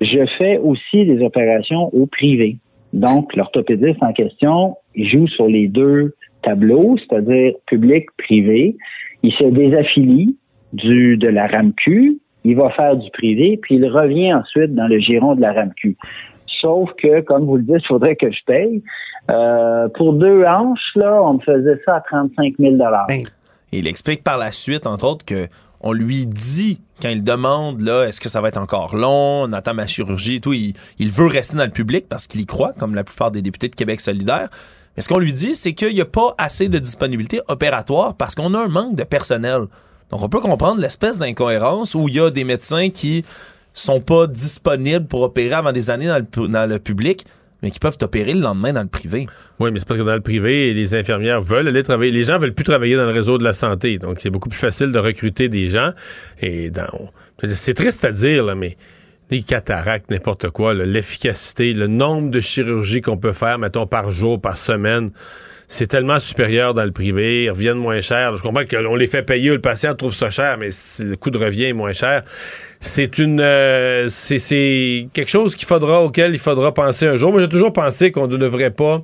je 0.00 0.26
fais 0.38 0.58
aussi 0.58 1.06
des 1.06 1.22
opérations 1.24 1.94
au 1.94 2.06
privé. 2.06 2.58
Donc, 2.92 3.34
l'orthopédiste 3.34 4.02
en 4.02 4.12
question 4.12 4.76
joue 4.94 5.26
sur 5.28 5.46
les 5.46 5.68
deux 5.68 6.14
tableau, 6.46 6.96
c'est-à-dire 6.98 7.54
public-privé. 7.66 8.76
Il 9.22 9.32
se 9.32 9.44
désaffilie 9.44 10.36
du, 10.72 11.16
de 11.16 11.28
la 11.28 11.46
RAMQ, 11.48 12.18
il 12.44 12.56
va 12.56 12.70
faire 12.70 12.96
du 12.96 13.10
privé, 13.10 13.58
puis 13.60 13.76
il 13.76 13.86
revient 13.86 14.32
ensuite 14.32 14.74
dans 14.74 14.86
le 14.86 14.98
giron 15.00 15.34
de 15.34 15.40
la 15.40 15.52
RAMQ. 15.52 15.96
Sauf 16.60 16.90
que, 17.02 17.20
comme 17.22 17.44
vous 17.44 17.56
le 17.56 17.62
dites, 17.62 17.82
il 17.82 17.86
faudrait 17.86 18.16
que 18.16 18.30
je 18.30 18.38
paye. 18.46 18.82
Euh, 19.30 19.88
pour 19.88 20.12
deux 20.14 20.44
hanches, 20.44 20.92
là, 20.94 21.20
on 21.22 21.34
me 21.34 21.40
faisait 21.40 21.80
ça 21.84 21.96
à 21.96 22.00
35 22.00 22.54
000 22.58 22.76
ben, 22.76 23.22
Il 23.72 23.86
explique 23.86 24.22
par 24.22 24.38
la 24.38 24.52
suite, 24.52 24.86
entre 24.86 25.06
autres, 25.06 25.24
que 25.24 25.48
on 25.80 25.92
lui 25.92 26.24
dit 26.26 26.80
quand 27.02 27.10
il 27.10 27.22
demande 27.22 27.82
là, 27.82 28.04
est-ce 28.04 28.20
que 28.20 28.28
ça 28.28 28.40
va 28.40 28.48
être 28.48 28.56
encore 28.56 28.96
long, 28.96 29.42
on 29.42 29.52
attend 29.52 29.74
ma 29.74 29.86
chirurgie 29.86 30.36
et 30.36 30.40
tout, 30.40 30.54
il, 30.54 30.74
il 30.98 31.10
veut 31.10 31.26
rester 31.26 31.56
dans 31.56 31.64
le 31.64 31.70
public 31.70 32.06
parce 32.08 32.26
qu'il 32.26 32.40
y 32.40 32.46
croit, 32.46 32.72
comme 32.72 32.94
la 32.94 33.04
plupart 33.04 33.30
des 33.30 33.42
députés 33.42 33.68
de 33.68 33.74
Québec 33.74 34.00
solidaire. 34.00 34.48
Mais 34.96 35.02
ce 35.02 35.08
qu'on 35.08 35.18
lui 35.18 35.32
dit, 35.32 35.54
c'est 35.54 35.74
qu'il 35.74 35.94
n'y 35.94 36.00
a 36.00 36.06
pas 36.06 36.34
assez 36.38 36.68
de 36.68 36.78
disponibilité 36.78 37.40
opératoire 37.48 38.14
parce 38.14 38.34
qu'on 38.34 38.54
a 38.54 38.58
un 38.58 38.68
manque 38.68 38.96
de 38.96 39.04
personnel. 39.04 39.66
Donc 40.10 40.22
on 40.22 40.28
peut 40.28 40.40
comprendre 40.40 40.80
l'espèce 40.80 41.18
d'incohérence 41.18 41.94
où 41.94 42.08
il 42.08 42.14
y 42.14 42.20
a 42.20 42.30
des 42.30 42.44
médecins 42.44 42.90
qui 42.90 43.24
sont 43.74 44.00
pas 44.00 44.26
disponibles 44.26 45.06
pour 45.06 45.22
opérer 45.22 45.54
avant 45.54 45.72
des 45.72 45.90
années 45.90 46.06
dans 46.06 46.68
le, 46.68 46.78
public, 46.78 47.26
mais 47.62 47.70
qui 47.70 47.78
peuvent 47.78 47.98
opérer 48.00 48.32
le 48.32 48.40
lendemain 48.40 48.72
dans 48.72 48.82
le 48.82 48.88
privé. 48.88 49.26
Oui, 49.58 49.70
mais 49.70 49.80
c'est 49.80 49.88
parce 49.88 50.00
que 50.00 50.04
dans 50.04 50.14
le 50.14 50.20
privé, 50.20 50.72
les 50.72 50.94
infirmières 50.94 51.42
veulent 51.42 51.68
aller 51.68 51.82
travailler. 51.82 52.10
Les 52.10 52.24
gens 52.24 52.38
veulent 52.38 52.54
plus 52.54 52.64
travailler 52.64 52.96
dans 52.96 53.04
le 53.04 53.12
réseau 53.12 53.36
de 53.36 53.44
la 53.44 53.52
santé. 53.52 53.98
Donc, 53.98 54.18
c'est 54.20 54.30
beaucoup 54.30 54.48
plus 54.48 54.58
facile 54.58 54.92
de 54.92 54.98
recruter 54.98 55.48
des 55.48 55.68
gens. 55.68 55.92
Et 56.40 56.70
c'est 57.44 57.74
triste 57.74 58.04
à 58.04 58.12
dire, 58.12 58.44
là, 58.44 58.54
mais 58.54 58.76
des 59.30 59.42
cataractes, 59.42 60.10
n'importe 60.10 60.50
quoi, 60.50 60.72
l'efficacité, 60.74 61.72
le 61.72 61.86
nombre 61.86 62.30
de 62.30 62.40
chirurgies 62.40 63.02
qu'on 63.02 63.16
peut 63.16 63.32
faire, 63.32 63.58
mettons, 63.58 63.86
par 63.86 64.10
jour, 64.10 64.40
par 64.40 64.56
semaine, 64.56 65.10
c'est 65.68 65.88
tellement 65.88 66.20
supérieur 66.20 66.74
dans 66.74 66.84
le 66.84 66.92
privé, 66.92 67.44
ils 67.44 67.50
reviennent 67.50 67.78
moins 67.78 68.00
cher. 68.00 68.36
Je 68.36 68.42
comprends 68.42 68.64
qu'on 68.64 68.94
les 68.94 69.08
fait 69.08 69.24
payer, 69.24 69.50
le 69.50 69.60
patient 69.60 69.94
trouve 69.94 70.14
ça 70.14 70.30
cher, 70.30 70.58
mais 70.58 70.70
le 71.00 71.16
coût 71.16 71.30
de 71.30 71.38
revient 71.38 71.64
est 71.64 71.72
moins 71.72 71.92
cher. 71.92 72.22
C'est 72.78 73.18
une, 73.18 73.40
euh, 73.40 74.06
c'est 74.08 75.08
quelque 75.12 75.30
chose 75.30 75.56
qu'il 75.56 75.66
faudra, 75.66 76.02
auquel 76.02 76.32
il 76.32 76.38
faudra 76.38 76.72
penser 76.72 77.08
un 77.08 77.16
jour. 77.16 77.32
Moi, 77.32 77.40
j'ai 77.40 77.48
toujours 77.48 77.72
pensé 77.72 78.12
qu'on 78.12 78.28
ne 78.28 78.36
devrait 78.36 78.70
pas 78.70 79.02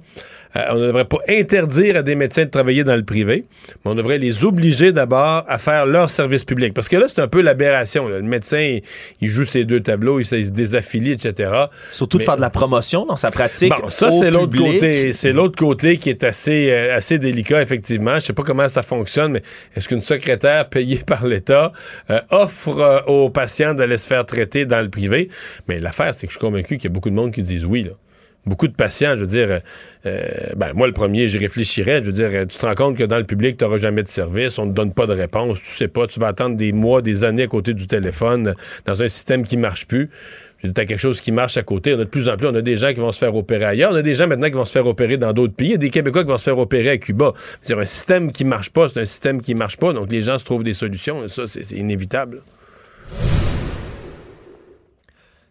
on 0.54 0.74
ne 0.74 0.86
devrait 0.86 1.04
pas 1.06 1.18
interdire 1.28 1.96
à 1.96 2.02
des 2.02 2.14
médecins 2.14 2.44
de 2.44 2.50
travailler 2.50 2.84
dans 2.84 2.96
le 2.96 3.04
privé, 3.04 3.46
mais 3.84 3.90
on 3.90 3.94
devrait 3.94 4.18
les 4.18 4.44
obliger 4.44 4.92
d'abord 4.92 5.44
à 5.48 5.58
faire 5.58 5.86
leur 5.86 6.10
service 6.10 6.44
public. 6.44 6.74
Parce 6.74 6.88
que 6.88 6.96
là, 6.96 7.06
c'est 7.08 7.20
un 7.20 7.28
peu 7.28 7.40
l'aberration. 7.40 8.08
Le 8.08 8.22
médecin, 8.22 8.80
il, 9.20 9.28
joue 9.28 9.44
ses 9.44 9.64
deux 9.64 9.80
tableaux, 9.80 10.20
il, 10.20 10.24
se 10.24 10.50
désaffilie, 10.50 11.12
etc. 11.12 11.50
Surtout 11.90 12.18
de 12.18 12.22
faire 12.22 12.36
de 12.36 12.42
la 12.42 12.50
promotion 12.50 13.06
dans 13.06 13.16
sa 13.16 13.30
pratique. 13.30 13.72
Bon, 13.80 13.90
ça, 13.90 14.10
c'est 14.12 14.30
l'autre 14.30 14.56
côté. 14.56 15.12
C'est 15.12 15.32
l'autre 15.32 15.56
côté 15.56 15.96
qui 15.96 16.10
est 16.10 16.24
assez, 16.24 16.70
euh, 16.70 16.96
assez 16.96 17.18
délicat, 17.18 17.62
effectivement. 17.62 18.16
Je 18.16 18.26
sais 18.26 18.32
pas 18.32 18.42
comment 18.42 18.68
ça 18.68 18.82
fonctionne, 18.82 19.32
mais 19.32 19.42
est-ce 19.74 19.88
qu'une 19.88 20.00
secrétaire 20.00 20.68
payée 20.68 21.00
par 21.06 21.26
l'État 21.26 21.72
euh, 22.10 22.20
offre 22.30 23.04
aux 23.06 23.30
patients 23.30 23.74
d'aller 23.74 23.96
se 23.96 24.06
faire 24.06 24.26
traiter 24.26 24.66
dans 24.66 24.80
le 24.80 24.90
privé? 24.90 25.28
Mais 25.68 25.80
l'affaire, 25.80 26.14
c'est 26.14 26.26
que 26.26 26.32
je 26.32 26.38
suis 26.38 26.46
convaincu 26.46 26.76
qu'il 26.76 26.84
y 26.84 26.92
a 26.92 26.94
beaucoup 26.94 27.10
de 27.10 27.14
monde 27.14 27.32
qui 27.32 27.42
disent 27.42 27.64
oui, 27.64 27.84
là 27.84 27.92
beaucoup 28.46 28.68
de 28.68 28.74
patients, 28.74 29.14
je 29.16 29.24
veux 29.24 29.30
dire, 29.30 29.60
euh, 30.06 30.20
ben 30.56 30.72
moi 30.74 30.86
le 30.86 30.92
premier, 30.92 31.28
j'y 31.28 31.38
réfléchirais, 31.38 32.00
je 32.02 32.10
veux 32.10 32.12
dire, 32.12 32.30
tu 32.48 32.58
te 32.58 32.66
rends 32.66 32.74
compte 32.74 32.96
que 32.96 33.04
dans 33.04 33.18
le 33.18 33.24
public, 33.24 33.56
tu 33.56 33.64
n'auras 33.64 33.78
jamais 33.78 34.02
de 34.02 34.08
service, 34.08 34.58
on 34.58 34.66
ne 34.66 34.72
donne 34.72 34.92
pas 34.92 35.06
de 35.06 35.12
réponse, 35.12 35.60
tu 35.60 35.70
sais 35.70 35.88
pas, 35.88 36.06
tu 36.06 36.18
vas 36.18 36.28
attendre 36.28 36.56
des 36.56 36.72
mois, 36.72 37.02
des 37.02 37.24
années 37.24 37.44
à 37.44 37.48
côté 37.48 37.74
du 37.74 37.86
téléphone, 37.86 38.54
dans 38.84 39.02
un 39.02 39.08
système 39.08 39.44
qui 39.44 39.56
marche 39.56 39.86
plus. 39.86 40.10
Tu 40.62 40.68
as 40.68 40.86
quelque 40.86 40.98
chose 40.98 41.20
qui 41.20 41.32
marche 41.32 41.56
à 41.56 41.64
côté. 41.64 41.92
On 41.92 41.96
a 41.98 42.04
de 42.04 42.08
plus 42.08 42.28
en 42.28 42.36
plus, 42.36 42.46
on 42.46 42.54
a 42.54 42.62
des 42.62 42.76
gens 42.76 42.90
qui 42.90 43.00
vont 43.00 43.10
se 43.10 43.18
faire 43.18 43.34
opérer 43.34 43.64
ailleurs. 43.64 43.90
On 43.92 43.96
a 43.96 44.02
des 44.02 44.14
gens 44.14 44.28
maintenant 44.28 44.46
qui 44.46 44.54
vont 44.54 44.64
se 44.64 44.70
faire 44.70 44.86
opérer 44.86 45.16
dans 45.16 45.32
d'autres 45.32 45.54
pays. 45.54 45.68
Il 45.68 45.72
y 45.72 45.74
a 45.74 45.78
des 45.78 45.90
Québécois 45.90 46.22
qui 46.22 46.30
vont 46.30 46.38
se 46.38 46.44
faire 46.44 46.58
opérer 46.58 46.90
à 46.90 46.98
Cuba. 46.98 47.32
C'est 47.62 47.74
un 47.74 47.84
système 47.84 48.30
qui 48.30 48.44
marche 48.44 48.70
pas, 48.70 48.88
c'est 48.88 49.00
un 49.00 49.04
système 49.04 49.42
qui 49.42 49.56
marche 49.56 49.76
pas. 49.76 49.92
Donc 49.92 50.12
les 50.12 50.20
gens 50.20 50.38
se 50.38 50.44
trouvent 50.44 50.62
des 50.62 50.74
solutions. 50.74 51.24
Et 51.24 51.28
ça, 51.28 51.48
c'est 51.48 51.68
inévitable. 51.72 52.42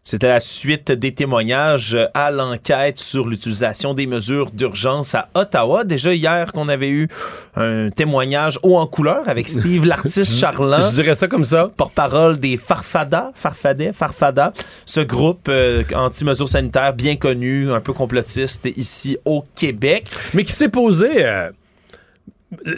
C'était 0.04 0.30
la 0.30 0.40
suite 0.40 0.92
des 0.92 1.14
témoignages 1.14 1.96
à 2.16 2.32
l'enquête 2.32 2.98
sur 2.98 3.28
l'utilisation 3.28 3.94
des 3.94 4.08
mesures 4.08 4.50
d'urgence 4.50 5.14
à 5.14 5.30
Ottawa. 5.36 5.84
Déjà 5.84 6.12
hier 6.16 6.52
qu'on 6.54 6.70
avait 6.70 6.90
eu 6.90 7.08
un 7.56 7.92
témoignage 7.92 8.58
haut 8.64 8.78
en 8.78 8.88
couleur 8.88 9.30
avec 9.30 9.48
Steve 9.48 9.86
l'artiste 9.86 10.40
charlant. 10.40 10.82
Je 10.82 10.96
dirais 10.96 11.14
ça 11.14 11.28
comme 11.28 11.44
ça. 11.44 11.70
Porte-parole 11.78 12.40
des 12.40 12.58
Farfada, 12.58 13.32
Farfadet, 13.36 13.94
Farfada, 13.94 14.54
ce 14.88 15.02
groupe 15.02 15.48
euh, 15.50 15.84
anti-mesures 15.94 16.50
sanitaires 16.50 16.94
bien 16.94 17.16
connu, 17.16 17.72
un 17.72 17.80
peu 17.80 17.94
complotiste 17.94 18.68
ici 18.76 19.20
au 19.24 19.46
Québec. 19.56 20.08
Mais 20.34 20.44
qui 20.44 20.54
s'est 20.54 20.70
posé... 20.70 21.24
Euh, 21.24 21.52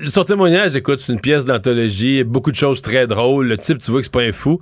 son 0.08 0.24
témoignage, 0.24 0.76
écoute, 0.76 1.00
c'est 1.00 1.14
une 1.14 1.22
pièce 1.22 1.46
d'anthologie, 1.46 2.24
beaucoup 2.24 2.52
de 2.52 2.56
choses 2.56 2.82
très 2.82 3.08
drôles. 3.08 3.48
Le 3.48 3.58
type, 3.58 3.80
tu 3.80 3.92
vois 3.92 4.02
que 4.02 4.06
c'est 4.06 4.14
pas 4.14 4.22
un 4.22 4.32
fou. 4.32 4.60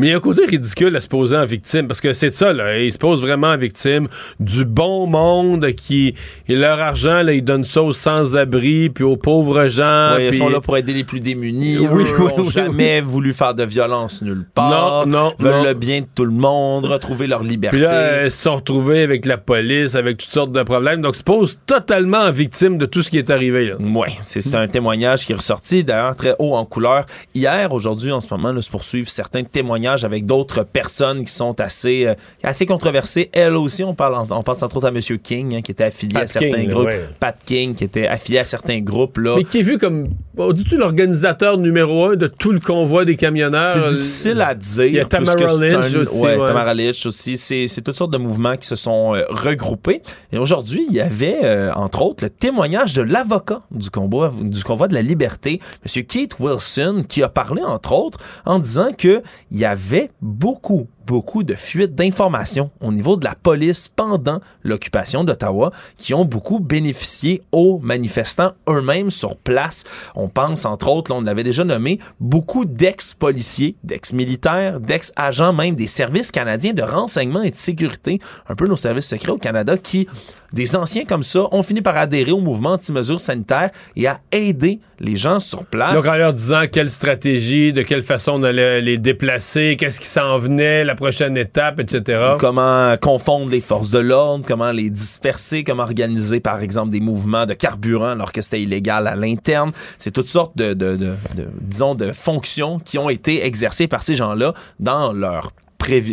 Mais 0.00 0.06
il 0.06 0.10
y 0.12 0.12
a 0.14 0.16
un 0.16 0.20
côté 0.20 0.46
ridicule 0.46 0.96
à 0.96 1.02
se 1.02 1.08
poser 1.08 1.36
en 1.36 1.44
victime, 1.44 1.86
parce 1.86 2.00
que 2.00 2.14
c'est 2.14 2.30
ça, 2.30 2.54
là. 2.54 2.78
Ils 2.78 2.90
se 2.90 2.96
posent 2.96 3.20
vraiment 3.20 3.48
en 3.48 3.58
victime 3.58 4.08
du 4.38 4.64
bon 4.64 5.06
monde 5.06 5.72
qui, 5.72 6.14
et 6.48 6.56
leur 6.56 6.80
argent, 6.80 7.20
là, 7.20 7.34
ils 7.34 7.44
donnent 7.44 7.64
ça 7.64 7.82
aux 7.82 7.92
sans-abri, 7.92 8.88
puis 8.88 9.04
aux 9.04 9.18
pauvres 9.18 9.68
gens. 9.68 10.16
ils 10.16 10.34
sont 10.34 10.48
là 10.48 10.62
pour 10.62 10.78
aider 10.78 10.94
les 10.94 11.04
plus 11.04 11.20
démunis. 11.20 11.76
Oui, 11.80 12.04
Eux, 12.18 12.48
jamais 12.48 13.02
voulu 13.02 13.34
faire 13.34 13.52
de 13.52 13.62
violence 13.62 14.22
nulle 14.22 14.46
part. 14.54 15.06
Non, 15.06 15.18
non. 15.24 15.34
Veulent 15.38 15.66
le 15.66 15.74
bien 15.74 16.00
de 16.00 16.06
tout 16.14 16.24
le 16.24 16.32
monde, 16.32 16.86
retrouver 16.86 17.26
leur 17.26 17.42
liberté. 17.42 17.76
Puis 17.76 17.84
là, 17.84 18.24
ils 18.24 18.30
se 18.30 18.40
sont 18.40 18.56
retrouvés 18.56 19.02
avec 19.02 19.26
la 19.26 19.36
police, 19.36 19.96
avec 19.96 20.16
toutes 20.16 20.32
sortes 20.32 20.52
de 20.52 20.62
problèmes. 20.62 21.02
Donc, 21.02 21.16
ils 21.16 21.18
se 21.18 21.24
posent 21.24 21.60
totalement 21.66 22.20
en 22.20 22.32
victime 22.32 22.78
de 22.78 22.86
tout 22.86 23.02
ce 23.02 23.10
qui 23.10 23.18
est 23.18 23.28
arrivé, 23.28 23.66
là. 23.66 23.74
Oui, 23.78 24.08
c'est 24.22 24.54
un 24.54 24.66
témoignage 24.66 25.26
qui 25.26 25.32
est 25.32 25.36
ressorti, 25.36 25.84
d'ailleurs, 25.84 26.16
très 26.16 26.36
haut 26.38 26.54
en 26.54 26.64
couleur. 26.64 27.04
Hier, 27.34 27.70
aujourd'hui, 27.74 28.12
en 28.12 28.20
ce 28.22 28.28
moment, 28.30 28.50
là, 28.50 28.62
se 28.62 28.70
poursuivent 28.70 29.10
certains 29.10 29.42
témoignages 29.42 29.89
avec 30.04 30.26
d'autres 30.26 30.64
personnes 30.64 31.24
qui 31.24 31.32
sont 31.32 31.60
assez, 31.60 32.06
euh, 32.06 32.14
assez 32.42 32.66
controversées. 32.66 33.30
Elles 33.32 33.56
aussi, 33.56 33.84
on, 33.84 33.94
parle, 33.94 34.14
on 34.30 34.42
pense 34.42 34.62
entre 34.62 34.76
autres 34.76 34.86
à 34.86 34.90
M. 34.90 35.00
King, 35.18 35.56
hein, 35.56 35.62
qui 35.62 35.72
était 35.72 35.84
affilié 35.84 36.20
à 36.20 36.26
certains 36.26 36.64
groupes. 36.64 36.90
Pat 37.18 37.36
King, 37.44 37.74
qui 37.74 37.84
était 37.84 38.06
affilié 38.06 38.38
à 38.38 38.44
certains 38.44 38.80
groupes. 38.80 39.18
Là. 39.18 39.34
Mais 39.36 39.44
qui 39.44 39.58
est 39.58 39.62
vu 39.62 39.78
comme, 39.78 40.08
dis-tu, 40.52 40.76
l'organisateur 40.76 41.58
numéro 41.58 42.06
un 42.06 42.16
de 42.16 42.26
tout 42.26 42.52
le 42.52 42.60
convoi 42.60 43.04
des 43.04 43.16
camionneurs? 43.16 43.74
C'est 43.74 43.96
difficile 43.96 44.40
à 44.40 44.54
dire. 44.54 44.84
Il 44.84 44.94
y 44.94 45.00
a 45.00 45.04
Tamara 45.04 45.56
Lynch 45.58 45.94
aussi. 45.94 46.22
Ouais, 46.22 46.36
Tamara 46.36 46.74
Lynch 46.74 47.06
aussi. 47.06 47.36
C'est 47.36 47.82
toutes 47.82 47.96
sortes 47.96 48.12
de 48.12 48.18
mouvements 48.18 48.56
qui 48.56 48.66
se 48.66 48.76
sont 48.76 49.14
euh, 49.14 49.22
regroupés. 49.28 50.02
Et 50.32 50.38
aujourd'hui, 50.38 50.86
il 50.88 50.94
y 50.94 51.00
avait, 51.00 51.38
euh, 51.42 51.72
entre 51.74 52.02
autres, 52.02 52.24
le 52.24 52.30
témoignage 52.30 52.94
de 52.94 53.02
l'avocat 53.02 53.62
du 53.70 53.90
convoi, 53.90 54.32
du 54.40 54.62
convoi 54.62 54.88
de 54.88 54.94
la 54.94 55.02
liberté, 55.02 55.60
M. 55.84 56.04
Keith 56.04 56.36
Wilson, 56.38 57.04
qui 57.08 57.22
a 57.22 57.28
parlé, 57.28 57.62
entre 57.62 57.92
autres, 57.92 58.18
en 58.44 58.58
disant 58.58 58.92
qu'il 58.92 59.22
y 59.52 59.64
avait 59.64 59.79
avait 59.80 60.10
beaucoup, 60.20 60.88
beaucoup 61.10 61.42
de 61.42 61.56
fuites 61.56 61.96
d'informations 61.96 62.70
au 62.80 62.92
niveau 62.92 63.16
de 63.16 63.24
la 63.24 63.34
police 63.34 63.88
pendant 63.88 64.38
l'occupation 64.62 65.24
d'Ottawa 65.24 65.72
qui 65.96 66.14
ont 66.14 66.24
beaucoup 66.24 66.60
bénéficié 66.60 67.42
aux 67.50 67.80
manifestants 67.82 68.52
eux-mêmes 68.68 69.10
sur 69.10 69.36
place. 69.36 69.82
On 70.14 70.28
pense, 70.28 70.64
entre 70.64 70.86
autres, 70.86 71.12
on 71.12 71.26
avait 71.26 71.42
déjà 71.42 71.64
nommé 71.64 71.98
beaucoup 72.20 72.64
d'ex-policiers, 72.64 73.74
d'ex-militaires, 73.82 74.78
d'ex-agents 74.78 75.52
même 75.52 75.74
des 75.74 75.88
services 75.88 76.30
canadiens 76.30 76.74
de 76.74 76.82
renseignement 76.82 77.42
et 77.42 77.50
de 77.50 77.56
sécurité, 77.56 78.20
un 78.48 78.54
peu 78.54 78.68
nos 78.68 78.76
services 78.76 79.08
secrets 79.08 79.32
au 79.32 79.38
Canada, 79.38 79.76
qui 79.76 80.06
des 80.52 80.74
anciens 80.76 81.04
comme 81.04 81.22
ça 81.22 81.46
ont 81.52 81.62
fini 81.62 81.80
par 81.80 81.96
adhérer 81.96 82.32
au 82.32 82.40
mouvement 82.40 82.72
anti-mesures 82.72 83.20
sanitaires 83.20 83.70
et 83.96 84.06
à 84.06 84.18
aider 84.32 84.80
les 84.98 85.16
gens 85.16 85.40
sur 85.40 85.64
place. 85.64 85.94
Donc 85.94 86.06
en 86.06 86.16
leur 86.16 86.32
disant 86.32 86.62
quelle 86.70 86.90
stratégie, 86.90 87.72
de 87.72 87.82
quelle 87.82 88.02
façon 88.02 88.32
on 88.32 88.42
allait 88.42 88.80
les 88.80 88.98
déplacer, 88.98 89.76
qu'est-ce 89.78 90.00
qui 90.00 90.06
s'en 90.06 90.38
venait, 90.38 90.84
la 90.84 90.94
prochaine 91.00 91.38
étape, 91.38 91.80
etc. 91.80 92.34
Comment 92.38 92.94
confondre 93.00 93.50
les 93.50 93.62
forces 93.62 93.90
de 93.90 93.98
l'ordre, 93.98 94.44
comment 94.46 94.70
les 94.70 94.90
disperser, 94.90 95.64
comment 95.64 95.84
organiser 95.84 96.40
par 96.40 96.60
exemple 96.60 96.90
des 96.90 97.00
mouvements 97.00 97.46
de 97.46 97.54
carburant 97.54 98.10
alors 98.10 98.32
que 98.32 98.42
c'était 98.42 98.60
illégal 98.60 99.06
à 99.06 99.16
l'interne. 99.16 99.72
C'est 99.96 100.10
toutes 100.10 100.28
sortes 100.28 100.56
de, 100.58 100.74
de, 100.74 100.96
de, 100.96 101.14
de, 101.36 101.48
disons, 101.62 101.94
de 101.94 102.12
fonctions 102.12 102.78
qui 102.78 102.98
ont 102.98 103.08
été 103.08 103.46
exercées 103.46 103.88
par 103.88 104.02
ces 104.02 104.14
gens-là 104.14 104.52
dans 104.78 105.14
leur 105.14 105.52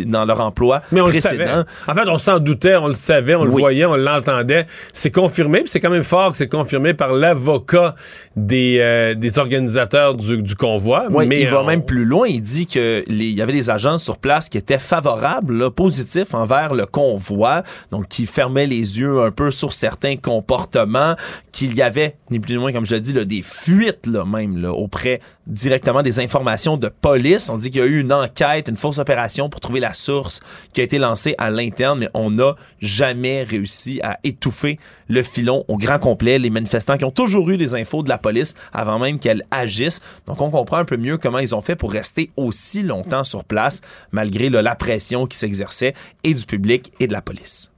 dans 0.06 0.24
leur 0.24 0.40
emploi 0.40 0.80
Mais 0.92 1.00
on 1.00 1.06
précédent. 1.06 1.64
En 1.86 1.94
fait, 1.94 2.08
on 2.08 2.18
s'en 2.18 2.38
doutait, 2.38 2.76
on 2.76 2.88
le 2.88 2.94
savait, 2.94 3.34
on 3.34 3.44
le 3.44 3.50
voyait, 3.50 3.84
on 3.84 3.96
l'entendait. 3.96 4.66
C'est 4.92 5.10
confirmé, 5.10 5.60
puis 5.60 5.70
c'est 5.70 5.80
quand 5.80 5.90
même 5.90 6.02
fort 6.02 6.30
que 6.30 6.36
c'est 6.36 6.48
confirmé 6.48 6.94
par 6.94 7.12
l'avocat 7.12 7.94
des, 8.36 8.78
euh, 8.80 9.14
des 9.14 9.38
organisateurs 9.38 10.14
du, 10.14 10.42
du 10.42 10.54
convoi. 10.54 11.08
mais 11.10 11.42
il 11.42 11.48
va 11.48 11.62
même 11.62 11.84
plus 11.84 12.04
loin. 12.04 12.26
Il 12.28 12.40
dit 12.40 12.66
qu'il 12.66 13.04
y 13.08 13.42
avait 13.42 13.52
des 13.52 13.70
agents 13.70 13.98
sur 13.98 14.18
place 14.18 14.48
qui 14.48 14.58
étaient 14.58 14.78
favorables, 14.78 15.70
positifs 15.70 16.34
envers 16.34 16.74
le 16.74 16.86
convoi, 16.86 17.62
donc 17.90 18.08
qui 18.08 18.26
fermaient 18.26 18.66
les 18.66 19.00
yeux 19.00 19.22
un 19.22 19.30
peu 19.30 19.50
sur 19.50 19.72
certains 19.72 20.16
comportements, 20.16 21.14
qu'il 21.52 21.74
y 21.74 21.82
avait, 21.82 22.16
ni 22.30 22.38
plus 22.38 22.54
ni 22.54 22.58
moins, 22.60 22.72
comme 22.72 22.86
je 22.86 22.94
l'ai 22.94 23.00
dit, 23.00 23.12
là, 23.12 23.24
des 23.24 23.42
fuites 23.42 24.06
là, 24.06 24.24
même 24.24 24.60
là, 24.60 24.72
auprès 24.72 25.20
directement 25.46 26.02
des 26.02 26.20
informations 26.20 26.76
de 26.76 26.88
police. 26.88 27.48
On 27.48 27.56
dit 27.56 27.70
qu'il 27.70 27.80
y 27.80 27.84
a 27.84 27.86
eu 27.86 28.00
une 28.00 28.12
enquête, 28.12 28.68
une 28.68 28.76
fausse 28.76 28.98
opération 28.98 29.48
pour 29.48 29.57
trouver 29.60 29.80
la 29.80 29.94
source 29.94 30.40
qui 30.72 30.80
a 30.80 30.84
été 30.84 30.98
lancée 30.98 31.34
à 31.38 31.50
l'interne, 31.50 32.00
mais 32.00 32.08
on 32.14 32.30
n'a 32.30 32.54
jamais 32.80 33.42
réussi 33.42 34.00
à 34.02 34.18
étouffer 34.24 34.78
le 35.08 35.22
filon 35.22 35.64
au 35.68 35.76
grand 35.76 35.98
complet. 35.98 36.38
Les 36.38 36.50
manifestants 36.50 36.96
qui 36.96 37.04
ont 37.04 37.10
toujours 37.10 37.48
eu 37.50 37.56
des 37.56 37.74
infos 37.74 38.02
de 38.02 38.08
la 38.08 38.18
police 38.18 38.54
avant 38.72 38.98
même 38.98 39.18
qu'elle 39.18 39.44
agisse. 39.50 40.00
Donc 40.26 40.40
on 40.40 40.50
comprend 40.50 40.78
un 40.78 40.84
peu 40.84 40.96
mieux 40.96 41.18
comment 41.18 41.38
ils 41.38 41.54
ont 41.54 41.60
fait 41.60 41.76
pour 41.76 41.92
rester 41.92 42.30
aussi 42.36 42.82
longtemps 42.82 43.24
sur 43.24 43.44
place 43.44 43.80
malgré 44.12 44.50
la 44.50 44.74
pression 44.74 45.26
qui 45.26 45.36
s'exerçait 45.36 45.94
et 46.24 46.34
du 46.34 46.44
public 46.44 46.92
et 47.00 47.06
de 47.06 47.12
la 47.12 47.22
police. 47.22 47.70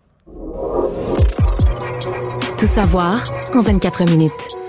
Tout 2.58 2.66
savoir 2.66 3.22
en 3.54 3.60
24 3.60 4.04
minutes. 4.04 4.59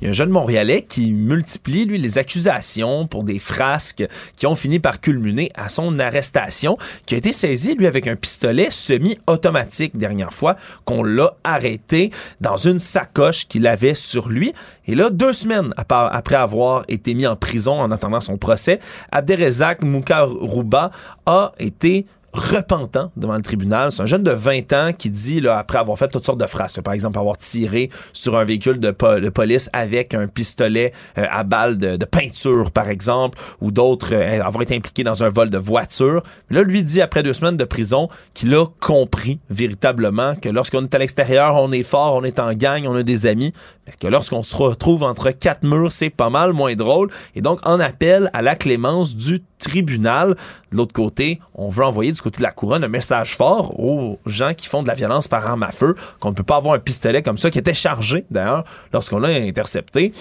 Il 0.00 0.04
y 0.04 0.06
a 0.06 0.10
un 0.10 0.14
jeune 0.14 0.30
Montréalais 0.30 0.82
qui 0.82 1.12
multiplie, 1.12 1.84
lui, 1.84 1.98
les 1.98 2.16
accusations 2.16 3.06
pour 3.06 3.22
des 3.22 3.38
frasques 3.38 4.04
qui 4.34 4.46
ont 4.46 4.54
fini 4.54 4.78
par 4.78 5.00
culminer 5.00 5.50
à 5.54 5.68
son 5.68 5.98
arrestation, 5.98 6.78
qui 7.04 7.14
a 7.14 7.18
été 7.18 7.34
saisi, 7.34 7.74
lui, 7.74 7.86
avec 7.86 8.06
un 8.06 8.16
pistolet 8.16 8.68
semi-automatique 8.70 9.98
dernière 9.98 10.32
fois 10.32 10.56
qu'on 10.86 11.02
l'a 11.02 11.34
arrêté 11.44 12.10
dans 12.40 12.56
une 12.56 12.78
sacoche 12.78 13.46
qu'il 13.46 13.66
avait 13.66 13.94
sur 13.94 14.30
lui. 14.30 14.54
Et 14.86 14.94
là, 14.94 15.10
deux 15.10 15.34
semaines 15.34 15.74
après 15.76 16.36
avoir 16.36 16.84
été 16.88 17.12
mis 17.12 17.26
en 17.26 17.36
prison 17.36 17.78
en 17.78 17.90
attendant 17.90 18.20
son 18.20 18.38
procès, 18.38 18.80
Abderrezak 19.12 19.84
Moukarouba 19.84 20.92
a 21.26 21.52
été 21.58 22.06
repentant 22.32 23.10
devant 23.16 23.36
le 23.36 23.42
tribunal. 23.42 23.90
C'est 23.90 24.02
un 24.02 24.06
jeune 24.06 24.22
de 24.22 24.30
20 24.30 24.72
ans 24.72 24.90
qui 24.96 25.10
dit, 25.10 25.40
là, 25.40 25.58
après 25.58 25.78
avoir 25.78 25.98
fait 25.98 26.08
toutes 26.08 26.24
sortes 26.24 26.40
de 26.40 26.46
phrases, 26.46 26.78
par 26.84 26.94
exemple 26.94 27.18
avoir 27.18 27.36
tiré 27.36 27.90
sur 28.12 28.36
un 28.36 28.44
véhicule 28.44 28.78
de, 28.78 28.90
police 28.90 29.70
avec 29.72 30.14
un 30.14 30.26
pistolet 30.26 30.92
euh, 31.18 31.26
à 31.30 31.44
balles 31.44 31.76
de, 31.76 32.04
peinture, 32.04 32.70
par 32.70 32.88
exemple, 32.88 33.38
ou 33.60 33.70
d'autres, 33.70 34.14
euh, 34.14 34.42
avoir 34.42 34.62
été 34.62 34.74
impliqué 34.74 35.04
dans 35.04 35.22
un 35.22 35.28
vol 35.28 35.50
de 35.50 35.58
voiture. 35.58 36.22
là, 36.50 36.62
lui 36.62 36.82
dit, 36.82 37.00
après 37.00 37.22
deux 37.22 37.32
semaines 37.32 37.56
de 37.56 37.64
prison, 37.64 38.08
qu'il 38.34 38.54
a 38.54 38.66
compris 38.80 39.38
véritablement 39.50 40.34
que 40.34 40.48
lorsqu'on 40.48 40.84
est 40.84 40.94
à 40.94 40.98
l'extérieur, 40.98 41.56
on 41.56 41.72
est 41.72 41.82
fort, 41.82 42.14
on 42.14 42.24
est 42.24 42.38
en 42.38 42.52
gang, 42.54 42.84
on 42.86 42.94
a 42.94 43.02
des 43.02 43.26
amis, 43.26 43.52
que 43.96 44.06
lorsqu'on 44.06 44.42
se 44.42 44.56
retrouve 44.56 45.02
entre 45.02 45.30
quatre 45.30 45.62
murs, 45.62 45.92
c'est 45.92 46.10
pas 46.10 46.30
mal 46.30 46.52
moins 46.52 46.74
drôle. 46.74 47.10
Et 47.34 47.40
donc, 47.40 47.60
en 47.66 47.80
appel 47.80 48.30
à 48.32 48.42
la 48.42 48.54
clémence 48.54 49.16
du 49.16 49.42
tribunal. 49.58 50.36
De 50.72 50.76
l'autre 50.76 50.92
côté, 50.92 51.38
on 51.54 51.68
veut 51.68 51.84
envoyer 51.84 52.12
du 52.12 52.20
côté 52.20 52.38
de 52.38 52.42
la 52.42 52.50
couronne 52.50 52.82
un 52.82 52.88
message 52.88 53.36
fort 53.36 53.78
aux 53.78 54.18
gens 54.26 54.54
qui 54.54 54.66
font 54.66 54.82
de 54.82 54.88
la 54.88 54.94
violence 54.94 55.28
par 55.28 55.46
arme 55.46 55.62
à 55.62 55.70
feu, 55.70 55.94
qu'on 56.18 56.30
ne 56.30 56.34
peut 56.34 56.42
pas 56.42 56.56
avoir 56.56 56.74
un 56.74 56.78
pistolet 56.78 57.22
comme 57.22 57.38
ça, 57.38 57.50
qui 57.50 57.58
était 57.58 57.74
chargé 57.74 58.24
d'ailleurs 58.30 58.64
lorsqu'on 58.92 59.18
l'a 59.18 59.28
intercepté. 59.28 60.12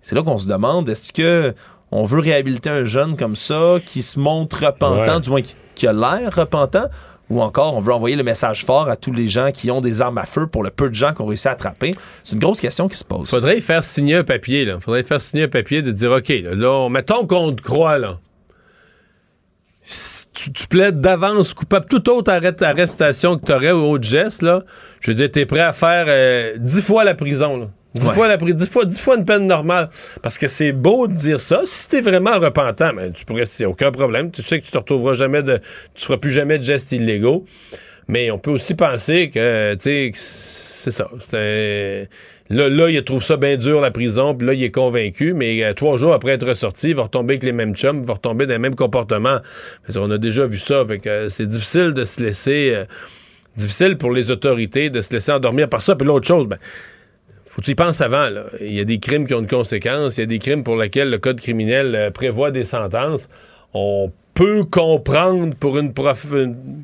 C'est 0.00 0.14
là 0.14 0.22
qu'on 0.22 0.38
se 0.38 0.48
demande, 0.48 0.88
est-ce 0.88 1.12
que 1.12 1.54
on 1.92 2.04
veut 2.04 2.20
réhabiliter 2.20 2.70
un 2.70 2.84
jeune 2.84 3.16
comme 3.16 3.36
ça, 3.36 3.76
qui 3.84 4.02
se 4.02 4.18
montre 4.18 4.64
repentant, 4.64 5.20
du 5.20 5.30
moins 5.30 5.42
qui, 5.74 5.86
a 5.86 5.92
l'air 5.92 6.34
repentant, 6.34 6.86
ou 7.30 7.42
encore 7.42 7.74
on 7.74 7.80
veut 7.80 7.92
envoyer 7.92 8.16
le 8.16 8.22
message 8.22 8.64
fort 8.64 8.88
à 8.88 8.96
tous 8.96 9.12
les 9.12 9.28
gens 9.28 9.50
qui 9.52 9.70
ont 9.70 9.80
des 9.80 10.02
armes 10.02 10.18
à 10.18 10.26
feu 10.26 10.46
pour 10.46 10.62
le 10.62 10.70
peu 10.70 10.88
de 10.88 10.94
gens 10.94 11.12
qu'on 11.12 11.26
réussit 11.26 11.46
à 11.46 11.50
attraper? 11.52 11.94
C'est 12.22 12.34
une 12.34 12.40
grosse 12.40 12.60
question 12.60 12.88
qui 12.88 12.96
se 12.96 13.04
pose. 13.04 13.28
Faudrait 13.28 13.60
faire 13.60 13.82
signer 13.82 14.16
un 14.16 14.24
papier, 14.24 14.64
là. 14.64 14.78
Faudrait 14.80 15.02
faire 15.02 15.20
signer 15.20 15.44
un 15.44 15.48
papier 15.48 15.82
de 15.82 15.90
dire, 15.90 16.12
OK, 16.12 16.28
là, 16.28 16.88
mettons 16.88 17.26
qu'on 17.26 17.52
te 17.52 17.62
croit, 17.62 17.98
là 17.98 18.18
tu, 20.34 20.66
plaides 20.68 21.00
d'avance 21.00 21.54
coupable 21.54 21.86
toute 21.86 22.08
autre 22.08 22.32
arrestation 22.32 23.38
que 23.38 23.46
tu 23.46 23.52
aurais 23.52 23.72
ou 23.72 23.84
autre 23.84 24.04
geste, 24.04 24.42
là, 24.42 24.62
je 25.00 25.10
veux 25.10 25.14
dire, 25.14 25.30
tu 25.30 25.40
es 25.40 25.46
prêt 25.46 25.60
à 25.60 25.72
faire 25.72 26.06
euh, 26.08 26.56
dix 26.58 26.82
fois 26.82 27.04
la 27.04 27.14
prison. 27.14 27.56
Là. 27.56 27.66
Dix, 27.98 28.10
fois 28.10 28.28
la, 28.28 28.36
dix, 28.36 28.66
fois, 28.66 28.84
dix 28.84 29.00
fois 29.00 29.16
une 29.16 29.24
peine 29.24 29.46
normale. 29.46 29.90
Parce 30.22 30.38
que 30.38 30.48
c'est 30.48 30.72
beau 30.72 31.08
de 31.08 31.14
dire 31.14 31.40
ça. 31.40 31.62
Si 31.64 31.88
t'es 31.88 32.00
vraiment 32.00 32.38
repentant, 32.38 32.92
ben, 32.94 33.12
tu 33.12 33.24
pourrais, 33.24 33.46
c'est 33.46 33.66
aucun 33.66 33.90
problème. 33.90 34.30
Tu 34.30 34.42
sais 34.42 34.60
que 34.60 34.64
tu 34.64 34.72
te 34.72 34.78
retrouveras 34.78 35.14
jamais 35.14 35.42
de, 35.42 35.60
tu 35.94 36.04
feras 36.04 36.18
plus 36.18 36.30
jamais 36.30 36.58
de 36.58 36.64
gestes 36.64 36.92
illégaux. 36.92 37.44
Mais 38.08 38.30
on 38.30 38.38
peut 38.38 38.52
aussi 38.52 38.74
penser 38.74 39.30
que, 39.30 39.74
tu 39.74 39.80
sais, 39.80 40.10
c'est 40.14 40.90
ça. 40.92 41.08
C'est 41.28 42.08
Là, 42.48 42.68
là, 42.68 42.88
il 42.88 43.02
trouve 43.02 43.22
ça 43.22 43.36
bien 43.36 43.56
dur, 43.56 43.80
la 43.80 43.90
prison, 43.90 44.34
puis 44.34 44.46
là, 44.46 44.54
il 44.54 44.62
est 44.62 44.70
convaincu, 44.70 45.34
mais 45.34 45.64
euh, 45.64 45.72
trois 45.74 45.96
jours 45.96 46.14
après 46.14 46.30
être 46.30 46.46
ressorti, 46.46 46.90
il 46.90 46.94
va 46.94 47.02
retomber 47.02 47.34
avec 47.34 47.42
les 47.42 47.50
mêmes 47.50 47.74
chums, 47.74 47.98
il 48.02 48.06
va 48.06 48.14
retomber 48.14 48.46
dans 48.46 48.52
les 48.52 48.60
mêmes 48.60 48.76
comportements. 48.76 49.38
on 49.96 50.10
a 50.12 50.18
déjà 50.18 50.46
vu 50.46 50.56
ça, 50.56 50.84
fait 50.86 51.04
euh, 51.08 51.28
c'est 51.28 51.46
difficile 51.46 51.92
de 51.92 52.04
se 52.04 52.22
laisser... 52.22 52.72
Euh, 52.74 52.84
difficile 53.56 53.96
pour 53.96 54.10
les 54.10 54.30
autorités 54.30 54.90
de 54.90 55.00
se 55.00 55.14
laisser 55.14 55.32
endormir 55.32 55.68
par 55.68 55.80
ça. 55.80 55.96
Puis 55.96 56.06
l'autre 56.06 56.26
chose, 56.26 56.46
ben, 56.46 56.58
faut 57.56 57.70
y 57.70 57.74
penses 57.74 58.00
avant. 58.00 58.28
Il 58.60 58.72
y 58.72 58.80
a 58.80 58.84
des 58.84 58.98
crimes 58.98 59.26
qui 59.26 59.34
ont 59.34 59.40
une 59.40 59.46
conséquence, 59.46 60.18
il 60.18 60.20
y 60.20 60.22
a 60.24 60.26
des 60.26 60.38
crimes 60.38 60.62
pour 60.62 60.76
lesquels 60.76 61.10
le 61.10 61.18
code 61.18 61.40
criminel 61.40 62.10
prévoit 62.12 62.50
des 62.50 62.64
sentences. 62.64 63.28
On 63.72 64.12
peut 64.34 64.64
comprendre 64.64 65.54
pour 65.54 65.78
une, 65.78 65.92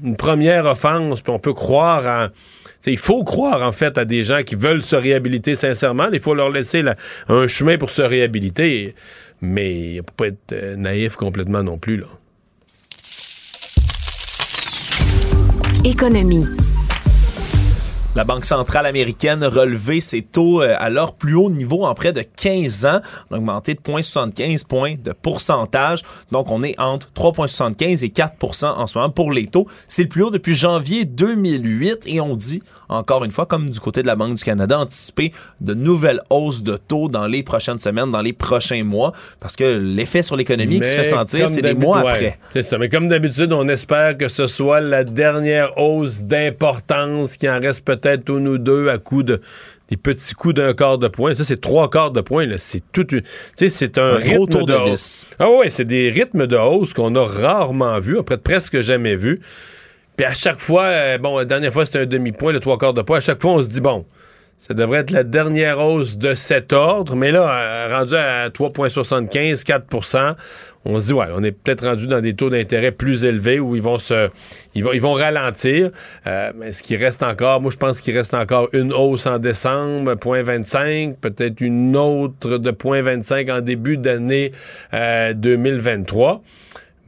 une 0.02 0.16
première 0.16 0.64
offense, 0.64 1.20
puis 1.20 1.32
on 1.32 1.38
peut 1.38 1.52
croire 1.52 2.06
en 2.06 2.28
il 2.90 2.98
faut 2.98 3.22
croire 3.22 3.62
en 3.62 3.72
fait 3.72 3.96
à 3.98 4.04
des 4.04 4.24
gens 4.24 4.42
qui 4.42 4.54
veulent 4.54 4.82
se 4.82 4.96
réhabiliter 4.96 5.54
sincèrement. 5.54 6.08
Il 6.12 6.20
faut 6.20 6.34
leur 6.34 6.50
laisser 6.50 6.82
un 7.28 7.46
chemin 7.46 7.78
pour 7.78 7.90
se 7.90 8.02
réhabiliter. 8.02 8.94
Mais 9.40 9.72
il 9.72 9.96
ne 9.96 10.02
faut 10.02 10.14
pas 10.16 10.26
être 10.28 10.52
euh, 10.52 10.76
naïf 10.76 11.16
complètement 11.16 11.62
non 11.62 11.78
plus. 11.78 11.96
Là. 11.96 12.06
Économie. 15.84 16.46
La 18.14 18.24
Banque 18.24 18.44
centrale 18.44 18.84
américaine 18.84 19.42
a 19.42 19.48
relevé 19.48 20.02
ses 20.02 20.20
taux 20.20 20.60
euh, 20.60 20.74
à 20.78 20.90
leur 20.90 21.14
plus 21.14 21.34
haut 21.34 21.48
niveau 21.48 21.86
en 21.86 21.94
près 21.94 22.12
de 22.12 22.20
15 22.20 22.84
ans. 22.84 23.00
On 23.30 23.36
a 23.36 23.38
augmenté 23.38 23.72
de 23.72 23.80
0,75 23.80 24.66
points 24.66 24.96
de 25.02 25.12
pourcentage. 25.12 26.02
Donc, 26.30 26.50
on 26.50 26.62
est 26.62 26.78
entre 26.78 27.08
3,75 27.16 28.04
et 28.04 28.08
4% 28.08 28.66
en 28.66 28.86
ce 28.86 28.98
moment 28.98 29.08
pour 29.08 29.32
les 29.32 29.46
taux. 29.46 29.66
C'est 29.88 30.02
le 30.02 30.10
plus 30.10 30.24
haut 30.24 30.30
depuis 30.30 30.52
janvier 30.52 31.06
2008 31.06 32.00
et 32.04 32.20
on 32.20 32.36
dit, 32.36 32.62
encore 32.90 33.24
une 33.24 33.30
fois, 33.30 33.46
comme 33.46 33.70
du 33.70 33.80
côté 33.80 34.02
de 34.02 34.06
la 34.06 34.14
Banque 34.14 34.34
du 34.34 34.44
Canada, 34.44 34.78
anticiper 34.78 35.32
de 35.62 35.72
nouvelles 35.72 36.20
hausses 36.28 36.62
de 36.62 36.76
taux 36.76 37.08
dans 37.08 37.26
les 37.26 37.42
prochaines 37.42 37.78
semaines, 37.78 38.12
dans 38.12 38.20
les 38.20 38.34
prochains 38.34 38.84
mois, 38.84 39.14
parce 39.40 39.56
que 39.56 39.64
l'effet 39.64 40.22
sur 40.22 40.36
l'économie 40.36 40.80
qui 40.80 40.88
se 40.88 40.96
fait 40.96 41.04
sentir, 41.04 41.48
c'est 41.48 41.62
des 41.62 41.72
mois 41.72 42.00
après. 42.00 42.38
C'est 42.50 42.62
ça. 42.62 42.76
Mais 42.76 42.90
comme 42.90 43.08
d'habitude, 43.08 43.54
on 43.54 43.66
espère 43.68 44.18
que 44.18 44.28
ce 44.28 44.46
soit 44.46 44.82
la 44.82 45.02
dernière 45.02 45.78
hausse 45.78 46.24
d'importance 46.24 47.38
qui 47.38 47.48
en 47.48 47.58
reste 47.58 47.82
peut-être 47.86 48.01
peut-être 48.02 48.28
une 48.28 48.48
ou 48.48 48.58
deux 48.58 48.88
à 48.88 48.98
coup 48.98 49.22
de 49.22 49.40
des 49.88 49.98
petits 49.98 50.32
coups 50.34 50.54
d'un 50.54 50.72
quart 50.72 50.96
de 50.96 51.08
point. 51.08 51.34
Ça, 51.34 51.44
c'est 51.44 51.60
trois 51.60 51.90
quarts 51.90 52.12
de 52.12 52.22
point. 52.22 52.46
C'est 52.56 52.82
tout 52.92 53.04
Tu 53.04 53.22
sais, 53.56 53.68
c'est 53.68 53.98
un, 53.98 54.14
rythme 54.14 54.64
de, 54.64 54.72
hausse. 54.72 55.26
Ah 55.38 55.50
ouais, 55.50 55.68
c'est 55.68 55.84
des 55.84 56.10
rythmes 56.10 56.46
de 56.46 56.56
hausse 56.56 56.94
qu'on 56.94 57.14
a 57.14 57.26
rarement 57.26 58.00
vus, 58.00 58.18
après 58.18 58.38
presque 58.38 58.80
jamais 58.80 59.16
vus. 59.16 59.40
Puis 60.16 60.24
à 60.24 60.32
chaque 60.32 60.60
fois, 60.60 60.84
euh, 60.84 61.18
bon, 61.18 61.36
la 61.36 61.44
dernière 61.44 61.72
fois, 61.74 61.84
c'était 61.84 62.00
un 62.00 62.06
demi-point, 62.06 62.52
le 62.52 62.60
trois 62.60 62.78
quarts 62.78 62.94
de 62.94 63.02
point. 63.02 63.18
À 63.18 63.20
chaque 63.20 63.42
fois, 63.42 63.52
on 63.52 63.62
se 63.62 63.68
dit, 63.68 63.82
bon, 63.82 64.06
ça 64.62 64.74
devrait 64.74 65.00
être 65.00 65.10
la 65.10 65.24
dernière 65.24 65.80
hausse 65.80 66.16
de 66.16 66.36
cet 66.36 66.72
ordre, 66.72 67.16
mais 67.16 67.32
là, 67.32 67.50
euh, 67.50 67.98
rendu 67.98 68.14
à 68.14 68.48
3,75, 68.48 69.64
4% 69.64 70.36
on 70.84 71.00
se 71.00 71.06
dit, 71.06 71.12
ouais, 71.12 71.26
on 71.34 71.42
est 71.42 71.50
peut-être 71.50 71.84
rendu 71.84 72.06
dans 72.06 72.20
des 72.20 72.34
taux 72.34 72.48
d'intérêt 72.48 72.92
plus 72.92 73.24
élevés 73.24 73.58
où 73.58 73.74
ils 73.74 73.82
vont 73.82 73.98
se, 73.98 74.30
ils 74.76 74.84
vont, 74.84 74.92
ils 74.92 75.00
vont 75.00 75.14
ralentir. 75.14 75.90
Euh, 76.28 76.52
mais 76.56 76.72
ce 76.72 76.84
qui 76.84 76.96
reste 76.96 77.24
encore, 77.24 77.60
moi, 77.60 77.72
je 77.72 77.76
pense 77.76 78.00
qu'il 78.00 78.16
reste 78.16 78.34
encore 78.34 78.68
une 78.72 78.92
hausse 78.92 79.26
en 79.26 79.40
décembre, 79.40 80.14
0,25, 80.14 81.16
peut-être 81.16 81.60
une 81.60 81.96
autre 81.96 82.58
de 82.58 82.70
0,25 82.70 83.52
en 83.52 83.60
début 83.62 83.96
d'année 83.96 84.52
2023. 84.92 86.34
Euh, 86.34 86.38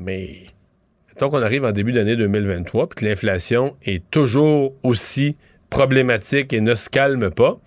mais, 0.01 0.39
tant 1.19 1.31
qu'on 1.31 1.43
arrive 1.43 1.65
en 1.65 1.73
début 1.73 1.93
d'année 1.93 2.17
2023, 2.17 2.89
puis 2.89 3.05
que 3.05 3.09
l'inflation 3.09 3.77
est 3.85 4.03
toujours 4.11 4.75
aussi 4.83 5.37
problématique 5.75 6.53
et 6.53 6.61
ne 6.61 6.77
se 6.77 6.89
calme 6.89 7.31
pas, 7.33 7.59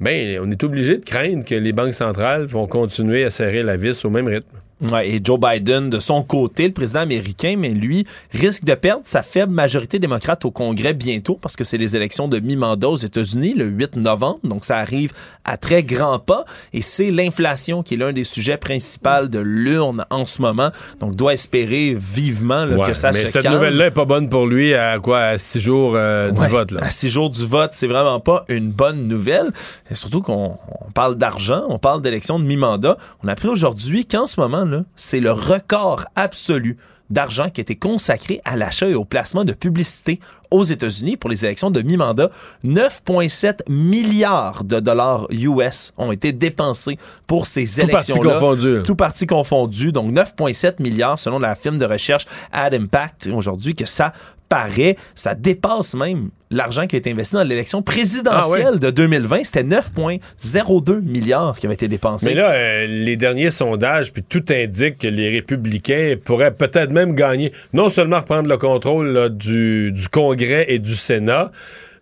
bien, 0.00 0.40
on 0.42 0.50
est 0.50 0.64
obligé 0.64 0.96
de 0.96 1.04
craindre 1.04 1.44
que 1.44 1.54
les 1.54 1.74
banques 1.74 1.92
centrales 1.92 2.46
vont 2.46 2.66
continuer 2.66 3.22
à 3.22 3.28
serrer 3.28 3.62
la 3.62 3.76
vis 3.76 4.02
au 4.06 4.10
même 4.10 4.28
rythme. 4.28 4.63
Ouais, 4.90 5.08
et 5.08 5.20
Joe 5.22 5.38
Biden, 5.38 5.88
de 5.88 6.00
son 6.00 6.22
côté, 6.22 6.66
le 6.66 6.72
président 6.72 7.00
américain, 7.00 7.54
mais 7.56 7.70
lui, 7.70 8.06
risque 8.32 8.64
de 8.64 8.74
perdre 8.74 9.02
sa 9.04 9.22
faible 9.22 9.52
majorité 9.52 9.98
démocrate 9.98 10.44
au 10.44 10.50
Congrès 10.50 10.94
bientôt 10.94 11.38
parce 11.40 11.54
que 11.56 11.62
c'est 11.64 11.78
les 11.78 11.96
élections 11.96 12.28
de 12.28 12.40
mi-mandat 12.40 12.88
aux 12.88 12.96
États-Unis 12.96 13.54
le 13.54 13.66
8 13.66 13.96
novembre. 13.96 14.40
Donc, 14.42 14.64
ça 14.64 14.78
arrive 14.78 15.12
à 15.44 15.56
très 15.56 15.84
grands 15.84 16.18
pas. 16.18 16.44
Et 16.72 16.82
c'est 16.82 17.10
l'inflation 17.10 17.82
qui 17.82 17.94
est 17.94 17.96
l'un 17.96 18.12
des 18.12 18.24
sujets 18.24 18.56
principaux 18.56 19.26
de 19.28 19.38
l'urne 19.38 20.04
en 20.10 20.26
ce 20.26 20.42
moment. 20.42 20.70
Donc, 21.00 21.14
doit 21.14 21.34
espérer 21.34 21.94
vivement 21.96 22.66
que 22.84 22.94
ça 22.94 23.12
mais 23.12 23.20
se 23.20 23.28
cette 23.28 23.44
nouvelle-là 23.44 23.86
est 23.86 23.90
pas 23.90 24.04
bonne 24.04 24.28
pour 24.28 24.46
lui 24.46 24.74
à 24.74 24.98
quoi? 24.98 25.20
À 25.20 25.38
six 25.38 25.60
jours 25.60 25.92
euh, 25.94 26.30
du 26.30 26.46
vote. 26.48 26.72
Là. 26.72 26.80
À 26.82 26.90
six 26.90 27.10
jours 27.10 27.30
du 27.30 27.46
vote, 27.46 27.70
c'est 27.72 27.86
vraiment 27.86 28.20
pas 28.20 28.44
une 28.48 28.70
bonne 28.70 29.06
nouvelle. 29.06 29.52
Et 29.90 29.94
surtout 29.94 30.20
qu'on 30.20 30.56
parle 30.94 31.16
d'argent, 31.16 31.64
on 31.68 31.78
parle 31.78 32.02
d'élections 32.02 32.38
de 32.38 32.44
mi-mandat. 32.44 32.98
On 33.22 33.28
a 33.28 33.32
appris 33.32 33.48
aujourd'hui 33.48 34.04
qu'en 34.04 34.26
ce 34.26 34.40
moment, 34.40 34.63
c'est 34.96 35.20
le 35.20 35.32
record 35.32 36.04
absolu 36.14 36.76
d'argent 37.10 37.48
qui 37.50 37.60
a 37.60 37.62
été 37.62 37.76
consacré 37.76 38.40
à 38.44 38.56
l'achat 38.56 38.88
et 38.88 38.94
au 38.94 39.04
placement 39.04 39.44
de 39.44 39.52
publicité 39.52 40.20
aux 40.54 40.62
États-Unis 40.62 41.16
pour 41.16 41.28
les 41.28 41.44
élections 41.44 41.70
de 41.70 41.82
mi-mandat. 41.82 42.30
9,7 42.64 43.68
milliards 43.68 44.64
de 44.64 44.80
dollars 44.80 45.26
US 45.30 45.92
ont 45.98 46.12
été 46.12 46.32
dépensés 46.32 46.98
pour 47.26 47.46
ces 47.46 47.80
élections-là. 47.80 48.40
Tout 48.84 48.94
parti 48.94 49.26
confondu. 49.26 49.92
Donc 49.92 50.12
9,7 50.12 50.80
milliards 50.80 51.18
selon 51.18 51.38
la 51.38 51.54
firme 51.54 51.78
de 51.78 51.86
recherche 51.86 52.26
Ad 52.52 52.74
Impact 52.74 53.28
aujourd'hui 53.34 53.74
que 53.74 53.86
ça 53.86 54.12
paraît, 54.48 54.96
ça 55.14 55.34
dépasse 55.34 55.94
même 55.94 56.30
l'argent 56.50 56.86
qui 56.86 56.94
a 56.94 56.98
été 56.98 57.10
investi 57.10 57.34
dans 57.34 57.42
l'élection 57.42 57.82
présidentielle 57.82 58.74
ah 58.74 58.78
de 58.78 58.90
2020. 58.90 59.44
C'était 59.44 59.64
9,02 59.64 61.00
milliards 61.00 61.58
qui 61.58 61.66
avaient 61.66 61.74
été 61.74 61.88
dépensés. 61.88 62.26
Mais 62.26 62.34
là, 62.34 62.50
euh, 62.52 62.86
les 62.86 63.16
derniers 63.16 63.50
sondages, 63.50 64.12
puis 64.12 64.22
tout 64.22 64.44
indique 64.50 64.98
que 64.98 65.08
les 65.08 65.30
républicains 65.30 66.14
pourraient 66.22 66.54
peut-être 66.54 66.90
même 66.90 67.14
gagner, 67.14 67.52
non 67.72 67.88
seulement 67.88 68.18
reprendre 68.18 68.48
le 68.48 68.56
contrôle 68.56 69.30
du, 69.30 69.90
du 69.92 70.08
Congrès, 70.08 70.43
Et 70.50 70.78
du 70.78 70.96
Sénat 70.96 71.50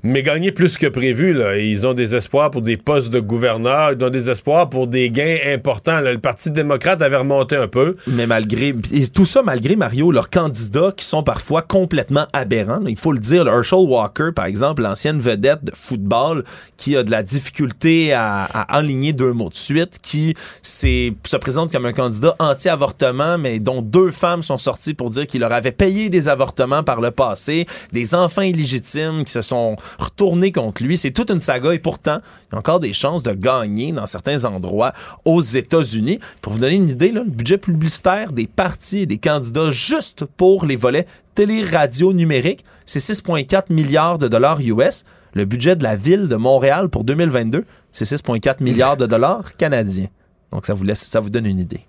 mais 0.03 0.23
gagner 0.23 0.53
plus 0.53 0.77
que 0.77 0.87
prévu. 0.87 1.33
Là. 1.33 1.59
Ils 1.59 1.87
ont 1.87 1.95
des 1.95 2.15
espoirs 2.15 2.51
pour 2.51 2.63
des 2.63 2.77
postes 2.77 3.11
de 3.11 3.21
gouverneur, 3.21 3.93
ils 3.93 4.05
ont 4.05 4.11
des 4.11 4.31
espoirs 4.31 4.69
pour 4.69 4.87
des 4.87 5.11
gains 5.11 5.39
importants. 5.47 6.01
Le 6.01 6.19
Parti 6.19 6.51
démocrate 6.51 7.03
avait 7.03 7.17
remonté 7.17 7.57
un 7.57 7.69
peu. 7.69 7.97
Mais 8.07 8.27
malgré 8.27 8.75
tout 9.13 9.25
ça, 9.25 9.43
malgré 9.43 9.77
Mario, 9.77 10.11
leurs 10.11 10.31
candidats 10.31 10.93
qui 10.97 11.05
sont 11.05 11.23
parfois 11.23 11.63
complètement 11.63 12.27
aberrants. 12.33 12.81
il 12.87 12.99
faut 12.99 13.13
le 13.13 13.19
dire, 13.19 13.47
Herschel 13.47 13.81
Walker, 13.81 14.31
par 14.35 14.47
exemple, 14.47 14.83
l'ancienne 14.83 15.21
vedette 15.21 15.65
de 15.65 15.73
football, 15.75 16.45
qui 16.77 16.97
a 16.97 17.03
de 17.03 17.11
la 17.11 17.23
difficulté 17.23 18.13
à, 18.13 18.45
à 18.45 18.79
enligner 18.79 19.13
deux 19.13 19.33
mots 19.33 19.51
de 19.51 19.57
suite, 19.57 19.99
qui 20.03 20.35
se 20.63 21.37
présente 21.37 21.71
comme 21.73 21.87
un 21.87 21.93
candidat 21.93 22.35
anti-avortement, 22.39 23.39
mais 23.39 23.61
dont 23.61 23.83
deux 23.83 24.11
femmes 24.11 24.43
sont 24.43 24.59
sorties 24.59 24.95
pour 24.95 25.11
dire 25.11 25.27
qu'il 25.27 25.41
leur 25.41 25.53
avait 25.53 25.73
payé 25.73 26.09
des 26.09 26.29
avortements 26.29 26.83
par 26.83 27.01
le 27.01 27.11
passé, 27.11 27.67
des 27.93 28.15
enfants 28.15 28.43
illégitimes 28.43 29.25
qui 29.25 29.33
se 29.33 29.43
sont 29.43 29.77
retourner 29.99 30.53
contre 30.53 30.83
lui. 30.83 30.97
C'est 30.97 31.11
toute 31.11 31.31
une 31.31 31.41
saga 31.41 31.73
et 31.75 31.79
pourtant, 31.79 32.19
il 32.51 32.55
y 32.55 32.57
a 32.57 32.59
encore 32.59 32.81
des 32.81 32.93
chances 32.93 33.23
de 33.23 33.33
gagner 33.33 33.93
dans 33.93 34.07
certains 34.07 34.45
endroits 34.45 34.93
aux 35.25 35.41
États-Unis. 35.41 36.21
Pour 36.41 36.53
vous 36.53 36.59
donner 36.61 36.77
une 36.77 36.91
idée, 36.91 37.11
le 37.11 37.25
budget 37.25 37.59
publicitaire 37.59 38.33
des 38.33 38.47
partis 38.47 39.01
et 39.01 39.07
des 39.07 39.19
candidats 39.19 39.71
juste 39.71 40.25
pour 40.25 40.67
les 40.67 40.77
volets 40.77 41.07
télé-radio 41.35 42.13
numérique, 42.13 42.65
c'est 42.85 42.99
6,4 42.99 43.73
milliards 43.73 44.19
de 44.19 44.29
dollars 44.29 44.61
US. 44.61 45.05
Le 45.35 45.45
budget 45.45 45.77
de 45.77 45.83
la 45.83 45.97
ville 45.97 46.29
de 46.29 46.37
Montréal 46.37 46.89
pour 46.91 47.05
2022, 47.05 47.65
c'est 47.91 48.05
6,4 48.05 48.57
milliards 48.63 48.97
de 48.97 49.07
dollars 49.07 49.57
canadiens. 49.57 50.09
Donc 50.51 50.67
ça 50.67 50.75
vous 50.75 50.85
laisse, 50.85 51.03
ça 51.03 51.21
vous 51.21 51.31
donne 51.31 51.47
une 51.47 51.59
idée. 51.59 51.87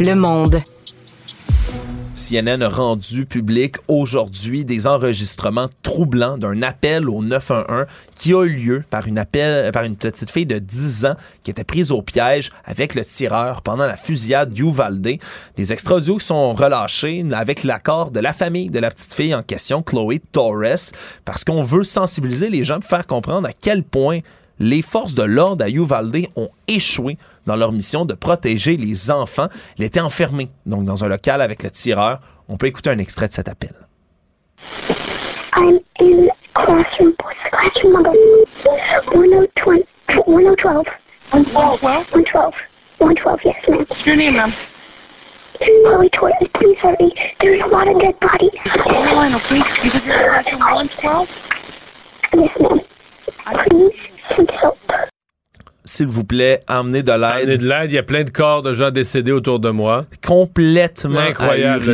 Le 0.00 0.14
monde. 0.14 0.60
CNN 2.14 2.60
a 2.60 2.68
rendu 2.68 3.24
public 3.24 3.76
aujourd'hui 3.88 4.66
des 4.66 4.86
enregistrements 4.86 5.70
troublants 5.82 6.36
d'un 6.36 6.60
appel 6.62 7.08
au 7.08 7.22
911 7.22 7.86
qui 8.14 8.34
a 8.34 8.44
eu 8.44 8.50
lieu 8.50 8.84
par 8.90 9.06
une, 9.06 9.24
par 9.72 9.84
une 9.84 9.96
petite 9.96 10.30
fille 10.30 10.44
de 10.44 10.58
10 10.58 11.06
ans 11.06 11.16
qui 11.42 11.50
était 11.50 11.64
prise 11.64 11.90
au 11.90 12.02
piège 12.02 12.50
avec 12.66 12.94
le 12.94 13.02
tireur 13.02 13.62
pendant 13.62 13.86
la 13.86 13.96
fusillade 13.96 14.52
d'Uvalde. 14.52 15.16
Les 15.56 15.72
extra 15.72 15.96
sont 16.18 16.52
relâchés 16.52 17.24
avec 17.32 17.64
l'accord 17.64 18.10
de 18.10 18.20
la 18.20 18.34
famille 18.34 18.68
de 18.68 18.78
la 18.78 18.90
petite 18.90 19.14
fille 19.14 19.34
en 19.34 19.42
question, 19.42 19.82
Chloé 19.82 20.20
Torres, 20.32 20.92
parce 21.24 21.44
qu'on 21.44 21.62
veut 21.62 21.84
sensibiliser 21.84 22.50
les 22.50 22.62
gens, 22.62 22.80
faire 22.82 23.06
comprendre 23.06 23.48
à 23.48 23.52
quel 23.52 23.82
point 23.82 24.20
les 24.62 24.82
forces 24.82 25.14
de 25.14 25.22
l'ordre 25.22 25.64
à 25.64 25.68
Uvalde 25.68 26.26
ont 26.36 26.48
échoué 26.68 27.18
dans 27.46 27.56
leur 27.56 27.72
mission 27.72 28.04
de 28.04 28.14
protéger 28.14 28.76
les 28.76 29.10
enfants. 29.10 29.48
Il 29.78 29.84
était 29.84 30.00
enfermé, 30.00 30.48
donc 30.66 30.84
dans 30.84 31.04
un 31.04 31.08
local 31.08 31.40
avec 31.40 31.62
le 31.62 31.70
tireur. 31.70 32.20
On 32.48 32.56
peut 32.56 32.66
écouter 32.66 32.90
un 32.90 32.98
extrait 32.98 33.28
de 33.28 33.32
cet 33.32 33.48
appel. 33.48 33.72
I'm 35.54 35.78
in 36.00 36.28
classroom, 36.54 37.14
classroom 37.50 37.92
number 37.92 38.12
112. 39.12 39.84
112. 40.08 40.84
112. 41.30 42.52
112, 42.98 43.40
yes, 43.44 43.54
ma'am. 43.68 43.84
What's 43.88 44.06
your 44.06 44.16
name, 44.16 44.36
ma'am? 44.36 44.52
Chloe 45.58 46.08
Torres, 46.10 46.48
please 46.54 46.78
hurry. 46.82 47.12
There's 47.40 47.60
a 47.62 47.68
lot 47.68 47.88
of 47.88 47.98
dead 48.00 48.18
bodies. 48.20 48.50
Carolina, 48.64 49.38
please? 49.48 49.62
You 49.84 49.90
in 49.92 50.00
classroom 50.02 50.60
112? 50.60 51.28
Yes, 52.34 52.50
ma'am. 52.60 52.80
Please, 53.68 54.11
please 54.36 54.48
help 54.62 54.78
s'il 55.84 56.06
vous 56.06 56.24
plaît, 56.24 56.60
emmenez 56.68 57.02
de 57.02 57.12
l'aide. 57.12 57.44
Emmenez 57.44 57.58
de 57.58 57.68
l'aide. 57.68 57.90
Il 57.90 57.94
y 57.94 57.98
a 57.98 58.02
plein 58.02 58.22
de 58.22 58.30
corps 58.30 58.62
de 58.62 58.72
gens 58.72 58.90
décédés 58.90 59.32
autour 59.32 59.58
de 59.58 59.70
moi. 59.70 60.06
Complètement 60.24 61.18
incroyable. 61.18 61.84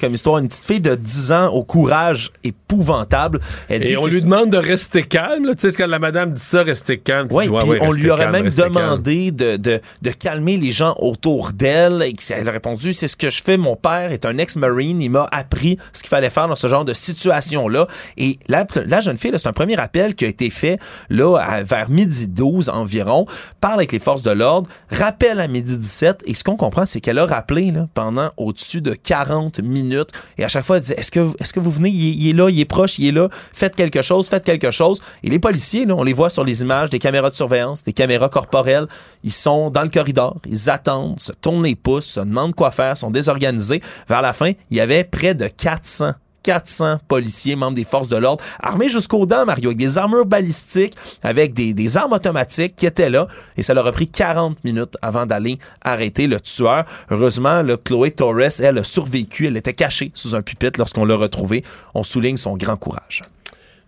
comme 0.00 0.14
histoire. 0.14 0.38
Une 0.38 0.48
petite 0.48 0.64
fille 0.64 0.80
de 0.80 0.94
10 0.94 1.32
ans 1.32 1.48
au 1.48 1.62
courage 1.62 2.30
épouvantable. 2.42 3.40
Elle 3.68 3.86
Et 3.86 3.98
on 3.98 4.06
lui 4.06 4.22
demande 4.22 4.50
de 4.50 4.56
rester 4.56 5.02
calme. 5.02 5.54
Tu 5.58 5.70
sais, 5.70 5.82
quand 5.82 5.90
la 5.90 5.98
madame 5.98 6.32
dit 6.32 6.40
ça, 6.40 6.62
rester 6.62 6.98
calme. 6.98 7.28
On 7.30 7.92
lui 7.92 8.10
aurait 8.10 8.30
même 8.30 8.48
demandé 8.48 9.30
de, 9.30 9.56
de, 9.56 9.80
de, 10.00 10.10
calmer 10.10 10.56
les 10.56 10.72
gens 10.72 10.94
autour 10.98 11.52
d'elle. 11.52 12.02
Et 12.02 12.14
elle 12.30 12.48
a 12.48 12.52
répondu, 12.52 12.92
c'est 12.92 13.08
ce 13.08 13.16
que 13.16 13.28
je 13.28 13.42
fais. 13.42 13.56
Mon 13.56 13.76
père 13.76 14.10
est 14.10 14.24
un 14.24 14.38
ex-marine. 14.38 15.02
Il 15.02 15.10
m'a 15.10 15.28
appris 15.30 15.76
ce 15.92 16.02
qu'il 16.02 16.08
fallait 16.08 16.30
faire 16.30 16.48
dans 16.48 16.56
ce 16.56 16.68
genre 16.68 16.84
de 16.84 16.94
situation-là. 16.94 17.86
Et 18.16 18.38
la, 18.48 18.66
la 18.86 19.00
jeune 19.02 19.18
fille, 19.18 19.32
c'est 19.36 19.48
un 19.48 19.52
premier 19.52 19.76
appel 19.76 20.14
qui 20.14 20.24
a 20.24 20.28
été 20.28 20.48
fait 20.48 20.78
là, 21.10 21.36
à, 21.36 21.62
vers 21.62 21.90
midi 21.90 22.26
12 22.26 22.70
environ 22.70 23.26
parle 23.60 23.74
avec 23.76 23.92
les 23.92 23.98
forces 23.98 24.22
de 24.22 24.30
l'ordre, 24.30 24.68
rappelle 24.90 25.40
à 25.40 25.48
midi 25.48 25.76
17, 25.76 26.22
et 26.26 26.34
ce 26.34 26.44
qu'on 26.44 26.56
comprend, 26.56 26.86
c'est 26.86 27.00
qu'elle 27.00 27.18
a 27.18 27.26
rappelé 27.26 27.72
pendant 27.94 28.30
au-dessus 28.36 28.80
de 28.80 28.94
40 28.94 29.60
minutes, 29.60 30.10
et 30.38 30.44
à 30.44 30.48
chaque 30.48 30.64
fois, 30.64 30.76
elle 30.76 30.82
dit, 30.82 30.92
est-ce 30.92 31.10
que, 31.10 31.26
est-ce 31.40 31.52
que 31.52 31.60
vous 31.60 31.70
venez, 31.70 31.90
il 31.90 32.28
est, 32.28 32.32
là, 32.32 32.48
il 32.50 32.60
est 32.60 32.64
proche, 32.64 32.98
il 32.98 33.08
est 33.08 33.12
là, 33.12 33.28
faites 33.52 33.76
quelque 33.76 34.02
chose, 34.02 34.28
faites 34.28 34.44
quelque 34.44 34.70
chose. 34.70 35.00
Et 35.22 35.30
les 35.30 35.38
policiers, 35.38 35.86
on 35.90 36.02
les 36.02 36.12
voit 36.12 36.30
sur 36.30 36.44
les 36.44 36.62
images 36.62 36.90
des 36.90 36.98
caméras 36.98 37.30
de 37.30 37.36
surveillance, 37.36 37.84
des 37.84 37.92
caméras 37.92 38.28
corporelles, 38.28 38.86
ils 39.22 39.32
sont 39.32 39.70
dans 39.70 39.82
le 39.82 39.88
corridor, 39.88 40.38
ils 40.46 40.70
attendent, 40.70 41.18
se 41.20 41.32
tournent 41.32 41.64
les 41.64 41.74
pouces, 41.74 42.06
se 42.06 42.20
demandent 42.20 42.54
quoi 42.54 42.70
faire, 42.70 42.96
sont 42.96 43.10
désorganisés. 43.10 43.82
Vers 44.08 44.22
la 44.22 44.32
fin, 44.32 44.52
il 44.70 44.76
y 44.76 44.80
avait 44.80 45.04
près 45.04 45.34
de 45.34 45.46
400 45.46 46.12
400 46.44 46.98
policiers, 47.08 47.56
membres 47.56 47.74
des 47.74 47.84
forces 47.84 48.08
de 48.08 48.16
l'ordre, 48.16 48.44
armés 48.60 48.88
jusqu'aux 48.88 49.26
dents, 49.26 49.44
Mario, 49.44 49.70
avec 49.70 49.78
des 49.78 49.98
armures 49.98 50.26
balistiques, 50.26 50.94
avec 51.22 51.52
des, 51.54 51.96
armes 51.96 52.12
automatiques 52.12 52.76
qui 52.76 52.86
étaient 52.86 53.10
là. 53.10 53.26
Et 53.56 53.62
ça 53.62 53.74
leur 53.74 53.86
a 53.86 53.92
pris 53.92 54.06
40 54.06 54.62
minutes 54.62 54.96
avant 55.02 55.26
d'aller 55.26 55.58
arrêter 55.82 56.28
le 56.28 56.40
tueur. 56.40 56.84
Heureusement, 57.10 57.62
le 57.62 57.76
Chloé 57.76 58.12
Torres, 58.12 58.60
elle 58.60 58.78
a 58.78 58.84
survécu. 58.84 59.46
Elle 59.46 59.56
était 59.56 59.72
cachée 59.72 60.12
sous 60.14 60.34
un 60.36 60.42
pupitre 60.42 60.78
lorsqu'on 60.78 61.04
l'a 61.04 61.16
retrouvée. 61.16 61.64
On 61.94 62.04
souligne 62.04 62.36
son 62.36 62.56
grand 62.56 62.76
courage. 62.76 63.22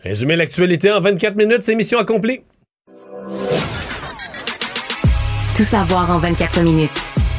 Résumer 0.03 0.37
l'actualité 0.37 0.91
en 0.91 1.01
24 1.01 1.37
minutes, 1.37 1.63
c'est 1.63 1.75
mission 1.75 1.99
accomplie. 1.99 2.41
Tout 5.57 5.65
savoir 5.65 6.11
en 6.11 6.19
24 6.19 6.61
minutes. 6.61 6.91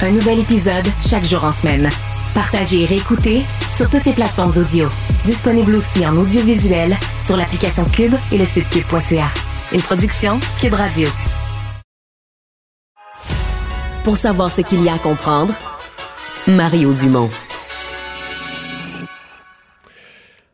Un 0.02 0.12
nouvel 0.12 0.40
épisode 0.40 0.86
chaque 1.08 1.24
jour 1.24 1.44
en 1.44 1.52
semaine. 1.52 1.90
Partagez 2.34 2.84
et 2.84 2.86
réécoutez 2.86 3.42
sur 3.70 3.90
toutes 3.90 4.06
les 4.06 4.14
plateformes 4.14 4.54
audio. 4.58 4.88
Disponible 5.28 5.76
aussi 5.76 6.08
en 6.08 6.16
audiovisuel 6.16 6.96
sur 7.22 7.36
l'application 7.36 7.84
Cube 7.84 8.14
et 8.32 8.38
le 8.38 8.46
site 8.46 8.70
cube.ca. 8.70 9.28
Une 9.74 9.82
production 9.82 10.40
Cube 10.62 10.74
Radio. 10.74 11.10
Pour 14.06 14.16
savoir 14.16 14.50
ce 14.50 14.62
qu'il 14.62 14.82
y 14.86 14.88
a 14.88 14.94
à 14.94 15.00
comprendre, 15.00 15.54
Mario 16.48 16.94
Dumont. 16.94 17.30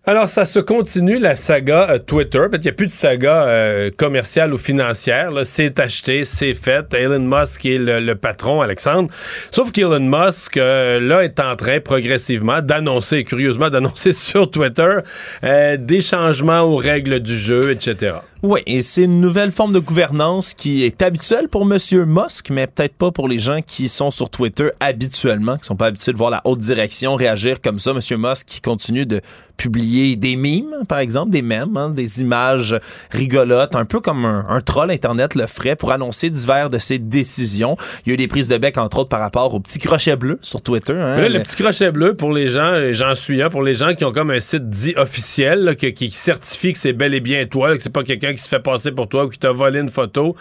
Alors, 0.05 0.27
ça 0.27 0.45
se 0.45 0.59
continue, 0.59 1.17
la 1.17 1.37
saga 1.37 1.91
euh, 1.91 1.97
Twitter. 1.97 2.37
En 2.37 2.49
fait, 2.49 2.57
il 2.57 2.63
n'y 2.63 2.69
a 2.69 2.73
plus 2.73 2.87
de 2.87 2.91
saga 2.91 3.43
euh, 3.43 3.89
commerciale 3.95 4.53
ou 4.53 4.57
financière. 4.57 5.31
C'est 5.45 5.79
acheté, 5.79 6.25
c'est 6.25 6.53
fait. 6.53 6.93
Elon 6.93 7.21
Musk 7.21 7.65
est 7.65 7.77
le, 7.77 8.13
patron, 8.15 8.59
Alexandre. 8.59 9.09
Sauf 9.49 9.71
qu'Elon 9.71 10.01
Musk, 10.01 10.57
euh, 10.57 10.99
là, 10.99 11.23
est 11.23 11.39
en 11.39 11.55
train 11.55 11.79
progressivement 11.79 12.61
d'annoncer, 12.61 13.23
curieusement, 13.23 13.69
d'annoncer 13.69 14.11
sur 14.11 14.51
Twitter 14.51 14.97
des 15.41 16.01
changements 16.01 16.63
aux 16.63 16.75
règles 16.75 17.21
du 17.21 17.37
jeu, 17.37 17.71
etc. 17.71 18.15
Oui, 18.45 18.59
et 18.65 18.81
c'est 18.81 19.05
une 19.05 19.21
nouvelle 19.21 19.53
forme 19.53 19.71
de 19.71 19.79
gouvernance 19.79 20.53
qui 20.53 20.83
est 20.83 21.01
habituelle 21.01 21.47
pour 21.47 21.61
M. 21.61 21.77
Musk, 22.05 22.49
mais 22.49 22.67
peut-être 22.67 22.93
pas 22.93 23.09
pour 23.09 23.29
les 23.29 23.39
gens 23.39 23.61
qui 23.65 23.87
sont 23.87 24.11
sur 24.11 24.29
Twitter 24.29 24.67
habituellement, 24.81 25.57
qui 25.57 25.63
sont 25.63 25.77
pas 25.77 25.85
habitués 25.85 26.11
de 26.11 26.17
voir 26.17 26.29
la 26.29 26.41
haute 26.43 26.59
direction 26.59 27.15
réagir 27.15 27.61
comme 27.61 27.79
ça. 27.79 27.91
M. 27.91 27.99
Musk 28.19 28.45
qui 28.45 28.59
continue 28.59 29.05
de 29.05 29.21
publier 29.55 30.15
des 30.15 30.35
mimes, 30.35 30.75
par 30.89 30.99
exemple, 30.99 31.31
des 31.31 31.41
mèmes, 31.41 31.77
hein, 31.77 31.89
des 31.89 32.21
images 32.21 32.77
rigolotes, 33.11 33.75
un 33.75 33.85
peu 33.85 33.99
comme 33.99 34.25
un, 34.25 34.61
troll 34.61 34.91
Internet 34.91 35.35
le 35.35 35.47
ferait 35.47 35.75
pour 35.75 35.91
annoncer 35.91 36.29
divers 36.29 36.69
de 36.69 36.79
ses 36.79 36.99
décisions. 36.99 37.77
Il 38.05 38.09
y 38.09 38.11
a 38.11 38.13
eu 38.15 38.17
des 38.17 38.27
prises 38.27 38.47
de 38.47 38.57
bec, 38.57 38.77
entre 38.77 38.99
autres, 38.99 39.09
par 39.09 39.19
rapport 39.19 39.53
au 39.53 39.59
petit 39.59 39.79
crochet 39.79 40.15
bleu 40.15 40.39
sur 40.41 40.61
Twitter. 40.61 40.93
Hein, 40.93 41.29
le, 41.29 41.39
petit 41.39 41.55
crochet 41.55 41.91
bleu, 41.91 42.15
pour 42.15 42.33
les 42.33 42.49
gens, 42.49 42.91
j'en 42.91 43.15
suis 43.15 43.41
un, 43.41 43.49
pour 43.49 43.61
les 43.61 43.75
gens 43.75 43.93
qui 43.93 44.03
ont 44.03 44.11
comme 44.11 44.31
un 44.31 44.39
site 44.39 44.67
dit 44.69 44.95
officiel, 44.97 45.75
qui, 45.77 46.11
certifie 46.11 46.73
que 46.73 46.79
c'est 46.79 46.93
bel 46.93 47.13
et 47.13 47.21
bien 47.21 47.45
toi, 47.45 47.77
que 47.77 47.83
c'est 47.83 47.93
pas 47.93 48.03
quelqu'un 48.03 48.32
qui 48.33 48.41
se 48.41 48.47
fait 48.47 48.59
passer 48.59 48.91
pour 48.91 49.07
toi 49.07 49.25
ou 49.25 49.29
qui 49.29 49.39
t'a 49.39 49.51
volé 49.51 49.79
une 49.79 49.89
photo. 49.89 50.35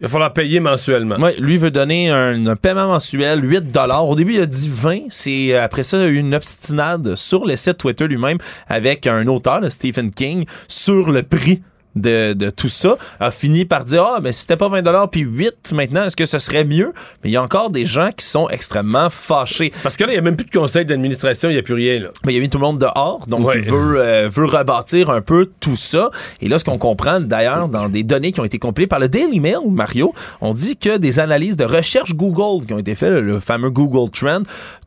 Il 0.00 0.02
va 0.02 0.08
falloir 0.10 0.32
payer 0.34 0.60
mensuellement. 0.60 1.16
Oui, 1.18 1.30
lui 1.38 1.56
veut 1.56 1.70
donner 1.70 2.10
un, 2.10 2.54
paiement 2.54 2.88
mensuel, 2.88 3.42
8 3.42 3.74
Au 4.06 4.14
début, 4.14 4.34
il 4.34 4.40
a 4.42 4.46
dit 4.46 4.68
20. 4.70 5.06
C'est 5.08 5.54
euh, 5.54 5.64
Après 5.64 5.84
ça, 5.84 5.96
il 5.96 6.02
a 6.02 6.06
eu 6.06 6.16
une 6.16 6.34
obstinade 6.34 7.14
sur 7.14 7.46
le 7.46 7.56
site 7.56 7.78
Twitter 7.78 8.06
lui-même 8.06 8.36
avec 8.68 9.06
un 9.06 9.26
auteur, 9.26 9.60
Stephen 9.70 10.10
King, 10.10 10.44
sur 10.68 11.10
le 11.10 11.22
prix 11.22 11.62
de, 11.96 12.50
tout 12.50 12.68
ça, 12.68 12.96
a 13.20 13.30
fini 13.30 13.64
par 13.64 13.84
dire 13.84 14.04
Ah, 14.04 14.20
mais 14.22 14.32
si 14.32 14.42
c'était 14.42 14.56
pas 14.56 14.68
20 14.68 15.06
puis 15.08 15.22
8 15.22 15.72
maintenant, 15.72 16.04
est-ce 16.04 16.16
que 16.16 16.26
ce 16.26 16.38
serait 16.38 16.64
mieux? 16.64 16.92
Mais 17.22 17.30
il 17.30 17.32
y 17.32 17.36
a 17.36 17.42
encore 17.42 17.70
des 17.70 17.86
gens 17.86 18.10
qui 18.16 18.24
sont 18.24 18.48
extrêmement 18.48 19.10
fâchés. 19.10 19.72
Parce 19.82 19.96
que 19.96 20.04
là, 20.04 20.10
il 20.10 20.14
n'y 20.14 20.18
a 20.18 20.22
même 20.22 20.36
plus 20.36 20.46
de 20.46 20.56
conseil 20.56 20.84
d'administration, 20.84 21.48
il 21.48 21.54
n'y 21.54 21.58
a 21.58 21.62
plus 21.62 21.74
rien. 21.74 22.00
Là. 22.00 22.08
Mais 22.24 22.32
il 22.32 22.36
y 22.36 22.38
a 22.38 22.42
mis 22.42 22.48
tout 22.48 22.58
le 22.58 22.64
monde 22.64 22.78
dehors, 22.78 23.26
donc 23.26 23.50
il 23.54 23.62
veut, 23.62 24.00
euh, 24.00 24.28
veut 24.30 24.44
rebâtir 24.44 25.10
un 25.10 25.20
peu 25.20 25.46
tout 25.60 25.76
ça. 25.76 26.10
Et 26.40 26.48
là, 26.48 26.58
ce 26.58 26.64
qu'on 26.64 26.78
comprend 26.78 27.20
d'ailleurs 27.20 27.68
dans 27.68 27.88
des 27.88 28.02
données 28.02 28.32
qui 28.32 28.40
ont 28.40 28.44
été 28.44 28.58
compilées 28.58 28.86
par 28.86 28.98
le 28.98 29.08
Daily 29.08 29.40
Mail, 29.40 29.58
Mario, 29.68 30.14
on 30.40 30.52
dit 30.52 30.76
que 30.76 30.98
des 30.98 31.18
analyses 31.18 31.56
de 31.56 31.64
recherche 31.64 32.14
Google 32.14 32.66
qui 32.66 32.74
ont 32.74 32.78
été 32.78 32.94
faites, 32.94 33.12
le 33.12 33.40
fameux 33.40 33.70
Google 33.70 34.10
Trend, 34.10 34.42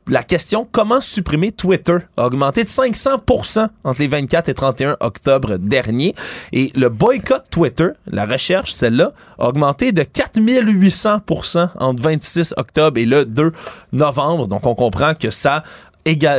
la 0.09 0.23
question 0.23 0.67
comment 0.71 1.01
supprimer 1.01 1.51
Twitter 1.51 1.97
a 2.17 2.25
augmenté 2.25 2.63
de 2.63 2.69
500% 2.69 3.67
entre 3.83 3.99
les 3.99 4.07
24 4.07 4.49
et 4.49 4.53
31 4.53 4.97
octobre 4.99 5.57
dernier. 5.57 6.15
Et 6.51 6.71
le 6.75 6.89
boycott 6.89 7.43
Twitter, 7.51 7.89
la 8.07 8.25
recherche, 8.25 8.71
celle-là, 8.71 9.13
a 9.37 9.47
augmenté 9.47 9.91
de 9.91 10.01
4800% 10.01 11.69
entre 11.79 12.01
26 12.01 12.55
octobre 12.57 12.97
et 12.97 13.05
le 13.05 13.25
2 13.25 13.51
novembre. 13.93 14.47
Donc, 14.47 14.65
on 14.65 14.75
comprend 14.75 15.13
que 15.13 15.29
ça, 15.29 15.63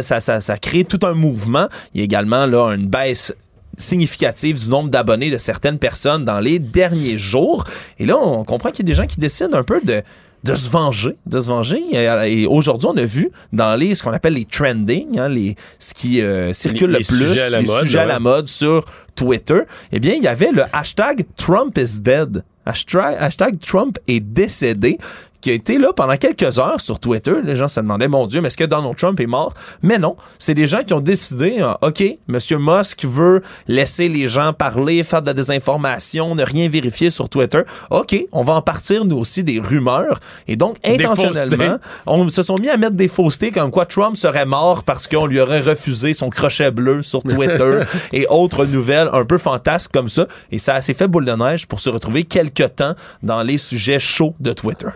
ça, 0.03 0.21
ça, 0.21 0.41
ça 0.41 0.57
crée 0.59 0.85
tout 0.85 1.01
un 1.07 1.15
mouvement. 1.15 1.69
Il 1.95 2.01
y 2.01 2.03
a 2.03 2.05
également 2.05 2.47
là 2.47 2.75
une 2.75 2.87
baisse 2.87 3.35
significative 3.79 4.61
du 4.61 4.69
nombre 4.69 4.91
d'abonnés 4.91 5.31
de 5.31 5.39
certaines 5.39 5.79
personnes 5.79 6.25
dans 6.25 6.41
les 6.41 6.59
derniers 6.59 7.19
jours. 7.19 7.65
Et 7.99 8.07
là, 8.07 8.17
on 8.19 8.45
comprend 8.45 8.71
qu'il 8.71 8.85
y 8.85 8.91
a 8.91 8.93
des 8.93 8.95
gens 8.95 9.07
qui 9.07 9.19
décident 9.19 9.57
un 9.57 9.63
peu 9.63 9.81
de 9.83 10.03
de 10.45 10.55
se 10.55 10.71
venger, 10.71 11.17
de 11.27 11.41
se 11.41 11.49
venger. 11.49 11.83
Et, 11.93 12.47
aujourd'hui, 12.47 12.89
on 12.91 12.97
a 12.97 13.05
vu 13.05 13.31
dans 13.53 13.77
les 13.77 13.95
ce 13.95 14.03
qu'on 14.03 14.13
appelle 14.13 14.35
les 14.35 14.45
trending, 14.45 15.19
hein, 15.19 15.29
les 15.29 15.55
ce 15.79 15.95
qui 15.95 16.23
euh, 16.23 16.53
circule 16.53 16.91
le 16.91 16.99
plus, 16.99 17.29
sujets 17.29 17.43
à 17.43 17.51
la 17.51 17.61
les 17.61 17.67
mode, 17.67 17.83
sujets 17.83 17.99
à 17.99 18.07
la 18.07 18.21
mode 18.21 18.49
sur 18.49 18.85
Twitter. 19.15 19.61
Eh 19.93 20.01
bien, 20.01 20.15
il 20.15 20.23
y 20.23 20.29
avait 20.29 20.53
le 20.53 20.65
hashtag 20.73 21.27
Trump 21.37 21.77
is 21.79 22.01
dead. 22.01 22.43
Hashtag, 22.67 23.17
hashtag 23.19 23.59
Trump 23.59 23.99
est 24.07 24.21
décédé 24.21 24.99
qui 25.41 25.51
a 25.51 25.55
été 25.55 25.79
là 25.79 25.93
pendant 25.95 26.17
quelques 26.17 26.59
heures 26.59 26.81
sur 26.81 26.99
Twitter. 26.99 27.35
Les 27.43 27.57
gens 27.57 27.69
se 27.69 27.81
demandaient, 27.81 28.09
mon 28.09 28.27
Dieu, 28.27 28.41
mais 28.41 28.49
est-ce 28.49 28.57
que 28.57 28.65
Donald 28.65 28.97
Trump 28.97 29.19
est 29.21 29.27
mort? 29.27 29.55
Mais 29.83 29.99
non, 29.99 30.17
c'est 30.39 30.55
des 30.55 30.67
gens 30.67 30.83
qui 30.85 30.93
ont 30.93 31.01
décidé, 31.01 31.59
euh, 31.61 31.73
OK, 31.83 32.01
M. 32.01 32.39
Musk 32.59 33.05
veut 33.05 33.43
laisser 33.67 34.09
les 34.09 34.29
gens 34.29 34.53
parler, 34.53 35.03
faire 35.03 35.23
de 35.23 35.27
la 35.27 35.35
désinformation, 35.35 36.35
ne 36.35 36.45
rien 36.45 36.69
vérifier 36.69 37.11
sur 37.11 37.29
Twitter. 37.29 37.63
OK, 37.91 38.17
on 38.33 38.43
va 38.43 38.55
en 38.55 38.63
partir, 38.63 39.05
nous 39.05 39.17
aussi, 39.17 39.45
des 39.45 39.61
rumeurs. 39.61 40.19
Et 40.49 40.57
donc, 40.57 40.77
intentionnellement, 40.85 41.79
on 42.07 42.29
se 42.29 42.43
sont 42.43 42.59
mis 42.59 42.69
à 42.69 42.77
mettre 42.77 42.97
des 42.97 43.09
faussetés 43.09 43.51
comme 43.51 43.71
quoi 43.71 43.87
Trump 43.87 44.17
serait 44.17 44.47
mort 44.47 44.85
parce 44.85 45.07
qu'on 45.07 45.27
lui 45.27 45.41
aurait 45.41 45.61
refusé 45.61 46.15
son 46.15 46.29
crochet 46.29 46.71
bleu 46.71 47.03
sur 47.03 47.23
Twitter 47.23 47.83
et 48.13 48.27
autres 48.29 48.65
nouvelles 48.67 49.09
un 49.13 49.25
peu 49.25 49.39
fantasques 49.39 49.93
comme 49.93 50.09
ça. 50.09 50.27
Et 50.53 50.59
ça 50.59 50.75
a 50.75 50.77
assez 50.77 50.95
fait 50.95 51.09
boule 51.09 51.25
de 51.25 51.33
neige 51.33 51.67
pour 51.67 51.81
se 51.81 51.91
retrouver 51.91 52.25
quelque 52.25 52.65
temps 52.65 52.95
dans 53.23 53.43
les 53.43 53.59
sujets 53.59 54.01
chauds 54.01 54.35
de 54.41 54.53
Twitter. 54.53 54.89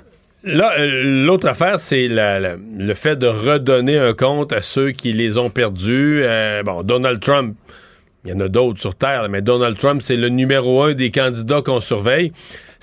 Là, 0.45 0.75
euh, 0.79 1.25
l'autre 1.25 1.49
affaire, 1.49 1.81
c'est 1.81 2.07
le 2.07 2.95
fait 2.95 3.17
de 3.17 3.27
redonner 3.27 3.97
un 3.99 4.13
compte 4.13 4.53
à 4.53 4.61
ceux 4.61 4.91
qui 4.91 5.13
les 5.15 5.39
ont 5.39 5.49
perdus. 5.49 6.21
Euh, 6.23 6.63
bon, 6.63 6.83
Donald 6.83 7.21
Trump, 7.21 7.57
il 8.25 8.31
y 8.31 8.35
en 8.35 8.41
a 8.41 8.49
d'autres 8.49 8.79
sur 8.79 8.95
Terre, 8.95 9.29
mais 9.31 9.41
Donald 9.41 9.79
Trump, 9.79 10.03
c'est 10.03 10.17
le 10.17 10.29
numéro 10.29 10.83
un 10.83 10.93
des 10.93 11.11
candidats 11.11 11.63
qu'on 11.63 11.81
surveille. 11.81 12.33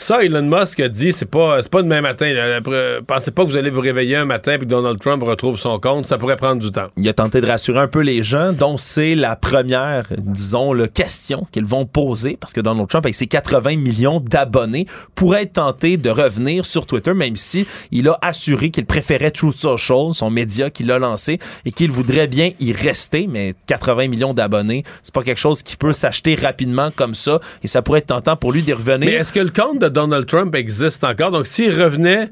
Ça, 0.02 0.24
Elon 0.24 0.42
Musk 0.42 0.80
a 0.80 0.90
dit, 0.90 1.14
c'est 1.14 1.28
pas, 1.28 1.62
c'est 1.62 1.70
pas 1.72 1.84
demain 1.84 2.02
matin. 2.02 2.34
là. 2.34 2.56
Après, 2.56 3.02
Pensez 3.06 3.30
pas 3.30 3.44
que 3.46 3.52
vous 3.52 3.56
allez 3.56 3.70
vous 3.70 3.82
réveiller 3.82 4.16
un 4.16 4.26
matin 4.26 4.54
et 4.54 4.58
que 4.58 4.66
Donald 4.66 5.00
Trump 5.00 5.22
retrouve 5.22 5.60
son 5.60 5.80
compte. 5.80 6.08
Ça 6.08 6.18
pourrait 6.18 6.38
prendre 6.38 6.60
du 6.60 6.72
temps. 6.72 6.88
Il 6.98 7.08
a 7.08 7.14
tenté 7.14 7.40
de 7.40 7.46
rassurer 7.46 7.78
un 7.78 7.88
peu 7.88 8.00
les 8.00 8.24
gens, 8.24 8.52
dont 8.52 8.78
c'est 8.78 9.14
la 9.14 9.36
première, 9.36 10.08
disons, 10.18 10.74
le 10.74 10.88
question 10.88 11.46
qu'ils 11.52 11.66
vont 11.66 11.86
poser, 11.86 12.36
parce 12.42 12.52
que 12.52 12.62
Donald 12.62 12.90
Trump, 12.90 13.06
avec 13.06 13.14
ses 13.14 13.28
80 13.28 13.76
millions 13.78 14.20
d'abonnés, 14.20 14.88
pourrait 15.14 15.44
être 15.44 15.54
tenté 15.54 15.98
de 15.98 16.10
revenir 16.10 16.66
sur 16.66 16.88
Twitter, 16.88 17.14
même 17.14 17.36
si 17.36 17.68
il 17.92 18.08
a 18.08 18.18
assuré 18.24 18.72
qu'il 18.72 18.88
préférait 18.88 19.30
Truth 19.30 19.60
Social, 19.60 20.14
son 20.14 20.32
média 20.32 20.72
qu'il 20.72 20.90
a 20.90 20.98
lancé, 20.98 21.38
et 21.64 21.72
qu'il 21.72 21.92
voudrait 21.92 22.28
bien 22.28 22.50
y 22.60 22.74
rester, 22.74 23.28
mais 23.30 23.54
80 23.68 24.08
millions 24.08 24.34
d'abonnés, 24.34 24.84
c'est 25.04 25.14
pas 25.14 25.22
quelque 25.22 25.40
chose 25.40 25.62
qui 25.62 25.78
peut 25.78 25.94
s'acheter 25.94 26.34
rapidement 26.34 26.90
comme 26.96 27.14
ça, 27.14 27.40
et 27.64 27.68
ça 27.68 27.84
pourrait 27.84 28.00
être 28.00 28.08
tentant 28.08 28.36
pour 28.36 28.52
lui 28.52 28.64
d'y 28.64 28.74
revenir. 28.74 29.08
Mais 29.08 29.14
est-ce 29.14 29.32
que 29.32 29.40
le 29.40 29.52
compte 29.52 29.78
de 29.78 29.91
Donald 29.92 30.26
Trump 30.26 30.56
existe 30.56 31.04
encore? 31.04 31.32
Donc, 31.32 31.48
s'il 31.48 31.80
revenait, 31.80 32.32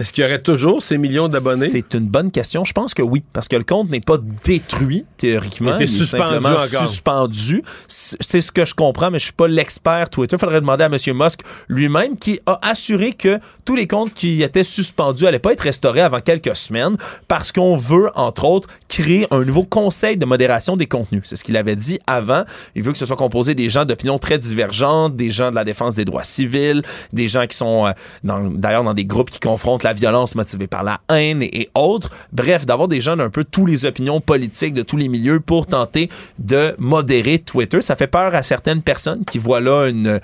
est-ce 0.00 0.12
qu'il 0.12 0.24
y 0.24 0.26
aurait 0.26 0.40
toujours 0.40 0.82
ces 0.82 0.96
millions 0.98 1.28
d'abonnés? 1.28 1.68
C'est 1.68 1.94
une 1.94 2.06
bonne 2.08 2.30
question. 2.30 2.64
Je 2.64 2.72
pense 2.72 2.94
que 2.94 3.02
oui, 3.02 3.22
parce 3.32 3.48
que 3.48 3.56
le 3.56 3.64
compte 3.64 3.90
n'est 3.90 4.00
pas 4.00 4.16
détruit 4.44 5.04
théoriquement. 5.18 5.72
Il 5.72 5.74
était 5.74 5.84
est 5.84 5.96
suspendu 5.96 6.32
simplement 6.34 6.48
encore. 6.56 6.86
suspendu. 6.88 7.62
C'est 7.86 8.40
ce 8.40 8.50
que 8.50 8.64
je 8.64 8.74
comprends, 8.74 9.10
mais 9.10 9.18
je 9.18 9.24
suis 9.24 9.32
pas 9.34 9.46
l'expert 9.46 10.08
Twitter. 10.08 10.38
Faudrait 10.38 10.60
demander 10.60 10.84
à 10.84 10.86
M. 10.86 10.96
Musk 11.16 11.40
lui-même 11.68 12.16
qui 12.16 12.40
a 12.46 12.58
assuré 12.62 13.12
que 13.12 13.38
tous 13.64 13.76
les 13.76 13.86
comptes 13.86 14.14
qui 14.14 14.42
étaient 14.42 14.64
suspendus 14.64 15.26
allaient 15.26 15.38
pas 15.38 15.52
être 15.52 15.60
restaurés 15.60 16.00
avant 16.00 16.20
quelques 16.20 16.56
semaines 16.56 16.96
parce 17.28 17.52
qu'on 17.52 17.76
veut, 17.76 18.08
entre 18.14 18.44
autres, 18.46 18.68
créer 18.88 19.26
un 19.30 19.44
nouveau 19.44 19.64
conseil 19.64 20.16
de 20.16 20.24
modération 20.24 20.76
des 20.76 20.86
contenus. 20.86 21.22
C'est 21.26 21.36
ce 21.36 21.44
qu'il 21.44 21.56
avait 21.58 21.76
dit 21.76 21.98
avant. 22.06 22.44
Il 22.74 22.82
veut 22.82 22.92
que 22.92 22.98
ce 22.98 23.04
soit 23.06 23.16
composé 23.16 23.54
des 23.54 23.68
gens 23.68 23.84
d'opinions 23.84 24.18
très 24.18 24.38
divergentes, 24.38 25.14
des 25.14 25.30
gens 25.30 25.50
de 25.50 25.54
la 25.56 25.64
défense 25.64 25.94
des 25.94 26.06
droits 26.06 26.24
civils, 26.24 26.82
des 27.12 27.28
gens 27.28 27.46
qui 27.46 27.56
sont 27.56 27.86
euh, 27.86 27.90
dans- 28.24 28.48
d'ailleurs 28.50 28.84
dans 28.84 28.94
des 28.94 29.04
groupes 29.04 29.28
qui 29.30 29.40
confrontent 29.40 29.82
la 29.82 29.89
violence 29.92 30.34
motivée 30.34 30.66
par 30.66 30.82
la 30.82 31.00
haine 31.08 31.42
et, 31.42 31.62
et 31.62 31.70
autres. 31.74 32.10
Bref, 32.32 32.66
d'avoir 32.66 32.88
des 32.88 33.00
gens 33.00 33.16
d'un 33.16 33.30
peu 33.30 33.44
tous 33.44 33.66
les 33.66 33.86
opinions 33.86 34.20
politiques 34.20 34.74
de 34.74 34.82
tous 34.82 34.96
les 34.96 35.08
milieux 35.08 35.40
pour 35.40 35.66
tenter 35.66 36.08
de 36.38 36.74
modérer 36.78 37.38
Twitter. 37.38 37.80
Ça 37.82 37.96
fait 37.96 38.06
peur 38.06 38.34
à 38.34 38.42
certaines 38.42 38.82
personnes 38.82 39.24
qui 39.24 39.38
voient 39.38 39.60
là 39.60 39.88
une 39.88 40.20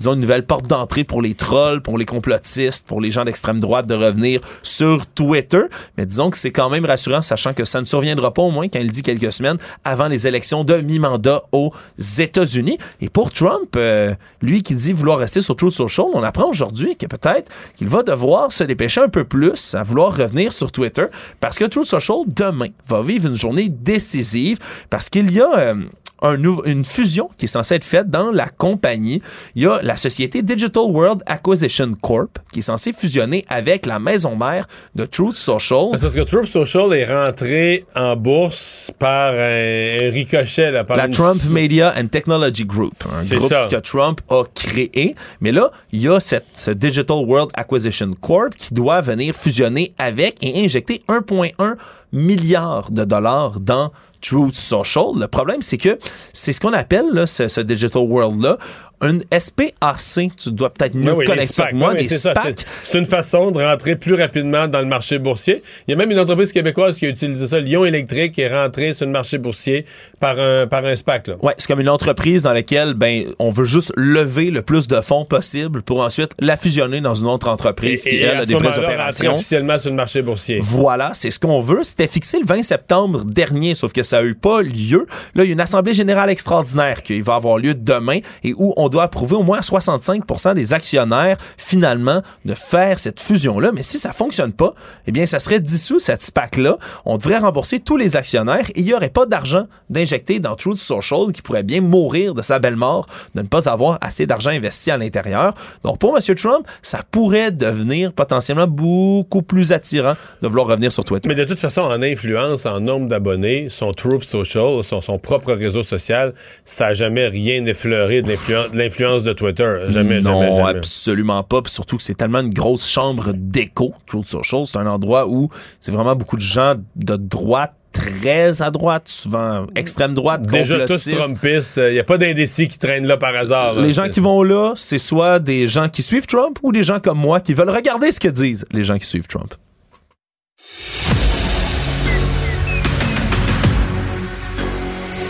disons, 0.00 0.14
une 0.14 0.20
nouvelle 0.20 0.46
porte 0.46 0.66
d'entrée 0.66 1.04
pour 1.04 1.20
les 1.20 1.34
trolls, 1.34 1.82
pour 1.82 1.98
les 1.98 2.06
complotistes, 2.06 2.86
pour 2.88 3.02
les 3.02 3.10
gens 3.10 3.24
d'extrême 3.24 3.60
droite 3.60 3.86
de 3.86 3.94
revenir 3.94 4.40
sur 4.62 5.06
Twitter. 5.06 5.62
Mais 5.98 6.06
disons 6.06 6.30
que 6.30 6.38
c'est 6.38 6.50
quand 6.50 6.70
même 6.70 6.86
rassurant, 6.86 7.20
sachant 7.20 7.52
que 7.52 7.64
ça 7.66 7.80
ne 7.80 7.84
surviendra 7.84 8.32
pas 8.32 8.40
au 8.40 8.50
moins, 8.50 8.68
quand 8.68 8.80
il 8.80 8.90
dit 8.90 9.02
quelques 9.02 9.30
semaines, 9.32 9.58
avant 9.84 10.08
les 10.08 10.26
élections 10.26 10.64
de 10.64 10.78
mi-mandat 10.78 11.42
aux 11.52 11.72
États-Unis. 12.18 12.78
Et 13.02 13.10
pour 13.10 13.30
Trump, 13.30 13.76
euh, 13.76 14.14
lui 14.40 14.62
qui 14.62 14.74
dit 14.74 14.94
vouloir 14.94 15.18
rester 15.18 15.42
sur 15.42 15.54
Truth 15.54 15.72
Social, 15.72 16.06
on 16.14 16.22
apprend 16.22 16.48
aujourd'hui 16.48 16.96
que 16.96 17.04
peut-être 17.06 17.52
qu'il 17.76 17.88
va 17.88 18.02
devoir 18.02 18.52
se 18.52 18.64
dépêcher 18.64 19.02
un 19.02 19.10
peu 19.10 19.24
plus 19.24 19.74
à 19.74 19.82
vouloir 19.82 20.16
revenir 20.16 20.54
sur 20.54 20.72
Twitter, 20.72 21.04
parce 21.40 21.58
que 21.58 21.66
Truth 21.66 21.84
Social, 21.84 22.20
demain, 22.26 22.68
va 22.86 23.02
vivre 23.02 23.28
une 23.28 23.36
journée 23.36 23.68
décisive, 23.68 24.58
parce 24.88 25.10
qu'il 25.10 25.30
y 25.30 25.42
a... 25.42 25.58
euh, 25.58 25.74
un 26.22 26.36
une 26.64 26.84
fusion 26.84 27.30
qui 27.36 27.44
est 27.44 27.48
censée 27.48 27.74
être 27.76 27.84
faite 27.84 28.10
dans 28.10 28.30
la 28.30 28.48
compagnie. 28.48 29.22
Il 29.54 29.62
y 29.62 29.66
a 29.66 29.80
la 29.82 29.96
société 29.96 30.42
Digital 30.42 30.84
World 30.84 31.22
Acquisition 31.26 31.92
Corp 32.00 32.38
qui 32.52 32.60
est 32.60 32.62
censée 32.62 32.92
fusionner 32.92 33.44
avec 33.48 33.86
la 33.86 33.98
maison 33.98 34.36
mère 34.36 34.66
de 34.94 35.04
Truth 35.04 35.36
Social. 35.36 35.90
Parce 36.00 36.14
que 36.14 36.20
Truth 36.22 36.46
Social 36.46 36.92
est 36.94 37.04
rentré 37.04 37.84
en 37.94 38.16
bourse 38.16 38.90
par 38.98 39.32
un, 39.34 40.10
ricochet. 40.10 40.70
Là, 40.70 40.84
par 40.84 40.96
La 40.96 41.06
une- 41.06 41.12
Trump 41.12 41.42
Media 41.50 41.94
and 41.96 42.08
Technology 42.08 42.64
Group, 42.64 42.94
un 43.12 43.24
groupe 43.24 43.48
ça. 43.48 43.66
que 43.70 43.76
Trump 43.76 44.20
a 44.30 44.42
créé. 44.54 45.14
Mais 45.40 45.52
là, 45.52 45.70
il 45.92 46.02
y 46.02 46.08
a 46.08 46.20
cette, 46.20 46.46
ce 46.54 46.70
Digital 46.70 47.18
World 47.18 47.50
Acquisition 47.54 48.10
Corp 48.20 48.54
qui 48.56 48.74
doit 48.74 49.00
venir 49.00 49.34
fusionner 49.34 49.94
avec 49.98 50.36
et 50.42 50.64
injecter 50.64 51.02
1,1 51.08 51.76
milliard 52.12 52.90
de 52.90 53.04
dollars 53.04 53.60
dans 53.60 53.92
Truth 54.20 54.54
Social. 54.54 55.06
Le 55.16 55.26
problème, 55.26 55.62
c'est 55.62 55.78
que 55.78 55.98
c'est 56.32 56.52
ce 56.52 56.60
qu'on 56.60 56.72
appelle 56.72 57.06
là, 57.12 57.26
ce, 57.26 57.48
ce 57.48 57.60
Digital 57.60 58.02
World-là 58.02 58.58
une 59.02 59.22
SPAC. 59.38 60.36
Tu 60.36 60.50
dois 60.50 60.70
peut-être 60.72 60.94
mieux 60.94 61.10
Ah 61.12 61.14
oui, 61.16 61.24
connaître 61.24 61.52
SPAC. 61.54 61.72
moi, 61.74 61.92
Oui, 61.94 62.02
des 62.02 62.08
c'est 62.08 62.18
ça. 62.18 62.32
SPAC. 62.32 62.64
C'est- 62.82 62.98
une 62.98 63.06
façon 63.06 63.50
de 63.50 63.62
rentrer 63.62 63.96
plus 63.96 64.14
rapidement 64.14 64.68
dans 64.68 64.80
le 64.80 64.86
marché 64.86 65.18
boursier. 65.18 65.62
Il 65.86 65.92
y 65.92 65.94
a 65.94 65.96
même 65.96 66.10
une 66.10 66.18
entreprise 66.18 66.52
québécoise 66.52 66.98
qui 66.98 67.06
a 67.06 67.08
utilisé 67.08 67.48
ça, 67.48 67.60
Lyon 67.60 67.84
Électrique, 67.84 68.32
qui 68.32 68.42
est 68.42 68.54
rentrée 68.54 68.92
sur 68.92 69.06
le 69.06 69.12
marché 69.12 69.38
boursier 69.38 69.86
par 70.18 70.38
un, 70.38 70.66
par 70.66 70.84
un 70.84 70.94
SPAC. 70.94 71.28
Là. 71.28 71.34
Ouais, 71.42 71.54
c'est 71.56 71.66
comme 71.66 71.80
une 71.80 71.88
entreprise 71.88 72.42
dans 72.42 72.52
laquelle 72.52 72.94
ben 72.94 73.24
on 73.38 73.50
veut 73.50 73.64
juste 73.64 73.92
lever 73.96 74.50
le 74.50 74.62
plus 74.62 74.86
de 74.88 75.00
fonds 75.00 75.24
possible 75.24 75.82
pour 75.82 76.00
ensuite 76.02 76.32
la 76.38 76.56
fusionner 76.56 77.00
dans 77.00 77.14
une 77.14 77.26
autre 77.26 77.48
entreprise 77.48 78.02
qui 78.04 78.16
elle 78.18 78.36
a 78.38 78.44
des 78.46 78.54
vraies 78.54 78.78
opérations. 78.78 79.34
officiellement 79.34 79.78
sur 79.78 79.90
le 79.90 79.96
marché 79.96 80.20
boursier. 80.22 80.58
Voilà, 80.60 81.12
c'est 81.14 81.30
ce 81.30 81.38
qu'on 81.38 81.60
veut. 81.60 81.84
C'était 81.84 82.06
fixé 82.08 82.38
le 82.38 82.44
20 82.46 82.62
septembre 82.62 83.24
dernier, 83.24 83.74
sauf 83.74 83.92
que 83.92 84.02
ça 84.02 84.20
n'a 84.20 84.26
eu 84.28 84.34
pas 84.34 84.60
lieu. 84.62 85.06
Là, 85.34 85.44
il 85.44 85.46
y 85.46 85.50
a 85.50 85.52
une 85.52 85.60
assemblée 85.60 85.94
générale 85.94 86.28
extraordinaire 86.28 87.02
qui 87.02 87.20
va 87.22 87.36
avoir 87.36 87.56
lieu 87.56 87.74
demain 87.74 88.18
et 88.44 88.52
où 88.56 88.74
on 88.76 88.89
doit 88.90 89.04
approuver 89.04 89.36
au 89.36 89.42
moins 89.42 89.60
65% 89.60 90.54
des 90.54 90.74
actionnaires, 90.74 91.36
finalement, 91.56 92.22
de 92.44 92.54
faire 92.54 92.98
cette 92.98 93.20
fusion-là. 93.20 93.70
Mais 93.74 93.82
si 93.82 93.98
ça 93.98 94.12
fonctionne 94.12 94.52
pas, 94.52 94.74
eh 95.06 95.12
bien, 95.12 95.26
ça 95.26 95.38
serait 95.38 95.60
dissous, 95.60 95.98
cette 95.98 96.22
SPAC-là. 96.22 96.78
On 97.04 97.16
devrait 97.16 97.38
rembourser 97.38 97.80
tous 97.80 97.96
les 97.96 98.16
actionnaires 98.16 98.68
et 98.70 98.80
il 98.80 98.84
n'y 98.84 98.94
aurait 98.94 99.08
pas 99.10 99.26
d'argent 99.26 99.66
d'injecter 99.88 100.40
dans 100.40 100.54
Truth 100.56 100.78
Social 100.78 101.32
qui 101.32 101.42
pourrait 101.42 101.62
bien 101.62 101.80
mourir 101.80 102.34
de 102.34 102.42
sa 102.42 102.58
belle 102.58 102.76
mort 102.76 103.06
de 103.34 103.42
ne 103.42 103.46
pas 103.46 103.68
avoir 103.68 103.98
assez 104.00 104.26
d'argent 104.26 104.50
investi 104.50 104.90
à 104.90 104.96
l'intérieur. 104.96 105.54
Donc, 105.84 105.98
pour 105.98 106.16
M. 106.16 106.34
Trump, 106.34 106.66
ça 106.82 107.00
pourrait 107.10 107.50
devenir 107.50 108.12
potentiellement 108.12 108.66
beaucoup 108.66 109.42
plus 109.42 109.72
attirant 109.72 110.14
de 110.42 110.48
vouloir 110.48 110.66
revenir 110.66 110.92
sur 110.92 111.04
Twitter. 111.04 111.28
Mais 111.28 111.34
de 111.34 111.44
toute 111.44 111.60
façon, 111.60 111.82
en 111.82 112.02
influence, 112.02 112.66
en 112.66 112.80
nombre 112.80 113.08
d'abonnés, 113.08 113.68
son 113.68 113.92
Truth 113.92 114.22
Social, 114.24 114.82
son, 114.82 115.00
son 115.00 115.18
propre 115.18 115.52
réseau 115.52 115.82
social, 115.82 116.34
ça 116.64 116.88
n'a 116.88 116.94
jamais 116.94 117.28
rien 117.28 117.64
effleuré 117.66 118.22
de 118.22 118.28
l'influence- 118.28 118.68
l'influence 118.82 119.24
de 119.24 119.32
Twitter. 119.32 119.76
Jamais, 119.88 120.20
non, 120.20 120.40
jamais, 120.40 120.56
jamais. 120.56 120.78
absolument 120.78 121.42
pas. 121.42 121.62
Puis 121.62 121.72
surtout 121.72 121.96
que 121.96 122.02
c'est 122.02 122.14
tellement 122.14 122.40
une 122.40 122.52
grosse 122.54 122.88
chambre 122.88 123.32
d'écho, 123.34 123.94
Truth 124.06 124.26
Social. 124.26 124.66
C'est 124.66 124.78
un 124.78 124.86
endroit 124.86 125.26
où 125.28 125.48
c'est 125.80 125.92
vraiment 125.92 126.16
beaucoup 126.16 126.36
de 126.36 126.42
gens 126.42 126.74
de 126.96 127.16
droite 127.16 127.74
très 127.92 128.62
à 128.62 128.70
droite, 128.70 129.08
souvent 129.08 129.66
extrême 129.74 130.14
droite, 130.14 130.42
Déjà 130.42 130.86
tous. 130.86 131.08
Trumpistes, 131.08 131.80
il 131.88 131.94
n'y 131.94 131.98
a 131.98 132.04
pas 132.04 132.18
d'indécis 132.18 132.68
qui 132.68 132.78
traînent 132.78 133.06
là 133.06 133.16
par 133.16 133.34
hasard. 133.34 133.74
là. 133.74 133.82
Les 133.82 133.92
gens 133.92 134.08
qui 134.08 134.20
vont 134.20 134.42
là, 134.42 134.72
c'est 134.76 134.98
soit 134.98 135.38
des 135.38 135.66
gens 135.66 135.88
qui 135.88 136.02
suivent 136.02 136.26
Trump 136.26 136.58
ou 136.62 136.72
des 136.72 136.84
gens 136.84 137.00
comme 137.00 137.18
moi 137.18 137.40
qui 137.40 137.52
veulent 137.52 137.70
regarder 137.70 138.12
ce 138.12 138.20
que 138.20 138.28
disent 138.28 138.64
les 138.72 138.84
gens 138.84 138.98
qui 138.98 139.06
suivent 139.06 139.26
Trump. 139.26 139.54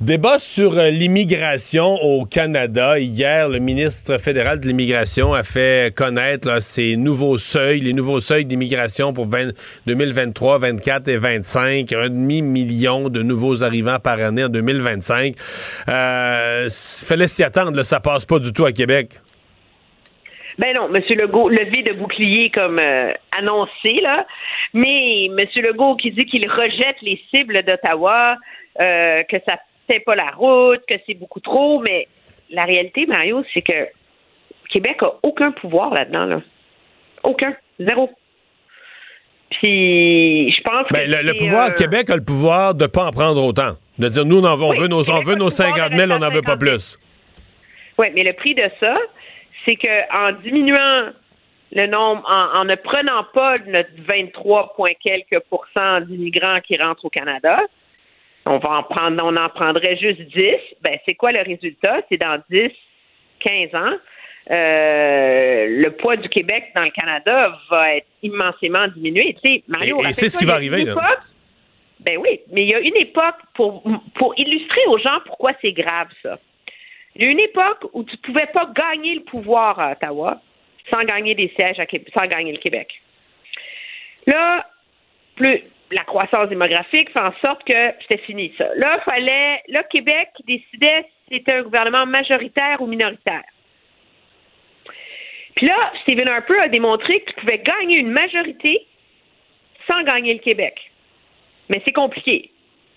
Débat 0.00 0.38
sur 0.38 0.78
euh, 0.78 0.90
l'immigration 0.90 1.96
au 1.96 2.24
Canada. 2.24 3.00
Hier, 3.00 3.48
le 3.48 3.58
ministre 3.58 4.18
fédéral 4.18 4.60
de 4.60 4.68
l'immigration 4.68 5.34
a 5.34 5.42
fait 5.42 5.92
connaître 5.92 6.62
ses 6.62 6.94
nouveaux 6.94 7.36
seuils, 7.36 7.80
les 7.80 7.92
nouveaux 7.92 8.20
seuils 8.20 8.44
d'immigration 8.44 9.12
pour 9.12 9.26
20, 9.26 9.48
2023, 9.88 10.58
24 10.58 11.08
et 11.08 11.16
25. 11.16 11.92
Un 11.92 12.10
demi-million 12.10 13.08
de 13.08 13.22
nouveaux 13.24 13.64
arrivants 13.64 13.98
par 13.98 14.20
année 14.20 14.44
en 14.44 14.48
2025. 14.48 15.34
Euh, 15.88 16.68
fallait 16.70 17.26
s'y 17.26 17.42
attendre. 17.42 17.72
Là, 17.72 17.82
ça 17.82 17.98
passe 17.98 18.24
pas 18.24 18.38
du 18.38 18.52
tout 18.52 18.66
à 18.66 18.70
Québec. 18.70 19.14
Ben 20.58 20.74
non, 20.74 20.94
M. 20.94 21.02
Legault, 21.10 21.48
levé 21.48 21.82
de 21.82 21.92
bouclier 21.94 22.50
comme 22.50 22.78
euh, 22.78 23.12
annoncé, 23.36 24.00
là. 24.00 24.26
Mais 24.74 25.24
M. 25.26 25.38
Legault 25.56 25.96
qui 25.96 26.12
dit 26.12 26.24
qu'il 26.26 26.48
rejette 26.48 27.02
les 27.02 27.20
cibles 27.30 27.64
d'Ottawa, 27.64 28.36
euh, 28.80 29.24
que 29.24 29.36
ça 29.44 29.56
c'est 29.88 30.00
pas 30.00 30.14
la 30.14 30.30
route, 30.30 30.82
que 30.88 30.94
c'est 31.06 31.14
beaucoup 31.14 31.40
trop, 31.40 31.80
mais 31.80 32.08
la 32.50 32.64
réalité, 32.64 33.06
Mario, 33.06 33.44
c'est 33.52 33.62
que 33.62 33.88
Québec 34.70 34.98
a 35.02 35.14
aucun 35.22 35.52
pouvoir 35.52 35.92
là-dedans, 35.92 36.26
là. 36.26 36.40
Aucun. 37.22 37.54
Zéro. 37.80 38.10
Puis, 39.50 40.52
je 40.52 40.62
pense 40.62 40.86
ben, 40.90 41.06
que. 41.06 41.10
Le, 41.10 41.22
le 41.32 41.34
pouvoir, 41.36 41.68
euh, 41.68 41.74
Québec 41.74 42.10
a 42.10 42.16
le 42.16 42.24
pouvoir 42.24 42.74
de 42.74 42.86
pas 42.86 43.06
en 43.06 43.10
prendre 43.10 43.42
autant. 43.42 43.76
De 43.98 44.08
dire, 44.08 44.24
nous, 44.24 44.38
on, 44.40 44.44
en, 44.44 44.60
on 44.60 44.70
Oui, 44.70 44.78
veut 44.78 44.88
nos, 44.88 45.10
on 45.10 45.22
veut 45.22 45.34
nos 45.34 45.48
pouvoir 45.50 45.74
50 45.76 45.92
de 45.92 45.96
000, 45.96 46.10
on 46.12 46.18
n'en 46.18 46.30
veut 46.30 46.42
pas 46.42 46.52
50 46.52 46.60
000. 46.60 46.76
plus. 46.76 46.98
Oui, 47.98 48.08
mais 48.14 48.22
le 48.22 48.32
prix 48.34 48.54
de 48.54 48.70
ça, 48.78 48.96
c'est 49.64 49.76
qu'en 49.76 50.32
diminuant 50.44 51.10
le 51.72 51.86
nombre, 51.86 52.22
en, 52.28 52.60
en 52.60 52.64
ne 52.64 52.76
prenant 52.76 53.24
pas 53.34 53.54
notre 53.66 53.90
23 54.06 54.74
point 54.74 54.90
quelques 55.02 55.40
pourcents 55.50 56.00
d'immigrants 56.02 56.60
qui 56.60 56.76
rentrent 56.76 57.04
au 57.04 57.10
Canada, 57.10 57.60
on 58.48 58.58
va 58.58 58.70
en 58.78 58.82
prendre, 58.82 59.22
on 59.24 59.36
en 59.36 59.48
prendrait 59.48 59.96
juste 59.96 60.20
10. 60.22 60.54
Ben, 60.82 60.98
c'est 61.06 61.14
quoi 61.14 61.32
le 61.32 61.40
résultat? 61.42 62.02
C'est 62.08 62.16
dans 62.16 62.40
10, 62.50 62.70
15 63.40 63.74
ans, 63.74 63.94
euh, 64.50 65.66
le 65.68 65.90
poids 65.90 66.16
du 66.16 66.28
Québec 66.28 66.64
dans 66.74 66.82
le 66.84 66.90
Canada 66.90 67.58
va 67.70 67.96
être 67.96 68.06
immensément 68.22 68.86
diminué. 68.88 69.34
Tu 69.42 69.48
sais, 69.56 69.62
Mario, 69.68 70.02
Et- 70.04 70.08
et 70.08 70.12
c'est 70.12 70.28
ce 70.28 70.38
qui 70.38 70.44
va 70.46 70.54
arriver, 70.54 70.84
là. 70.84 70.94
ben 72.00 72.16
oui, 72.18 72.40
mais 72.50 72.62
il 72.62 72.68
y 72.68 72.74
a 72.74 72.80
une 72.80 72.96
époque 72.96 73.36
pour, 73.54 73.82
pour 74.14 74.34
illustrer 74.38 74.80
aux 74.88 74.98
gens 74.98 75.18
pourquoi 75.26 75.52
c'est 75.60 75.72
grave, 75.72 76.08
ça. 76.22 76.38
Il 77.16 77.24
y 77.24 77.26
a 77.26 77.30
une 77.30 77.40
époque 77.40 77.90
où 77.92 78.04
tu 78.04 78.16
pouvais 78.18 78.46
pas 78.46 78.70
gagner 78.74 79.16
le 79.16 79.22
pouvoir 79.22 79.78
à 79.80 79.92
Ottawa 79.92 80.40
sans 80.90 81.02
gagner 81.04 81.34
des 81.34 81.48
sièges, 81.54 81.78
à 81.80 81.84
sans 82.14 82.26
gagner 82.26 82.52
le 82.52 82.58
Québec. 82.58 82.88
Là, 84.26 84.66
plus 85.36 85.62
la 85.90 86.04
croissance 86.04 86.48
démographique 86.48 87.10
fait 87.10 87.20
en 87.20 87.32
sorte 87.40 87.64
que 87.64 87.92
c'était 88.02 88.22
fini 88.24 88.52
ça. 88.58 88.68
Là, 88.76 89.00
fallait, 89.04 89.62
là, 89.68 89.82
Québec 89.84 90.28
décidait 90.46 91.06
si 91.28 91.36
c'était 91.36 91.52
un 91.52 91.62
gouvernement 91.62 92.06
majoritaire 92.06 92.80
ou 92.80 92.86
minoritaire. 92.86 93.44
Puis 95.56 95.66
là, 95.66 95.92
Stephen 96.02 96.28
Harper 96.28 96.58
a 96.60 96.68
démontré 96.68 97.20
qu'il 97.22 97.34
pouvait 97.34 97.58
gagner 97.58 97.96
une 97.96 98.10
majorité 98.10 98.86
sans 99.86 100.02
gagner 100.04 100.34
le 100.34 100.40
Québec. 100.40 100.78
Mais 101.68 101.82
c'est 101.84 101.92
compliqué. 101.92 102.50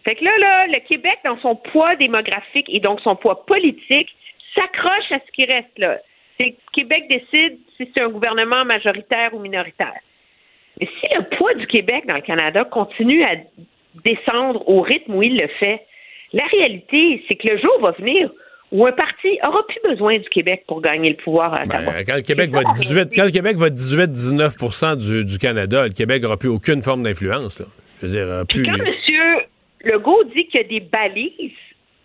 Fait 0.03 0.15
que 0.15 0.23
là, 0.23 0.37
là, 0.37 0.67
le 0.67 0.79
Québec, 0.87 1.19
dans 1.23 1.39
son 1.39 1.55
poids 1.55 1.95
démographique 1.95 2.67
et 2.69 2.79
donc 2.79 3.01
son 3.01 3.15
poids 3.15 3.45
politique, 3.45 4.09
s'accroche 4.55 5.11
à 5.11 5.19
ce 5.19 5.31
qui 5.31 5.45
reste 5.45 5.77
là. 5.77 5.97
C'est 6.39 6.55
Québec 6.73 7.07
décide 7.07 7.59
si 7.77 7.89
c'est 7.93 8.01
un 8.01 8.09
gouvernement 8.09 8.65
majoritaire 8.65 9.33
ou 9.33 9.39
minoritaire. 9.39 9.99
Mais 10.79 10.87
si 10.99 11.07
le 11.15 11.37
poids 11.37 11.53
du 11.55 11.67
Québec 11.67 12.05
dans 12.07 12.15
le 12.15 12.21
Canada 12.21 12.63
continue 12.65 13.23
à 13.23 13.35
descendre 14.03 14.67
au 14.67 14.81
rythme 14.81 15.15
où 15.15 15.23
il 15.23 15.37
le 15.37 15.47
fait, 15.59 15.85
la 16.33 16.45
réalité, 16.45 17.23
c'est 17.27 17.35
que 17.35 17.47
le 17.47 17.57
jour 17.57 17.79
va 17.81 17.91
venir 17.91 18.31
où 18.71 18.85
un 18.85 18.93
parti 18.93 19.37
aura 19.43 19.65
plus 19.67 19.81
besoin 19.89 20.17
du 20.17 20.29
Québec 20.29 20.63
pour 20.67 20.81
gagner 20.81 21.09
le 21.09 21.17
pouvoir 21.17 21.53
à 21.53 21.63
Ottawa. 21.63 21.91
Ben, 21.91 22.05
quand 22.05 22.15
le 22.15 22.21
Québec 22.21 22.51
va 22.51 22.61
être 22.61 22.71
18, 22.71 23.09
quand 23.13 23.25
le 23.25 23.31
Québec 23.31 23.57
va 23.57 23.67
être 23.67 23.75
18-19 23.75 24.97
du, 24.97 25.25
du 25.25 25.37
Canada, 25.37 25.83
le 25.87 25.93
Québec 25.93 26.21
n'aura 26.23 26.37
plus 26.37 26.49
aucune 26.49 26.81
forme 26.81 27.03
d'influence. 27.03 27.59
là. 27.59 27.65
Je 28.01 28.07
veux 28.07 28.13
dire, 28.13 28.27
euh, 28.31 28.43
Puis 28.47 28.63
quand 28.63 28.75
M. 28.75 29.41
Legault 29.83 30.23
dit 30.35 30.47
qu'il 30.47 30.61
y 30.61 30.63
a 30.63 30.67
des 30.67 30.79
balises 30.79 31.51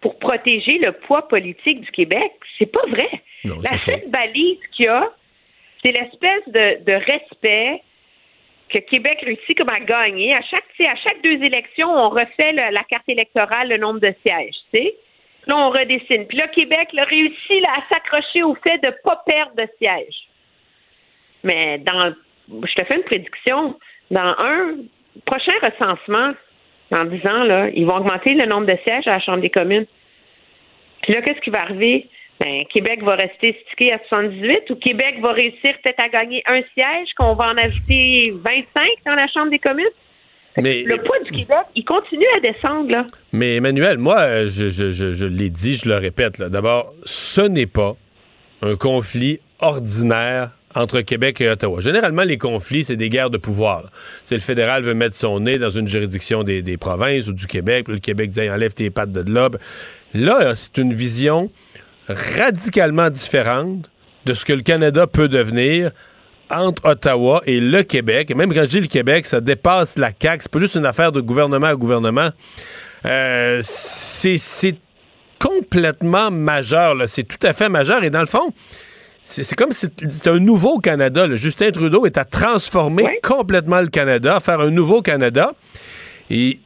pour 0.00 0.18
protéger 0.18 0.78
le 0.78 0.92
poids 0.92 1.28
politique 1.28 1.82
du 1.82 1.90
Québec, 1.90 2.32
c'est 2.58 2.70
pas 2.70 2.84
vrai. 2.88 3.08
Non, 3.44 3.56
La 3.62 3.78
seule 3.78 4.08
balise 4.08 4.58
qu'il 4.76 4.86
y 4.86 4.88
a, 4.88 5.10
c'est 5.82 5.92
l'espèce 5.92 6.48
de, 6.48 6.84
de 6.84 6.92
respect 6.92 7.82
que 8.68 8.78
Québec 8.78 9.20
réussit 9.22 9.56
comme 9.56 9.68
à 9.68 9.80
gagner. 9.80 10.34
À 10.34 10.42
chaque, 10.42 11.22
deux 11.22 11.42
élections, 11.42 11.88
on 11.88 12.08
refait 12.08 12.52
la 12.52 12.84
carte 12.84 13.08
électorale, 13.08 13.68
le 13.68 13.76
nombre 13.78 14.00
de 14.00 14.12
sièges, 14.22 14.56
tu. 14.72 14.90
Là, 15.46 15.56
on 15.56 15.70
redessine. 15.70 16.26
Puis 16.26 16.38
là, 16.38 16.48
Québec 16.48 16.88
réussit 16.92 17.64
à 17.66 17.88
s'accrocher 17.88 18.42
au 18.42 18.54
fait 18.56 18.78
de 18.78 18.88
ne 18.88 18.92
pas 19.04 19.22
perdre 19.26 19.54
de 19.54 19.68
sièges. 19.78 20.28
Mais 21.44 21.78
dans, 21.78 22.12
je 22.48 22.74
te 22.74 22.84
fais 22.84 22.96
une 22.96 23.04
prédiction. 23.04 23.78
Dans 24.10 24.34
un 24.38 24.74
prochain 25.24 25.52
recensement, 25.62 26.32
dans 26.90 27.04
10 27.04 27.26
ans, 27.26 27.70
ils 27.74 27.86
vont 27.86 27.96
augmenter 27.96 28.34
le 28.34 28.46
nombre 28.46 28.66
de 28.66 28.76
sièges 28.82 29.06
à 29.06 29.12
la 29.12 29.20
Chambre 29.20 29.40
des 29.40 29.50
communes. 29.50 29.86
Puis 31.02 31.12
là, 31.12 31.22
qu'est-ce 31.22 31.40
qui 31.40 31.50
va 31.50 31.62
arriver? 31.62 32.08
Ben, 32.40 32.64
Québec 32.72 33.02
va 33.02 33.14
rester 33.14 33.56
stické 33.66 33.92
à 33.92 33.98
78 34.08 34.70
ou 34.70 34.76
Québec 34.76 35.16
va 35.22 35.32
réussir 35.32 35.74
peut-être 35.82 36.00
à 36.00 36.08
gagner 36.08 36.42
un 36.46 36.60
siège, 36.74 37.08
qu'on 37.16 37.34
va 37.34 37.46
en 37.46 37.56
ajouter 37.56 38.32
25 38.44 38.64
dans 39.06 39.14
la 39.14 39.26
Chambre 39.28 39.50
des 39.50 39.58
communes? 39.58 39.86
Mais, 40.58 40.82
Le 40.84 40.96
poids 40.98 41.18
du 41.20 41.30
Québec, 41.30 41.66
il 41.74 41.84
continue 41.84 42.26
à 42.36 42.40
descendre, 42.40 42.90
là. 42.90 43.06
mais 43.32 43.56
Emmanuel, 43.56 43.98
moi, 43.98 44.46
je, 44.46 44.70
je, 44.70 44.90
je, 44.90 45.12
je 45.12 45.26
l'ai 45.26 45.50
dit, 45.50 45.76
je 45.76 45.88
le 45.88 45.96
répète. 45.96 46.38
là. 46.38 46.48
D'abord, 46.48 46.94
ce 47.04 47.42
n'est 47.42 47.66
pas 47.66 47.94
un 48.62 48.76
conflit 48.76 49.40
ordinaire 49.60 50.50
entre 50.74 51.00
Québec 51.00 51.40
et 51.40 51.48
Ottawa. 51.48 51.80
Généralement, 51.80 52.22
les 52.22 52.38
conflits, 52.38 52.84
c'est 52.84 52.96
des 52.96 53.08
guerres 53.08 53.30
de 53.30 53.38
pouvoir. 53.38 53.90
C'est 54.24 54.34
le 54.34 54.40
fédéral 54.40 54.82
veut 54.82 54.94
mettre 54.94 55.14
son 55.14 55.40
nez 55.40 55.58
dans 55.58 55.70
une 55.70 55.88
juridiction 55.88 56.42
des, 56.42 56.62
des 56.62 56.76
provinces 56.76 57.28
ou 57.28 57.32
du 57.32 57.46
Québec, 57.46 57.84
puis 57.84 57.94
le 57.94 58.00
Québec 58.00 58.30
dit 58.30 58.48
enlève 58.48 58.74
tes 58.74 58.90
pattes 58.90 59.12
de 59.12 59.30
là. 59.32 59.48
Là, 60.14 60.54
c'est 60.54 60.78
une 60.78 60.92
vision 60.92 61.50
radicalement 62.08 63.10
différente 63.10 63.90
de 64.24 64.34
ce 64.34 64.44
que 64.44 64.52
le 64.52 64.62
Canada 64.62 65.06
peut 65.06 65.28
devenir 65.28 65.92
entre 66.50 66.84
Ottawa 66.84 67.42
et 67.46 67.60
le 67.60 67.82
Québec. 67.82 68.30
Et 68.30 68.34
même 68.34 68.52
quand 68.52 68.62
je 68.62 68.68
dis 68.68 68.80
le 68.80 68.86
Québec, 68.86 69.26
ça 69.26 69.40
dépasse 69.40 69.98
la 69.98 70.10
CAQ. 70.10 70.42
C'est 70.42 70.52
pas 70.52 70.60
juste 70.60 70.74
une 70.76 70.86
affaire 70.86 71.12
de 71.12 71.20
gouvernement 71.20 71.66
à 71.66 71.74
gouvernement. 71.74 72.30
Euh, 73.04 73.60
c'est 73.62 74.38
c'est 74.38 74.76
complètement 75.40 76.30
majeur. 76.30 76.94
C'est 77.06 77.24
tout 77.24 77.44
à 77.44 77.52
fait 77.52 77.68
majeur. 77.68 78.04
Et 78.04 78.10
dans 78.10 78.20
le 78.20 78.26
fond, 78.26 78.52
c'est 79.22 79.42
c'est 79.42 79.56
comme 79.56 79.72
si 79.72 79.88
c'était 79.98 80.30
un 80.30 80.38
nouveau 80.38 80.78
Canada. 80.78 81.26
là. 81.26 81.36
Justin 81.36 81.70
Trudeau 81.70 82.06
est 82.06 82.18
à 82.18 82.24
transformer 82.24 83.18
complètement 83.22 83.80
le 83.80 83.88
Canada, 83.88 84.36
à 84.36 84.40
faire 84.40 84.60
un 84.60 84.70
nouveau 84.70 85.02
Canada. 85.02 85.52
Et 86.30 86.60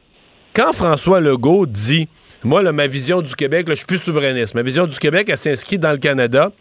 quand 0.53 0.73
François 0.73 1.21
Legault 1.21 1.65
dit, 1.65 2.07
moi, 2.43 2.63
là, 2.63 2.71
ma 2.71 2.87
vision 2.87 3.21
du 3.21 3.35
Québec, 3.35 3.67
là, 3.67 3.73
je 3.73 3.79
suis 3.79 3.87
plus 3.87 3.99
souverainiste. 3.99 4.55
Ma 4.55 4.63
vision 4.63 4.87
du 4.87 4.97
Québec, 4.97 5.27
elle 5.29 5.37
s'inscrit 5.37 5.77
dans 5.77 5.91
le 5.91 5.97
Canada. 5.97 6.51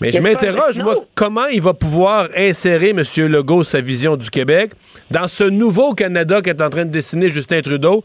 Mais 0.00 0.12
je 0.12 0.20
m'interroge, 0.20 0.78
moi, 0.80 0.94
comment 1.14 1.46
il 1.46 1.60
va 1.60 1.74
pouvoir 1.74 2.28
insérer, 2.34 2.90
M. 2.90 3.02
Legault, 3.28 3.64
sa 3.64 3.82
vision 3.82 4.16
du 4.16 4.30
Québec 4.30 4.70
dans 5.10 5.28
ce 5.28 5.44
nouveau 5.44 5.92
Canada 5.92 6.40
qu'est 6.40 6.62
en 6.62 6.70
train 6.70 6.86
de 6.86 6.90
dessiner 6.90 7.28
Justin 7.28 7.60
Trudeau? 7.60 8.02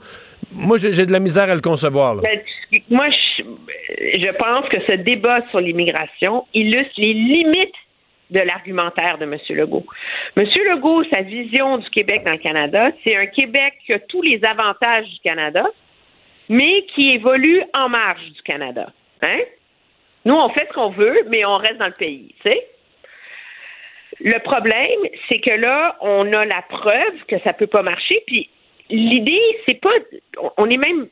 Moi, 0.51 0.77
j'ai 0.77 1.05
de 1.05 1.11
la 1.11 1.21
misère 1.21 1.49
à 1.49 1.55
le 1.55 1.61
concevoir. 1.61 2.15
là. 2.15 2.21
Ben, 2.23 2.81
moi, 2.89 3.07
je, 3.09 3.43
je 4.17 4.37
pense 4.37 4.67
que 4.69 4.77
ce 4.85 4.93
débat 4.93 5.39
sur 5.51 5.61
l'immigration 5.61 6.45
illustre 6.53 6.93
les 6.97 7.13
limites 7.13 7.73
de 8.31 8.39
l'argumentaire 8.39 9.17
de 9.17 9.23
M. 9.23 9.37
Legault. 9.49 9.85
M. 10.35 10.45
Legault, 10.69 11.03
sa 11.09 11.21
vision 11.21 11.77
du 11.77 11.89
Québec 11.91 12.23
dans 12.25 12.31
le 12.31 12.37
Canada, 12.37 12.89
c'est 13.03 13.15
un 13.15 13.27
Québec 13.27 13.73
qui 13.85 13.93
a 13.93 13.99
tous 13.99 14.21
les 14.21 14.43
avantages 14.43 15.05
du 15.05 15.19
Canada, 15.23 15.65
mais 16.49 16.85
qui 16.93 17.11
évolue 17.11 17.63
en 17.73 17.89
marge 17.89 18.23
du 18.31 18.41
Canada. 18.43 18.91
Hein? 19.21 19.39
Nous, 20.25 20.33
on 20.35 20.49
fait 20.49 20.67
ce 20.69 20.73
qu'on 20.73 20.89
veut, 20.89 21.25
mais 21.29 21.45
on 21.45 21.57
reste 21.57 21.77
dans 21.77 21.87
le 21.87 21.93
pays, 21.93 22.33
tu? 22.43 22.51
Le 24.21 24.39
problème, 24.39 24.99
c'est 25.27 25.39
que 25.39 25.51
là, 25.51 25.97
on 26.01 26.31
a 26.33 26.45
la 26.45 26.61
preuve 26.63 27.25
que 27.27 27.37
ça 27.39 27.53
peut 27.53 27.67
pas 27.67 27.81
marcher. 27.83 28.23
Puis 28.27 28.49
l'idée, 28.89 29.41
c'est 29.65 29.79
pas, 29.81 29.91
on- 30.57 30.69
est 30.69 30.77
même, 30.77 31.07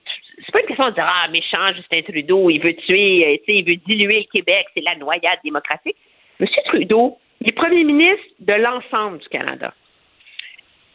c'est 0.46 0.52
pas 0.52 0.62
une 0.62 0.68
question 0.68 0.90
de 0.90 0.94
dire 0.96 1.06
ah 1.08 1.28
méchant 1.30 1.74
Justin 1.76 2.02
Trudeau, 2.02 2.50
il 2.50 2.60
veut 2.60 2.76
tuer, 2.76 3.26
euh, 3.28 3.38
il 3.48 3.66
veut 3.66 3.76
diluer 3.88 4.20
le 4.20 4.32
Québec, 4.32 4.68
c'est 4.74 4.82
la 4.84 4.96
noyade 4.96 5.40
démocratique. 5.44 5.98
Monsieur 6.40 6.62
Trudeau, 6.66 7.18
il 7.42 7.50
est 7.50 7.52
premier 7.52 7.84
ministre 7.84 8.26
de 8.40 8.54
l'ensemble 8.54 9.18
du 9.20 9.28
Canada. 9.28 9.74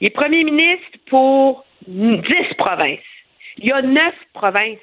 Il 0.01 0.07
est 0.07 0.11
premier 0.11 0.45
ministre 0.45 0.99
pour 1.11 1.65
dix 1.87 2.55
provinces. 2.57 3.01
Il 3.59 3.67
y 3.67 3.73
a 3.73 3.83
neuf 3.83 4.15
provinces 4.35 4.79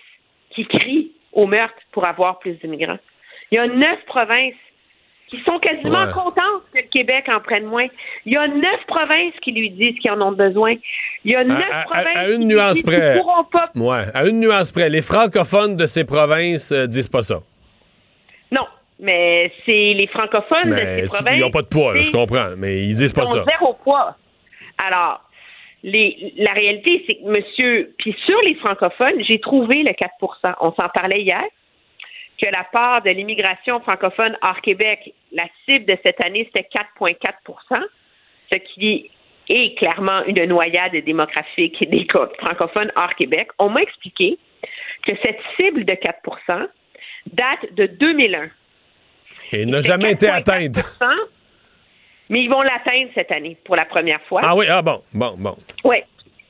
qui 0.51 0.65
crient 0.65 1.11
au 1.33 1.47
meurtre 1.47 1.75
pour 1.91 2.05
avoir 2.05 2.39
plus 2.39 2.53
d'immigrants. 2.53 2.99
Il 3.51 3.55
y 3.55 3.57
a 3.57 3.67
neuf 3.67 3.99
provinces 4.05 4.55
qui 5.27 5.39
sont 5.39 5.59
quasiment 5.59 6.05
contentes 6.11 6.63
que 6.73 6.79
le 6.79 6.87
Québec 6.91 7.25
en 7.27 7.39
prenne 7.39 7.65
moins. 7.65 7.87
Il 8.25 8.33
y 8.33 8.37
a 8.37 8.47
neuf 8.47 8.85
provinces 8.87 9.33
qui 9.41 9.51
lui 9.51 9.71
disent 9.71 9.97
qu'ils 9.99 10.11
en 10.11 10.21
ont 10.21 10.31
besoin. 10.31 10.75
Il 11.23 11.31
y 11.31 11.35
a 11.35 11.43
neuf 11.43 11.85
provinces 11.85 12.17
à, 12.17 12.29
une 12.29 12.41
qui 12.41 12.45
nuance 12.45 12.81
près. 12.83 13.17
pourront 13.17 13.43
pas. 13.45 13.71
Ouais, 13.75 14.03
à 14.13 14.25
une 14.25 14.39
nuance 14.39 14.71
près. 14.71 14.89
Les 14.89 15.01
francophones 15.01 15.75
de 15.75 15.87
ces 15.87 16.05
provinces 16.05 16.71
euh, 16.71 16.85
disent 16.85 17.09
pas 17.09 17.23
ça. 17.23 17.39
Non, 18.51 18.67
mais 18.99 19.51
c'est 19.65 19.93
les 19.93 20.07
francophones 20.07 20.69
de 20.69 20.77
ces 20.77 21.05
provinces. 21.07 21.35
ils 21.35 21.41
n'ont 21.41 21.51
pas 21.51 21.63
de 21.63 21.67
poids, 21.67 21.95
là, 21.95 22.01
je 22.01 22.11
comprends, 22.11 22.51
mais 22.57 22.83
ils 22.83 22.95
disent 22.95 23.13
pas 23.13 23.23
Ils 23.23 23.29
ont 23.29 23.33
ça. 23.33 23.45
zéro 23.45 23.73
poids. 23.83 24.15
Alors, 24.77 25.24
les, 25.85 26.33
la 26.37 26.51
réalité, 26.51 27.03
c'est 27.05 27.15
que 27.17 27.25
monsieur, 27.25 27.93
puis 27.99 28.15
sur 28.25 28.41
les 28.41 28.55
francophones, 28.55 29.23
j'ai 29.23 29.39
trouvé 29.39 29.83
le 29.83 29.91
4% 29.91 30.55
On 30.59 30.73
s'en 30.73 30.89
parlait 30.89 31.21
hier, 31.21 31.43
que 32.41 32.47
la 32.47 32.63
part 32.63 33.03
de 33.03 33.11
l'immigration 33.11 33.79
francophone 33.81 34.35
hors 34.41 34.59
Québec, 34.61 35.13
la 35.31 35.45
cible 35.63 35.85
de 35.85 35.95
cette 36.01 36.19
année, 36.25 36.49
c'était 36.51 36.67
4,4% 36.99 37.81
ce 38.51 38.57
qui 38.57 39.11
est 39.47 39.77
clairement 39.77 40.23
une 40.25 40.43
noyade 40.45 40.95
démographique 41.05 41.87
des 41.87 42.07
co- 42.07 42.27
francophones 42.39 42.91
hors 42.95 43.13
Québec. 43.13 43.49
On 43.59 43.69
m'a 43.69 43.83
expliqué 43.83 44.39
que 45.05 45.11
cette 45.21 45.39
cible 45.55 45.85
de 45.85 45.93
4% 45.93 46.67
date 47.27 47.73
de 47.75 47.85
2001. 47.85 48.49
Et 49.51 49.61
il 49.61 49.69
n'a 49.69 49.81
jamais 49.81 50.13
été 50.13 50.27
atteinte. 50.29 50.97
Mais 52.29 52.41
ils 52.41 52.49
vont 52.49 52.61
l'atteindre 52.61 53.09
cette 53.13 53.31
année 53.31 53.57
pour 53.65 53.75
la 53.75 53.85
première 53.85 54.21
fois. 54.23 54.41
Ah 54.43 54.55
oui, 54.55 54.65
ah 54.69 54.81
bon, 54.81 55.01
bon, 55.13 55.35
bon. 55.37 55.55
Oui. 55.83 55.97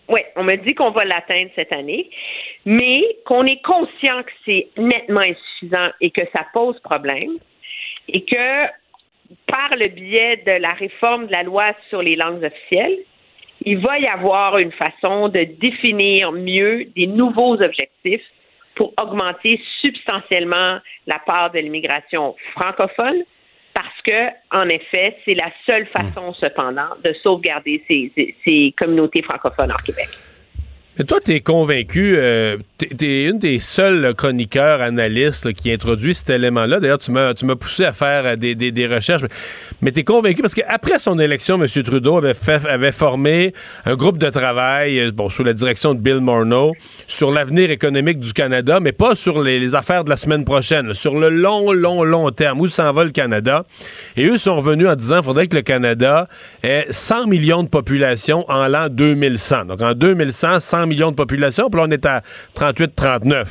Oui, 0.08 0.22
on 0.36 0.44
me 0.44 0.56
dit 0.56 0.76
qu'on 0.76 0.92
va 0.92 1.04
l'atteindre 1.04 1.50
cette 1.56 1.74
année, 1.74 2.12
mais 2.64 3.02
qu'on 3.26 3.44
est 3.46 3.62
conscient 3.64 4.22
que 4.22 4.32
c'est 4.46 4.68
nettement 4.78 5.22
insuffisant 5.22 5.90
et 6.00 6.12
que 6.12 6.22
ça 6.32 6.46
pose 6.54 6.80
problème 6.82 7.32
et 8.08 8.24
que 8.24 8.66
par 9.48 9.76
le 9.76 9.88
biais 9.88 10.38
de 10.46 10.52
la 10.52 10.74
réforme 10.74 11.26
de 11.26 11.32
la 11.32 11.42
loi 11.42 11.74
sur 11.90 12.04
les 12.04 12.16
langues 12.16 12.44
officielles, 12.44 13.00
il 13.64 13.80
va 13.80 13.98
y 13.98 14.06
avoir 14.06 14.60
une 14.60 14.72
façon 14.74 15.30
de 15.30 15.44
définir 15.60 16.32
mieux 16.32 16.86
des 16.96 17.08
nouveaux 17.08 17.60
objectifs 17.60 18.26
pour 18.76 18.94
augmenter 19.02 19.60
substantiellement 19.82 20.80
la 21.08 21.20
part 21.20 21.52
de 21.52 21.60
l'immigration 21.60 22.36
francophone 22.52 23.24
parce 23.76 24.02
que, 24.04 24.30
en 24.52 24.70
effet, 24.70 25.18
c'est 25.26 25.34
la 25.36 25.52
seule 25.66 25.86
façon, 25.88 26.34
cependant, 26.34 26.88
de 27.04 27.14
sauvegarder 27.22 27.84
ces, 27.90 28.12
ces- 28.16 28.36
ces 28.46 28.74
communautés 28.78 29.22
francophones 29.22 29.72
hors 29.72 29.84
Québec. 29.84 30.10
Mais 30.98 31.04
toi, 31.04 31.20
t'es 31.22 31.42
convaincu, 31.42 32.16
euh, 32.18 32.56
t'es, 32.78 32.88
t'es 32.88 33.24
une 33.26 33.38
des 33.38 33.60
seuls 33.60 34.14
chroniqueurs, 34.16 34.82
analystes 34.82 35.52
qui 35.52 35.70
introduit 35.70 36.16
cet 36.16 36.30
élément-là. 36.30 36.80
D'ailleurs, 36.80 37.00
tu 37.00 37.12
m'as, 37.12 37.34
poussé 37.34 37.84
à 37.84 37.92
faire 37.92 38.26
euh, 38.26 38.36
des, 38.38 38.56
des, 38.56 38.72
des 38.72 38.88
recherches. 38.88 39.24
Mais 39.82 39.92
t'es 39.92 40.06
convaincu 40.06 40.42
parce 40.42 40.54
qu'après 40.54 40.98
son 41.00 41.20
élection, 41.20 41.62
M. 41.62 41.68
Trudeau 41.84 42.18
avait, 42.18 42.92
formé 42.94 43.54
un 43.84 43.96
groupe 43.96 44.18
de 44.18 44.30
travail, 44.30 45.02
euh, 45.02 45.12
bon, 45.12 45.28
sous 45.28 45.44
la 45.44 45.52
direction 45.52 45.96
de 45.96 46.00
Bill 46.00 46.22
Morneau, 46.22 46.72
sur 47.08 47.30
l'avenir 47.30 47.72
économique 47.72 48.20
du 48.20 48.32
Canada, 48.32 48.80
mais 48.80 48.94
pas 48.94 49.16
sur 49.16 49.42
les, 49.44 49.76
affaires 49.76 50.06
de 50.06 50.10
la 50.10 50.18
semaine 50.18 50.46
prochaine, 50.46 50.94
sur 50.94 51.20
le 51.20 51.30
long, 51.30 51.74
long, 51.74 52.04
long 52.04 52.32
terme, 52.32 52.62
où 52.62 52.68
s'en 52.68 52.94
va 52.94 53.04
le 53.04 53.10
Canada? 53.10 53.66
Et 54.16 54.28
eux 54.28 54.38
sont 54.38 54.56
revenus 54.56 54.88
en 54.88 54.96
disant 54.96 55.22
faudrait 55.22 55.48
que 55.48 55.58
le 55.58 55.62
Canada 55.62 56.30
ait 56.64 56.86
100 56.90 57.28
millions 57.28 57.64
de 57.64 57.68
population 57.68 58.46
en 58.50 58.68
l'an 58.68 58.88
2100. 58.90 59.66
Donc 59.66 59.82
en 59.82 59.94
2100, 59.94 60.62
100 60.62 60.85
millions 60.86 61.12
de 61.12 61.16
population, 61.16 61.70
puis 61.70 61.80
là 61.80 61.88
on 61.88 61.92
est 61.92 62.06
à 62.06 62.22
38-39. 62.58 63.46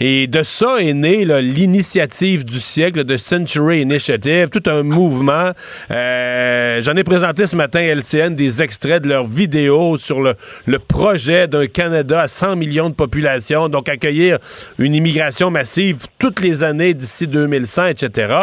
Et 0.00 0.26
de 0.26 0.42
ça 0.42 0.76
est 0.80 0.92
née 0.92 1.24
l'initiative 1.24 2.44
du 2.44 2.58
siècle 2.58 3.04
de 3.04 3.16
Century 3.16 3.80
Initiative, 3.80 4.48
tout 4.50 4.68
un 4.68 4.82
mouvement. 4.82 5.52
Euh, 5.90 6.82
J'en 6.82 6.96
ai 6.96 7.04
présenté 7.04 7.46
ce 7.46 7.56
matin 7.56 7.80
à 7.80 7.94
LCN 7.94 8.34
des 8.34 8.62
extraits 8.62 9.02
de 9.02 9.08
leurs 9.08 9.26
vidéos 9.26 9.96
sur 9.96 10.20
le, 10.20 10.34
projet 10.78 11.48
d'un 11.48 11.66
Canada 11.66 12.22
à 12.22 12.28
100 12.28 12.56
millions 12.56 12.90
de 12.90 12.94
population, 12.94 13.68
donc 13.68 13.88
accueillir 13.88 14.38
une 14.78 14.94
immigration 14.94 15.50
massive 15.50 16.06
toutes 16.18 16.40
les 16.40 16.62
années 16.62 16.94
d'ici 16.94 17.26
2100, 17.26 17.86
etc. 17.86 18.34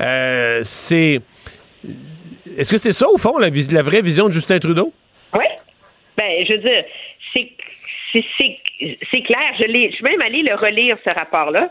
Euh, 0.00 0.60
c'est... 0.62 1.20
Est-ce 2.56 2.70
que 2.70 2.78
c'est 2.78 2.92
ça, 2.92 3.06
au 3.08 3.18
fond, 3.18 3.38
la 3.38 3.82
vraie 3.82 4.02
vision 4.02 4.28
de 4.28 4.32
Justin 4.32 4.58
Trudeau? 4.58 4.92
Oui. 5.34 5.44
Ben, 6.16 6.44
je 6.48 6.54
veux 6.54 6.58
dire, 6.60 6.84
c'est 8.38 9.22
clair. 9.22 9.52
Je 9.58 9.64
je 9.66 9.94
suis 9.94 10.04
même 10.04 10.20
allée 10.22 10.42
le 10.42 10.54
relire, 10.54 10.96
ce 11.04 11.10
rapport-là. 11.10 11.70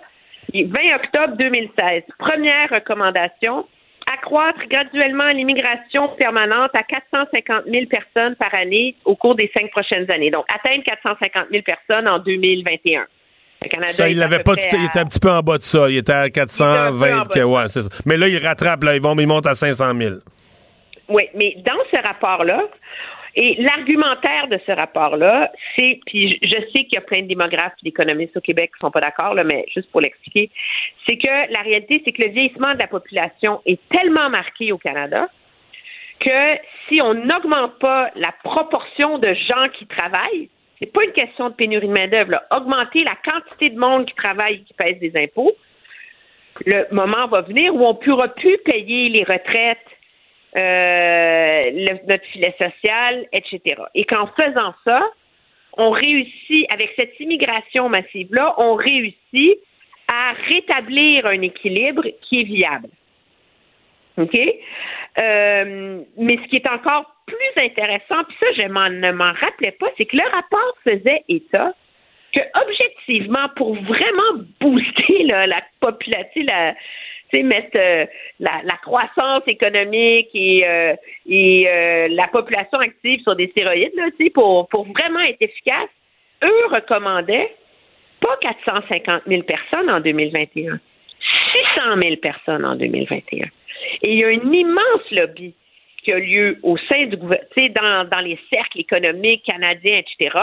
Il- 0.54 0.68
20 0.68 0.96
octobre 0.96 1.36
2016. 1.38 2.04
Première 2.20 2.70
recommandation 2.70 3.66
accroître 4.12 4.60
graduellement 4.70 5.30
l'immigration 5.30 6.10
permanente 6.18 6.70
à 6.76 6.84
450 6.84 7.64
000 7.66 7.86
personnes 7.88 8.36
par 8.36 8.54
année 8.54 8.96
au 9.04 9.16
cours 9.16 9.34
des 9.36 9.50
cinq 9.58 9.72
prochaines 9.72 10.10
années. 10.12 10.30
Donc, 10.30 10.46
atteindre 10.54 10.84
450 10.84 11.48
000 11.52 11.64
personnes 11.64 12.08
en 12.08 12.20
2021. 12.20 13.06
Le 13.64 13.68
Canada 13.70 13.92
Ça, 13.94 14.08
il 14.10 14.20
l'avait 14.20 14.44
pas 14.44 14.54
il 14.58 14.76
à- 14.78 14.86
était 14.86 15.00
un 15.00 15.06
petit 15.06 15.20
peu 15.20 15.32
en 15.32 15.40
bas 15.42 15.58
de 15.58 15.64
ça. 15.64 15.90
Il 15.90 15.98
était 15.98 16.12
à 16.14 16.26
Il 16.26 16.28
était 16.28 16.40
un 16.42 16.46
420. 16.46 16.92
peu 16.92 17.14
en 17.16 17.18
bas 17.24 17.26
que- 17.34 17.40
de 17.40 17.44
ouais, 17.46 17.68
ça. 17.68 17.80
Mais 18.06 18.18
là, 18.18 18.28
il 18.28 18.38
rattrape, 18.38 18.84
là. 18.84 18.96
Ils, 18.96 19.02
vont, 19.02 19.18
ils 19.18 19.26
montent 19.28 19.48
à 19.48 19.56
500 19.56 19.94
000. 19.98 20.16
Oui, 21.10 21.24
mais 21.36 21.56
dans 21.66 21.74
ce 21.92 21.98
rapport-là, 22.02 22.62
et 23.36 23.62
l'argumentaire 23.62 24.48
de 24.48 24.60
ce 24.66 24.72
rapport-là, 24.72 25.52
c'est, 25.76 26.00
puis 26.06 26.40
je 26.42 26.56
sais 26.72 26.86
qu'il 26.86 26.94
y 26.94 26.98
a 26.98 27.02
plein 27.02 27.22
de 27.22 27.28
démographes 27.28 27.74
et 27.82 27.86
d'économistes 27.86 28.38
au 28.38 28.42
Québec 28.42 28.72
qui 28.74 28.80
sont 28.82 28.92
pas 28.92 29.02
d'accord, 29.02 29.36
mais 29.44 29.66
juste 29.74 29.92
pour 29.92 30.02
l'expliquer, 30.02 30.50
c'est 31.06 31.18
que 31.18 31.54
la 31.54 31.62
réalité, 31.62 32.02
c'est 32.06 32.14
que 32.14 32.22
le 32.22 32.30
vieillissement 32.30 32.74
de 32.74 32.80
la 32.80 32.88
population 32.88 33.62
est 33.66 33.80
tellement 33.90 34.30
marqué 34.30 34.72
au 34.72 34.78
Canada 34.78 35.28
que 36.20 36.58
si 36.88 37.02
on 37.02 37.14
n'augmente 37.14 37.78
pas 37.80 38.10
la 38.16 38.34
proportion 38.44 39.18
de 39.18 39.34
gens 39.34 39.68
qui 39.78 39.86
travaillent, 39.86 40.50
c'est 40.80 40.92
pas 40.92 41.04
une 41.04 41.12
question 41.12 41.50
de 41.50 41.56
pénurie 41.56 41.88
de 41.88 41.94
main-d'œuvre, 41.94 42.42
augmenter 42.52 43.04
la 43.04 43.16
quantité 43.16 43.70
de 43.70 43.78
monde 43.78 44.06
qui 44.06 44.16
travaille 44.16 44.56
et 44.56 44.64
qui 44.64 44.74
pèse 44.74 45.00
des 45.00 45.12
impôts, 45.16 45.52
le 46.66 46.86
moment 46.92 47.28
va 47.28 47.42
venir 47.42 47.76
où 47.76 47.86
on 47.86 47.96
pourra 47.96 48.30
plus 48.30 48.58
payer 48.60 49.10
les 49.10 49.24
retraites, 49.24 49.86
le- 50.56 52.08
notre 52.08 52.26
filet 52.28 52.56
social, 52.58 53.28
etc. 53.34 53.82
Et 53.94 54.06
qu'en 54.06 54.28
faisant 54.28 54.74
ça, 54.84 55.04
on 55.78 55.92
réussit, 55.92 56.66
avec 56.72 56.92
cette 56.96 57.20
immigration 57.20 57.90
massive-là, 57.90 58.56
on 58.58 58.76
réussit 58.76 59.60
à 60.08 60.34
rétablir 60.50 61.26
un 61.26 61.42
équilibre 61.42 62.04
qui 62.22 62.42
est 62.42 62.44
viable. 62.44 62.90
OK? 64.18 64.38
Euh, 65.18 66.02
mais 66.18 66.38
ce 66.38 66.48
qui 66.50 66.56
est 66.58 66.68
encore 66.68 67.16
plus 67.26 67.64
intéressant, 67.64 68.24
puis 68.28 68.38
ça, 68.40 68.46
je 68.56 68.62
ne 68.62 69.12
m'en 69.12 69.34
rappelais 69.34 69.72
pas, 69.72 69.88
c'est 69.98 70.06
que 70.06 70.16
le 70.16 70.24
rapport 70.32 70.74
faisait 70.84 71.24
état 71.28 71.74
que, 72.34 72.40
objectivement, 72.64 73.50
pour 73.56 73.76
vraiment 73.76 74.44
booster 74.62 75.24
la 75.24 75.62
population, 75.80 76.44
la, 76.46 76.76
mettre 77.44 77.76
euh, 77.76 78.06
la, 78.40 78.78
croissance 78.82 79.44
économique 79.48 80.30
et, 80.34 80.66
euh, 80.66 80.96
euh, 81.30 82.08
la 82.10 82.28
population 82.28 82.80
active 82.80 83.22
sur 83.22 83.36
des 83.36 83.48
stéroïdes, 83.50 83.94
là, 83.96 84.06
pour, 84.34 84.68
vraiment 84.72 85.22
être 85.22 85.42
efficace, 85.42 85.90
eux 86.44 86.66
recommandaient 86.72 87.56
pas 88.22 88.38
450 88.42 89.24
000 89.28 89.44
personnes 89.44 89.90
en 89.90 90.00
2021, 90.00 90.80
600 91.76 92.02
000 92.02 92.16
personnes 92.18 92.66
en 92.66 92.76
2021. 92.76 93.46
Et 94.02 94.12
il 94.12 94.18
y 94.18 94.24
a 94.24 94.28
un 94.28 94.52
immense 94.52 95.12
lobby 95.12 95.54
qui 96.04 96.12
a 96.14 96.20
lieu 96.20 96.58
au 96.64 96.78
sein 96.78 97.08
du 97.08 97.18
gouvernement, 97.18 98.06
dans 98.10 98.20
les 98.20 98.40
cercles 98.50 98.80
économiques 98.80 99.44
canadiens, 99.44 99.98
etc., 99.98 100.38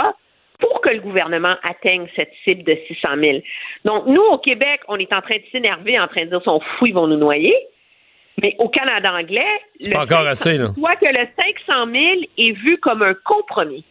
pour 0.63 0.81
que 0.81 0.91
le 0.91 1.01
gouvernement 1.01 1.57
atteigne 1.65 2.07
cette 2.15 2.33
cible 2.45 2.63
de 2.63 2.79
600 2.87 3.09
000. 3.21 3.39
Donc, 3.85 4.07
nous, 4.07 4.23
au 4.23 4.39
Québec, 4.39 4.81
on 4.87 4.97
est 4.97 5.13
en 5.13 5.21
train 5.21 5.37
de 5.37 5.43
s'énerver, 5.51 5.99
en 5.99 6.07
train 6.07 6.25
de 6.25 6.31
dire, 6.31 6.43
sont 6.45 6.61
fous, 6.79 6.87
ils 6.87 6.95
vont 6.95 7.09
nous 7.09 7.17
noyer. 7.19 7.55
Mais 8.41 8.55
au 8.59 8.69
Canada 8.69 9.13
anglais, 9.13 9.45
C'est 9.81 9.93
pas 9.93 10.05
encore 10.05 10.27
assez, 10.27 10.57
là. 10.57 10.69
soit 10.79 10.97
que 10.97 11.07
le 11.07 11.27
500 11.67 11.93
000 11.93 12.05
est 12.39 12.53
vu 12.53 12.79
comme 12.79 13.03
un 13.03 13.15
compromis. 13.25 13.85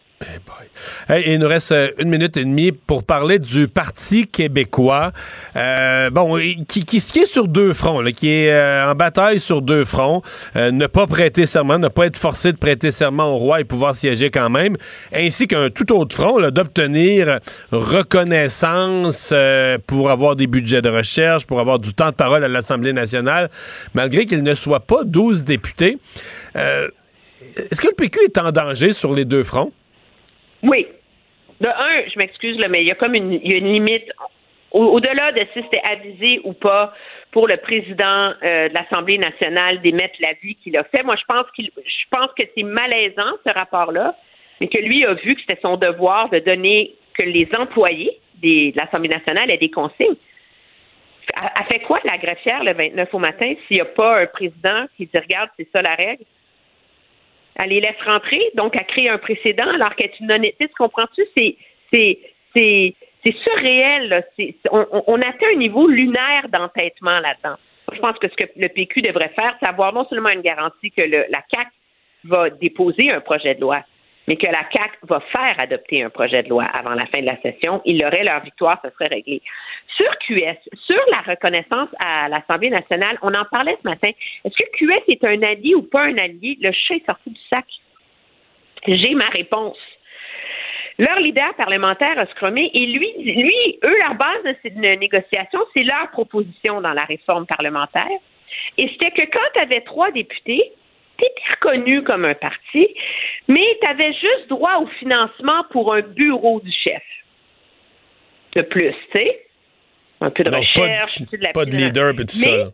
Hey, 1.08 1.24
il 1.26 1.38
nous 1.38 1.48
reste 1.48 1.72
euh, 1.72 1.88
une 1.98 2.08
minute 2.08 2.36
et 2.36 2.44
demie 2.44 2.72
pour 2.72 3.04
parler 3.04 3.38
du 3.38 3.68
Parti 3.68 4.26
québécois. 4.26 5.12
Euh, 5.56 6.10
bon, 6.10 6.38
qui, 6.68 6.84
qui, 6.84 6.96
est 6.96 7.26
sur 7.26 7.48
deux 7.48 7.72
fronts, 7.72 8.02
qui 8.16 8.30
est 8.30 8.52
euh, 8.52 8.90
en 8.90 8.94
bataille 8.94 9.40
sur 9.40 9.62
deux 9.62 9.84
fronts. 9.84 10.22
Ne 10.54 10.86
pas 10.86 11.06
prêter 11.06 11.46
serment, 11.46 11.78
ne 11.78 11.88
pas 11.88 12.06
être 12.06 12.16
forcé 12.16 12.52
de 12.52 12.56
prêter 12.56 12.90
serment 12.90 13.34
au 13.34 13.36
roi 13.36 13.60
et 13.60 13.64
pouvoir 13.64 13.94
siéger 13.94 14.30
quand 14.30 14.50
même, 14.50 14.76
ainsi 15.14 15.46
qu'un 15.46 15.70
tout 15.70 15.92
autre 15.92 16.14
front 16.14 16.40
d'obtenir 16.50 17.38
reconnaissance 17.70 19.34
pour 19.86 20.10
avoir 20.10 20.36
des 20.36 20.46
budgets 20.46 20.82
de 20.82 20.88
recherche, 20.88 21.46
pour 21.46 21.60
avoir 21.60 21.78
du 21.78 21.94
temps 21.94 22.10
de 22.10 22.14
parole 22.14 22.44
à 22.44 22.48
l'Assemblée 22.48 22.92
nationale, 22.92 23.50
malgré 23.94 24.26
qu'il 24.26 24.42
ne 24.42 24.54
soit 24.54 24.80
pas 24.80 25.04
12 25.04 25.44
députés. 25.44 25.98
Est-ce 26.54 27.80
que 27.80 27.88
le 27.88 27.94
PQ 27.94 28.20
est 28.24 28.38
en 28.38 28.50
danger 28.52 28.92
sur 28.92 29.14
les 29.14 29.24
deux 29.24 29.44
fronts? 29.44 29.72
Oui. 30.62 30.86
De 31.60 31.68
un, 31.68 32.08
je 32.12 32.18
m'excuse, 32.18 32.56
mais 32.68 32.82
il 32.82 32.88
y 32.88 32.90
a 32.90 32.94
comme 32.94 33.14
une, 33.14 33.32
y 33.32 33.54
a 33.54 33.56
une 33.56 33.72
limite. 33.72 34.10
Au-delà 34.72 35.32
de 35.32 35.40
si 35.52 35.62
c'était 35.62 35.82
avisé 35.84 36.40
ou 36.44 36.54
pas 36.54 36.94
pour 37.30 37.46
le 37.46 37.58
président 37.58 38.32
euh, 38.42 38.68
de 38.70 38.74
l'Assemblée 38.74 39.18
nationale 39.18 39.82
d'émettre 39.82 40.14
l'avis 40.20 40.54
qu'il 40.56 40.76
a 40.78 40.84
fait, 40.84 41.02
moi 41.02 41.16
je 41.16 41.24
pense 41.28 41.44
je 41.58 42.04
pense 42.10 42.30
que 42.38 42.42
c'est 42.56 42.62
malaisant 42.62 43.32
ce 43.46 43.52
rapport-là, 43.52 44.16
mais 44.60 44.68
que 44.68 44.78
lui 44.78 45.04
a 45.04 45.12
vu 45.12 45.34
que 45.34 45.42
c'était 45.42 45.60
son 45.60 45.76
devoir 45.76 46.30
de 46.30 46.38
donner 46.38 46.94
que 47.14 47.22
les 47.22 47.48
employés 47.54 48.18
de 48.42 48.74
l'Assemblée 48.74 49.10
nationale 49.10 49.50
aient 49.50 49.58
des 49.58 49.70
consignes. 49.70 50.16
Elle 51.34 51.66
fait 51.66 51.80
quoi 51.80 52.00
la 52.04 52.16
greffière 52.18 52.64
le 52.64 52.72
29 52.72 53.12
au 53.12 53.18
matin 53.18 53.52
s'il 53.66 53.76
n'y 53.76 53.80
a 53.80 53.86
pas 53.86 54.22
un 54.22 54.26
président 54.26 54.86
qui 54.96 55.06
dit 55.06 55.18
regarde, 55.18 55.50
c'est 55.58 55.68
ça 55.70 55.82
la 55.82 55.94
règle? 55.94 56.24
Elle 57.56 57.70
les 57.70 57.80
laisse 57.80 58.00
rentrer, 58.04 58.40
donc 58.54 58.74
elle 58.76 58.86
crée 58.86 59.08
un 59.08 59.18
précédent 59.18 59.68
alors 59.74 59.94
qu'elle 59.94 60.10
une 60.20 60.32
honnêteté. 60.32 60.68
Comprends-tu? 60.78 61.22
C'est, 61.36 61.56
c'est, 61.92 62.18
c'est, 62.54 62.94
c'est 63.24 63.36
surréel. 63.36 64.24
on, 64.70 64.86
on, 65.06 65.20
atteint 65.20 65.46
un 65.52 65.58
niveau 65.58 65.86
lunaire 65.86 66.48
d'entêtement 66.48 67.20
là-dedans. 67.20 67.56
Je 67.92 67.98
pense 68.00 68.18
que 68.18 68.28
ce 68.28 68.36
que 68.36 68.50
le 68.56 68.68
PQ 68.68 69.02
devrait 69.02 69.32
faire, 69.36 69.54
c'est 69.60 69.68
avoir 69.68 69.92
non 69.92 70.06
seulement 70.08 70.30
une 70.30 70.40
garantie 70.40 70.90
que 70.90 71.02
le, 71.02 71.26
la 71.28 71.42
CAC 71.42 71.68
va 72.24 72.50
déposer 72.50 73.10
un 73.10 73.20
projet 73.20 73.54
de 73.54 73.60
loi, 73.60 73.82
mais 74.28 74.36
que 74.36 74.46
la 74.46 74.64
CAC 74.64 74.92
va 75.02 75.20
faire 75.20 75.58
adopter 75.58 76.02
un 76.02 76.10
projet 76.10 76.42
de 76.42 76.48
loi 76.48 76.64
avant 76.64 76.94
la 76.94 77.06
fin 77.06 77.20
de 77.20 77.26
la 77.26 77.40
session. 77.40 77.82
Ils 77.84 78.04
auraient 78.04 78.24
leur 78.24 78.40
victoire, 78.42 78.80
ce 78.84 78.90
serait 78.90 79.08
réglé. 79.08 79.42
Sur 79.96 80.10
QS, 80.18 80.58
sur 80.86 81.00
la 81.10 81.20
reconnaissance 81.32 81.88
à 81.98 82.28
l'Assemblée 82.28 82.70
nationale, 82.70 83.18
on 83.22 83.34
en 83.34 83.44
parlait 83.46 83.76
ce 83.82 83.88
matin. 83.88 84.10
Est-ce 84.44 84.56
que 84.56 84.70
QS 84.76 85.02
est 85.08 85.24
un 85.24 85.42
allié 85.42 85.74
ou 85.74 85.82
pas 85.82 86.04
un 86.04 86.18
allié? 86.18 86.56
Le 86.60 86.72
chat 86.72 86.94
est 86.94 87.06
sorti 87.06 87.30
du 87.30 87.40
sac. 87.50 87.66
J'ai 88.86 89.14
ma 89.14 89.28
réponse. 89.28 89.78
Leur 90.98 91.18
leader 91.20 91.54
parlementaire 91.54 92.18
a 92.18 92.24
et 92.24 92.86
lui, 92.86 93.12
lui, 93.18 93.78
eux, 93.82 93.98
leur 93.98 94.14
base 94.14 94.42
de 94.44 94.54
cette 94.62 94.76
négociation, 94.76 95.60
c'est 95.74 95.82
leur 95.82 96.10
proposition 96.12 96.80
dans 96.80 96.92
la 96.92 97.04
réforme 97.04 97.46
parlementaire. 97.46 98.06
Et 98.78 98.88
c'était 98.88 99.10
que 99.10 99.30
quand 99.30 99.48
tu 99.54 99.60
avais 99.60 99.80
trois 99.80 100.10
députés, 100.10 100.72
tu 101.22 101.26
étais 101.30 101.54
reconnu 101.54 102.02
comme 102.02 102.24
un 102.24 102.34
parti, 102.34 102.88
mais 103.48 103.64
tu 103.80 103.86
avais 103.86 104.12
juste 104.12 104.48
droit 104.48 104.78
au 104.78 104.86
financement 104.98 105.64
pour 105.70 105.94
un 105.94 106.00
bureau 106.00 106.60
du 106.60 106.72
chef. 106.72 107.02
De 108.54 108.62
plus, 108.62 108.94
tu 109.12 109.18
sais. 109.18 109.46
Un 110.20 110.30
peu 110.30 110.44
de 110.44 110.54
recherche, 110.54 111.14
pas 111.18 111.36
de, 111.36 111.52
pas 111.52 111.64
de 111.64 111.70
leader 111.70 112.10
et 112.10 112.16
tout 112.16 112.28
ça. 112.28 112.70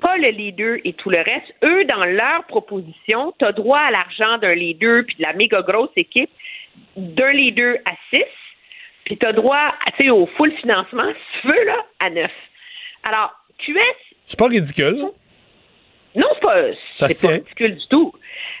Pas 0.00 0.16
le 0.16 0.30
leader 0.30 0.78
et 0.84 0.94
tout 0.94 1.10
le 1.10 1.18
reste. 1.18 1.54
Eux, 1.62 1.84
dans 1.84 2.04
leur 2.04 2.44
proposition, 2.46 3.32
tu 3.38 3.44
as 3.44 3.52
droit 3.52 3.78
à 3.78 3.90
l'argent 3.90 4.38
d'un 4.38 4.54
leader 4.54 5.04
puis 5.06 5.16
de 5.16 5.22
la 5.22 5.32
méga 5.34 5.62
grosse 5.62 5.90
équipe, 5.96 6.30
d'un 6.96 7.32
leader 7.32 7.76
à 7.84 7.92
six, 8.10 8.24
puis 9.04 9.18
tu 9.18 9.26
as 9.26 9.32
droit 9.32 9.74
au 10.10 10.26
full 10.36 10.52
financement, 10.60 11.08
si 11.12 11.40
tu 11.40 11.48
veux, 11.48 11.64
là, 11.64 11.76
à 12.00 12.10
neuf. 12.10 12.32
Alors, 13.04 13.32
QS. 13.58 13.76
C'est 14.24 14.38
pas 14.38 14.48
ridicule. 14.48 15.10
Non, 16.14 16.26
c'est 16.34 16.40
pas, 16.40 17.08
c'est 17.08 17.26
pas 17.26 17.32
ridicule 17.34 17.76
du 17.76 17.86
tout. 17.88 18.12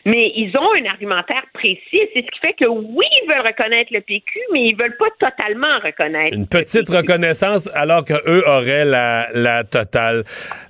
Mais 0.04 0.32
ils 0.34 0.52
ont 0.56 0.84
un 0.84 0.90
argumentaire 0.90 1.44
précis. 1.54 2.00
C'est 2.12 2.22
ce 2.22 2.30
qui 2.30 2.40
fait 2.40 2.54
que 2.54 2.66
oui, 2.66 3.06
ils 3.22 3.28
veulent 3.28 3.46
reconnaître 3.46 3.92
le 3.92 4.00
PQ, 4.00 4.40
mais 4.52 4.68
ils 4.68 4.76
veulent 4.76 4.96
pas 4.96 5.10
totalement 5.18 5.78
reconnaître. 5.82 6.34
Une 6.34 6.48
petite 6.48 6.88
reconnaissance 6.88 7.70
alors 7.74 8.04
qu'eux 8.04 8.42
auraient 8.46 8.84
la, 8.84 9.28
la 9.34 9.64
totale. 9.64 10.24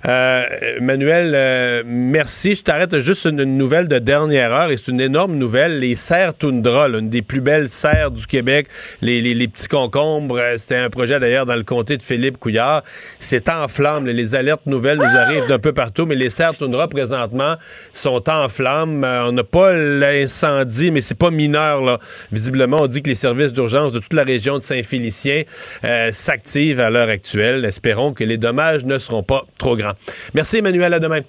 Euh, 0.05 0.43
Manuel, 0.81 1.33
euh, 1.35 1.83
merci. 1.85 2.53
Je 2.55 2.63
t'arrête 2.63 2.99
juste 2.99 3.25
une, 3.25 3.43
nouvelle 3.43 3.87
de 3.87 3.99
dernière 3.99 4.51
heure 4.51 4.69
et 4.69 4.77
c'est 4.77 4.91
une 4.91 5.01
énorme 5.01 5.35
nouvelle. 5.35 5.79
Les 5.79 5.95
serres 5.95 6.37
Toundra, 6.37 6.87
l'une 6.87 7.09
des 7.09 7.21
plus 7.21 7.41
belles 7.41 7.69
serres 7.69 8.11
du 8.11 8.27
Québec, 8.27 8.67
les, 9.01 9.21
les, 9.21 9.33
les 9.33 9.47
petits 9.47 9.67
concombres, 9.67 10.37
euh, 10.37 10.57
c'était 10.57 10.75
un 10.75 10.89
projet 10.89 11.19
d'ailleurs 11.19 11.45
dans 11.45 11.55
le 11.55 11.63
comté 11.63 11.97
de 11.97 12.03
Philippe 12.03 12.37
Couillard. 12.37 12.83
C'est 13.19 13.49
en 13.49 13.67
flammes. 13.67 14.05
Les 14.05 14.35
alertes 14.35 14.65
nouvelles 14.65 14.97
nous 14.97 15.17
arrivent 15.17 15.47
d'un 15.47 15.59
peu 15.59 15.73
partout, 15.73 16.05
mais 16.05 16.15
les 16.15 16.29
serres 16.29 16.55
Toundra 16.55 16.87
présentement 16.87 17.55
sont 17.93 18.29
en 18.29 18.47
flammes. 18.47 19.03
On 19.27 19.31
n'a 19.31 19.43
pas 19.43 19.73
l'incendie, 19.73 20.91
mais 20.91 21.01
c'est 21.01 21.17
pas 21.17 21.31
mineur. 21.31 21.81
Là. 21.81 21.99
Visiblement, 22.31 22.81
on 22.81 22.87
dit 22.87 23.01
que 23.01 23.09
les 23.09 23.15
services 23.15 23.53
d'urgence 23.53 23.91
de 23.91 23.99
toute 23.99 24.13
la 24.13 24.23
région 24.23 24.57
de 24.57 24.63
Saint-Félicien 24.63 25.43
euh, 25.83 26.11
s'activent 26.11 26.79
à 26.79 26.89
l'heure 26.89 27.09
actuelle. 27.09 27.65
Espérons 27.65 28.13
que 28.13 28.23
les 28.23 28.37
dommages 28.37 28.85
ne 28.85 28.97
seront 28.97 29.23
pas 29.23 29.41
trop 29.57 29.75
grands. 29.75 29.93
Merci 30.33 30.57
Emmanuel, 30.57 30.93
à 30.93 30.99
demain. 30.99 31.21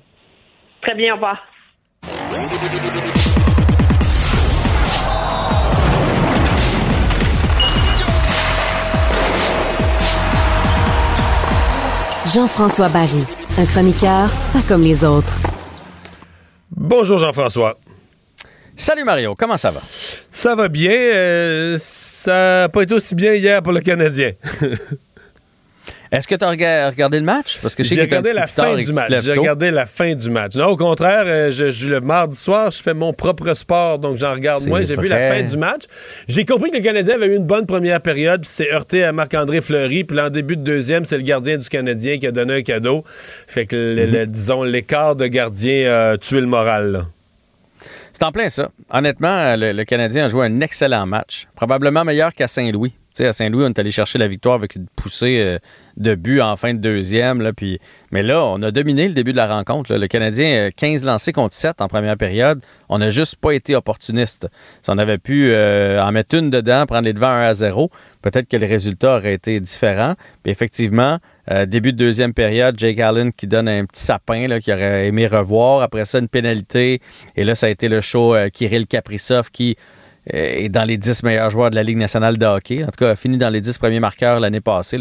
Très 0.82 0.94
bien, 0.94 1.12
au 1.12 1.16
revoir. 1.16 1.38
Jean-François 12.34 12.88
Barry, 12.88 13.24
un 13.58 13.66
chroniqueur 13.66 14.28
pas 14.52 14.62
comme 14.66 14.82
les 14.82 15.04
autres. 15.04 15.34
Bonjour 16.70 17.18
Jean-François. 17.18 17.76
Salut 18.76 19.05
Mario, 19.05 19.36
comment 19.36 19.56
ça 19.56 19.70
va? 19.70 19.80
Ça 20.32 20.55
va 20.56 20.68
bien. 20.68 20.90
Euh, 20.90 21.78
ça 21.80 22.62
n'a 22.62 22.68
pas 22.68 22.82
été 22.82 22.94
aussi 22.94 23.14
bien 23.14 23.34
hier 23.34 23.62
pour 23.62 23.72
le 23.72 23.80
Canadien. 23.80 24.32
Est-ce 26.10 26.28
que 26.28 26.34
tu 26.34 26.44
as 26.44 26.90
regardé 26.90 27.18
le 27.18 27.24
match? 27.24 27.59
Parce 27.60 27.74
que 27.74 27.82
j'ai 27.82 28.01
regardé 28.01 28.32
la 28.32 28.46
fin 28.46 28.76
du 28.76 28.92
match. 28.92 29.12
J'ai 29.22 29.32
regardé 29.32 29.70
la 29.70 29.86
fin 29.86 30.14
du 30.14 30.30
match. 30.30 30.55
Non, 30.55 30.66
au 30.66 30.76
contraire, 30.76 31.24
euh, 31.26 31.51
je, 31.51 31.88
le 31.88 32.01
mardi 32.01 32.36
soir, 32.36 32.70
je 32.70 32.80
fais 32.80 32.94
mon 32.94 33.12
propre 33.12 33.52
sport, 33.55 33.98
donc 33.98 34.16
j'en 34.16 34.32
regarde 34.32 34.66
moins. 34.66 34.84
J'ai 34.84 34.96
vu 34.96 35.09
la 35.09 35.28
fin 35.28 35.42
du 35.42 35.56
match. 35.56 35.82
J'ai 36.28 36.44
compris 36.44 36.70
que 36.70 36.76
le 36.76 36.82
Canadien 36.82 37.14
avait 37.14 37.26
eu 37.26 37.36
une 37.36 37.46
bonne 37.46 37.66
première 37.66 38.01
période, 38.01 38.42
puis 38.42 38.51
s'est 38.51 38.72
heurté 38.72 39.02
à 39.02 39.12
Marc-André 39.12 39.60
Fleury, 39.60 40.05
puis 40.05 40.20
en 40.20 40.30
début 40.30 40.56
de 40.56 40.62
deuxième, 40.62 41.05
c'est 41.05 41.16
le 41.16 41.24
gardien 41.24 41.59
du 41.59 41.68
Canadien 41.68 42.18
qui 42.18 42.26
a 42.26 42.32
donné 42.32 42.55
un 42.55 42.62
cadeau. 42.62 43.02
Fait 43.48 43.66
que, 43.66 44.06
mhm. 44.06 44.26
disons, 44.26 44.62
l'écart 44.62 45.16
de 45.16 45.26
gardien 45.26 46.12
a 46.12 46.18
tué 46.18 46.40
le 46.40 46.46
moral. 46.46 47.06
C'est 48.15 48.24
en 48.24 48.32
plein 48.32 48.49
ça. 48.49 48.70
Honnêtement, 48.91 49.57
le, 49.57 49.82
Canadien 49.82 50.27
a 50.27 50.28
joué 50.28 50.47
un 50.47 50.61
excellent 50.61 51.05
match, 51.05 51.49
probablement 51.57 52.05
meilleur 52.05 52.32
qu'à 52.32 52.47
Saint-Louis 52.47 52.95
à 53.20 53.32
Saint-Louis, 53.32 53.65
on 53.65 53.69
est 53.69 53.78
allé 53.78 53.91
chercher 53.91 54.19
la 54.19 54.27
victoire 54.27 54.57
avec 54.57 54.74
une 54.74 54.86
poussée 54.97 55.39
euh, 55.39 55.59
de 55.97 56.15
but 56.15 56.41
en 56.41 56.57
fin 56.57 56.74
de 56.74 56.78
deuxième. 56.78 57.41
Là, 57.41 57.53
mais 58.11 58.23
là, 58.23 58.45
on 58.45 58.61
a 58.62 58.70
dominé 58.70 59.07
le 59.07 59.15
début 59.15 59.32
de 59.32 59.36
la 59.36 59.47
rencontre. 59.47 59.95
Le 59.95 60.07
Canadien, 60.09 60.70
15 60.74 61.03
euh, 61.03 61.07
lancés 61.07 61.32
contre 61.32 61.55
7 61.55 61.81
en 61.81 61.89
première 61.89 62.16
période. 62.16 62.61
On 62.89 62.99
n'a 62.99 63.11
juste 63.11 63.36
pas 63.36 63.53
été 63.53 63.77
opportuniste. 63.77 64.49
Si 64.82 64.91
on 64.91 64.99
avait 64.99 65.19
pu 65.19 65.51
euh, 65.51 66.03
en 66.03 66.11
mettre 66.11 66.36
une 66.36 66.51
dedans, 66.51 66.86
prendre 66.86 67.05
les 67.05 67.12
devants 67.12 67.28
1 67.28 67.43
à 67.43 67.55
0, 67.55 67.91
peut-être 68.23 68.49
que 68.49 68.57
le 68.57 68.66
résultat 68.66 69.19
aurait 69.19 69.35
été 69.35 69.61
différent. 69.61 70.15
Puis 70.43 70.51
effectivement, 70.51 71.19
début 71.66 71.93
de 71.93 71.99
deuxième 71.99 72.32
période, 72.32 72.78
Jake 72.78 72.99
Allen 72.99 73.31
qui 73.31 73.47
donne 73.47 73.69
un 73.69 73.85
petit 73.85 74.03
sapin 74.03 74.49
là, 74.49 74.61
qui 74.61 74.73
aurait 74.73 75.07
aimé 75.09 75.27
revoir. 75.27 75.82
Après 75.82 76.07
ça, 76.07 76.19
une 76.19 76.28
pénalité. 76.28 77.01
Et 77.36 77.45
là, 77.45 77.55
ça 77.55 77.66
a 77.66 77.69
été 77.69 77.89
le 77.89 78.01
show 78.01 78.35
Kirill 78.53 78.86
Kaprizov 78.86 79.51
qui 79.51 79.77
est 80.26 80.68
dans 80.68 80.84
les 80.84 80.96
10 80.96 81.22
meilleurs 81.22 81.51
joueurs 81.51 81.70
de 81.70 81.74
la 81.74 81.82
Ligue 81.82 81.98
nationale 81.98 82.38
de 82.38 82.46
hockey. 82.46 82.82
En 82.82 82.86
tout 82.86 83.05
cas, 83.05 83.10
a 83.10 83.16
fini 83.16 83.36
dans 83.36 83.51
les 83.51 83.60
10 83.60 83.78
premiers 83.78 84.01
marqueurs 84.01 84.40
l'année 84.40 84.60
passée. 84.60 84.98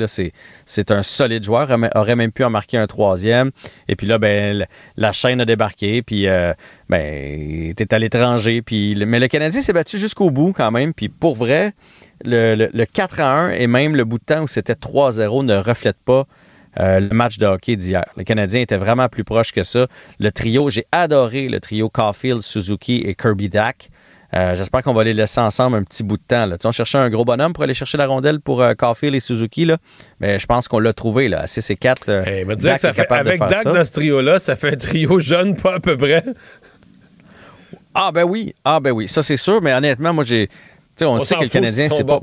C'est 0.65 0.91
un 0.91 1.03
solide 1.03 1.43
joueur. 1.43 1.69
Aurait 1.95 2.15
même 2.15 2.31
pu 2.31 2.43
en 2.43 2.49
marquer 2.49 2.77
un 2.77 2.87
troisième. 2.87 3.51
Et 3.87 3.95
puis 3.95 4.07
là, 4.07 4.17
ben, 4.17 4.65
la 4.97 5.13
chaîne 5.13 5.39
a 5.41 5.45
débarqué. 5.45 6.01
Puis, 6.01 6.27
euh, 6.27 6.53
ben, 6.89 7.69
était 7.69 7.93
à 7.93 7.99
l'étranger. 7.99 8.61
Puis, 8.61 9.01
mais 9.05 9.19
le 9.19 9.27
Canadien 9.27 9.61
s'est 9.61 9.73
battu 9.73 9.97
jusqu'au 9.97 10.29
bout 10.29 10.53
quand 10.53 10.71
même. 10.71 10.93
Puis 10.93 11.09
pour 11.09 11.35
vrai, 11.35 11.73
le, 12.25 12.85
4 12.85 13.19
à 13.19 13.39
1 13.45 13.51
et 13.51 13.67
même 13.67 13.95
le 13.95 14.03
bout 14.05 14.19
de 14.19 14.23
temps 14.25 14.43
où 14.43 14.47
c'était 14.47 14.73
3-0 14.73 15.45
ne 15.45 15.55
reflète 15.55 15.97
pas 16.03 16.25
euh, 16.79 16.99
le 16.99 17.09
match 17.09 17.37
de 17.37 17.45
hockey 17.45 17.75
d'hier. 17.75 18.05
Le 18.17 18.23
Canadien 18.23 18.61
était 18.61 18.77
vraiment 18.77 19.07
plus 19.07 19.23
proche 19.23 19.51
que 19.51 19.63
ça. 19.63 19.87
Le 20.19 20.31
trio, 20.31 20.69
j'ai 20.69 20.85
adoré 20.91 21.47
le 21.47 21.59
trio 21.59 21.89
Caulfield, 21.89 22.41
Suzuki 22.41 23.03
et 23.05 23.15
Kirby 23.15 23.49
Dack. 23.49 23.89
Euh, 24.35 24.55
j'espère 24.55 24.81
qu'on 24.81 24.93
va 24.93 25.03
les 25.03 25.13
laisser 25.13 25.39
ensemble 25.39 25.77
un 25.77 25.83
petit 25.83 26.03
bout 26.03 26.17
de 26.17 26.23
temps. 26.27 26.45
Là. 26.45 26.57
on 26.63 26.71
cherchait 26.71 26.97
un 26.97 27.09
gros 27.09 27.23
bonhomme 27.23 27.53
pour 27.53 27.63
aller 27.63 27.75
chercher 27.75 27.97
la 27.97 28.07
rondelle 28.07 28.39
pour 28.39 28.61
euh, 28.61 28.73
et 29.03 29.19
Suzuki, 29.19 29.65
là. 29.65 29.77
mais 30.19 30.39
je 30.39 30.45
pense 30.47 30.67
qu'on 30.67 30.79
l'a 30.79 30.93
trouvé. 30.93 31.29
Là. 31.29 31.45
6 31.45 31.69
et 31.69 31.75
4. 31.75 32.09
Euh, 32.09 32.23
avec 33.11 33.39
Dak 33.39 33.65
dans 33.65 33.85
ce 33.85 33.91
trio-là, 33.91 34.39
ça 34.39 34.55
fait 34.55 34.73
un 34.73 34.75
trio 34.75 35.19
jeune, 35.19 35.55
pas 35.55 35.75
à 35.75 35.79
peu 35.79 35.97
près. 35.97 36.23
Ah 37.95 38.11
ben 38.11 38.23
oui, 38.23 38.55
ah 38.65 38.79
ben 38.79 38.91
oui, 38.91 39.07
ça 39.07 39.21
c'est 39.21 39.37
sûr, 39.37 39.61
mais 39.61 39.71
honnêtement, 39.71 40.13
moi 40.13 40.23
j'ai. 40.23 40.49
On, 41.01 41.05
on 41.05 41.19
sait 41.19 41.35
que 41.35 41.43
le 41.43 41.49
Canadien, 41.49 41.89
c'est 41.91 42.03
pas. 42.03 42.19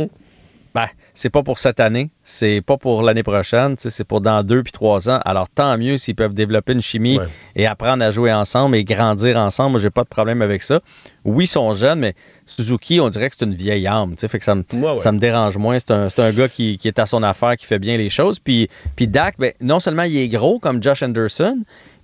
Ben, 0.75 0.87
c'est 1.15 1.31
pas 1.31 1.43
pour 1.43 1.59
cette 1.59 1.81
année, 1.81 2.11
c'est 2.23 2.61
pas 2.61 2.77
pour 2.77 3.03
l'année 3.03 3.25
prochaine, 3.25 3.75
c'est 3.79 4.05
pour 4.05 4.21
dans 4.21 4.45
deux 4.45 4.63
puis 4.63 4.73
trois 4.73 5.11
ans. 5.11 5.21
Alors 5.25 5.49
tant 5.49 5.77
mieux 5.77 5.97
s'ils 5.97 6.15
peuvent 6.15 6.35
développer 6.35 6.73
une 6.73 6.83
chimie 6.83 7.19
et 7.57 7.67
apprendre 7.67 8.05
à 8.05 8.13
jouer 8.13 8.33
ensemble 8.33 8.77
et 8.77 8.85
grandir 8.85 9.37
ensemble. 9.37 9.73
Moi, 9.73 9.81
j'ai 9.81 9.91
pas 9.91 10.05
de 10.05 10.09
problème 10.09 10.43
avec 10.43 10.63
ça. 10.63 10.81
Oui, 11.25 11.45
ils 11.45 11.49
sont 11.49 11.73
jeunes, 11.73 11.99
mais 11.99 12.15
Suzuki, 12.47 13.01
on 13.01 13.09
dirait 13.09 13.29
que 13.29 13.37
c'est 13.39 13.45
une 13.45 13.55
vieille 13.55 13.87
âme. 13.87 14.15
Fait 14.17 14.39
que 14.39 14.45
ça 14.45 14.55
me, 14.55 14.65
ça 14.99 15.13
me 15.13 15.19
dérange 15.19 15.59
moins. 15.59 15.79
C'est 15.79 15.91
un, 15.91 16.09
un, 16.17 16.33
gars 16.33 16.49
qui, 16.49 16.79
est 16.83 16.99
à 16.99 17.07
son 17.07 17.23
affaire, 17.23 17.57
qui 17.57 17.67
fait 17.67 17.79
bien 17.79 17.97
les 17.97 18.09
choses. 18.09 18.39
Puis, 18.39 18.69
puis 18.97 19.09
Dak, 19.09 19.35
ben, 19.39 19.53
non 19.61 19.81
seulement 19.81 20.05
il 20.05 20.17
est 20.17 20.29
gros 20.29 20.59
comme 20.59 20.83
Josh 20.83 21.03
Anderson, 21.03 21.59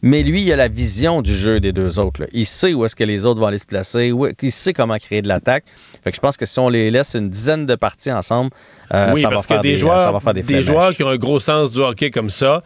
mais 0.07 0.23
lui, 0.23 0.43
il 0.43 0.53
a 0.53 0.57
la 0.57 0.69
vision 0.69 1.21
du 1.21 1.37
jeu 1.37 1.59
des 1.59 1.73
deux 1.73 1.99
autres. 1.99 2.27
Il 2.33 2.47
sait 2.47 2.75
où 2.75 2.85
est-ce 2.85 2.95
que 2.95 3.03
les 3.03 3.27
autres 3.27 3.41
vont 3.41 3.47
aller 3.47 3.59
se 3.59 3.67
placer, 3.67 4.13
il 4.43 4.53
sait 4.53 4.73
comment 4.73 4.97
créer 4.99 5.21
de 5.21 5.29
l'attaque. 5.29 5.65
Fait 6.05 6.11
que 6.11 6.17
je 6.17 6.21
pense 6.21 6.37
que 6.37 6.47
si 6.47 6.59
on 6.61 6.69
les 6.69 6.91
laisse 6.93 7.15
une 7.15 7.29
dizaine 7.29 7.67
de 7.67 7.75
parties 7.75 8.13
ensemble, 8.13 8.51
euh, 8.95 9.17
ça, 9.17 9.29
va 9.29 9.39
faire 9.41 9.61
des, 9.61 9.77
joueurs, 9.77 10.01
ça 10.01 10.13
va 10.13 10.21
faire 10.21 10.35
des, 10.35 10.43
des 10.43 10.63
joueurs 10.63 10.95
qui 10.95 11.03
ont 11.03 11.09
un 11.09 11.17
gros 11.17 11.41
sens 11.41 11.73
du 11.73 11.81
hockey 11.81 12.13
comme 12.13 12.31
ça 12.31 12.63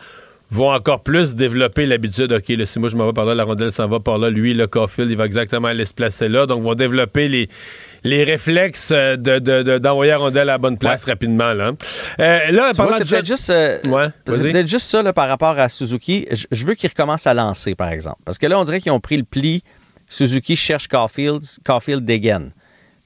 vont 0.51 0.73
encore 0.73 1.03
plus 1.03 1.35
développer 1.35 1.87
l'habitude. 1.87 2.33
OK, 2.33 2.49
là, 2.49 2.67
si 2.67 2.79
moi 2.79 2.89
je 2.89 2.97
m'en 2.97 3.07
vais 3.07 3.12
par 3.12 3.25
là, 3.25 3.35
la 3.35 3.45
rondelle 3.45 3.71
s'en 3.71 3.87
va 3.87 4.01
par 4.01 4.19
là. 4.19 4.31
Lui, 4.31 4.53
le 4.53 4.67
Caulfield, 4.67 5.11
il 5.11 5.17
va 5.17 5.25
exactement 5.25 5.69
aller 5.69 5.85
se 5.85 5.95
placer 5.95 6.29
là. 6.29 6.47
Donc, 6.47 6.62
vont 6.62 6.75
développer 6.75 7.29
les, 7.29 7.49
les 8.05 8.24
réflexes 8.24 8.93
euh, 8.93 9.16
de, 9.16 9.78
d'envoyer 9.78 10.12
la 10.12 10.18
rondelle 10.18 10.48
à 10.48 10.52
la 10.52 10.59
bonne 10.59 10.78
place 10.78 11.05
rapidement. 11.05 11.52
Là, 11.52 11.72
euh, 12.20 12.51
là 12.51 12.70
c'est 12.72 13.09
peut-être 13.09 13.27
juste, 13.27 13.51
euh, 13.51 13.78
peut 14.24 14.66
juste 14.66 14.89
ça 14.89 15.02
là, 15.02 15.12
par 15.12 15.28
rapport 15.28 15.59
à 15.59 15.68
Suzuki. 15.68 16.27
Je, 16.51 16.66
veux 16.66 16.74
qu'il 16.74 16.89
recommence 16.89 17.27
à 17.27 17.35
lancer, 17.35 17.74
par 17.74 17.89
exemple. 17.89 18.18
Parce 18.24 18.39
que 18.39 18.47
là, 18.47 18.59
on 18.59 18.64
dirait 18.64 18.81
qu'ils 18.81 18.93
ont 18.93 19.01
pris 19.01 19.16
le 19.16 19.24
pli. 19.24 19.62
Suzuki 20.09 20.56
cherche 20.56 20.89
Caulfield, 20.89 21.43
Caulfield 21.64 22.05
dégaine. 22.05 22.51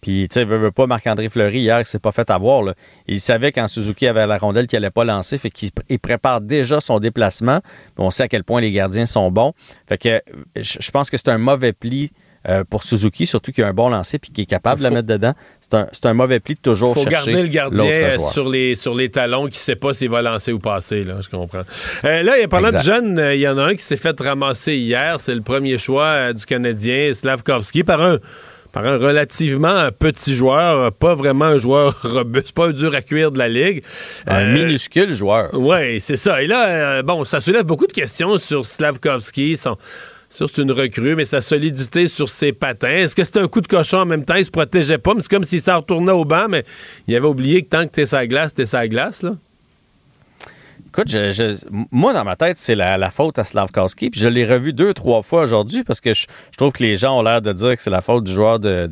Puis, 0.00 0.28
tu 0.28 0.34
sais, 0.34 0.44
veut, 0.44 0.58
veut 0.58 0.70
pas, 0.70 0.86
Marc-André 0.86 1.30
Fleury, 1.30 1.60
hier, 1.60 1.80
il 1.80 1.86
s'est 1.86 1.98
pas 1.98 2.12
fait 2.12 2.28
avoir. 2.30 2.62
Là. 2.62 2.74
Il 3.06 3.20
savait 3.20 3.52
quand 3.52 3.66
Suzuki 3.68 4.06
avait 4.06 4.26
la 4.26 4.36
rondelle 4.36 4.66
qu'il 4.66 4.76
allait 4.76 4.90
pas 4.90 5.04
lancer, 5.04 5.38
fait 5.38 5.50
qu'il 5.50 5.70
prépare 5.98 6.42
déjà 6.42 6.80
son 6.80 6.98
déplacement. 6.98 7.60
on 7.96 8.10
sait 8.10 8.24
à 8.24 8.28
quel 8.28 8.44
point 8.44 8.60
les 8.60 8.70
gardiens 8.70 9.06
sont 9.06 9.30
bons. 9.30 9.54
Fait 9.88 9.96
que 9.96 10.22
je 10.56 10.90
pense 10.90 11.08
que 11.08 11.16
c'est 11.16 11.30
un 11.30 11.38
mauvais 11.38 11.72
pli 11.72 12.12
euh, 12.48 12.64
pour 12.68 12.82
Suzuki, 12.82 13.26
surtout 13.26 13.52
qu'il 13.52 13.64
a 13.64 13.68
un 13.68 13.72
bon 13.72 13.88
lancer 13.88 14.18
puis 14.18 14.30
qu'il 14.30 14.42
est 14.42 14.46
capable 14.46 14.78
de 14.78 14.84
la 14.84 14.90
mettre 14.90 15.08
dedans. 15.08 15.34
C'est 15.60 15.74
un, 15.74 16.10
un, 16.10 16.14
mauvais 16.14 16.40
pli 16.40 16.54
de 16.54 16.60
toujours 16.60 16.94
faut 16.94 17.08
chercher 17.08 17.32
garder 17.32 17.42
le 17.42 17.48
gardien 17.48 18.18
sur 18.18 18.48
les, 18.48 18.74
sur 18.74 18.94
les 18.94 19.10
talons 19.10 19.44
qui 19.44 19.52
ne 19.52 19.54
sait 19.54 19.76
pas 19.76 19.94
s'il 19.94 20.10
va 20.10 20.22
lancer 20.22 20.52
ou 20.52 20.58
passer, 20.58 21.04
là, 21.04 21.14
je 21.20 21.28
comprends. 21.28 21.62
Euh, 22.04 22.22
là, 22.22 22.34
parlant 22.48 22.70
de 22.70 22.82
jeunes, 22.82 23.18
euh, 23.18 23.34
il 23.34 23.40
y 23.40 23.48
en 23.48 23.58
a 23.58 23.62
un 23.62 23.74
qui 23.74 23.84
s'est 23.84 23.96
fait 23.96 24.18
ramasser 24.20 24.76
hier. 24.76 25.20
C'est 25.20 25.34
le 25.34 25.40
premier 25.40 25.78
choix 25.78 26.32
du 26.32 26.44
Canadien, 26.44 27.12
Slavkovski, 27.14 27.82
par 27.82 28.00
un 28.00 28.18
par 28.74 28.84
un 28.86 28.98
relativement 28.98 29.88
petit 29.96 30.34
joueur, 30.34 30.92
pas 30.92 31.14
vraiment 31.14 31.44
un 31.44 31.58
joueur 31.58 31.96
robuste, 32.02 32.52
pas 32.52 32.66
un 32.66 32.72
dur 32.72 32.92
à 32.92 33.02
cuire 33.02 33.30
de 33.30 33.38
la 33.38 33.48
Ligue. 33.48 33.84
Un 34.26 34.42
euh, 34.42 34.52
minuscule 34.52 35.14
joueur. 35.14 35.50
Oui, 35.52 36.00
c'est 36.00 36.16
ça. 36.16 36.42
Et 36.42 36.48
là, 36.48 36.66
euh, 36.66 37.02
bon, 37.02 37.22
ça 37.22 37.40
soulève 37.40 37.64
beaucoup 37.64 37.86
de 37.86 37.92
questions 37.92 38.36
sur 38.36 38.66
Slavkovski, 38.66 39.56
son, 39.56 39.78
sur 40.34 40.48
c'est 40.48 40.62
une 40.62 40.72
recrue, 40.72 41.14
mais 41.14 41.24
sa 41.24 41.40
solidité 41.40 42.08
sur 42.08 42.28
ses 42.28 42.52
patins. 42.52 42.88
Est-ce 42.88 43.14
que 43.14 43.22
c'était 43.22 43.38
un 43.38 43.46
coup 43.46 43.60
de 43.60 43.68
cochon 43.68 43.98
en 43.98 44.06
même 44.06 44.24
temps? 44.24 44.34
Il 44.34 44.44
se 44.44 44.50
protégeait 44.50 44.98
pas, 44.98 45.14
mais 45.14 45.20
c'est 45.20 45.30
comme 45.30 45.44
s'il 45.44 45.60
s'en 45.62 45.76
retournait 45.76 46.12
au 46.12 46.24
banc, 46.24 46.46
mais 46.48 46.64
il 47.06 47.14
avait 47.14 47.26
oublié 47.26 47.62
que 47.62 47.68
tant 47.68 47.86
que 47.86 47.92
t'es 47.92 48.06
sa 48.06 48.26
glace, 48.26 48.52
t'es 48.52 48.66
sa 48.66 48.88
glace, 48.88 49.22
là. 49.22 49.34
Écoute, 50.88 51.16
moi, 51.90 52.12
dans 52.12 52.24
ma 52.24 52.36
tête, 52.36 52.56
c'est 52.58 52.74
la, 52.74 53.10
faute 53.10 53.38
à 53.38 53.44
Slavkowski. 53.44 54.10
Puis 54.10 54.20
je 54.20 54.28
l'ai 54.28 54.44
revu 54.44 54.72
deux, 54.72 54.94
trois 54.94 55.22
fois 55.22 55.42
aujourd'hui 55.42 55.82
parce 55.82 56.00
que 56.00 56.14
je, 56.14 56.26
trouve 56.56 56.72
que 56.72 56.84
les 56.84 56.96
gens 56.96 57.18
ont 57.18 57.22
l'air 57.22 57.42
de 57.42 57.52
dire 57.52 57.76
que 57.76 57.82
c'est 57.82 57.90
la 57.90 58.00
faute 58.00 58.22
du 58.22 58.32
joueur 58.32 58.60
de, 58.60 58.88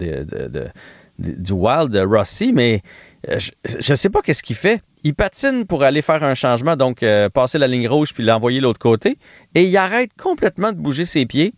du 1.19 1.52
Wild, 1.52 1.90
de 1.90 2.01
Rossi, 2.01 2.52
mais 2.52 2.82
je 3.28 3.93
ne 3.93 3.97
sais 3.97 4.11
pas 4.11 4.23
qu'est-ce 4.23 4.43
qu'il 4.43 4.57
fait. 4.57 4.81
Il 5.05 5.15
patine 5.15 5.66
pour 5.66 5.82
aller 5.82 6.03
faire 6.03 6.23
un 6.23 6.35
changement, 6.35 6.77
donc 6.77 7.03
euh, 7.03 7.28
passer 7.28 7.59
la 7.59 7.69
ligne 7.69 7.89
rouge 7.89 8.12
puis 8.15 8.24
l'envoyer 8.24 8.59
de 8.59 8.65
l'autre 8.65 8.78
côté, 8.78 9.19
et 9.55 9.65
il 9.65 9.77
arrête 9.77 10.11
complètement 10.20 10.73
de 10.73 10.77
bouger 10.77 11.05
ses 11.05 11.27
pieds. 11.27 11.55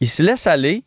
Il 0.00 0.08
se 0.08 0.22
laisse 0.22 0.46
aller. 0.46 0.84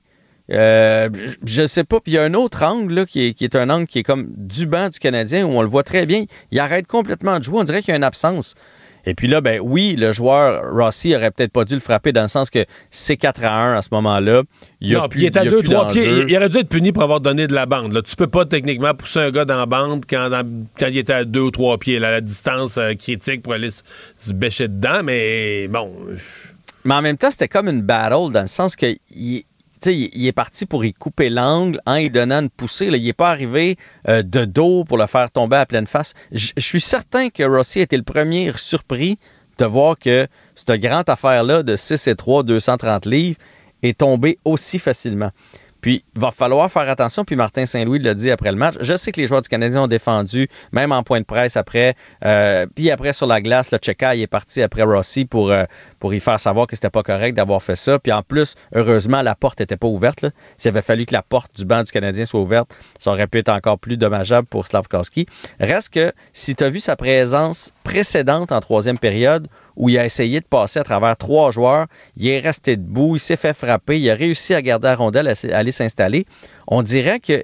Euh, 0.52 1.10
je 1.46 1.62
ne 1.62 1.68
sais 1.68 1.84
pas. 1.84 2.00
Puis 2.00 2.14
il 2.14 2.16
y 2.16 2.18
a 2.18 2.24
un 2.24 2.34
autre 2.34 2.64
angle 2.64 3.06
qui, 3.06 3.28
est, 3.28 3.34
qui, 3.34 3.46
est, 3.46 3.56
un 3.56 3.70
angle 3.70 3.88
qui 3.88 4.00
est 4.00 4.04
comme 4.04 4.28
du 4.36 4.66
banc 4.66 4.90
du 4.90 5.00
Canadien 5.00 5.46
où 5.46 5.52
on 5.52 5.62
le 5.62 5.68
voit 5.68 5.84
très 5.84 6.06
bien. 6.06 6.26
Il 6.52 6.60
arrête 6.60 6.88
complètement 6.88 7.40
de 7.40 7.44
jouer. 7.44 7.60
On 7.60 7.64
dirait 7.64 7.82
qu'il 7.82 7.90
y 7.90 7.94
a 7.94 7.98
une 7.98 8.04
absence. 8.04 8.56
Et 9.06 9.16
puis 9.16 9.28
là, 9.28 9.42
ben 9.42 9.60
oui, 9.64 9.96
le 9.98 10.12
joueur 10.12 10.74
Rossi 10.74 11.16
aurait 11.16 11.32
peut-être 11.32 11.52
pas 11.52 11.66
dû 11.66 11.74
le 11.74 11.80
frapper 11.80 12.12
dans 12.12 12.22
le 12.22 12.28
sens 12.28 12.50
que 12.50 12.66
c'est 12.90 13.18
4 13.18 13.44
à 13.44 13.54
1 13.54 13.78
à 13.78 13.82
ce 13.82 13.90
moment-là. 13.92 14.44
Il 14.80 14.94
non, 14.94 15.08
puis 15.08 15.22
il 15.22 15.26
est 15.26 15.38
à 15.38 15.44
2-3 15.44 15.92
pieds. 15.92 16.26
Il, 16.28 16.38
aurait 16.38 16.50
dû 16.50 16.58
être 16.58 16.70
puni 16.70 16.92
pour 16.92 17.04
avoir 17.04 17.22
donné 17.22 17.48
de 17.48 17.54
la 17.54 17.66
bande. 17.66 17.94
Là. 17.94 18.02
Tu 18.02 18.16
peux 18.16 18.28
pas 18.28 18.46
techniquement 18.46 18.94
pousser 18.94 19.20
un 19.20 19.32
gars 19.32 19.46
dans 19.46 19.58
la 19.58 19.66
bande 19.66 20.06
quand, 20.10 20.30
quand 20.80 20.88
il 20.88 20.98
était 20.98 21.14
à 21.14 21.26
2 21.26 21.40
ou 21.40 21.52
3 21.52 21.78
pieds, 21.78 22.00
là, 22.00 22.12
la 22.12 22.22
distance 22.22 22.78
euh, 22.78 22.94
critique 22.94 23.42
pour 23.42 23.54
aller 23.54 23.70
se, 23.72 24.34
bêcher 24.34 24.68
dedans, 24.68 25.02
mais 25.04 25.68
bon. 25.68 25.92
Mais 26.84 26.96
en 26.96 27.02
même 27.02 27.18
temps, 27.18 27.32
c'était 27.32 27.48
comme 27.48 27.68
une 27.68 27.82
battle 27.82 28.32
dans 28.32 28.42
le 28.42 28.48
sens 28.48 28.76
que 28.76 28.96
il, 29.16 29.44
est 29.90 30.32
parti 30.32 30.66
pour 30.66 30.86
y 30.86 30.94
couper 30.94 31.30
l'angle 31.30 31.82
en 31.86 31.96
y 31.96 32.10
donnant 32.10 32.42
une 32.42 32.50
poussée. 32.50 32.88
il 32.88 33.04
n'est 33.04 33.14
pas 33.14 33.32
arrivé 33.32 33.78
euh, 34.08 34.22
de 34.22 34.46
dos 34.46 34.84
pour 34.84 34.98
le 34.98 35.08
faire 35.08 35.32
tomber 35.32 35.58
à 35.58 35.66
pleine 35.66 35.88
face. 35.88 36.14
Je 36.32 36.52
suis 36.58 36.82
certain 36.82 37.30
que 37.30 37.44
Rossi 37.44 37.80
était 37.80 37.98
le 37.98 38.04
premier 38.04 38.52
surpris 38.56 39.18
de 39.58 39.66
voir 39.66 39.98
que 39.98 40.28
cette 40.56 40.82
grande 40.82 41.10
affaire-là 41.10 41.64
de 41.64 41.76
6 41.76 42.08
et 42.08 42.16
3, 42.16 42.44
230 42.44 43.06
livres 43.06 43.38
est 43.84 43.98
tombée 43.98 44.38
aussi 44.46 44.80
facilement. 44.80 45.32
Puis, 45.82 46.04
il 46.16 46.22
va 46.22 46.32
falloir 46.32 46.72
faire 46.72 46.90
attention. 46.90 47.26
Puis, 47.26 47.36
Martin 47.36 47.66
Saint-Louis 47.66 48.00
l'a 48.00 48.14
dit 48.14 48.32
après 48.32 48.52
le 48.52 48.58
match. 48.58 48.76
Je 48.80 48.96
sais 48.96 49.12
que 49.12 49.20
les 49.20 49.28
joueurs 49.28 49.42
du 49.42 49.50
Canadien 49.50 49.84
ont 49.84 49.88
défendu, 49.88 50.48
même 50.72 50.92
en 50.92 51.04
point 51.04 51.20
de 51.20 51.26
presse 51.26 51.58
après. 51.58 51.96
Euh, 52.24 52.66
puis, 52.74 52.92
après, 52.92 53.14
sur 53.14 53.28
la 53.28 53.42
glace, 53.42 53.72
le 53.72 53.80
Cheka, 53.82 54.16
il 54.16 54.22
est 54.22 54.28
parti 54.28 54.62
après 54.62 54.84
Rossi 54.84 55.26
pour, 55.26 55.52
euh, 55.52 55.66
pour 56.00 56.14
y 56.14 56.20
faire 56.20 56.40
savoir 56.40 56.68
que 56.68 56.76
c'était 56.76 56.90
pas 56.90 57.04
correct 57.04 57.36
d'avoir 57.36 57.62
fait 57.62 57.76
ça. 57.76 58.00
Puis, 58.00 58.12
en 58.12 58.22
plus, 58.22 58.56
heureusement, 58.74 59.22
la 59.22 59.36
porte 59.36 59.60
n'était 59.60 59.78
pas 59.78 59.88
ouverte. 59.88 60.26
S'il 60.58 60.70
avait 60.70 60.82
fallu 60.82 61.06
que 61.06 61.14
la 61.14 61.24
porte 61.24 61.56
du 61.56 61.66
banc 61.66 61.84
du 61.84 61.92
Canadien 61.92 62.26
soit 62.26 62.40
ouverte, 62.40 62.74
ça 63.00 63.12
aurait 63.12 63.28
pu 63.28 63.40
être 63.40 63.50
encore 63.50 63.80
plus 63.80 63.98
dommageable 63.98 64.48
pour 64.48 64.68
Slavkowski. 64.68 65.26
Reste 65.60 65.94
que, 65.94 66.12
si 66.34 66.56
tu 66.56 66.64
as 66.64 66.70
vu 66.70 66.80
sa 66.80 66.96
présence 66.96 67.74
précédente 67.84 68.52
en 68.52 68.60
troisième 68.60 68.98
période, 68.98 69.48
où 69.76 69.90
il 69.90 69.98
a 69.98 70.06
essayé 70.06 70.40
de 70.40 70.46
passer 70.46 70.80
à 70.80 70.84
travers 70.84 71.18
trois 71.18 71.52
joueurs. 71.52 71.88
Il 72.18 72.28
est 72.28 72.40
resté 72.40 72.78
debout, 72.78 73.16
il 73.16 73.20
s'est 73.20 73.38
fait 73.38 73.54
frapper, 73.54 74.00
il 74.00 74.10
a 74.10 74.16
réussi 74.16 74.54
à 74.54 74.62
garder 74.62 74.88
la 74.88 74.96
rondelle, 74.96 75.28
à 75.28 75.58
aller 75.58 75.72
s'installer. 75.72 76.26
On 76.68 76.82
dirait 76.82 77.20
qu'il 77.20 77.44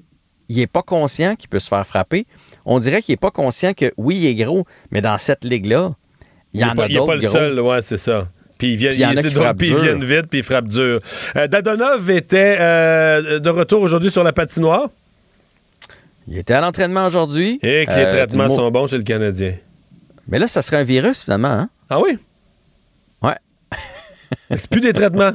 n'est 0.49 0.67
pas 0.67 0.83
conscient 0.83 1.35
qu'il 1.35 1.49
peut 1.49 1.59
se 1.59 1.69
faire 1.69 1.85
frapper. 1.85 2.25
On 2.65 2.79
dirait 2.79 3.01
qu'il 3.01 3.13
n'est 3.13 3.17
pas 3.17 3.31
conscient 3.31 3.73
que, 3.73 3.93
oui, 3.97 4.17
il 4.17 4.27
est 4.27 4.35
gros, 4.35 4.65
mais 4.91 5.01
dans 5.01 5.17
cette 5.17 5.43
ligue-là, 5.43 5.95
il 6.53 6.61
y 6.61 6.63
en 6.65 6.69
a 6.69 6.75
d'autres. 6.75 6.89
Il 6.89 6.99
n'est 6.99 7.05
pas 7.05 7.15
le 7.15 7.21
seul, 7.21 7.59
ouais, 7.59 7.81
c'est 7.81 7.97
ça. 7.97 8.27
Puis 8.57 8.73
ils 8.73 8.77
viennent, 8.77 8.93
viennent 8.93 10.03
vite, 10.03 10.27
puis 10.29 10.39
ils 10.39 10.43
frappent 10.43 10.67
dur. 10.67 10.99
Euh, 11.35 11.47
Dadonov 11.47 12.09
était 12.09 12.57
euh, 12.59 13.39
de 13.39 13.49
retour 13.49 13.81
aujourd'hui 13.81 14.09
sur 14.09 14.23
la 14.23 14.33
patinoire. 14.33 14.89
Il 16.27 16.37
était 16.37 16.55
à 16.55 16.61
l'entraînement 16.61 17.05
aujourd'hui. 17.05 17.59
Et 17.61 17.85
que 17.85 17.93
les 17.93 18.05
euh, 18.05 18.09
traitements 18.09 18.49
sont 18.49 18.69
bons 18.71 18.87
chez 18.87 18.97
le 18.97 19.03
Canadien. 19.03 19.53
Mais 20.27 20.39
là, 20.39 20.47
ça 20.47 20.61
serait 20.61 20.77
un 20.77 20.83
virus, 20.83 21.23
finalement. 21.23 21.47
Hein? 21.47 21.69
Ah 21.89 21.99
oui? 21.99 22.17
Ouais. 23.21 23.37
c'est 24.57 24.69
plus 24.69 24.81
des 24.81 24.93
traitements. 24.93 25.31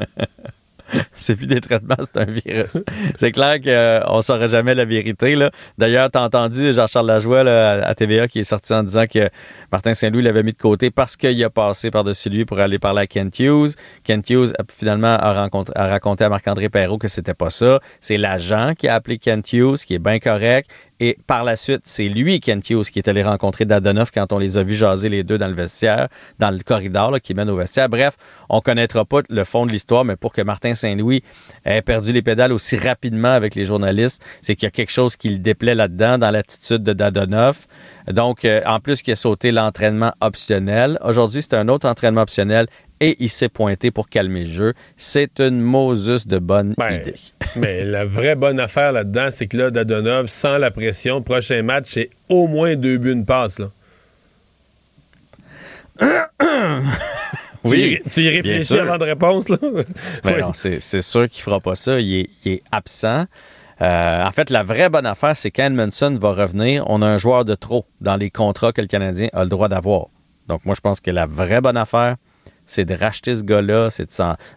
c'est 1.16 1.36
plus 1.36 1.46
des 1.46 1.60
traitements, 1.60 1.96
c'est 2.00 2.20
un 2.20 2.24
virus. 2.26 2.78
c'est 3.16 3.32
clair 3.32 3.60
qu'on 3.60 3.68
euh, 3.68 4.16
ne 4.16 4.22
saurait 4.22 4.48
jamais 4.48 4.74
la 4.74 4.84
vérité. 4.84 5.36
D'ailleurs, 5.78 6.10
tu 6.10 6.18
as 6.18 6.22
entendu 6.22 6.72
Jean-Charles 6.74 7.06
Lajoie 7.06 7.40
à 7.40 7.94
TVA 7.94 8.28
qui 8.28 8.40
est 8.40 8.44
sorti 8.44 8.74
en 8.74 8.82
disant 8.82 9.06
que 9.06 9.30
Martin 9.72 9.94
Saint-Louis 9.94 10.22
l'avait 10.22 10.42
mis 10.42 10.52
de 10.52 10.58
côté 10.58 10.90
parce 10.90 11.16
qu'il 11.16 11.42
a 11.42 11.48
passé 11.48 11.90
par-dessus 11.90 12.28
lui 12.28 12.44
pour 12.44 12.60
aller 12.60 12.78
parler 12.78 13.00
à 13.00 13.06
Kent 13.06 13.38
Hughes. 13.38 13.70
Kent 14.04 14.28
Hughes, 14.28 14.52
finalement, 14.68 15.16
a, 15.16 15.32
raconté 15.74 16.24
à 16.24 16.28
Marc-André 16.28 16.68
Perrault 16.68 16.98
que 16.98 17.08
c'était 17.08 17.32
pas 17.32 17.48
ça. 17.48 17.80
C'est 18.02 18.18
l'agent 18.18 18.74
qui 18.76 18.86
a 18.88 18.94
appelé 18.94 19.16
Kent 19.16 19.50
Hughes, 19.54 19.78
qui 19.78 19.94
est 19.94 19.98
bien 19.98 20.18
correct. 20.18 20.70
Et 21.00 21.18
par 21.26 21.42
la 21.42 21.56
suite, 21.56 21.80
c'est 21.82 22.08
lui, 22.08 22.38
Kent 22.38 22.70
Hughes, 22.70 22.84
qui 22.84 23.00
est 23.00 23.08
allé 23.08 23.24
rencontrer 23.24 23.64
Dadonoff 23.64 24.12
quand 24.12 24.32
on 24.32 24.38
les 24.38 24.56
a 24.56 24.62
vus 24.62 24.76
jaser 24.76 25.08
les 25.08 25.24
deux 25.24 25.36
dans 25.36 25.48
le 25.48 25.54
vestiaire, 25.54 26.06
dans 26.38 26.52
le 26.52 26.60
corridor 26.60 27.20
qui 27.20 27.34
mène 27.34 27.50
au 27.50 27.56
vestiaire. 27.56 27.88
Bref, 27.88 28.16
on 28.48 28.60
connaîtra 28.60 29.04
pas 29.04 29.22
le 29.28 29.42
fond 29.42 29.66
de 29.66 29.72
l'histoire, 29.72 30.04
mais 30.04 30.14
pour 30.14 30.32
que 30.32 30.42
Martin 30.42 30.74
Saint-Louis 30.74 31.24
ait 31.64 31.82
perdu 31.82 32.12
les 32.12 32.22
pédales 32.22 32.52
aussi 32.52 32.76
rapidement 32.76 33.32
avec 33.32 33.56
les 33.56 33.64
journalistes, 33.64 34.24
c'est 34.42 34.54
qu'il 34.54 34.64
y 34.64 34.68
a 34.68 34.70
quelque 34.70 34.92
chose 34.92 35.16
qui 35.16 35.30
le 35.30 35.38
déplaît 35.38 35.74
là-dedans, 35.74 36.18
dans 36.18 36.30
l'attitude 36.30 36.84
de 36.84 36.92
Dadonoff. 36.92 37.66
Donc, 38.06 38.44
euh, 38.44 38.60
en 38.66 38.78
plus 38.78 39.02
qu'il 39.02 39.12
a 39.12 39.16
sauté 39.16 39.50
l'entraînement 39.64 40.12
optionnel, 40.20 40.98
aujourd'hui, 41.02 41.43
c'est 41.43 41.55
un 41.55 41.68
autre 41.68 41.89
entraînement 41.89 42.22
optionnel 42.22 42.66
et 43.02 43.16
il 43.18 43.30
s'est 43.30 43.48
pointé 43.48 43.90
pour 43.90 44.09
calmer 44.09 44.44
le 44.44 44.51
jeu. 44.52 44.74
C'est 44.97 45.40
une 45.40 45.60
Moses 45.60 46.26
de 46.26 46.39
bonne 46.39 46.74
idée. 46.78 47.14
mais 47.56 47.84
la 47.84 48.05
vraie 48.05 48.36
bonne 48.36 48.60
affaire 48.60 48.93
là-dedans, 48.93 49.28
c'est 49.32 49.48
que 49.48 49.56
là, 49.56 49.70
Dadonov, 49.70 50.26
sans 50.26 50.56
la 50.59 50.70
pression, 50.70 51.20
prochain 51.20 51.62
match, 51.62 51.86
c'est 51.89 52.10
au 52.28 52.47
moins 52.47 52.76
deux 52.76 52.98
buts, 52.98 53.12
une 53.12 53.26
passe. 53.26 53.59
Là. 53.59 53.70
oui, 57.64 57.98
tu 58.10 58.22
y, 58.22 58.28
réfléchis 58.28 58.78
avant 58.78 58.98
de 58.98 59.05
répondre. 59.05 59.44
Là? 59.48 59.82
Ben 60.22 60.52
c'est 60.55 60.80
sûr 60.80 61.28
qu'il 61.28 61.40
ne 61.40 61.44
fera 61.44 61.59
pas 61.59 61.74
ça. 61.74 61.98
Il 61.98 62.28
est, 62.44 62.62
absent. 62.70 63.26
Euh, 63.82 64.24
en 64.24 64.30
fait, 64.30 64.50
la 64.50 64.62
vraie 64.62 64.88
bonne 64.88 65.06
affaire, 65.06 65.36
c'est 65.36 65.50
qu'Edmondson 65.50 66.16
va 66.20 66.32
revenir. 66.32 66.84
On 66.88 67.02
a 67.02 67.06
un 67.06 67.18
joueur 67.18 67.44
de 67.44 67.54
trop 67.56 67.84
dans 68.00 68.16
les 68.16 68.30
contrats 68.30 68.72
que 68.72 68.80
le 68.80 68.86
Canadien 68.86 69.28
a 69.32 69.42
le 69.42 69.50
droit 69.50 69.68
d'avoir. 69.68 70.06
Donc, 70.46 70.64
moi, 70.64 70.74
je 70.76 70.80
pense 70.80 71.00
que 71.00 71.10
la 71.10 71.26
vraie 71.26 71.60
bonne 71.60 71.76
affaire, 71.76 72.16
c'est 72.64 72.84
de 72.84 72.94
racheter 72.94 73.34
ce 73.34 73.42
gars-là, 73.42 73.90
c'est 73.90 74.09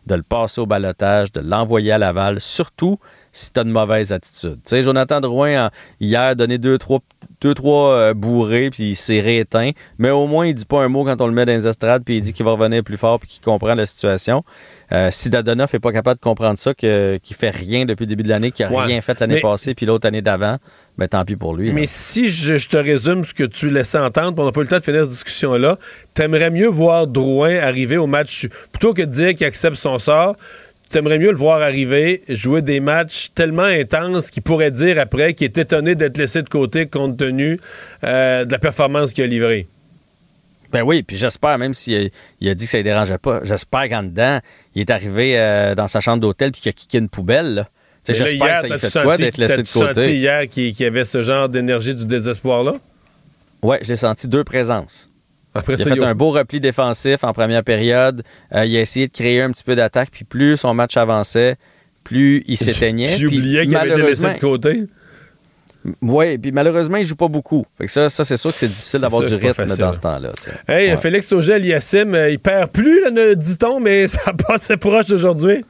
de, 0.06 0.16
le 0.16 0.22
passer 0.22 0.62
au 0.62 0.68
balotage, 0.68 1.32
de 1.32 1.42
l'envoyer 1.42 1.92
à 1.92 1.98
Laval, 1.98 2.40
surtout 2.40 3.00
si 3.32 3.52
tu 3.52 3.60
as 3.60 3.64
une 3.64 3.72
mauvaise 3.72 4.14
attitude. 4.14 4.60
Tu 4.64 4.70
sais, 4.70 4.84
Jonathan 4.84 5.20
Drouin, 5.20 5.70
hier, 6.00 6.22
a 6.22 6.36
donné 6.36 6.60
deux, 6.60 6.78
trois, 6.78 7.00
deux, 7.42 7.56
trois 7.56 7.92
euh, 7.92 8.14
bourrés, 8.14 8.70
puis 8.70 8.92
il 8.92 8.96
s'est 8.96 9.22
rééteint. 9.22 9.72
Mais 9.98 10.12
au 10.12 10.28
moins, 10.28 10.46
il 10.46 10.54
dit 10.54 10.66
pas 10.66 10.84
un 10.84 10.88
mot 10.88 11.04
quand 11.04 11.20
on 11.20 11.28
le 11.28 11.34
met 11.34 11.46
dans 11.46 11.54
les 11.54 11.68
estrades, 11.68 12.04
puis 12.04 12.18
il 12.18 12.22
dit 12.22 12.34
qu'il 12.34 12.46
va 12.46 12.52
revenir 12.52 12.84
plus 12.84 12.98
fort, 12.98 13.20
puis 13.20 13.28
qu'il 13.28 13.44
comprend 13.44 13.74
la 13.74 13.88
situation. 13.88 14.44
Euh, 14.92 15.10
si 15.12 15.30
Dadonoff 15.30 15.74
n'est 15.74 15.80
pas 15.80 15.92
capable 15.92 16.20
de 16.20 16.24
comprendre 16.24 16.60
ça, 16.60 16.74
qu'il 16.74 16.90
ne 16.90 17.36
fait 17.38 17.50
rien 17.50 17.86
depuis 17.86 18.04
le 18.04 18.10
début 18.10 18.24
de 18.24 18.30
l'année, 18.30 18.52
qu'il 18.52 18.68
n'a 18.68 18.82
rien 18.84 19.02
fait 19.02 19.20
l'année 19.20 19.42
passée, 19.42 19.74
puis 19.74 19.86
l'autre 19.86 20.08
année 20.08 20.22
d'avant, 20.22 20.58
ben 20.98 21.08
tant 21.08 21.26
pis 21.26 21.36
pour 21.36 21.56
lui. 21.56 21.74
Mais 21.74 21.86
si 21.88 22.30
je, 22.30 22.56
te 22.68 22.78
résume 22.78 23.24
ce 23.24 23.34
que 23.34 23.44
tu 23.44 23.70
laissais 23.70 23.98
entendre, 23.98 24.42
on 24.42 24.46
n'a 24.46 24.52
pas 24.52 24.62
eu 24.62 24.64
le 24.64 24.70
temps 24.70 24.78
de 24.78 24.84
finir 24.84 25.02
cette 25.02 25.12
discussion-là, 25.12 25.78
t'aimerais 26.14 26.52
mieux 26.52 26.68
voir 26.68 27.08
Drouin 27.08 27.58
arriver 27.58 27.98
au 27.98 28.08
match, 28.08 28.48
plutôt 28.72 28.94
que 28.94 29.02
de 29.02 29.12
dire 29.12 29.34
qu'il 29.34 29.48
accepte 29.48 29.76
son 29.76 29.98
sort, 30.00 30.36
t'aimerais 30.90 31.20
mieux 31.20 31.32
le 31.32 31.38
voir 31.38 31.62
arriver, 31.62 32.22
jouer 32.30 32.62
des 32.62 32.80
matchs 32.80 33.30
tellement 33.34 33.64
intenses 33.64 34.30
qu'il 34.30 34.44
pourrait 34.44 34.72
dire 34.72 35.00
après 35.00 35.34
qu'il 35.34 35.46
est 35.46 35.58
étonné 35.58 35.96
d'être 35.96 36.18
laissé 36.18 36.42
de 36.42 36.50
côté 36.50 36.86
compte 36.86 37.18
tenu 37.18 37.60
euh, 38.04 38.46
de 38.46 38.52
la 38.52 38.60
performance 38.60 39.14
qu'il 39.14 39.24
a 39.24 39.28
livrée. 39.28 39.68
Ben 40.76 40.84
oui, 40.84 41.04
puis 41.04 41.16
j'espère, 41.16 41.58
même 41.58 41.74
s'il 41.74 42.12
a, 42.42 42.54
dit 42.54 42.66
que 42.66 42.70
ça 42.70 42.80
ne 42.80 42.84
dérangeait 42.84 43.18
pas, 43.18 43.40
j'espère 43.46 43.88
qu'en 43.88 44.04
dedans, 44.04 44.42
il 44.76 44.82
est 44.82 44.90
arrivé 44.90 45.40
euh, 45.40 45.74
dans 45.74 45.88
sa 45.88 46.02
chambre 46.02 46.20
d'hôtel 46.20 46.52
puis 46.52 46.60
qu'il 46.60 46.70
a 46.70 46.74
kické 46.74 46.98
une 46.98 47.08
poubelle. 47.08 47.68
J'espère 48.06 48.62
que 48.64 48.68
ça 48.68 48.68
lui 48.68 48.80
fait 48.82 49.04
quoi 49.04 49.16
d'être 49.16 49.38
laissé 49.38 49.64
de 49.64 49.70
côté. 49.70 50.02
senti 50.02 50.18
hier 50.18 50.50
qu'il 50.50 50.78
y 50.78 50.84
avait 50.84 51.06
ce 51.06 51.24
genre 51.24 51.48
d'énergie 51.48 51.96
du 51.96 52.06
désespoir-là? 52.06 52.74
Oui, 53.62 53.78
j'ai 53.84 53.96
senti 53.96 54.28
deux 54.28 54.44
présences. 54.44 55.10
Après 55.54 55.76
il 55.76 55.82
a 55.82 55.96
fait 55.96 56.04
un 56.04 56.14
beau 56.14 56.32
repli 56.32 56.60
défensif 56.60 57.24
en 57.24 57.32
première 57.32 57.64
période. 57.64 58.24
Euh, 58.54 58.66
il 58.66 58.76
a 58.76 58.82
essayé 58.82 59.08
de 59.08 59.14
créer 59.14 59.42
un 59.42 59.52
petit 59.52 59.64
peu 59.64 59.78
d'attaque, 59.78 60.10
puis 60.12 60.26
plus 60.26 60.58
son 60.58 60.74
match 60.74 60.98
avançait, 60.98 61.56
plus 62.04 62.44
il 62.48 62.58
s'éteignait. 62.58 63.16
J'ai 63.16 63.28
oublié 63.28 63.66
qu'il 63.66 63.78
avait 63.78 63.92
été 63.92 64.02
laissé 64.02 64.34
de 64.34 64.40
côté. 64.40 64.84
Oui, 66.02 66.38
puis 66.38 66.52
malheureusement, 66.52 66.98
il 66.98 67.06
joue 67.06 67.16
pas 67.16 67.28
beaucoup. 67.28 67.66
Fait 67.78 67.86
que 67.86 67.92
ça, 67.92 68.10
ça 68.10 68.24
c'est 68.26 68.38
sûr 68.38 68.52
que 68.52 68.58
c'est 68.58 68.68
difficile 68.68 69.02
d'avoir 69.02 69.24
du 69.24 69.36
rythme 69.36 69.66
dans 69.66 69.94
ce 69.94 70.00
temps-là. 70.00 70.32
Hey, 70.68 70.96
Félix 70.98 71.32
Auger 71.32 71.60
Yassim, 71.60 72.14
euh, 72.14 72.30
il 72.30 72.40
perd 72.40 72.72
plus, 72.72 73.04
dit-on, 73.36 73.80
mais 73.80 74.08
ça 74.08 74.34
passe 74.34 74.72
proche 74.80 75.12
aujourd'hui. 75.12 75.64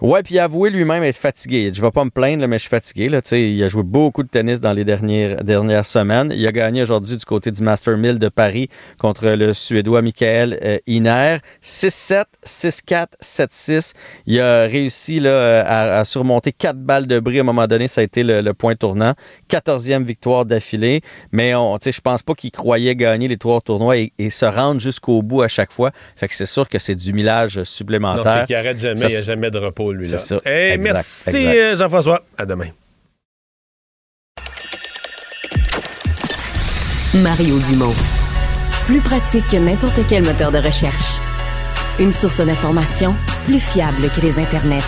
Ouais, 0.00 0.22
puis 0.22 0.38
avoué 0.38 0.70
lui-même 0.70 1.02
être 1.02 1.16
fatigué. 1.16 1.70
Je 1.74 1.82
vais 1.82 1.90
pas 1.90 2.04
me 2.04 2.10
plaindre, 2.10 2.46
mais 2.46 2.56
je 2.56 2.62
suis 2.62 2.70
fatigué. 2.70 3.10
Là, 3.10 3.20
il 3.32 3.62
a 3.62 3.68
joué 3.68 3.82
beaucoup 3.82 4.22
de 4.22 4.28
tennis 4.28 4.58
dans 4.58 4.72
les 4.72 4.84
dernières, 4.84 5.44
dernières 5.44 5.84
semaines. 5.84 6.32
Il 6.34 6.46
a 6.46 6.52
gagné 6.52 6.80
aujourd'hui 6.80 7.18
du 7.18 7.24
côté 7.26 7.50
du 7.50 7.62
Master 7.62 7.98
1000 7.98 8.18
de 8.18 8.28
Paris 8.30 8.70
contre 8.98 9.28
le 9.28 9.52
Suédois 9.52 10.00
Michael 10.00 10.58
euh, 10.62 10.78
Iner. 10.86 11.38
6-7, 11.62 12.24
6-4, 12.46 13.06
7-6. 13.22 13.92
Il 14.24 14.40
a 14.40 14.62
réussi 14.62 15.20
là, 15.20 15.98
à, 15.98 16.04
surmonter 16.06 16.52
quatre 16.52 16.78
balles 16.78 17.06
de 17.06 17.20
bris 17.20 17.36
à 17.36 17.40
un 17.42 17.44
moment 17.44 17.66
donné. 17.66 17.86
Ça 17.86 18.00
a 18.00 18.04
été 18.04 18.22
le, 18.22 18.54
point 18.54 18.76
tournant. 18.76 19.14
14e 19.50 20.04
victoire 20.04 20.46
d'affilée. 20.46 21.02
Mais 21.30 21.54
on, 21.54 21.76
je 21.84 22.00
pense 22.00 22.22
pas 22.22 22.34
qu'il 22.34 22.52
croyait 22.52 22.96
gagner 22.96 23.28
les 23.28 23.36
trois 23.36 23.60
tournois 23.60 23.98
et, 23.98 24.12
se 24.30 24.46
rendre 24.46 24.80
jusqu'au 24.80 25.20
bout 25.20 25.42
à 25.42 25.48
chaque 25.48 25.72
fois. 25.72 25.90
Fait 26.16 26.28
que 26.28 26.34
c'est 26.34 26.46
sûr 26.46 26.68
que 26.68 26.78
c'est 26.78 26.94
du 26.94 27.12
millage 27.12 27.64
supplémentaire. 27.64 28.24
Non, 28.24 28.32
c'est 28.40 28.46
qu'il 28.46 28.56
arrête 28.56 28.78
jamais. 28.78 29.00
il 29.00 29.06
n'y 29.08 29.16
a 29.16 29.22
jamais 29.22 29.50
de 29.50 29.58
repos 29.58 29.89
lui. 29.92 30.08
Ça. 30.08 30.36
merci 30.44 31.46
euh, 31.46 31.76
Jean-François. 31.76 32.22
À 32.38 32.46
demain. 32.46 32.68
Mario 37.14 37.58
Dumont. 37.58 37.94
Plus 38.86 39.00
pratique 39.00 39.48
que 39.50 39.56
n'importe 39.56 40.00
quel 40.08 40.24
moteur 40.24 40.52
de 40.52 40.58
recherche. 40.58 41.18
Une 41.98 42.12
source 42.12 42.40
d'information 42.40 43.14
plus 43.46 43.58
fiable 43.58 44.08
que 44.14 44.20
les 44.20 44.38
internets. 44.38 44.78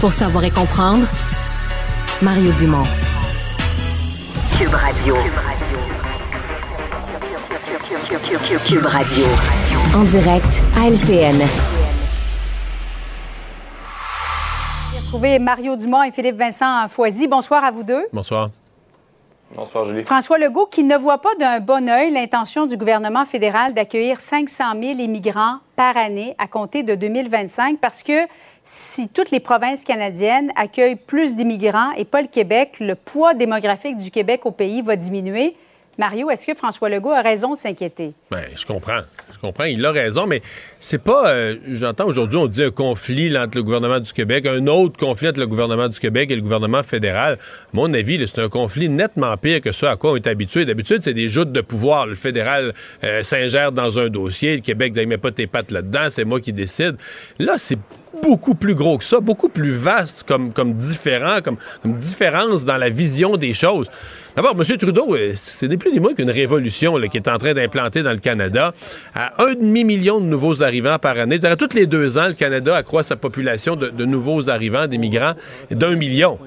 Pour 0.00 0.12
savoir 0.12 0.44
et 0.44 0.50
comprendre, 0.50 1.06
Mario 2.22 2.52
Dumont. 2.52 2.86
Cube 4.58 4.74
Radio. 4.74 5.16
Cube 8.64 8.86
Radio. 8.86 9.26
En 9.94 10.04
direct 10.04 10.62
à 10.76 10.88
LCN. 10.88 11.42
Mario 15.18 15.76
Dumont 15.76 16.02
et 16.02 16.10
Philippe 16.10 16.36
Vincent 16.36 16.88
Foisy. 16.88 17.28
Bonsoir 17.28 17.64
à 17.64 17.70
vous 17.70 17.84
deux. 17.84 18.04
Bonsoir. 18.12 18.50
Bonsoir, 19.54 19.84
Julie. 19.84 20.02
François 20.02 20.38
Legault, 20.38 20.66
qui 20.66 20.82
ne 20.82 20.96
voit 20.96 21.18
pas 21.18 21.34
d'un 21.38 21.60
bon 21.60 21.88
oeil 21.88 22.12
l'intention 22.12 22.66
du 22.66 22.76
gouvernement 22.76 23.24
fédéral 23.24 23.72
d'accueillir 23.72 24.18
500 24.18 24.64
000 24.72 24.98
immigrants 24.98 25.58
par 25.76 25.96
année 25.96 26.34
à 26.38 26.48
compter 26.48 26.82
de 26.82 26.96
2025 26.96 27.78
parce 27.78 28.02
que 28.02 28.26
si 28.64 29.08
toutes 29.08 29.30
les 29.30 29.38
provinces 29.38 29.84
canadiennes 29.84 30.50
accueillent 30.56 30.96
plus 30.96 31.36
d'immigrants 31.36 31.92
et 31.92 32.04
pas 32.04 32.20
le 32.20 32.28
Québec, 32.28 32.76
le 32.80 32.96
poids 32.96 33.34
démographique 33.34 33.98
du 33.98 34.10
Québec 34.10 34.46
au 34.46 34.50
pays 34.50 34.82
va 34.82 34.96
diminuer. 34.96 35.54
Mario, 35.98 36.30
est-ce 36.30 36.46
que 36.46 36.54
François 36.54 36.88
Legault 36.88 37.12
a 37.12 37.22
raison 37.22 37.54
de 37.54 37.58
s'inquiéter? 37.58 38.12
Bien, 38.30 38.42
je 38.54 38.66
comprends. 38.66 39.00
Je 39.32 39.38
comprends. 39.38 39.64
Il 39.64 39.84
a 39.84 39.92
raison, 39.92 40.26
mais 40.26 40.42
c'est 40.80 41.02
pas. 41.02 41.28
Euh, 41.28 41.56
j'entends 41.68 42.06
aujourd'hui, 42.06 42.36
on 42.36 42.46
dit 42.46 42.62
un 42.62 42.70
conflit 42.70 43.36
entre 43.36 43.56
le 43.56 43.62
gouvernement 43.62 44.00
du 44.00 44.12
Québec, 44.12 44.46
un 44.46 44.66
autre 44.66 44.98
conflit 44.98 45.28
entre 45.28 45.40
le 45.40 45.46
gouvernement 45.46 45.88
du 45.88 45.98
Québec 45.98 46.30
et 46.30 46.36
le 46.36 46.42
gouvernement 46.42 46.82
fédéral. 46.82 47.34
À 47.34 47.36
mon 47.72 47.92
avis, 47.94 48.24
c'est 48.26 48.40
un 48.40 48.48
conflit 48.48 48.88
nettement 48.88 49.36
pire 49.36 49.60
que 49.60 49.72
ce 49.72 49.86
à 49.86 49.96
quoi 49.96 50.12
on 50.12 50.16
est 50.16 50.26
habitué. 50.26 50.64
D'habitude, 50.64 51.00
c'est 51.02 51.14
des 51.14 51.28
joutes 51.28 51.52
de 51.52 51.60
pouvoir. 51.60 52.06
Le 52.06 52.14
fédéral 52.14 52.74
euh, 53.04 53.22
s'ingère 53.22 53.72
dans 53.72 53.98
un 53.98 54.08
dossier, 54.08 54.56
le 54.56 54.62
Québec 54.62 54.94
ne 54.96 55.04
met 55.04 55.18
pas 55.18 55.30
tes 55.30 55.46
pattes 55.46 55.70
là-dedans, 55.70 56.08
c'est 56.10 56.24
moi 56.24 56.40
qui 56.40 56.52
décide. 56.52 56.96
Là, 57.38 57.54
c'est 57.58 57.78
beaucoup 58.22 58.54
plus 58.54 58.74
gros 58.74 58.98
que 58.98 59.04
ça, 59.04 59.20
beaucoup 59.20 59.48
plus 59.48 59.72
vaste 59.72 60.24
comme, 60.24 60.52
comme 60.52 60.74
différent, 60.74 61.38
comme, 61.42 61.56
différence 61.84 62.64
dans 62.64 62.76
la 62.76 62.90
vision 62.90 63.36
des 63.36 63.52
choses. 63.54 63.88
D'abord, 64.36 64.56
M. 64.58 64.76
Trudeau, 64.76 65.14
euh, 65.14 65.32
c'est 65.36 65.68
ni 65.68 65.76
plus 65.76 65.92
ni 65.92 66.00
moins 66.00 66.14
qu'une 66.14 66.30
révolution 66.30 67.00
qui 67.08 67.16
est 67.16 67.28
en 67.28 67.38
train 67.38 67.54
d'implanter 67.54 68.02
dans 68.02 68.12
le 68.12 68.18
Canada. 68.18 68.74
À 69.14 69.42
un 69.44 69.54
demi-million 69.54 70.20
de 70.20 70.26
nouveaux 70.26 70.62
arrivants 70.62 70.98
par 70.98 71.18
année. 71.18 71.38
Toutes 71.58 71.74
les 71.74 71.86
deux 71.86 72.18
ans, 72.18 72.28
le 72.28 72.34
Canada 72.34 72.76
accroît 72.76 73.02
sa 73.02 73.16
population 73.16 73.76
de, 73.76 73.88
de 73.88 74.04
nouveaux 74.04 74.50
arrivants, 74.50 74.86
d'immigrants, 74.86 75.34
d'un 75.70 75.94
million. 75.94 76.38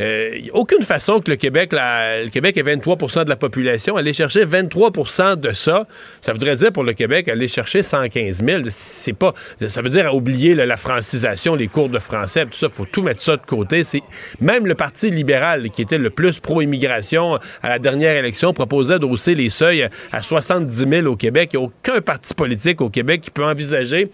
Euh, 0.00 0.38
aucune 0.52 0.82
façon 0.82 1.20
que 1.20 1.30
le 1.30 1.36
Québec, 1.36 1.72
le 1.72 2.28
Québec 2.30 2.56
est 2.56 2.62
23% 2.62 3.24
de 3.24 3.28
la 3.28 3.36
population, 3.36 3.96
aller 3.96 4.12
chercher 4.12 4.46
23% 4.46 5.36
de 5.36 5.52
ça, 5.52 5.86
ça 6.20 6.32
voudrait 6.32 6.56
dire 6.56 6.72
pour 6.72 6.84
le 6.84 6.94
Québec 6.94 7.28
aller 7.28 7.48
chercher 7.48 7.82
115 7.82 8.42
000. 8.44 8.62
C'est 8.68 9.12
pas, 9.12 9.34
ça 9.66 9.82
veut 9.82 9.90
dire 9.90 10.14
oublier 10.14 10.54
la 10.54 10.76
francisation, 10.76 11.54
les 11.54 11.68
cours 11.68 11.88
de 11.88 11.98
français, 11.98 12.46
tout 12.46 12.56
ça. 12.56 12.68
Faut 12.72 12.86
tout 12.86 13.02
mettre 13.02 13.22
ça 13.22 13.36
de 13.36 13.44
côté. 13.44 13.82
Même 14.40 14.66
le 14.66 14.74
Parti 14.74 15.10
libéral 15.10 15.70
qui 15.70 15.82
était 15.82 15.98
le 15.98 16.10
plus 16.10 16.40
pro-immigration 16.40 17.38
à 17.62 17.68
la 17.68 17.78
dernière 17.78 18.16
élection 18.16 18.52
proposait 18.52 18.98
d'hausser 18.98 19.34
les 19.34 19.50
seuils 19.50 19.88
à 20.12 20.22
70 20.22 20.86
000 20.88 21.06
au 21.06 21.16
Québec. 21.16 21.50
Il 21.52 21.58
n'y 21.58 21.64
a 21.64 21.66
aucun 21.66 22.00
parti 22.00 22.34
politique 22.34 22.80
au 22.80 22.88
Québec 22.88 23.20
qui 23.20 23.30
peut 23.30 23.44
envisager 23.44 24.10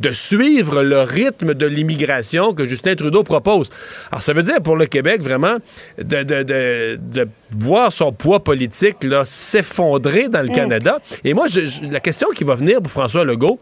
de 0.00 0.10
suivre 0.10 0.82
le 0.82 1.02
rythme 1.02 1.54
de 1.54 1.66
l'immigration 1.66 2.54
que 2.54 2.66
Justin 2.66 2.94
Trudeau 2.94 3.22
propose. 3.22 3.70
Alors, 4.10 4.22
ça 4.22 4.32
veut 4.32 4.42
dire 4.42 4.60
pour 4.62 4.76
le 4.76 4.86
Québec, 4.86 5.22
vraiment, 5.22 5.56
de, 5.98 6.22
de, 6.22 7.28
voir 7.50 7.92
son 7.92 8.12
poids 8.12 8.42
politique 8.42 8.96
s'effondrer 9.24 10.28
dans 10.28 10.42
le 10.42 10.48
mm. 10.48 10.52
Canada. 10.52 10.98
Et 11.24 11.34
moi, 11.34 11.46
la 11.90 12.00
question 12.00 12.28
qui 12.34 12.44
va 12.44 12.54
venir 12.54 12.80
pour 12.82 12.92
François 12.92 13.24
Legault, 13.24 13.58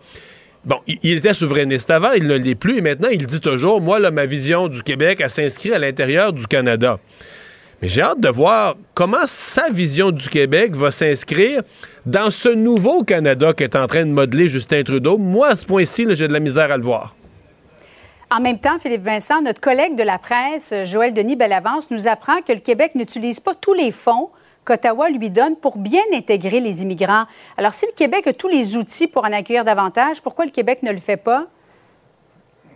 Bon, 0.64 0.76
il 0.86 1.18
était 1.18 1.34
souverainiste 1.34 1.90
avant, 1.90 2.12
il 2.12 2.26
ne 2.26 2.36
l'est 2.36 2.54
plus, 2.54 2.78
et 2.78 2.80
maintenant 2.80 3.10
il 3.12 3.26
dit 3.26 3.40
toujours, 3.40 3.82
moi, 3.82 3.98
là, 3.98 4.10
ma 4.10 4.24
vision 4.24 4.68
du 4.68 4.82
Québec, 4.82 5.20
elle 5.22 5.28
s'inscrit 5.28 5.74
à 5.74 5.78
l'intérieur 5.78 6.32
du 6.32 6.46
Canada. 6.46 6.98
J'ai 7.86 8.00
hâte 8.00 8.20
de 8.20 8.30
voir 8.30 8.76
comment 8.94 9.26
sa 9.26 9.68
vision 9.68 10.10
du 10.10 10.30
Québec 10.30 10.74
va 10.74 10.90
s'inscrire 10.90 11.62
dans 12.06 12.30
ce 12.30 12.48
nouveau 12.48 13.04
Canada 13.04 13.52
qu'est 13.52 13.76
en 13.76 13.86
train 13.86 14.06
de 14.06 14.10
modeler 14.10 14.48
Justin 14.48 14.82
Trudeau. 14.82 15.18
Moi, 15.18 15.48
à 15.48 15.56
ce 15.56 15.66
point-ci, 15.66 16.06
j'ai 16.14 16.26
de 16.26 16.32
la 16.32 16.40
misère 16.40 16.72
à 16.72 16.78
le 16.78 16.82
voir. 16.82 17.14
En 18.30 18.40
même 18.40 18.58
temps, 18.58 18.78
Philippe 18.78 19.02
Vincent, 19.02 19.42
notre 19.42 19.60
collègue 19.60 19.96
de 19.96 20.02
la 20.02 20.16
presse, 20.16 20.72
Joël 20.84 21.12
Denis 21.12 21.36
Bellavance, 21.36 21.90
nous 21.90 22.08
apprend 22.08 22.40
que 22.40 22.54
le 22.54 22.60
Québec 22.60 22.94
n'utilise 22.94 23.38
pas 23.38 23.54
tous 23.54 23.74
les 23.74 23.92
fonds 23.92 24.30
qu'Ottawa 24.64 25.10
lui 25.10 25.28
donne 25.28 25.56
pour 25.56 25.76
bien 25.76 26.04
intégrer 26.14 26.60
les 26.60 26.80
immigrants. 26.80 27.26
Alors, 27.58 27.74
si 27.74 27.84
le 27.84 27.92
Québec 27.92 28.26
a 28.26 28.32
tous 28.32 28.48
les 28.48 28.78
outils 28.78 29.08
pour 29.08 29.24
en 29.24 29.32
accueillir 29.32 29.62
davantage, 29.62 30.22
pourquoi 30.22 30.46
le 30.46 30.50
Québec 30.50 30.82
ne 30.82 30.90
le 30.90 31.00
fait 31.00 31.18
pas? 31.18 31.48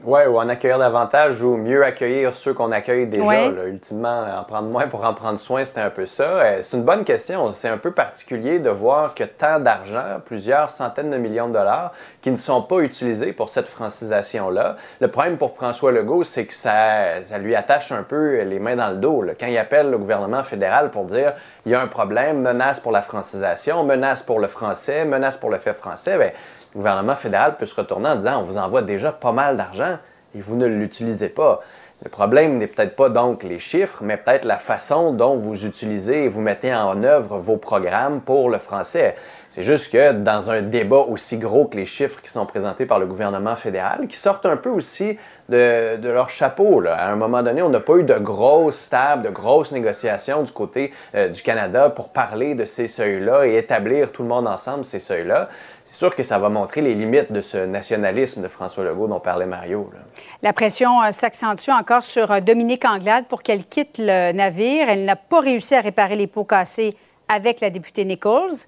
Oui, 0.05 0.21
ou 0.29 0.39
en 0.39 0.49
accueillir 0.49 0.79
davantage 0.79 1.43
ou 1.43 1.57
mieux 1.57 1.85
accueillir 1.85 2.33
ceux 2.33 2.55
qu'on 2.55 2.71
accueille 2.71 3.07
déjà. 3.07 3.47
ultimement, 3.67 4.25
en 4.39 4.45
prendre 4.45 4.69
moins 4.69 4.87
pour 4.87 5.05
en 5.05 5.13
prendre 5.13 5.39
soin, 5.39 5.65
c'était 5.65 5.81
un 5.81 5.91
peu 5.91 6.07
ça. 6.07 6.23
Euh, 6.23 6.59
c'est 6.63 6.77
une 6.77 6.85
bonne 6.85 7.05
question. 7.05 7.53
C'est 7.53 7.69
un 7.69 7.79
peu 7.79 7.91
particulier 7.91 8.61
de 8.61 8.71
voir 8.71 9.15
que 9.15 9.25
tant 9.25 9.59
d'argent, 9.59 10.21
plusieurs 10.25 10.71
centaines 10.71 11.11
de 11.11 11.17
millions 11.17 11.49
de 11.49 11.55
dollars, 11.55 11.93
qui 12.23 12.31
ne 12.31 12.37
sont 12.37 12.63
pas 12.63 12.79
utilisés 12.79 13.33
pour 13.33 13.49
cette 13.49 13.67
francisation-là. 13.67 14.77
Le 15.01 15.09
problème 15.09 15.37
pour 15.37 15.55
François 15.55 15.91
Legault, 15.91 16.23
c'est 16.23 16.47
que 16.47 16.55
ça, 16.55 17.25
ça 17.25 17.39
lui 17.39 17.57
attache 17.57 17.91
un 17.91 18.05
peu 18.05 18.43
les 18.43 18.61
mains 18.61 18.77
dans 18.77 18.91
le 18.91 18.97
dos. 18.97 19.25
Quand 19.39 19.47
il 19.47 19.59
appelle 19.59 19.91
le 19.91 19.99
gouvernement 19.99 20.45
fédéral 20.45 20.91
pour 20.91 21.05
dire 21.05 21.35
il 21.67 21.73
y 21.73 21.75
a 21.75 21.81
un 21.83 21.87
problème, 21.87 22.41
menace 22.41 22.81
pour 22.81 22.93
la 22.93 23.03
francisation, 23.03 23.85
menace 23.85 24.23
pour 24.23 24.39
le 24.39 24.49
français, 24.49 25.05
menace 25.05 25.37
pour 25.37 25.51
le 25.51 25.59
fait 25.59 25.75
français, 25.75 26.17
bien, 26.17 26.31
le 26.75 26.79
gouvernement 26.79 27.17
fédéral 27.17 27.57
peut 27.57 27.67
se 27.67 27.75
retourner 27.75 28.09
en 28.09 28.17
disant 28.17 28.41
on 28.41 28.45
vous 28.45 28.59
envoie 28.59 28.83
déjà 28.83 29.13
pas 29.13 29.33
mal 29.33 29.57
d'argent 29.57 29.99
et 30.35 30.41
vous 30.41 30.57
ne 30.57 30.67
l'utilisez 30.67 31.29
pas. 31.29 31.63
Le 32.05 32.11
problème 32.11 32.59
n'est 32.59 32.69
peut-être 32.69 32.95
pas 32.95 33.09
donc 33.09 33.43
les 33.43 33.59
chiffres, 33.59 34.05
mais 34.05 34.17
peut-être 34.17 34.45
la 34.45 34.59
façon 34.59 35.13
dont 35.13 35.37
vous 35.37 35.67
utilisez 35.67 36.25
et 36.25 36.29
vous 36.29 36.41
mettez 36.41 36.73
en 36.73 37.03
œuvre 37.03 37.39
vos 37.39 37.57
programmes 37.57 38.21
pour 38.21 38.51
le 38.51 38.61
français. 38.61 39.17
C'est 39.49 39.65
juste 39.65 39.91
que 39.91 40.13
dans 40.13 40.51
un 40.51 40.63
débat 40.63 40.99
aussi 41.09 41.39
gros 41.39 41.65
que 41.65 41.77
les 41.77 41.87
chiffres 41.87 42.21
qui 42.23 42.31
sont 42.31 42.47
présentés 42.47 42.87
par 42.87 43.01
le 43.01 43.07
gouvernement 43.07 43.57
fédéral, 43.57 44.07
qui 44.07 44.17
sortent 44.17 44.47
un 44.47 44.57
peu 44.57 44.69
aussi 44.69 45.19
de, 45.49 45.99
leur 46.01 46.31
chapeau, 46.31 46.85
à 46.87 47.07
un 47.07 47.17
moment 47.17 47.43
donné, 47.43 47.63
on 47.63 47.71
n'a 47.71 47.81
pas 47.81 47.97
eu 47.97 48.05
de 48.05 48.15
grosses 48.15 48.91
tables, 48.91 49.25
de 49.25 49.31
grosses 49.31 49.73
négociations 49.73 50.45
du 50.45 50.53
côté 50.53 50.93
euh, 51.17 51.29
du 51.29 51.43
Canada 51.43 51.91
pour 51.91 52.11
parler 52.11 52.55
de 52.55 52.65
ces 52.65 52.87
seuils-là 52.87 53.47
et 53.47 53.57
établir 53.57 54.13
tout 54.13 54.23
le 54.23 54.29
monde 54.29 54.47
ensemble 54.47 54.85
ces 54.85 55.01
seuils-là 55.01 55.49
c'est 55.91 55.97
sûr 55.97 56.15
que 56.15 56.23
ça 56.23 56.39
va 56.39 56.51
montrer 56.51 56.83
les 56.83 56.95
limites 56.95 57.33
de 57.33 57.41
ce 57.41 57.57
nationalisme 57.57 58.43
de 58.43 58.49
François 58.49 58.85
Legault 58.85 59.09
dont 59.09 59.21
parlait 59.21 59.47
Mario. 59.47 59.91
La 60.43 60.53
pression 60.53 61.03
euh, 61.03 61.13
s'accentue 61.13 61.71
encore 61.71 62.05
sur 62.05 62.31
euh, 62.31 62.41
Dominique 62.41 62.85
Anglade 62.85 63.25
pour 63.27 63.43
qu'elle 63.43 63.65
quitte 63.65 63.97
le 63.99 64.33
navire. 64.33 64.91
Elle 64.91 65.07
n'a 65.07 65.17
pas 65.17 65.41
réussi 65.41 65.75
à 65.75 65.81
réparer 65.81 66.15
les 66.15 66.27
pots 66.27 66.45
cassés 66.45 66.95
avec 67.27 67.61
la 67.61 67.71
députée 67.71 68.05
Nichols, 68.05 68.67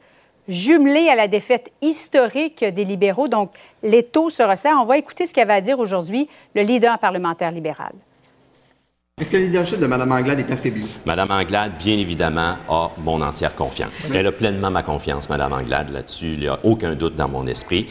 jumelée 0.48 1.10
à 1.10 1.14
la 1.14 1.28
défaite 1.28 1.70
historique 1.82 2.64
des 2.64 2.84
libéraux. 2.86 3.28
Donc, 3.28 3.52
les 3.82 4.02
taux 4.02 4.30
se 4.30 4.42
resserrent. 4.42 4.78
On 4.80 4.84
va 4.84 4.96
écouter 4.96 5.26
ce 5.26 5.34
qu'avait 5.34 5.52
à 5.52 5.60
dire 5.60 5.78
aujourd'hui 5.78 6.26
le 6.54 6.62
leader 6.62 6.98
parlementaire 6.98 7.50
libéral. 7.50 7.92
Est-ce 9.20 9.32
que 9.32 9.36
le 9.36 9.44
leadership 9.44 9.78
de 9.78 9.86
Mme 9.86 10.12
Anglade 10.12 10.40
est 10.40 10.50
affaibli? 10.50 10.86
Mme 11.04 11.30
Anglade, 11.30 11.72
bien 11.78 11.98
évidemment, 11.98 12.56
a 12.70 12.90
mon 13.04 13.20
entière 13.20 13.54
confiance. 13.54 14.10
Elle 14.14 14.26
a 14.26 14.32
pleinement 14.32 14.70
ma 14.70 14.82
confiance, 14.82 15.28
Mme 15.28 15.52
Anglade, 15.52 15.90
là-dessus. 15.90 16.32
Il 16.32 16.40
n'y 16.40 16.48
a 16.48 16.58
aucun 16.64 16.94
doute 16.94 17.16
dans 17.16 17.28
mon 17.28 17.46
esprit. 17.46 17.90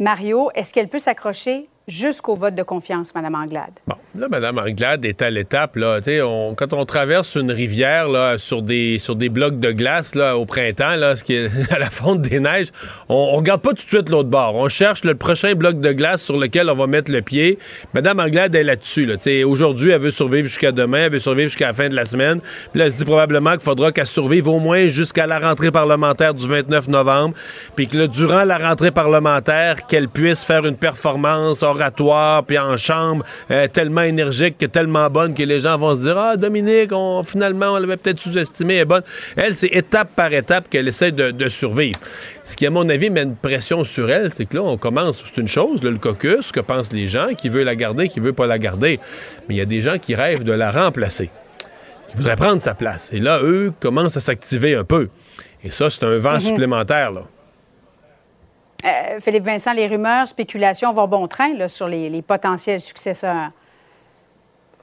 Mario, 0.00 0.50
est-ce 0.56 0.74
qu'elle 0.74 0.88
peut 0.88 0.98
s'accrocher 0.98 1.68
jusqu'au 1.88 2.34
vote 2.34 2.54
de 2.54 2.62
confiance, 2.62 3.14
Mme 3.14 3.34
Anglade. 3.34 3.72
Bon, 3.86 3.96
là, 4.14 4.28
Mme 4.28 4.58
Anglade 4.58 5.04
est 5.04 5.22
à 5.22 5.30
l'étape, 5.30 5.76
là, 5.76 6.00
on, 6.24 6.54
quand 6.54 6.72
on 6.74 6.84
traverse 6.84 7.34
une 7.34 7.50
rivière, 7.50 8.08
là, 8.08 8.36
sur 8.36 8.62
des, 8.62 8.98
sur 8.98 9.16
des 9.16 9.30
blocs 9.30 9.58
de 9.58 9.72
glace, 9.72 10.14
là, 10.14 10.36
au 10.36 10.44
printemps, 10.44 10.96
là, 10.96 11.14
à 11.70 11.78
la 11.78 11.90
fonte 11.90 12.20
des 12.20 12.40
neiges, 12.40 12.68
on, 13.08 13.32
regarde 13.36 13.62
pas 13.62 13.70
tout 13.70 13.84
de 13.84 13.88
suite 13.88 14.10
l'autre 14.10 14.28
bord. 14.28 14.54
On 14.54 14.68
cherche 14.68 15.04
le 15.04 15.14
prochain 15.14 15.54
bloc 15.54 15.80
de 15.80 15.92
glace 15.92 16.22
sur 16.22 16.36
lequel 16.36 16.68
on 16.68 16.74
va 16.74 16.86
mettre 16.86 17.10
le 17.10 17.22
pied. 17.22 17.58
Mme 17.94 18.20
Anglade 18.20 18.54
est 18.54 18.62
là-dessus, 18.62 19.06
là. 19.06 19.16
Aujourd'hui, 19.46 19.90
elle 19.90 20.00
veut 20.00 20.10
survivre 20.10 20.46
jusqu'à 20.46 20.72
demain, 20.72 21.06
elle 21.06 21.12
veut 21.12 21.18
survivre 21.18 21.48
jusqu'à 21.48 21.68
la 21.68 21.74
fin 21.74 21.88
de 21.88 21.96
la 21.96 22.04
semaine. 22.04 22.40
Puis 22.40 22.78
là, 22.78 22.86
elle 22.86 22.92
se 22.92 22.96
dit 22.96 23.04
probablement 23.04 23.52
qu'il 23.52 23.62
faudra 23.62 23.92
qu'elle 23.92 24.06
survive 24.06 24.48
au 24.48 24.58
moins 24.58 24.88
jusqu'à 24.88 25.26
la 25.26 25.38
rentrée 25.38 25.70
parlementaire 25.70 26.34
du 26.34 26.46
29 26.46 26.88
novembre. 26.88 27.34
Puis 27.76 27.88
que 27.88 28.06
durant 28.06 28.44
la 28.44 28.58
rentrée 28.58 28.90
parlementaire, 28.90 29.86
qu'elle 29.86 30.08
puisse 30.08 30.44
faire 30.44 30.66
une 30.66 30.76
performance 30.76 31.62
oratoire, 31.78 32.44
puis 32.44 32.58
en 32.58 32.76
chambre, 32.76 33.24
euh, 33.50 33.68
tellement 33.68 34.02
énergique, 34.02 34.58
que 34.58 34.66
tellement 34.66 35.08
bonne 35.08 35.34
que 35.34 35.42
les 35.42 35.60
gens 35.60 35.78
vont 35.78 35.94
se 35.94 36.00
dire 36.00 36.18
Ah, 36.18 36.36
Dominique, 36.36 36.90
on, 36.92 37.22
finalement, 37.22 37.72
on 37.72 37.78
l'avait 37.78 37.96
peut-être 37.96 38.20
sous-estimé, 38.20 38.74
elle 38.74 38.80
est 38.80 38.84
bonne. 38.84 39.02
Elle, 39.36 39.54
c'est 39.54 39.68
étape 39.68 40.10
par 40.14 40.32
étape 40.32 40.68
qu'elle 40.68 40.88
essaie 40.88 41.12
de, 41.12 41.48
survivre. 41.48 41.98
Ce 42.44 42.56
qui, 42.56 42.66
à 42.66 42.70
mon 42.70 42.88
avis, 42.88 43.10
met 43.10 43.22
une 43.22 43.36
pression 43.36 43.84
sur 43.84 44.10
elle, 44.10 44.32
c'est 44.32 44.44
que 44.44 44.56
là, 44.56 44.62
on 44.62 44.76
commence, 44.76 45.22
c'est 45.24 45.40
une 45.40 45.48
chose, 45.48 45.82
le 45.82 45.96
caucus, 45.96 46.46
ce 46.46 46.52
que 46.52 46.60
pensent 46.60 46.92
les 46.92 47.06
gens, 47.06 47.28
qui 47.36 47.48
veut 47.48 47.62
la 47.62 47.74
garder, 47.74 48.08
qui 48.08 48.20
veut 48.20 48.32
pas 48.32 48.46
la 48.46 48.58
garder. 48.58 49.00
Mais 49.48 49.54
il 49.54 49.58
y 49.58 49.62
a 49.62 49.66
des 49.66 49.80
gens 49.80 49.98
qui 49.98 50.14
rêvent 50.14 50.44
de 50.44 50.52
la 50.52 50.70
remplacer, 50.70 51.30
qui 52.08 52.16
voudraient 52.16 52.36
prendre 52.36 52.60
sa 52.60 52.74
place. 52.74 53.10
Et 53.12 53.20
là, 53.20 53.40
eux 53.42 53.72
commencent 53.80 54.16
à 54.16 54.20
s'activer 54.20 54.74
un 54.74 54.84
peu. 54.84 55.08
Et 55.64 55.70
ça, 55.70 55.90
c'est 55.90 56.04
un 56.04 56.18
vent 56.18 56.34
mhm. 56.34 56.40
supplémentaire, 56.40 57.12
là. 57.12 57.22
Euh, 58.84 59.18
Philippe 59.20 59.44
Vincent, 59.44 59.72
les 59.72 59.86
rumeurs, 59.86 60.28
spéculations 60.28 60.92
vont 60.92 61.08
bon 61.08 61.26
train 61.26 61.66
sur 61.66 61.88
les, 61.88 62.22
potentiels 62.22 62.80
successeurs. 62.80 63.50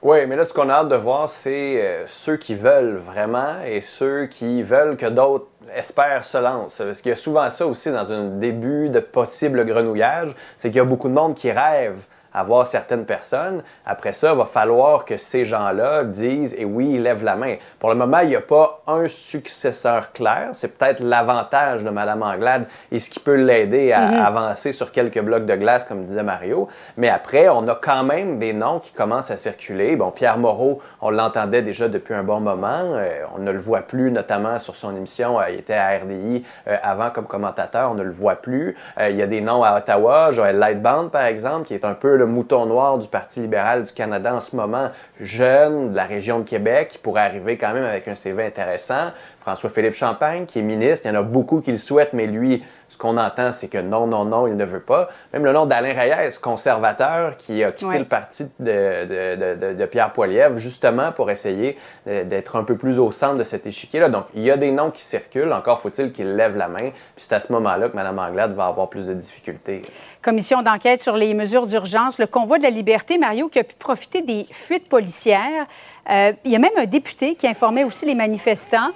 Oui, 0.02 0.26
mais 0.26 0.36
là, 0.36 0.44
ce 0.44 0.52
qu'on 0.52 0.68
a 0.68 0.74
hâte 0.74 0.88
de 0.88 0.96
voir, 0.96 1.28
c'est 1.28 1.82
euh, 1.82 2.06
ceux 2.06 2.36
qui 2.36 2.54
veulent 2.54 2.96
vraiment 2.96 3.62
et 3.66 3.80
ceux 3.80 4.26
qui 4.26 4.62
veulent 4.62 4.96
que 4.96 5.06
d'autres 5.06 5.48
espèrent 5.74 6.24
se 6.24 6.36
lancent. 6.36 6.82
Parce 6.84 7.00
qu'il 7.00 7.08
y 7.08 7.12
a 7.12 7.16
souvent 7.16 7.48
ça 7.48 7.66
aussi 7.66 7.90
dans 7.90 8.12
un 8.12 8.24
début 8.24 8.90
de 8.90 9.00
possible 9.00 9.64
grenouillage, 9.64 10.34
c'est 10.58 10.68
qu'il 10.68 10.76
y 10.76 10.80
a 10.80 10.84
beaucoup 10.84 11.08
de 11.08 11.14
monde 11.14 11.34
qui 11.34 11.50
rêve 11.50 11.96
avoir 12.36 12.66
certaines 12.66 13.06
personnes. 13.06 13.62
Après 13.86 14.12
ça, 14.12 14.32
il 14.32 14.38
va 14.38 14.44
falloir 14.44 15.04
que 15.04 15.16
ces 15.16 15.44
gens-là 15.44 16.04
disent 16.04 16.54
et 16.58 16.64
oui, 16.64 16.92
ils 16.94 17.02
lèvent 17.02 17.24
la 17.24 17.34
main. 17.34 17.56
Pour 17.78 17.88
le 17.88 17.96
moment, 17.96 18.20
il 18.20 18.28
n'y 18.28 18.36
a 18.36 18.40
pas 18.40 18.82
un 18.86 19.06
successeur 19.08 20.12
clair. 20.12 20.50
C'est 20.52 20.76
peut-être 20.76 21.00
l'avantage 21.00 21.82
de 21.82 21.90
Mme 21.90 22.22
Anglade 22.22 22.66
et 22.92 22.98
ce 22.98 23.08
qui 23.08 23.20
peut 23.20 23.34
l'aider 23.34 23.92
à 23.92 24.00
mhm. 24.00 24.20
avancer 24.20 24.72
sur 24.72 24.92
quelques 24.92 25.20
blocs 25.20 25.46
de 25.46 25.54
glace, 25.54 25.84
comme 25.84 26.04
disait 26.04 26.22
Mario. 26.22 26.68
Mais 26.96 27.08
après, 27.08 27.48
on 27.48 27.66
a 27.68 27.74
quand 27.74 28.04
même 28.04 28.38
des 28.38 28.52
noms 28.52 28.80
qui 28.80 28.92
commencent 28.92 29.30
à 29.30 29.36
circuler. 29.36 29.96
Bon, 29.96 30.10
Pierre 30.10 30.38
Moreau, 30.38 30.82
on 31.00 31.10
l'entendait 31.10 31.62
déjà 31.62 31.88
depuis 31.88 32.14
un 32.14 32.22
bon 32.22 32.40
moment. 32.40 32.82
Euh, 32.82 33.24
on 33.34 33.40
ne 33.40 33.50
le 33.50 33.58
voit 33.58 33.82
plus, 33.82 34.10
notamment 34.10 34.58
sur 34.58 34.76
son 34.76 34.94
émission. 34.94 35.40
Euh, 35.40 35.50
il 35.50 35.60
était 35.60 35.74
à 35.74 35.90
RDI 35.98 36.44
euh, 36.68 36.76
avant 36.82 37.10
comme 37.10 37.26
commentateur. 37.26 37.90
On 37.90 37.94
ne 37.94 38.02
le 38.02 38.10
voit 38.10 38.36
plus. 38.36 38.76
il 39.00 39.16
y 39.16 39.22
a 39.22 39.26
des 39.26 39.40
noms 39.40 39.62
à 39.62 39.78
Ottawa. 39.78 40.30
Joël 40.32 40.58
Lightband, 40.58 41.08
par 41.08 41.24
exemple, 41.24 41.66
qui 41.66 41.74
est 41.74 41.84
un 41.84 41.94
peu 41.94 42.16
le 42.16 42.25
mouton 42.26 42.66
noir 42.66 42.98
du 42.98 43.08
Parti 43.08 43.40
libéral 43.40 43.84
du 43.84 43.92
Canada 43.92 44.34
en 44.34 44.40
ce 44.40 44.54
moment, 44.54 44.90
jeune 45.20 45.90
de 45.90 45.96
la 45.96 46.04
région 46.04 46.40
de 46.40 46.44
Québec, 46.44 46.88
qui 46.88 46.98
pourrait 46.98 47.22
arriver 47.22 47.56
quand 47.56 47.72
même 47.72 47.84
avec 47.84 48.08
un 48.08 48.14
CV 48.14 48.44
intéressant. 48.44 49.12
François-Philippe 49.40 49.94
Champagne, 49.94 50.44
qui 50.46 50.58
est 50.58 50.62
ministre, 50.62 51.06
il 51.06 51.14
y 51.14 51.16
en 51.16 51.20
a 51.20 51.22
beaucoup 51.22 51.60
qui 51.60 51.70
le 51.70 51.78
souhaitent, 51.78 52.12
mais 52.12 52.26
lui, 52.26 52.64
ce 52.88 52.96
qu'on 52.96 53.16
entend, 53.16 53.52
c'est 53.52 53.68
que 53.68 53.78
non, 53.78 54.06
non, 54.06 54.24
non, 54.24 54.46
il 54.46 54.56
ne 54.56 54.64
veut 54.64 54.80
pas. 54.80 55.08
Même 55.32 55.44
le 55.44 55.52
nom 55.52 55.66
d'Alain 55.66 55.92
Reyes, 55.92 56.38
conservateur, 56.40 57.36
qui 57.36 57.64
a 57.64 57.72
quitté 57.72 57.98
le 57.98 58.04
parti 58.04 58.46
de, 58.60 59.86
Pierre 59.86 60.12
Poilievre, 60.12 60.56
justement 60.56 61.12
pour 61.12 61.30
essayer 61.30 61.76
d'être 62.06 62.56
un 62.56 62.64
peu 62.64 62.76
plus 62.76 62.98
au 62.98 63.10
centre 63.10 63.38
de 63.38 63.44
cet 63.44 63.66
échiquier-là. 63.66 64.08
Donc, 64.08 64.26
il 64.34 64.42
y 64.42 64.50
a 64.50 64.56
des 64.56 64.70
noms 64.70 64.90
qui 64.90 65.04
circulent. 65.04 65.52
Encore 65.52 65.80
faut-il 65.80 66.12
qu'il 66.12 66.36
lève 66.36 66.56
la 66.56 66.68
main. 66.68 66.90
Puis 66.90 67.24
c'est 67.26 67.34
à 67.34 67.40
ce 67.40 67.52
moment-là 67.52 67.88
que 67.88 67.96
Mme 67.96 68.18
Anglade 68.18 68.54
va 68.54 68.66
avoir 68.66 68.88
plus 68.88 69.06
de 69.06 69.14
difficultés. 69.14 69.82
Commission 70.22 70.62
d'enquête 70.62 71.02
sur 71.02 71.16
les 71.16 71.34
mesures 71.34 71.66
d'urgence. 71.66 72.18
Le 72.18 72.26
convoi 72.26 72.58
de 72.58 72.62
la 72.62 72.70
liberté, 72.70 73.18
Mario, 73.18 73.48
qui 73.48 73.58
a 73.58 73.64
pu 73.64 73.74
profiter 73.74 74.22
des 74.22 74.46
fuites 74.50 74.88
policières. 74.88 75.64
Euh, 76.10 76.32
il 76.44 76.52
y 76.52 76.56
a 76.56 76.60
même 76.60 76.70
un 76.78 76.86
député 76.86 77.34
qui 77.34 77.48
informait 77.48 77.84
aussi 77.84 78.06
les 78.06 78.14
manifestants 78.14 78.92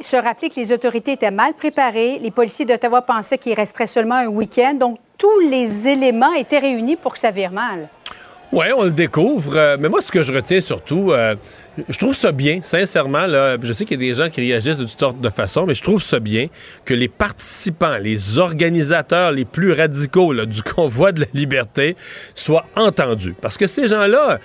se 0.00 0.16
rappeler 0.16 0.50
que 0.50 0.60
les 0.60 0.72
autorités 0.72 1.12
étaient 1.12 1.30
mal 1.30 1.54
préparées. 1.54 2.18
Les 2.20 2.30
policiers 2.30 2.64
d'Ottawa 2.64 3.02
pensaient 3.02 3.38
qu'il 3.38 3.54
resterait 3.54 3.86
seulement 3.86 4.16
un 4.16 4.26
week-end. 4.26 4.74
Donc, 4.74 4.98
tous 5.18 5.40
les 5.40 5.88
éléments 5.88 6.32
étaient 6.34 6.58
réunis 6.58 6.96
pour 6.96 7.14
que 7.14 7.18
ça 7.18 7.30
vire 7.30 7.50
mal. 7.50 7.88
Oui, 8.52 8.66
on 8.76 8.84
le 8.84 8.92
découvre. 8.92 9.56
Euh, 9.56 9.76
mais 9.78 9.88
moi, 9.88 10.00
ce 10.00 10.12
que 10.12 10.22
je 10.22 10.32
retiens 10.32 10.60
surtout, 10.60 11.10
euh, 11.10 11.34
je 11.88 11.98
trouve 11.98 12.14
ça 12.14 12.30
bien, 12.30 12.60
sincèrement. 12.62 13.26
Là, 13.26 13.56
je 13.60 13.72
sais 13.72 13.84
qu'il 13.84 14.00
y 14.00 14.04
a 14.04 14.12
des 14.12 14.14
gens 14.14 14.30
qui 14.30 14.40
réagissent 14.40 14.78
de 14.78 14.84
toutes 14.84 15.00
sortes 15.00 15.20
de 15.20 15.28
façons, 15.30 15.66
mais 15.66 15.74
je 15.74 15.82
trouve 15.82 16.00
ça 16.00 16.20
bien 16.20 16.46
que 16.84 16.94
les 16.94 17.08
participants, 17.08 17.96
les 17.96 18.38
organisateurs 18.38 19.32
les 19.32 19.44
plus 19.44 19.72
radicaux 19.72 20.32
du 20.46 20.62
convoi 20.74 21.10
de 21.10 21.22
la 21.22 21.26
liberté 21.34 21.96
soient 22.34 22.66
entendus. 22.76 23.34
Parce 23.40 23.58
que 23.58 23.66
ces 23.66 23.88
gens-là, 23.88 24.38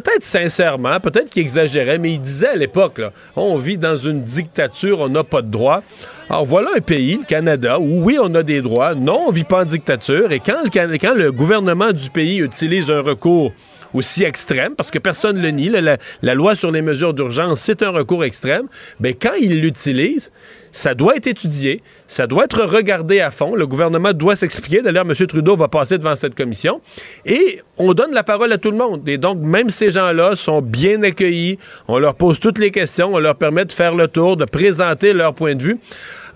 peut-être 0.00 0.22
sincèrement, 0.22 1.00
peut-être 1.00 1.28
qu'il 1.28 1.42
exagérait, 1.42 1.98
mais 1.98 2.12
il 2.12 2.20
disait 2.20 2.50
à 2.50 2.56
l'époque, 2.56 3.00
on 3.34 3.56
vit 3.56 3.78
dans 3.78 3.96
une 3.96 4.20
dictature, 4.20 5.00
on 5.00 5.08
n'a 5.08 5.24
pas 5.24 5.42
de 5.42 5.50
droits. 5.50 5.82
Alors 6.30 6.44
voilà 6.44 6.70
un 6.76 6.80
pays, 6.80 7.16
le 7.16 7.24
Canada, 7.24 7.80
où 7.80 8.04
oui, 8.04 8.16
on 8.20 8.32
a 8.36 8.44
des 8.44 8.62
droits, 8.62 8.94
non, 8.94 9.24
on 9.26 9.32
vit 9.32 9.42
pas 9.42 9.62
en 9.62 9.64
dictature, 9.64 10.30
et 10.30 10.38
quand 10.38 10.62
le, 10.62 10.98
quand 10.98 11.14
le 11.14 11.32
gouvernement 11.32 11.90
du 11.90 12.10
pays 12.10 12.38
utilise 12.38 12.90
un 12.92 13.00
recours 13.00 13.52
aussi 13.92 14.22
extrême, 14.22 14.76
parce 14.76 14.92
que 14.92 15.00
personne 15.00 15.36
ne 15.36 15.42
le 15.42 15.50
nie, 15.50 15.68
la, 15.68 16.34
loi 16.34 16.54
sur 16.54 16.70
les 16.70 16.82
mesures 16.82 17.12
d'urgence, 17.12 17.60
c'est 17.60 17.82
un 17.82 17.90
recours 17.90 18.22
extrême, 18.22 18.68
mais 19.00 19.14
quand 19.14 19.34
il 19.40 19.60
l'utilise, 19.60 20.30
ça 20.78 20.94
doit 20.94 21.16
être 21.16 21.26
étudié, 21.26 21.82
ça 22.06 22.28
doit 22.28 22.44
être 22.44 22.62
regardé 22.62 23.18
à 23.18 23.32
fond. 23.32 23.56
Le 23.56 23.66
gouvernement 23.66 24.12
doit 24.12 24.36
s'expliquer. 24.36 24.80
D'ailleurs, 24.80 25.04
M. 25.04 25.26
Trudeau 25.26 25.56
va 25.56 25.66
passer 25.66 25.98
devant 25.98 26.14
cette 26.14 26.36
commission. 26.36 26.80
Et 27.26 27.60
on 27.78 27.94
donne 27.94 28.12
la 28.12 28.22
parole 28.22 28.52
à 28.52 28.58
tout 28.58 28.70
le 28.70 28.76
monde. 28.76 29.06
Et 29.08 29.18
donc, 29.18 29.38
même 29.38 29.70
ces 29.70 29.90
gens-là 29.90 30.36
sont 30.36 30.62
bien 30.62 31.02
accueillis. 31.02 31.58
On 31.88 31.98
leur 31.98 32.14
pose 32.14 32.38
toutes 32.38 32.60
les 32.60 32.70
questions. 32.70 33.12
On 33.12 33.18
leur 33.18 33.34
permet 33.34 33.64
de 33.64 33.72
faire 33.72 33.96
le 33.96 34.06
tour, 34.06 34.36
de 34.36 34.44
présenter 34.44 35.12
leur 35.14 35.34
point 35.34 35.56
de 35.56 35.62
vue. 35.64 35.78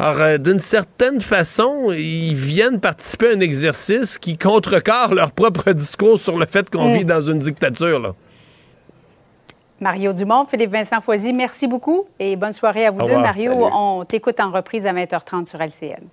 Alors, 0.01 0.21
euh, 0.21 0.39
d'une 0.39 0.59
certaine 0.59 1.21
façon, 1.21 1.93
ils 1.93 2.35
viennent 2.35 2.81
participer 2.81 3.29
à 3.29 3.37
un 3.37 3.41
exercice 3.41 4.19
qui 4.19 4.37
contrecarre 4.37 5.15
leur 5.15 5.31
propre 5.31 5.71
discours 5.73 6.19
sur 6.19 6.37
le 6.37 6.47
fait 6.47 6.69
qu'on 6.69 6.93
mm. 6.93 6.99
vit 6.99 7.05
dans 7.05 7.21
une 7.21 7.39
dictature. 7.39 8.01
Là. 8.01 8.15
Mario 9.83 10.13
Dumont, 10.13 10.45
Philippe 10.45 10.71
Vincent 10.71 11.01
Foisy, 11.01 11.33
merci 11.33 11.67
beaucoup 11.67 12.07
et 12.21 12.37
bonne 12.37 12.53
soirée 12.53 12.87
à 12.87 12.91
vous 12.91 13.05
deux. 13.05 13.19
Mario, 13.19 13.53
on 13.53 14.05
t'écoute 14.05 14.39
en 14.39 14.53
reprise 14.53 14.87
à 14.87 14.93
20h30 14.93 15.47
sur 15.47 15.61
LCN. 15.61 16.05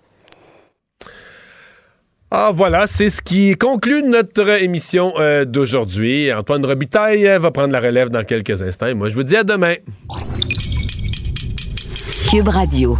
Ah 2.31 2.51
voilà, 2.53 2.87
c'est 2.87 3.09
ce 3.09 3.21
qui 3.21 3.55
conclut 3.55 4.03
notre 4.03 4.47
émission 4.61 5.13
euh, 5.17 5.45
d'aujourd'hui. 5.45 6.31
Antoine 6.33 6.65
Robitaille 6.65 7.27
euh, 7.27 7.39
va 7.39 7.51
prendre 7.51 7.73
la 7.73 7.79
relève 7.79 8.09
dans 8.09 8.23
quelques 8.23 8.61
instants. 8.61 8.93
moi, 8.95 9.09
je 9.09 9.15
vous 9.15 9.23
dis 9.23 9.35
à 9.35 9.43
demain. 9.43 9.75
Cube 12.29 12.47
Radio. 12.47 12.97